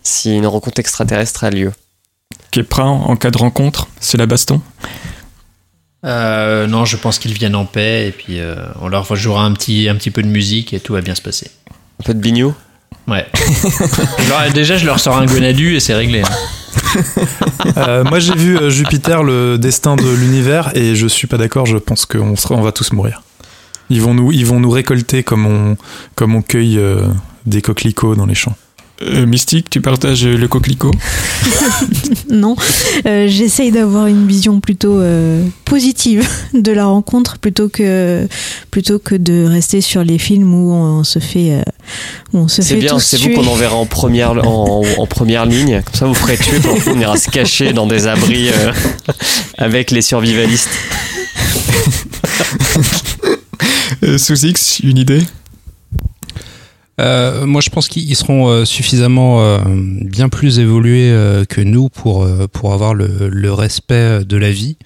si 0.03 0.35
une 0.35 0.47
rencontre 0.47 0.79
extraterrestre 0.79 1.43
a 1.43 1.49
lieu. 1.49 1.71
Kepra, 2.51 2.83
en 2.85 3.15
cas 3.15 3.31
de 3.31 3.37
rencontre, 3.37 3.87
c'est 3.99 4.17
la 4.17 4.25
baston. 4.25 4.61
Euh, 6.05 6.65
non, 6.67 6.85
je 6.85 6.95
pense 6.97 7.19
qu'ils 7.19 7.33
viennent 7.33 7.55
en 7.55 7.65
paix 7.65 8.07
et 8.07 8.11
puis 8.11 8.39
euh, 8.39 8.55
on 8.81 8.87
leur 8.87 9.15
jouera 9.15 9.43
un 9.43 9.51
petit, 9.53 9.89
un 9.89 9.95
petit 9.95 10.11
peu 10.11 10.21
de 10.23 10.27
musique 10.27 10.73
et 10.73 10.79
tout 10.79 10.93
va 10.93 11.01
bien 11.01 11.15
se 11.15 11.21
passer. 11.21 11.51
Un 11.99 12.03
peu 12.03 12.13
de 12.13 12.19
bignou 12.19 12.53
Ouais. 13.07 13.25
Déjà, 14.53 14.77
je 14.77 14.85
leur 14.85 14.99
sors 14.99 15.17
un 15.17 15.25
gonadu 15.25 15.75
et 15.75 15.79
c'est 15.79 15.95
réglé. 15.95 16.21
hein. 16.21 17.01
Euh, 17.77 18.03
moi 18.03 18.19
j'ai 18.19 18.35
vu 18.35 18.57
euh, 18.57 18.69
Jupiter, 18.69 19.23
le 19.23 19.57
destin 19.57 19.95
de 19.95 20.09
l'univers, 20.09 20.71
et 20.75 20.95
je 20.95 21.07
suis 21.07 21.27
pas 21.27 21.37
d'accord. 21.37 21.65
Je 21.65 21.77
pense 21.77 22.05
qu'on 22.05 22.35
sera, 22.35 22.55
on 22.55 22.61
va 22.61 22.71
tous 22.71 22.93
mourir. 22.93 23.21
Ils 23.89 24.01
vont 24.01 24.13
nous, 24.13 24.31
ils 24.31 24.45
vont 24.45 24.59
nous 24.59 24.69
récolter 24.69 25.23
comme 25.23 25.45
on, 25.45 25.77
comme 26.15 26.35
on 26.35 26.41
cueille 26.41 26.77
euh, 26.77 27.07
des 27.45 27.61
coquelicots 27.61 28.15
dans 28.15 28.25
les 28.27 28.35
champs. 28.35 28.55
Euh, 29.01 29.25
Mystique, 29.25 29.69
tu 29.69 29.79
partages 29.79 30.25
le 30.25 30.47
coquelicot 30.49 30.91
Non, 32.29 32.55
Euh, 33.05 33.27
j'essaye 33.29 33.71
d'avoir 33.71 34.07
une 34.07 34.27
vision 34.27 34.59
plutôt 34.59 34.99
euh, 34.99 35.41
positive 35.63 36.27
de 36.53 36.71
la 36.73 36.85
rencontre 36.85 37.37
plutôt 37.37 37.69
que 37.69 38.27
plutôt 38.71 38.99
que 38.99 39.15
de 39.15 39.45
rester 39.45 39.79
sur 39.79 40.03
les 40.03 40.17
films 40.17 40.53
où 40.53 40.71
on 40.73 41.03
se 41.05 41.19
fait 41.19 41.51
euh, 41.53 41.61
où 42.33 42.39
on 42.39 42.47
se 42.49 42.61
C'est 42.61 42.75
fait 42.75 42.81
bien, 42.81 42.99
c'est 42.99 43.17
vous 43.17 43.29
qu'on 43.29 43.47
enverra 43.47 43.75
en 43.75 43.85
première, 43.85 44.31
en, 44.45 44.83
en 44.97 45.05
première 45.07 45.45
ligne. 45.45 45.81
Comme 45.85 45.95
ça, 45.95 46.05
vous 46.05 46.13
ferez 46.13 46.37
tuer, 46.37 46.57
on 46.87 46.99
ira 46.99 47.15
se 47.17 47.29
cacher 47.29 47.71
dans 47.71 47.87
des 47.87 48.05
abris 48.07 48.49
euh, 48.49 48.73
avec 49.57 49.91
les 49.91 50.01
survivalistes. 50.01 50.69
euh, 54.03 54.17
Sous 54.17 54.45
X, 54.45 54.79
une 54.83 54.97
idée? 54.97 55.21
Euh, 56.99 57.45
moi, 57.45 57.61
je 57.61 57.69
pense 57.69 57.87
qu'ils 57.87 58.15
seront 58.15 58.49
euh, 58.49 58.65
suffisamment 58.65 59.41
euh, 59.41 59.59
bien 59.65 60.27
plus 60.27 60.59
évolués 60.59 61.11
euh, 61.11 61.45
que 61.45 61.61
nous 61.61 61.89
pour 61.89 62.27
pour 62.51 62.73
avoir 62.73 62.93
le, 62.93 63.29
le 63.29 63.53
respect 63.53 64.25
de 64.25 64.37
la 64.37 64.51
vie. 64.51 64.77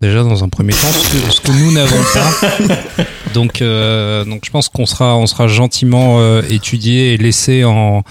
Déjà 0.00 0.22
dans 0.22 0.42
un 0.42 0.48
premier 0.48 0.72
temps, 0.72 0.90
ce 0.90 1.12
que, 1.12 1.30
ce 1.30 1.40
que 1.42 1.52
nous 1.52 1.72
n'avons 1.72 2.02
pas. 2.14 3.04
Donc, 3.34 3.62
donc, 3.62 4.44
je 4.44 4.50
pense 4.50 4.68
qu'on 4.68 4.86
sera 4.86 5.16
on 5.16 5.26
sera 5.28 5.46
gentiment 5.46 6.40
étudié 6.40 7.12
et 7.12 7.16
laissé 7.16 7.62
en, 7.62 8.02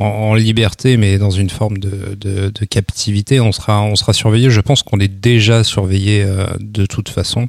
en 0.00 0.04
en 0.04 0.34
liberté, 0.34 0.96
mais 0.96 1.18
dans 1.18 1.30
une 1.30 1.50
forme 1.50 1.78
de, 1.78 2.16
de, 2.18 2.50
de 2.50 2.64
captivité. 2.64 3.38
On 3.38 3.52
sera 3.52 3.82
on 3.82 3.94
sera 3.94 4.12
surveillé. 4.12 4.50
Je 4.50 4.60
pense 4.60 4.82
qu'on 4.82 4.98
est 4.98 5.06
déjà 5.20 5.62
surveillé 5.62 6.26
de 6.58 6.84
toute 6.86 7.10
façon. 7.10 7.46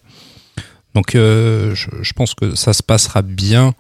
Donc, 0.93 1.13
je, 1.13 1.73
je 1.73 2.13
pense 2.13 2.35
que 2.35 2.53
ça 2.53 2.73
se 2.73 2.83
passera 2.83 3.23
bien, 3.23 3.73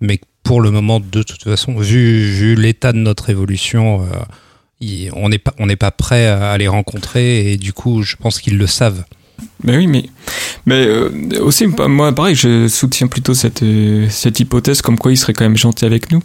mais 0.00 0.18
que 0.18 0.24
pour 0.42 0.60
le 0.60 0.70
moment, 0.70 1.00
de 1.00 1.22
toute 1.22 1.44
façon, 1.44 1.74
vu, 1.76 2.22
vu 2.22 2.54
l'état 2.54 2.92
de 2.92 2.98
notre 2.98 3.30
évolution, 3.30 4.02
euh, 4.02 5.10
on 5.14 5.28
n'est 5.28 5.38
pas, 5.38 5.52
pas 5.78 5.90
prêt 5.90 6.26
à 6.26 6.56
les 6.58 6.68
rencontrer 6.68 7.52
et 7.52 7.56
du 7.56 7.72
coup, 7.72 8.02
je 8.02 8.16
pense 8.16 8.40
qu'ils 8.40 8.58
le 8.58 8.66
savent. 8.66 9.04
Mais 9.62 9.76
oui, 9.76 9.86
mais, 9.86 10.04
mais 10.66 10.86
euh, 10.86 11.10
aussi, 11.40 11.66
moi, 11.66 12.14
pareil, 12.14 12.34
je 12.34 12.68
soutiens 12.68 13.06
plutôt 13.06 13.34
cette, 13.34 13.62
euh, 13.62 14.06
cette 14.08 14.40
hypothèse 14.40 14.82
comme 14.82 14.98
quoi 14.98 15.12
il 15.12 15.16
serait 15.16 15.32
quand 15.32 15.44
même 15.44 15.56
gentil 15.56 15.84
avec 15.84 16.10
nous. 16.12 16.22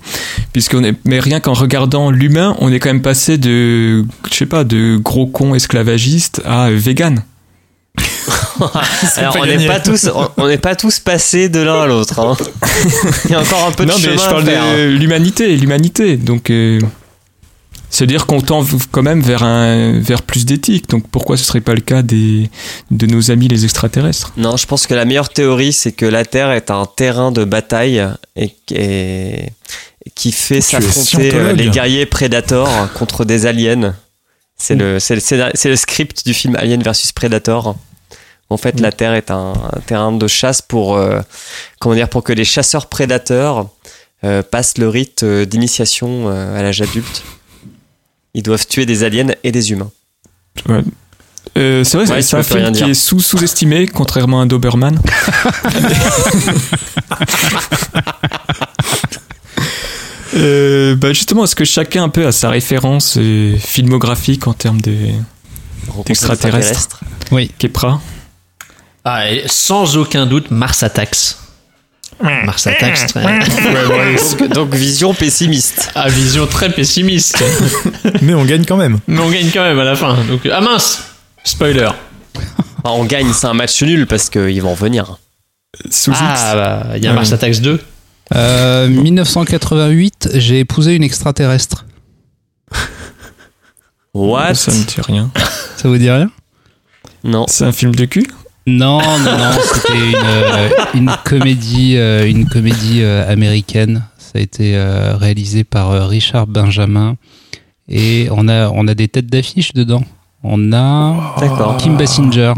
Puisqu'on 0.54 0.84
est, 0.84 0.96
mais 1.04 1.20
rien 1.20 1.40
qu'en 1.40 1.54
regardant 1.54 2.12
l'humain, 2.12 2.56
on 2.60 2.72
est 2.72 2.80
quand 2.80 2.90
même 2.90 3.02
passé 3.02 3.38
de, 3.38 4.06
je 4.30 4.34
sais 4.34 4.46
pas, 4.46 4.64
de 4.64 4.98
gros 4.98 5.28
con 5.28 5.54
esclavagiste 5.54 6.42
à 6.46 6.70
vegan. 6.70 7.24
Alors, 9.18 9.36
on 9.40 9.46
n'est 9.46 9.68
pas 9.68 9.80
tous, 9.80 10.10
on- 10.38 10.48
n'est 10.48 10.58
pas 10.58 10.76
tous 10.76 11.00
passés 11.00 11.50
de 11.50 11.60
l'un 11.62 11.82
à 11.82 11.86
l'autre. 11.86 12.20
hein. 12.20 12.38
Il 13.26 13.32
y 13.32 13.34
a 13.36 13.42
encore 13.42 13.66
un 13.68 13.72
peu 13.72 13.86
de 13.86 13.90
non, 13.92 13.96
mais 13.98 14.18
je 14.18 14.22
à 14.24 14.30
parle 14.30 14.46
faire. 14.46 14.64
hein. 14.64 14.76
de 14.78 14.84
l'humanité, 14.90 15.56
l'humanité. 15.58 16.18
Donc, 16.18 16.50
euh, 16.50 16.80
c'est-à-dire 17.90 18.26
qu'on 18.26 18.42
tend 18.42 18.66
quand 18.92 19.04
même 19.04 19.22
vers 19.22 19.44
un, 19.44 20.00
vers 20.00 20.22
plus 20.22 20.46
d'éthique. 20.46 20.90
Donc, 20.90 21.08
pourquoi 21.10 21.38
ce 21.38 21.44
serait 21.46 21.62
pas 21.62 21.74
le 21.76 21.82
cas 21.82 22.02
des, 22.02 22.50
de 22.92 23.06
nos 23.06 23.32
amis 23.32 23.48
les 23.48 23.64
extraterrestres? 23.64 24.34
Non, 24.38 24.58
je 24.58 24.66
pense 24.66 24.88
que 24.88 24.94
la 24.94 25.06
meilleure 25.06 25.30
théorie, 25.30 25.72
c'est 25.74 25.92
que 25.92 26.06
la 26.06 26.26
Terre 26.26 26.52
est 26.52 26.72
un 26.72 26.86
terrain 26.86 27.32
de 27.32 27.44
bataille 27.46 28.06
et, 28.36 28.56
et- 28.72 29.50
qui 30.14 30.32
fait 30.32 30.62
s'affronter 30.62 31.32
euh, 31.34 31.54
les 31.54 31.70
guerriers 31.70 32.06
prédateurs 32.06 32.70
contre 32.94 33.26
des 33.26 33.46
aliens. 33.48 33.96
C'est 34.58 34.76
le, 34.76 35.00
c'est 35.00 35.16
le, 35.16 35.50
c'est 35.54 35.68
le 35.70 35.76
script 35.76 36.26
du 36.26 36.34
film 36.34 36.56
Alien 36.56 36.82
versus 36.82 37.12
Predator. 37.12 37.76
En 38.50 38.58
fait, 38.58 38.80
la 38.80 38.92
Terre 38.92 39.14
est 39.14 39.32
un, 39.32 39.54
un 39.74 39.80
terrain 39.88 40.12
de 40.12 40.28
chasse 40.28 40.62
pour, 40.62 40.96
euh, 40.96 41.20
comment 41.80 41.96
dire, 41.96 42.10
pour 42.10 42.24
que 42.24 42.32
les 42.32 42.46
chasseurs 42.46 42.86
prédateurs 42.88 43.68
euh, 44.24 44.44
passent 44.44 44.78
le 44.78 44.88
rite 44.88 45.24
euh, 45.24 45.46
d'initiation 45.46 46.30
euh, 46.30 46.58
à 46.60 46.62
l'âge 46.62 46.82
adulte. 46.82 47.24
Ils 48.36 48.44
doivent 48.44 48.68
tuer 48.68 48.86
des 48.86 49.04
aliens 49.04 49.34
et 49.44 49.52
des 49.52 49.72
humains. 49.72 49.90
Euh, 51.58 51.84
c'est 51.84 51.98
vrai, 51.98 52.10
Ouais, 52.12 52.22
c'est 52.22 52.38
un 52.38 52.44
film 52.44 52.66
qui 52.68 52.72
dire. 52.74 52.90
est 52.90 52.94
sous 52.94 53.20
sous-estimé, 53.20 53.88
contrairement 53.88 54.42
à 54.42 54.46
Doberman. 54.46 55.00
Euh, 60.36 60.96
bah 60.96 61.14
justement, 61.14 61.46
est-ce 61.46 61.56
que 61.56 61.64
chacun 61.64 62.04
un 62.04 62.10
peu 62.10 62.28
a 62.28 62.32
sa 62.34 62.50
référence 62.50 63.16
euh, 63.18 63.56
filmographique 63.58 64.48
en 64.48 64.54
termes 64.54 64.82
de 64.82 64.94
Rencontre 65.88 66.12
Extraterrestre. 66.12 67.00
Oui. 67.32 67.52
Kepra 67.58 68.02
Ah, 69.06 69.30
et 69.32 69.44
sans 69.48 69.98
aucun 69.98 70.26
doute, 70.26 70.50
Mars 70.52 70.82
Attacks. 70.84 71.36
Mars 72.22 72.66
Attacks, 72.66 73.08
très... 73.08 73.22
donc, 73.24 74.50
donc, 74.54 74.74
vision 74.74 75.14
pessimiste. 75.14 75.92
ah, 75.96 76.10
vision 76.10 76.48
très 76.48 76.72
pessimiste. 76.72 77.44
Mais 78.22 78.34
on 78.34 78.46
gagne 78.46 78.66
quand 78.66 78.78
même. 78.78 79.00
Mais 79.08 79.20
on 79.20 79.30
gagne 79.30 79.50
quand 79.54 79.64
même 79.64 79.78
à 79.80 79.84
la 79.84 79.96
fin. 79.96 80.16
Donc, 80.24 80.42
ah 80.52 80.62
mince 80.62 81.04
Spoiler. 81.44 81.90
Enfin, 82.36 82.96
on 83.00 83.06
gagne, 83.06 83.32
c'est 83.34 83.48
un 83.48 83.54
match 83.54 83.82
nul 83.84 84.08
parce 84.08 84.30
qu'ils 84.30 84.62
vont 84.62 84.74
venir. 84.74 85.18
sous. 85.92 86.14
Ah, 86.16 86.54
bah, 86.56 86.88
il 86.96 87.04
y 87.04 87.08
a 87.08 87.12
Ouais. 87.12 87.16
Mars 87.16 87.32
Attacks 87.32 87.60
2. 87.60 87.80
Euh, 88.34 88.88
1988, 88.88 90.30
j'ai 90.34 90.60
épousé 90.62 90.96
une 90.96 91.04
extraterrestre. 91.04 91.86
What? 94.14 94.56
Ça 94.56 94.72
me 94.72 94.84
dit 94.84 95.02
rien. 95.02 95.30
Ça 95.78 95.90
vous 95.90 95.98
dit 95.98 96.10
rien? 96.10 96.32
Non. 97.24 97.46
C'est 97.50 97.66
un 97.66 97.72
film 97.72 97.94
de 97.94 98.06
cul? 98.06 98.26
Non, 98.68 99.00
non, 99.00 99.38
non, 99.38 99.52
c'était 99.74 99.98
une, 100.10 100.16
euh, 100.26 100.70
une 100.96 101.12
comédie, 101.24 101.98
euh, 101.98 102.28
une 102.28 102.48
comédie 102.48 103.02
euh, 103.04 103.32
américaine. 103.32 104.04
Ça 104.18 104.40
a 104.40 104.42
été 104.42 104.76
euh, 104.76 105.16
réalisé 105.18 105.64
par 105.64 105.92
euh, 105.92 106.08
Richard 106.08 106.48
Benjamin 106.48 107.16
et 107.88 108.28
on 108.32 108.48
a, 108.48 108.70
on 108.70 108.88
a 108.88 108.96
des 108.96 109.08
têtes 109.08 109.28
d'affiche 109.28 109.74
dedans. 109.74 110.04
On 110.44 110.74
a. 110.74 111.36
Kim 111.80 111.96
Basinger. 111.98 112.54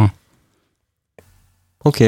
Ok. 1.84 2.02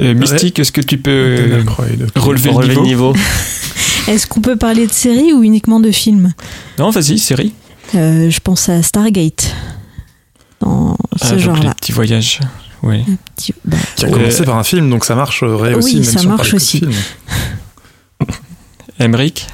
Euh, 0.00 0.14
Mystique, 0.14 0.58
est-ce 0.58 0.72
que 0.72 0.80
tu 0.80 0.98
peux 0.98 1.10
euh, 1.10 1.64
relever 1.66 1.96
le 1.96 2.20
Relever 2.20 2.50
niveau, 2.50 2.62
le 2.62 2.74
niveau. 2.86 3.14
Est-ce 4.08 4.26
qu'on 4.26 4.40
peut 4.40 4.56
parler 4.56 4.86
de 4.86 4.92
série 4.92 5.32
ou 5.32 5.42
uniquement 5.42 5.78
de 5.80 5.90
film? 5.90 6.32
Non, 6.78 6.90
vas-y, 6.90 7.18
série. 7.18 7.52
Euh, 7.94 8.30
Je 8.30 8.40
pense 8.40 8.68
à 8.70 8.82
Stargate. 8.82 9.54
Dans 10.60 10.96
Ah, 11.20 11.26
ce 11.28 11.38
genre-là. 11.38 11.68
les 11.68 11.74
petits 11.74 11.92
voyages. 11.92 12.40
Ouais. 12.82 13.04
Petit- 13.36 13.54
bah, 13.64 13.76
Qui 13.96 14.04
a 14.04 14.08
Euh, 14.08 14.12
commencé 14.12 14.44
par 14.44 14.56
un 14.56 14.64
film, 14.64 14.88
donc 14.90 15.04
ça 15.04 15.14
marcherait 15.14 15.72
Oui, 15.74 15.78
aussi. 15.78 15.94
Même 15.96 16.04
ça 16.04 16.18
si 16.20 16.26
marche 16.26 16.54
aussi. 16.54 16.82
Emmerich 18.98 19.46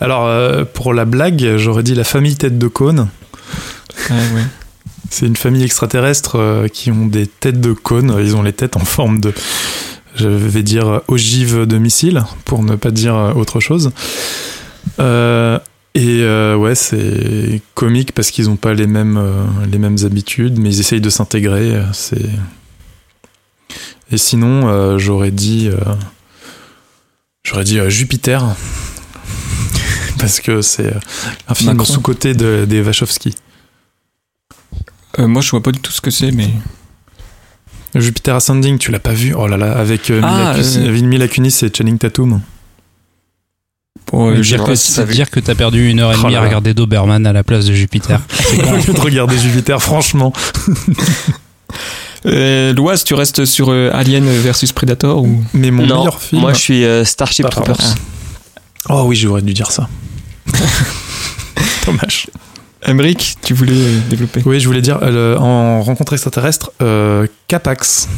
Alors, 0.00 0.26
euh, 0.26 0.64
pour 0.64 0.92
la 0.92 1.04
blague, 1.04 1.56
j'aurais 1.56 1.82
dit 1.82 1.94
la 1.94 2.04
famille 2.04 2.36
tête 2.36 2.58
de 2.58 2.68
cône. 2.68 3.08
Ah. 4.10 4.14
C'est 5.10 5.26
une 5.26 5.36
famille 5.36 5.64
extraterrestre 5.64 6.36
euh, 6.38 6.68
qui 6.68 6.90
ont 6.90 7.06
des 7.06 7.26
têtes 7.26 7.60
de 7.60 7.72
cône. 7.72 8.14
Ils 8.20 8.36
ont 8.36 8.42
les 8.42 8.52
têtes 8.52 8.76
en 8.76 8.84
forme 8.84 9.20
de, 9.20 9.32
je 10.16 10.28
vais 10.28 10.62
dire, 10.62 10.88
euh, 10.88 10.98
ogive 11.08 11.64
de 11.64 11.78
missile, 11.78 12.24
pour 12.44 12.62
ne 12.64 12.76
pas 12.76 12.90
dire 12.90 13.14
euh, 13.14 13.32
autre 13.32 13.60
chose. 13.60 13.92
Euh, 15.00 15.58
et 15.96 16.20
euh, 16.22 16.56
ouais, 16.56 16.74
c'est 16.74 17.62
comique 17.74 18.12
parce 18.12 18.30
qu'ils 18.30 18.44
n'ont 18.46 18.56
pas 18.56 18.74
les 18.74 18.86
mêmes, 18.86 19.16
euh, 19.16 19.44
les 19.70 19.78
mêmes 19.78 19.96
habitudes, 20.04 20.58
mais 20.58 20.68
ils 20.68 20.80
essayent 20.80 21.00
de 21.00 21.08
s'intégrer. 21.10 21.74
euh, 21.74 21.84
C'est 21.92 22.28
et 24.12 24.18
sinon, 24.18 24.68
euh, 24.68 24.98
j'aurais 24.98 25.32
dit, 25.32 25.68
j'aurais 27.42 27.64
dit 27.64 27.78
Jupiter 27.88 28.54
parce 30.20 30.38
que 30.40 30.62
c'est 30.62 30.92
un 31.48 31.54
film 31.54 31.84
sous-côté 31.84 32.34
de, 32.34 32.66
des 32.68 32.82
Wachowski. 32.82 33.34
Moi, 35.18 35.40
je 35.42 35.50
vois 35.50 35.62
pas 35.62 35.72
du 35.72 35.80
tout 35.80 35.90
ce 35.92 36.00
que 36.00 36.10
c'est, 36.10 36.30
mais. 36.30 36.50
Jupiter 37.94 38.36
Ascending, 38.36 38.76
tu 38.78 38.90
l'as 38.92 39.00
pas 39.00 39.14
vu? 39.14 39.34
Oh 39.34 39.46
là 39.48 39.56
là, 39.56 39.72
avec 39.76 40.12
Ah, 40.22 40.54
Mila, 41.02 41.26
Kunis 41.26 41.62
et 41.64 41.70
Channing 41.74 41.96
Tatum. 41.98 42.40
Bon, 44.12 44.30
euh, 44.30 44.74
Ça 44.74 45.04
dire 45.04 45.30
que 45.30 45.40
t'as 45.40 45.54
perdu 45.54 45.88
une 45.90 46.00
heure 46.00 46.12
et 46.12 46.16
Oh 46.18 46.22
demie 46.24 46.36
à 46.36 46.40
regarder 46.42 46.74
Doberman 46.74 47.26
à 47.26 47.32
la 47.32 47.42
place 47.42 47.64
de 47.66 47.72
Jupiter. 47.74 48.20
C'est 48.30 48.62
Au 48.62 48.66
con. 48.66 48.72
lieu 48.86 48.92
de 48.94 49.00
regarder 49.00 49.38
Jupiter, 49.38 49.82
franchement. 49.82 50.32
Euh, 52.24 52.72
Loise, 52.72 53.04
tu 53.04 53.14
restes 53.14 53.44
sur 53.44 53.68
euh, 53.70 53.90
Alien 53.92 54.24
versus 54.24 54.72
Predator 54.72 55.22
ou? 55.22 55.44
Mais 55.52 55.70
mon 55.70 55.86
non, 55.86 55.98
meilleur 55.98 56.20
film. 56.20 56.40
moi 56.40 56.52
je 56.52 56.58
suis 56.58 56.84
euh, 56.84 57.04
Starship 57.04 57.46
Ah. 57.48 57.50
Troopers. 57.50 57.94
Oh 58.88 59.04
oui, 59.06 59.16
j'aurais 59.16 59.42
dû 59.42 59.52
dire 59.52 59.70
ça. 59.70 59.88
Dommage. 61.86 62.28
Emmerich, 62.82 63.36
tu 63.42 63.54
voulais 63.54 63.72
euh, 63.74 63.98
développer? 64.08 64.42
Oui, 64.44 64.60
je 64.60 64.66
voulais 64.66 64.82
dire, 64.82 64.98
euh, 65.02 65.36
en 65.38 65.82
rencontre 65.82 66.12
extraterrestre, 66.14 66.70
euh, 66.82 67.26
Capax, 67.48 68.08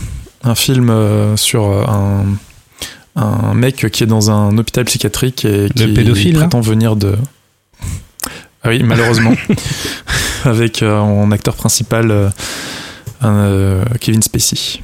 un 0.44 0.54
film 0.54 0.90
euh, 0.90 1.36
sur 1.36 1.64
euh, 1.64 1.84
un, 1.86 2.24
un 3.18 3.54
mec 3.54 3.90
qui 3.90 4.02
est 4.04 4.06
dans 4.06 4.30
un 4.30 4.56
hôpital 4.58 4.84
psychiatrique 4.84 5.44
et 5.44 5.68
qui 5.74 5.86
pédophile, 5.88 6.34
là 6.34 6.40
prétend 6.40 6.60
venir 6.60 6.96
de. 6.96 7.16
Ah 8.64 8.70
oui, 8.70 8.82
malheureusement. 8.82 9.34
Avec 10.44 10.82
euh, 10.82 10.98
en 10.98 11.30
acteur 11.30 11.54
principal 11.54 12.10
euh, 12.10 12.28
un, 13.20 13.36
euh, 13.36 13.84
Kevin 14.00 14.20
Spacey. 14.20 14.80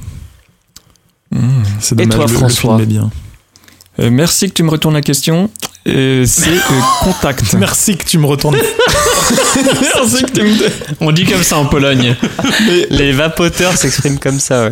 Mmh. 1.31 1.39
C'est 1.81 1.99
Et 1.99 2.05
dommage, 2.05 2.15
toi, 2.15 2.25
le- 2.27 2.31
le, 2.31 2.37
François 2.37 2.77
film 2.77 2.83
est 2.89 2.91
bien. 2.93 3.11
Euh, 3.99 4.09
Merci 4.11 4.49
que 4.49 4.53
tu 4.53 4.63
me 4.63 4.69
retournes 4.69 4.93
la 4.95 5.01
question. 5.01 5.49
Euh, 5.87 6.25
c'est 6.27 6.49
euh, 6.49 6.59
Contact. 7.03 7.53
Merci 7.53 7.95
que 7.97 8.05
tu 8.05 8.17
me 8.17 8.25
retournes. 8.25 8.57
Merci 9.55 10.23
que 10.23 10.31
tu 10.31 10.41
me 10.41 10.53
On 10.99 11.11
dit 11.11 11.25
comme 11.25 11.43
ça 11.43 11.57
en 11.57 11.65
Pologne. 11.65 12.15
Les 12.89 13.11
vapoteurs 13.11 13.77
s'expriment 13.77 14.19
comme 14.19 14.39
ça. 14.39 14.65
ouais. 14.65 14.69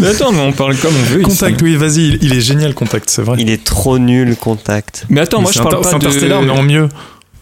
Mais 0.00 0.08
attends, 0.08 0.32
mais 0.32 0.40
on 0.40 0.52
parle 0.52 0.76
comme 0.76 0.94
on 0.94 1.02
veut. 1.12 1.20
ici. 1.20 1.28
Contact, 1.30 1.60
oui, 1.62 1.76
vas-y, 1.76 2.08
il, 2.08 2.18
il 2.22 2.32
est 2.32 2.40
génial, 2.40 2.74
Contact, 2.74 3.10
c'est 3.10 3.22
vrai. 3.22 3.36
Il 3.40 3.50
est 3.50 3.62
trop 3.62 3.98
nul, 3.98 4.36
Contact. 4.36 5.04
Mais 5.10 5.20
attends, 5.20 5.42
moi 5.42 5.50
je 5.52 5.58
parle 5.60 5.76
Inter- 5.76 5.82
pas 5.82 6.12
c'est 6.12 6.28
de. 6.28 6.34
Mais 6.44 6.50
en 6.50 6.62
mieux. 6.62 6.88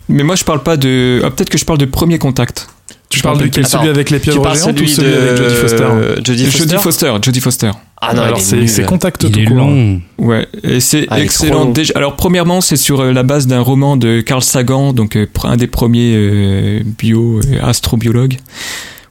Mais 0.09 0.23
moi 0.23 0.35
je 0.37 0.45
parle 0.45 0.62
pas 0.62 0.77
de. 0.77 1.20
Ah, 1.25 1.31
peut-être 1.31 1.51
que 1.51 1.59
je 1.59 1.65
parle 1.65 1.79
de 1.79 1.85
premier 1.85 2.19
contact. 2.19 2.69
Tu 3.10 3.20
parles 3.20 3.39
de 3.39 3.47
quel 3.47 3.64
Attends, 3.64 3.78
celui 3.78 3.90
avec 3.90 4.10
les 4.10 4.18
pieuvres 4.18 4.55
géantes 4.55 4.80
ou 4.80 4.86
celui 4.86 5.10
de 5.10 5.16
avec 5.16 5.36
Jodie 5.39 5.55
Foster 5.55 5.86
Jodie 6.24 6.44
Foster. 6.44 6.59
Jodie 6.59 6.82
Foster. 6.82 7.12
Jodie 7.22 7.40
Foster. 7.40 7.70
Ah 8.01 8.14
non, 8.14 8.22
Alors 8.22 8.40
c'est 8.40 8.66
c'est 8.66 8.85
Contact 8.85 9.22
Il 9.24 9.32
tout 9.32 9.39
est 9.40 9.44
court. 9.47 9.56
long. 9.56 10.01
Ouais, 10.18 10.47
et 10.62 10.78
c'est 10.80 11.06
Ah, 11.10 11.20
excellent. 11.20 11.64
Déjà, 11.64 11.94
alors 11.97 12.16
premièrement, 12.16 12.60
c'est 12.60 12.76
sur 12.76 13.01
euh, 13.01 13.12
la 13.12 13.22
base 13.22 13.47
d'un 13.47 13.60
roman 13.60 13.97
de 13.97 14.20
Carl 14.20 14.43
Sagan, 14.43 14.93
donc 14.93 15.16
euh, 15.16 15.26
un 15.44 15.56
des 15.56 15.66
premiers 15.66 16.12
euh, 16.14 16.82
bio 16.98 17.40
euh, 17.40 17.60
astrobiologues 17.66 18.36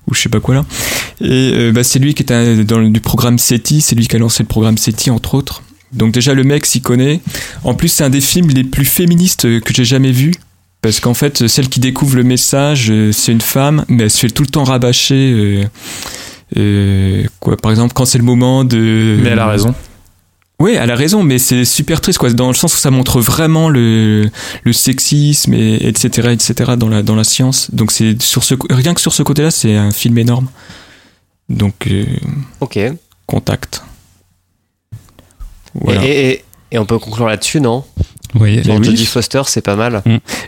ou 0.10 0.14
je 0.14 0.22
sais 0.22 0.30
pas 0.30 0.40
quoi 0.40 0.56
là. 0.56 0.66
Et 1.20 1.52
euh, 1.54 1.72
bah, 1.74 1.84
c'est 1.84 2.00
lui 2.00 2.14
qui 2.14 2.24
est 2.24 2.32
un- 2.32 2.64
dans 2.64 2.78
le, 2.80 2.90
du 2.90 3.02
programme 3.02 3.38
SETI, 3.40 3.82
c'est 3.82 3.96
lui 3.96 4.08
qui 4.08 4.16
a 4.16 4.20
lancé 4.20 4.44
le 4.44 4.48
programme 4.48 4.78
SETI 4.78 5.10
entre 5.10 5.34
autres. 5.34 5.64
Donc 5.92 6.14
déjà 6.14 6.34
le 6.34 6.44
mec 6.44 6.66
s'y 6.66 6.82
connaît. 6.82 7.20
En 7.64 7.74
plus, 7.74 7.88
c'est 7.90 8.04
un 8.04 8.10
des 8.10 8.22
films 8.22 8.50
les 8.52 8.64
plus 8.64 8.86
féministes 8.86 9.46
euh, 9.46 9.60
que 9.60 9.74
j'ai 9.74 9.86
jamais 9.86 10.12
vu. 10.12 10.34
Parce 10.88 11.00
qu'en 11.02 11.14
fait, 11.14 11.48
celle 11.48 11.68
qui 11.70 11.80
découvre 11.80 12.16
le 12.16 12.24
message, 12.24 12.90
euh, 12.92 13.12
c'est 13.12 13.32
une 13.34 13.42
femme, 13.42 13.84
mais 13.90 14.04
elle 14.04 14.10
se 14.12 14.20
fait 14.20 14.30
tout 14.30 14.44
le 14.44 14.48
temps 14.50 14.64
rabâcher. 14.64 15.32
euh, 15.34 15.64
euh, 16.58 17.24
quoi, 17.42 17.58
par 17.58 17.72
exemple, 17.72 17.94
quand 17.94 18.06
c'est 18.06 18.18
le 18.18 18.24
moment 18.24 18.64
de. 18.64 19.18
Mais 19.22 19.30
elle 19.32 19.40
a 19.40 19.48
raison. 19.48 19.76
Oui, 20.60 20.72
elle 20.80 20.90
a 20.90 20.96
raison, 20.96 21.22
mais 21.24 21.38
c'est 21.40 21.66
super 21.66 22.00
triste, 22.02 22.18
quoi, 22.20 22.32
dans 22.32 22.48
le 22.48 22.54
sens 22.56 22.74
où 22.74 22.78
ça 22.78 22.90
montre 22.90 23.20
vraiment 23.20 23.70
le, 23.70 24.30
le 24.64 24.74
sexisme, 24.74 25.54
et, 25.54 25.88
etc., 25.88 26.30
etc., 26.32 26.72
dans 26.78 26.88
la, 26.90 27.04
dans 27.04 27.16
la 27.16 27.24
science. 27.26 27.70
Donc 27.74 27.92
c'est 27.92 28.20
sur 28.22 28.44
ce, 28.44 28.56
rien 28.70 28.94
que 28.96 29.02
sur 29.02 29.14
ce 29.14 29.22
côté-là, 29.24 29.52
c'est 29.52 29.76
un 29.76 29.92
film 29.92 30.18
énorme. 30.18 30.48
Donc, 31.50 31.86
euh, 31.88 32.06
Ok. 32.62 32.80
Contact. 33.28 33.84
Voilà. 35.76 36.04
et, 36.06 36.30
et- 36.32 36.44
et 36.72 36.80
on 36.80 36.86
peut 36.86 37.00
conclure 37.00 37.28
là-dessus, 37.28 37.62
non? 37.62 37.86
Oui. 38.36 38.62
Jodie 38.64 39.06
Foster, 39.06 39.42
c'est 39.48 39.62
pas 39.62 39.76
mal. 39.76 40.02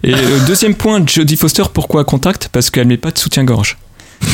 Et 0.03 0.13
euh, 0.13 0.39
deuxième 0.47 0.75
point, 0.75 1.03
Jodie 1.05 1.37
Foster, 1.37 1.63
pourquoi 1.73 2.03
contact? 2.03 2.49
Parce 2.51 2.69
qu'elle 2.69 2.87
met 2.87 2.97
pas 2.97 3.11
de 3.11 3.17
soutien-gorge. 3.17 3.77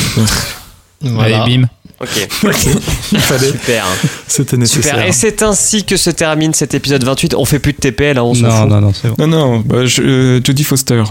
Voilà. 1.02 1.42
Allez, 1.42 1.58
bim. 1.58 1.68
Ok, 2.00 2.08
super. 3.38 3.84
C'était 4.26 4.56
nécessaire. 4.56 4.94
Super. 4.94 5.06
Et 5.06 5.12
c'est 5.12 5.42
ainsi 5.42 5.84
que 5.84 5.96
se 5.96 6.10
termine 6.10 6.52
cet 6.54 6.74
épisode 6.74 7.04
28. 7.04 7.34
On 7.34 7.44
fait 7.44 7.58
plus 7.58 7.72
de 7.72 7.78
TPL, 7.78 8.18
hein, 8.18 8.22
on 8.22 8.34
s'en 8.34 8.50
fout. 8.50 8.68
non, 8.68 8.80
non, 8.80 8.92
c'est 8.92 9.08
bon. 9.08 9.14
Non, 9.18 9.26
non, 9.26 9.60
bah, 9.60 9.86
je- 9.86 10.02
euh, 10.02 10.40
Jodie 10.44 10.64
Foster. 10.64 11.02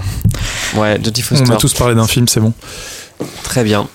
Ouais, 0.75 0.99
Jodie 1.03 1.21
On 1.31 1.35
Foster. 1.35 1.53
a 1.53 1.57
tous 1.57 1.73
parlé 1.73 1.95
d'un 1.95 2.07
film, 2.07 2.27
c'est 2.27 2.39
bon. 2.39 2.53
Très 3.43 3.63
bien. 3.63 3.87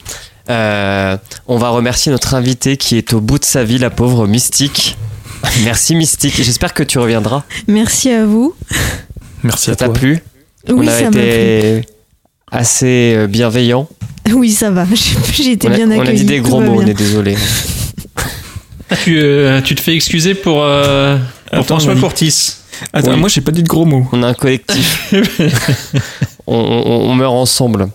Euh, 0.48 1.16
on 1.46 1.58
va 1.58 1.68
remercier 1.70 2.10
notre 2.10 2.34
invité 2.34 2.76
qui 2.76 2.96
est 2.96 3.12
au 3.12 3.20
bout 3.20 3.38
de 3.38 3.44
sa 3.44 3.62
vie, 3.64 3.78
la 3.78 3.90
pauvre 3.90 4.26
Mystique. 4.26 4.96
Merci 5.64 5.94
Mystique. 5.94 6.34
J'espère 6.42 6.74
que 6.74 6.82
tu 6.82 6.98
reviendras. 6.98 7.44
Merci 7.66 8.10
à 8.10 8.24
vous. 8.26 8.54
Merci 9.42 9.66
Ça 9.66 9.72
à 9.72 9.76
t'a 9.76 9.84
toi. 9.86 9.94
plu 9.94 10.22
Oui, 10.68 10.74
On 10.84 10.86
a 10.86 10.90
ça 10.98 11.04
m'a 11.04 11.10
plu. 11.10 11.20
été 11.20 11.82
assez 12.52 13.14
euh, 13.16 13.26
bienveillant. 13.26 13.88
Oui, 14.32 14.50
ça 14.52 14.70
va. 14.70 14.84
J'ai 15.32 15.52
été 15.52 15.68
On 15.68 15.72
a, 15.72 15.76
bien 15.76 15.88
on 15.88 15.98
a 15.98 16.02
accueilli. 16.02 16.18
dit 16.18 16.24
des 16.24 16.40
gros 16.40 16.60
mots, 16.60 16.80
on 16.82 16.86
est 16.86 16.94
désolé. 16.94 17.36
Tu, 19.04 19.18
euh, 19.20 19.60
tu 19.62 19.74
te 19.74 19.80
fais 19.80 19.94
excuser 19.94 20.34
pour, 20.34 20.62
euh, 20.64 21.16
pour 21.50 21.58
Attends, 21.60 21.64
François 21.78 21.94
oui. 21.94 22.00
Courtis. 22.00 22.54
Attends, 22.92 23.12
Oui. 23.12 23.18
moi 23.20 23.28
j'ai 23.28 23.40
pas 23.40 23.52
dit 23.52 23.62
de 23.62 23.68
gros 23.68 23.84
mots. 23.84 24.06
On 24.12 24.22
a 24.22 24.28
un 24.28 24.34
collectif. 24.34 25.12
on, 26.46 26.54
on- 26.56 27.10
on 27.10 27.14
meurt 27.14 27.32
ensemble. 27.34 27.88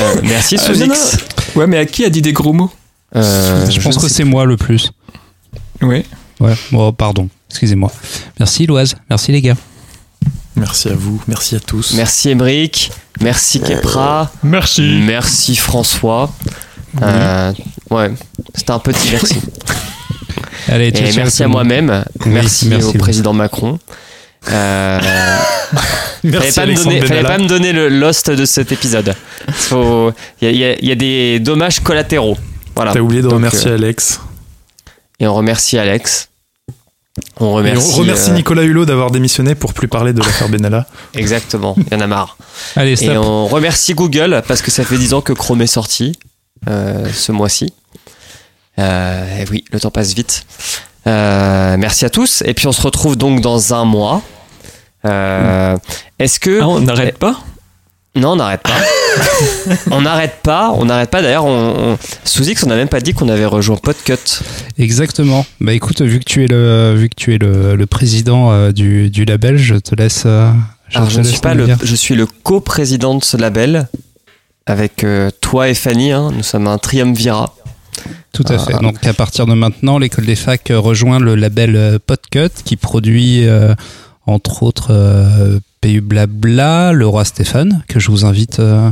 Euh, 0.00 0.14
merci 0.22 0.56
Ah, 0.58 0.62
Sous 0.64 0.82
X. 0.82 1.18
Ouais, 1.56 1.66
mais 1.66 1.78
à 1.78 1.84
qui 1.84 2.04
a 2.04 2.10
dit 2.10 2.22
des 2.22 2.32
gros 2.32 2.52
mots 2.52 2.70
Euh, 3.16 3.68
je 3.68 3.80
pense 3.80 3.98
que 3.98 4.08
c'est 4.08 4.24
moi 4.24 4.44
le 4.44 4.56
plus. 4.56 4.92
Ouais. 5.82 6.04
Ouais, 6.40 6.54
bon, 6.72 6.92
pardon. 6.92 7.28
Excusez-moi. 7.50 7.92
Merci, 8.38 8.66
Loise. 8.66 8.96
Merci, 9.08 9.32
les 9.32 9.40
gars. 9.42 9.56
Merci 10.56 10.88
à 10.88 10.94
vous, 10.94 11.22
merci 11.28 11.54
à 11.56 11.60
tous. 11.60 11.94
Merci 11.94 12.30
Emeric. 12.30 12.90
Merci 13.20 13.60
Kepra. 13.60 14.30
Merci. 14.42 15.00
Merci 15.06 15.56
François. 15.56 16.30
Euh, 17.02 17.52
ouais, 17.90 18.10
c'était 18.54 18.72
un 18.72 18.78
petit 18.78 19.10
merci. 19.12 19.36
Allez, 20.68 20.88
Et 20.88 21.12
merci 21.16 21.42
à 21.42 21.48
moi-même. 21.48 22.04
Oui, 22.24 22.32
merci, 22.32 22.68
merci, 22.68 22.88
au 22.88 22.92
président 22.98 23.32
Macron. 23.32 23.78
Euh, 24.50 24.98
fallait, 25.00 25.78
Merci 26.24 26.52
pas 26.60 26.66
me 26.66 26.74
donner, 26.74 27.00
fallait 27.02 27.22
pas 27.22 27.38
me 27.38 27.46
donner 27.46 27.72
le 27.72 27.88
lost 27.88 28.30
de 28.30 28.44
cet 28.44 28.72
épisode. 28.72 29.14
Faut- 29.50 30.12
Il 30.42 30.48
y, 30.48 30.64
a- 30.64 30.70
y 30.70 30.72
a- 30.74 30.84
y 30.84 30.90
a 30.90 30.94
des 30.94 31.40
dommages 31.40 31.80
collatéraux. 31.80 32.36
Voilà. 32.74 32.92
T'as 32.92 33.00
oublié 33.00 33.22
de 33.22 33.28
Donc, 33.28 33.34
remercier 33.36 33.70
euh, 33.70 33.74
Alex. 33.74 34.20
Et 35.20 35.26
on 35.26 35.34
remercie 35.34 35.78
Alex. 35.78 36.29
On 37.38 37.52
remercie. 37.52 37.90
on 37.92 37.96
remercie 37.98 38.30
euh, 38.30 38.34
Nicolas 38.34 38.62
Hulot 38.62 38.84
d'avoir 38.86 39.10
démissionné 39.10 39.54
pour 39.54 39.74
plus 39.74 39.88
parler 39.88 40.12
de 40.12 40.20
l'affaire 40.20 40.48
Benalla. 40.48 40.86
Exactement, 41.14 41.74
il 41.78 41.92
y 41.92 41.96
en 41.96 42.00
a 42.00 42.06
marre. 42.06 42.36
Allez, 42.76 43.02
Et 43.04 43.16
on 43.16 43.46
remercie 43.46 43.94
Google 43.94 44.42
parce 44.46 44.62
que 44.62 44.70
ça 44.70 44.84
fait 44.84 44.96
10 44.98 45.14
ans 45.14 45.20
que 45.20 45.32
Chrome 45.32 45.60
est 45.62 45.66
sorti 45.66 46.18
euh, 46.68 47.06
ce 47.12 47.32
mois-ci. 47.32 47.72
Euh, 48.78 49.40
et 49.42 49.44
oui, 49.50 49.64
le 49.72 49.80
temps 49.80 49.90
passe 49.90 50.14
vite. 50.14 50.44
Euh, 51.06 51.76
merci 51.78 52.04
à 52.04 52.10
tous. 52.10 52.42
Et 52.46 52.54
puis 52.54 52.66
on 52.66 52.72
se 52.72 52.82
retrouve 52.82 53.16
donc 53.16 53.40
dans 53.40 53.74
un 53.74 53.84
mois. 53.84 54.22
Euh, 55.04 55.76
Est-ce 56.18 56.38
que 56.38 56.60
Ah, 56.60 56.68
on 56.68 56.80
n'arrête 56.80 57.18
pas? 57.18 57.40
Non, 58.16 58.30
on 58.32 58.36
n'arrête 58.36 58.62
pas. 58.62 58.70
on 59.92 60.00
n'arrête 60.00 60.36
pas. 60.42 60.72
On 60.76 60.84
n'arrête 60.84 61.10
pas. 61.10 61.22
D'ailleurs, 61.22 61.44
on, 61.44 61.92
on... 61.92 61.98
sous 62.24 62.48
X, 62.48 62.64
on 62.64 62.68
n'a 62.68 62.74
même 62.76 62.88
pas 62.88 63.00
dit 63.00 63.12
qu'on 63.14 63.28
avait 63.28 63.44
rejoint 63.46 63.76
Podcut. 63.76 64.14
Exactement. 64.78 65.46
Bah 65.60 65.72
écoute, 65.74 66.00
vu 66.02 66.18
que 66.18 66.24
tu 66.24 66.44
es 66.44 66.48
le, 66.48 66.94
vu 66.96 67.08
que 67.08 67.14
tu 67.14 67.34
es 67.34 67.38
le, 67.38 67.76
le 67.76 67.86
président 67.86 68.50
euh, 68.50 68.72
du, 68.72 69.10
du 69.10 69.24
label, 69.24 69.56
je 69.58 69.76
te 69.76 69.94
laisse. 69.94 70.24
euh, 70.26 70.50
Alors, 70.94 71.08
te 71.08 71.12
je 71.14 71.18
ne 71.18 71.22
laisse 71.24 71.32
suis 71.32 71.40
pas 71.40 71.54
le, 71.54 71.68
je 71.82 71.94
suis 71.94 72.14
le 72.16 72.26
co-président 72.26 73.14
de 73.14 73.22
ce 73.22 73.36
label 73.36 73.88
avec 74.66 75.04
euh, 75.04 75.30
toi 75.40 75.68
et 75.68 75.74
Fanny. 75.74 76.10
hein. 76.12 76.30
Nous 76.34 76.42
sommes 76.42 76.66
un 76.66 76.78
triumvirat. 76.78 77.54
Tout 78.32 78.44
à 78.48 78.58
fait. 78.58 78.72
Donc 78.80 79.04
à 79.06 79.12
partir 79.12 79.46
de 79.46 79.54
maintenant, 79.54 79.98
l'école 79.98 80.24
des 80.26 80.36
facs 80.36 80.72
rejoint 80.74 81.18
le 81.20 81.34
label 81.34 81.98
Podcut 82.06 82.48
qui 82.64 82.76
produit 82.76 83.44
entre 84.26 84.62
autres 84.62 84.88
euh, 84.92 85.58
PU 85.80 86.00
Blabla, 86.00 86.92
le 86.92 87.06
roi 87.06 87.24
Stéphane, 87.24 87.82
que 87.88 88.00
je 88.00 88.10
vous 88.10 88.24
invite 88.26 88.58
euh, 88.60 88.90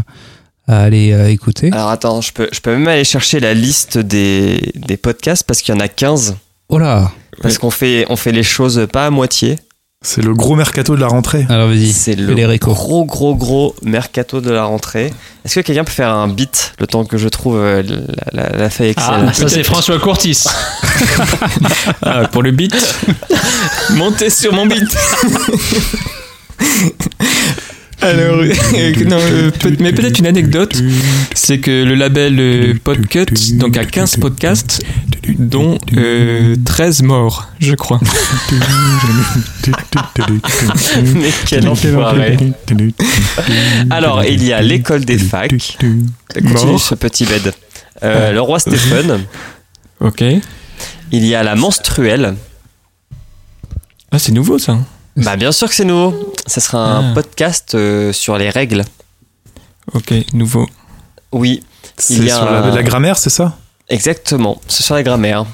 à 0.66 0.81
aller 0.82 1.12
euh, 1.12 1.28
écouter. 1.31 1.70
Alors 1.73 1.90
attends, 1.90 2.20
je 2.20 2.32
peux, 2.32 2.48
je 2.52 2.60
peux 2.60 2.70
même 2.73 2.89
aller 2.89 3.05
chercher 3.05 3.40
la 3.40 3.52
liste 3.55 3.98
des, 3.98 4.73
des 4.74 4.97
podcasts 4.97 5.44
parce 5.44 5.60
qu'il 5.60 5.74
y 5.74 5.77
en 5.78 5.81
a 5.81 5.89
15. 5.89 6.36
Oh 6.70 6.78
là 6.78 7.10
Parce 7.43 7.59
qu'on 7.59 7.70
fait, 7.70 8.06
on 8.09 8.16
fait 8.16 8.32
les 8.32 8.43
choses 8.43 8.86
pas 8.90 9.06
à 9.06 9.10
moitié. 9.10 9.59
C'est 10.01 10.23
le 10.23 10.32
gros 10.32 10.55
mercato 10.55 10.94
de 10.94 11.01
la 11.01 11.09
rentrée. 11.09 11.44
Alors 11.48 11.69
vas-y, 11.69 11.93
C'est 11.93 12.15
le 12.15 12.32
les 12.32 12.59
gros, 12.59 13.05
gros, 13.05 13.35
gros 13.35 13.74
mercato 13.82 14.40
de 14.40 14.51
la 14.51 14.62
rentrée. 14.62 15.12
Est-ce 15.44 15.56
que 15.56 15.60
quelqu'un 15.66 15.82
peut 15.82 15.90
faire 15.90 16.10
un 16.10 16.28
beat 16.28 16.73
le 16.78 16.86
temps 16.86 17.05
que 17.05 17.19
je 17.19 17.28
trouve 17.28 17.56
euh, 17.59 17.82
la, 18.32 18.44
la- 18.44 18.56
la 18.56 18.70
feuille 18.70 18.90
Excel? 18.90 19.15
Ah, 19.28 19.32
ça 19.32 19.48
c'est 19.48 19.65
François 19.65 19.98
Courtis. 19.98 20.44
Ah, 22.02 22.28
pour 22.28 22.43
le 22.43 22.51
beat 22.52 22.74
Montez 23.90 24.31
sur 24.31 24.52
mon 24.52 24.66
beat 24.66 24.85
Alors, 28.01 28.37
euh, 28.43 28.93
non, 29.07 29.17
euh, 29.19 29.51
peut- 29.51 29.77
mais 29.81 29.93
peut-être 29.93 30.21
une 30.21 30.27
anecdote, 30.29 30.81
c'est 31.35 31.59
que 31.59 31.83
le 31.83 31.97
label 31.97 32.37
euh, 32.39 32.75
Podcut, 32.85 33.27
donc 33.55 33.77
a 33.77 33.85
15 33.85 34.19
podcasts, 34.19 34.81
dont 35.37 35.79
euh, 35.97 36.55
13 36.65 37.03
morts, 37.03 37.49
je 37.59 37.75
crois. 37.75 37.99
Mais 41.15 41.31
quel 41.47 41.69
enfoiré. 41.69 42.37
Alors, 43.91 44.25
il 44.25 44.45
y 44.45 44.53
a 44.53 44.61
l'école 44.63 45.05
des 45.05 45.19
facs. 45.19 45.77
Continue 46.33 46.53
Mort. 46.73 46.81
ce 46.81 46.95
petit 46.95 47.25
bed. 47.27 47.53
Euh, 48.05 48.33
le 48.33 48.41
roi 48.41 48.61
Stephen. 48.61 49.25
Ok. 50.01 50.23
Il 51.11 51.25
y 51.27 51.35
a 51.35 51.43
la 51.43 51.57
menstruelle. 51.57 52.37
Ah, 54.13 54.19
c'est 54.19 54.33
nouveau 54.33 54.59
ça. 54.59 54.79
Bah, 55.24 55.36
bien 55.36 55.53
sûr 55.53 55.69
que 55.69 55.74
c'est 55.74 55.85
nouveau. 55.85 56.32
Ça 56.47 56.61
sera 56.61 56.78
un 56.78 57.11
Ah. 57.11 57.15
podcast 57.15 57.74
euh, 57.74 58.12
sur 58.12 58.39
les 58.39 58.51
règles. 58.51 58.85
Ok, 59.95 60.12
nouveau. 60.32 60.66
Oui, 61.32 61.62
C'est 61.97 62.15
Il 62.15 62.24
y 62.24 62.31
a 62.31 62.36
sur 62.36 62.45
la, 62.45 62.62
un- 62.62 62.74
la 62.74 62.82
grammaire, 62.82 63.19
c'est 63.19 63.31
ça? 63.31 63.57
Exactement. 63.89 64.61
C'est 64.69 64.82
sur 64.82 64.95
la 64.95 65.03
grammaire. 65.03 65.45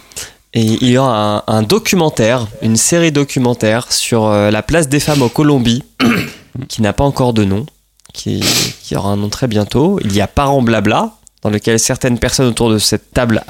Et 0.53 0.63
il 0.63 0.89
y 0.89 0.99
aura 0.99 1.43
un, 1.49 1.59
un 1.59 1.63
documentaire, 1.63 2.47
une 2.63 2.77
série 2.77 3.11
documentaire 3.13 3.91
sur 3.93 4.27
euh, 4.27 4.51
la 4.51 4.63
place 4.63 4.89
des 4.89 5.01
femmes 5.01 5.23
en 5.23 5.29
Colombie, 5.29 5.83
qui 6.69 6.83
n'a 6.83 6.93
pas 6.93 7.05
encore 7.05 7.33
de 7.33 7.45
nom, 7.45 7.67
qui, 8.13 8.41
qui 8.83 8.95
aura 8.97 9.11
un 9.11 9.17
nom 9.17 9.29
très 9.31 9.49
bientôt. 9.49 9.99
Il 10.05 10.13
y 10.15 10.21
a 10.21 10.27
Parents 10.29 10.63
Blabla, 10.63 11.11
dans 11.43 11.51
lequel 11.51 11.79
certaines 11.81 12.19
personnes 12.19 12.47
autour 12.47 12.71
de 12.71 12.79
cette 12.79 13.13
table 13.13 13.43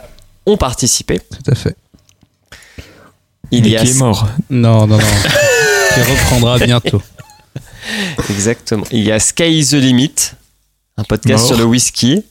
ont 0.47 0.57
participé. 0.57 1.19
Tout 1.19 1.51
à 1.51 1.55
fait. 1.55 1.77
Il 3.51 3.66
y 3.69 3.77
a 3.77 3.82
qui 3.85 3.91
est 3.91 3.99
mort? 3.99 4.27
Non, 4.51 4.86
non, 4.86 4.97
non. 4.97 5.05
Qui 5.95 6.01
reprendra 6.01 6.59
bientôt. 6.65 7.03
exactement. 8.31 8.85
Il 8.91 9.05
y 9.05 9.12
a 9.12 9.19
Sky 9.19 9.59
is 9.59 9.69
the 9.71 9.75
Limit, 9.75 10.15
un 10.97 11.05
podcast 11.05 11.41
Mort. 11.45 11.49
sur 11.49 11.59
le 11.59 11.65
whisky, 11.65 12.23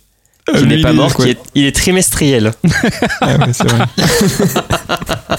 Ah, 0.48 0.58
qui 0.58 0.66
n'est 0.66 0.82
pas 0.82 0.94
mort, 0.94 1.14
quoi 1.14 1.26
qui 1.26 1.32
est, 1.32 1.40
il 1.56 1.66
est 1.66 1.76
trimestriel. 1.76 2.52
Ah, 3.22 3.38
ouais, 3.38 3.54
c'est 3.54 3.68
vrai. 3.70 3.86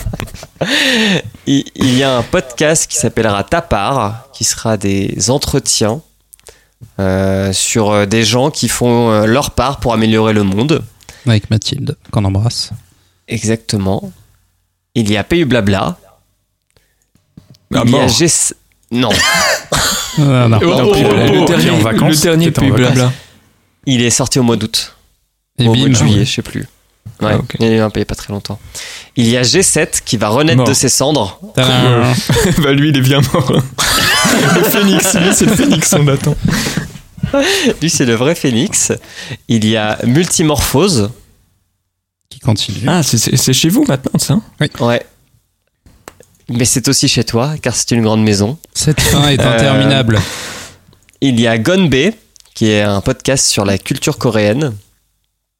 Il, 1.47 1.65
il 1.75 1.95
y 1.99 2.03
a 2.03 2.17
un 2.17 2.23
podcast 2.23 2.87
qui 2.87 2.97
s'appellera 2.97 3.45
Ta 3.45 3.61
part, 3.61 4.29
qui 4.33 4.45
sera 4.45 4.77
des 4.79 5.29
entretiens 5.31 6.01
euh, 6.99 7.53
sur 7.53 7.91
euh, 7.91 8.07
des 8.07 8.25
gens 8.25 8.51
qui 8.51 8.69
font 8.69 9.11
euh, 9.11 9.27
leur 9.27 9.51
part 9.51 9.79
pour 9.81 9.93
améliorer 9.93 10.33
le 10.33 10.43
monde. 10.43 10.83
Avec 11.27 11.51
Mathilde, 11.51 11.97
qu'on 12.11 12.25
embrasse. 12.25 12.71
Exactement. 13.29 14.11
Il 14.95 15.11
y 15.11 15.17
a 15.19 15.25
PU 15.25 15.45
Blabla. 15.45 15.99
Ah, 17.75 17.83
il 17.85 17.91
y 17.91 17.95
a 17.97 17.99
mort. 18.01 18.09
G... 18.09 18.27
Non. 18.91 19.09
Oh, 19.11 20.21
oh, 20.21 20.23
oh, 20.23 20.25
euh, 20.25 21.29
oh, 21.29 21.41
le 21.41 21.47
dernier, 21.47 21.71
en 21.71 21.79
vacances, 21.79 22.17
le 22.17 22.23
dernier 22.23 22.53
en 22.57 22.69
blabla. 22.69 23.13
Il 23.87 24.03
est 24.03 24.11
sorti 24.11 24.39
au 24.39 24.43
mois 24.45 24.57
d'août. 24.57 24.95
Au 25.59 25.75
mois 25.75 25.89
de 25.89 25.95
juillet, 25.95 26.25
je 26.25 26.33
sais 26.35 26.43
plus. 26.43 26.67
Ouais, 27.21 27.33
Ah, 27.33 27.37
ok. 27.39 27.57
il 27.59 27.67
y 27.67 27.69
a 27.71 27.73
eu 27.77 27.81
un 27.81 27.91
pays 27.91 28.05
pas 28.05 28.15
très 28.15 28.33
longtemps. 28.33 28.59
Il 29.17 29.27
y 29.29 29.37
a 29.37 29.43
G7 29.43 30.03
qui 30.05 30.17
va 30.17 30.29
renaître 30.29 30.59
Mort. 30.59 30.69
de 30.69 30.75
ses 30.75 30.89
cendres. 30.89 31.41
Bah 31.57 32.73
lui, 32.73 32.91
il 32.91 32.97
est 32.97 33.01
bien 33.01 33.21
mort. 33.33 33.53
le 34.55 34.63
phénix, 34.63 35.15
lui, 35.17 35.35
c'est 35.35 35.47
le 35.47 35.57
phénix, 35.57 35.93
on 35.95 36.05
l'attend. 36.05 36.37
Lui, 37.81 37.91
c'est 37.91 38.05
le 38.07 38.15
vrai 38.15 38.35
phénix. 38.35 38.93
Il 39.49 39.65
y 39.67 39.77
a 39.77 39.99
Multimorphose. 40.05 41.11
Qui 42.31 42.39
continue. 42.41 42.87
Ah, 42.87 43.03
c'est- 43.03 43.19
c'est 43.19 43.37
c'est 43.37 43.53
chez 43.53 43.69
vous 43.71 43.85
maintenant, 43.89 44.19
ça? 44.19 44.39
Ouais. 44.81 45.05
Mais 46.49 46.65
c'est 46.65 46.89
aussi 46.89 47.09
chez 47.09 47.25
toi, 47.25 47.55
car 47.63 47.75
c'est 47.75 47.91
une 47.93 48.03
grande 48.03 48.23
maison. 48.23 48.59
Cette 48.75 49.01
fin 49.01 49.29
est 49.29 49.41
Euh, 49.41 49.45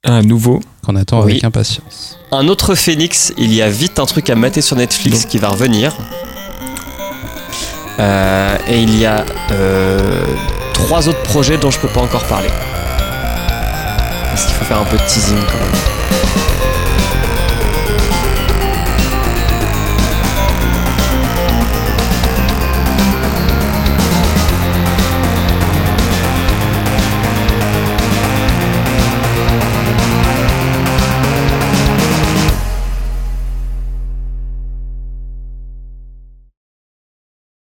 Un 0.05 0.23
nouveau. 0.23 0.61
Qu'on 0.85 0.97
attend 0.97 1.23
Oui. 1.25 1.33
avec 1.33 1.45
impatience. 1.45 2.19
Un 2.31 2.47
autre 2.49 2.75
Phoenix, 2.75 3.33
il 3.39 3.55
y 3.55 3.63
a 3.63 3.71
vite 3.71 3.99
un 3.99 4.05
truc 4.07 4.29
à 4.29 4.35
mater 4.35 4.61
sur 4.61 4.77
Netflix 4.77 5.25
qui 5.25 5.39
va 5.39 5.49
revenir. 5.49 5.97
Euh, 7.99 8.57
et 8.69 8.81
il 8.83 8.99
y 8.99 9.07
a 9.07 9.25
euh, 9.53 10.23
trois 10.75 11.09
autres 11.09 11.23
projets 11.23 11.57
dont 11.57 11.71
je 11.71 11.79
peux 11.79 11.89
pas 11.89 12.01
encore 12.03 12.25
parler. 12.25 12.51
Parce 14.29 14.45
qu'il 14.45 14.55
faut 14.55 14.65
faire 14.65 14.81
un 14.81 14.85
peu 14.85 14.99
de 14.99 15.03
teasing 15.09 15.39
quand 15.39 15.59
même. 15.59 16.04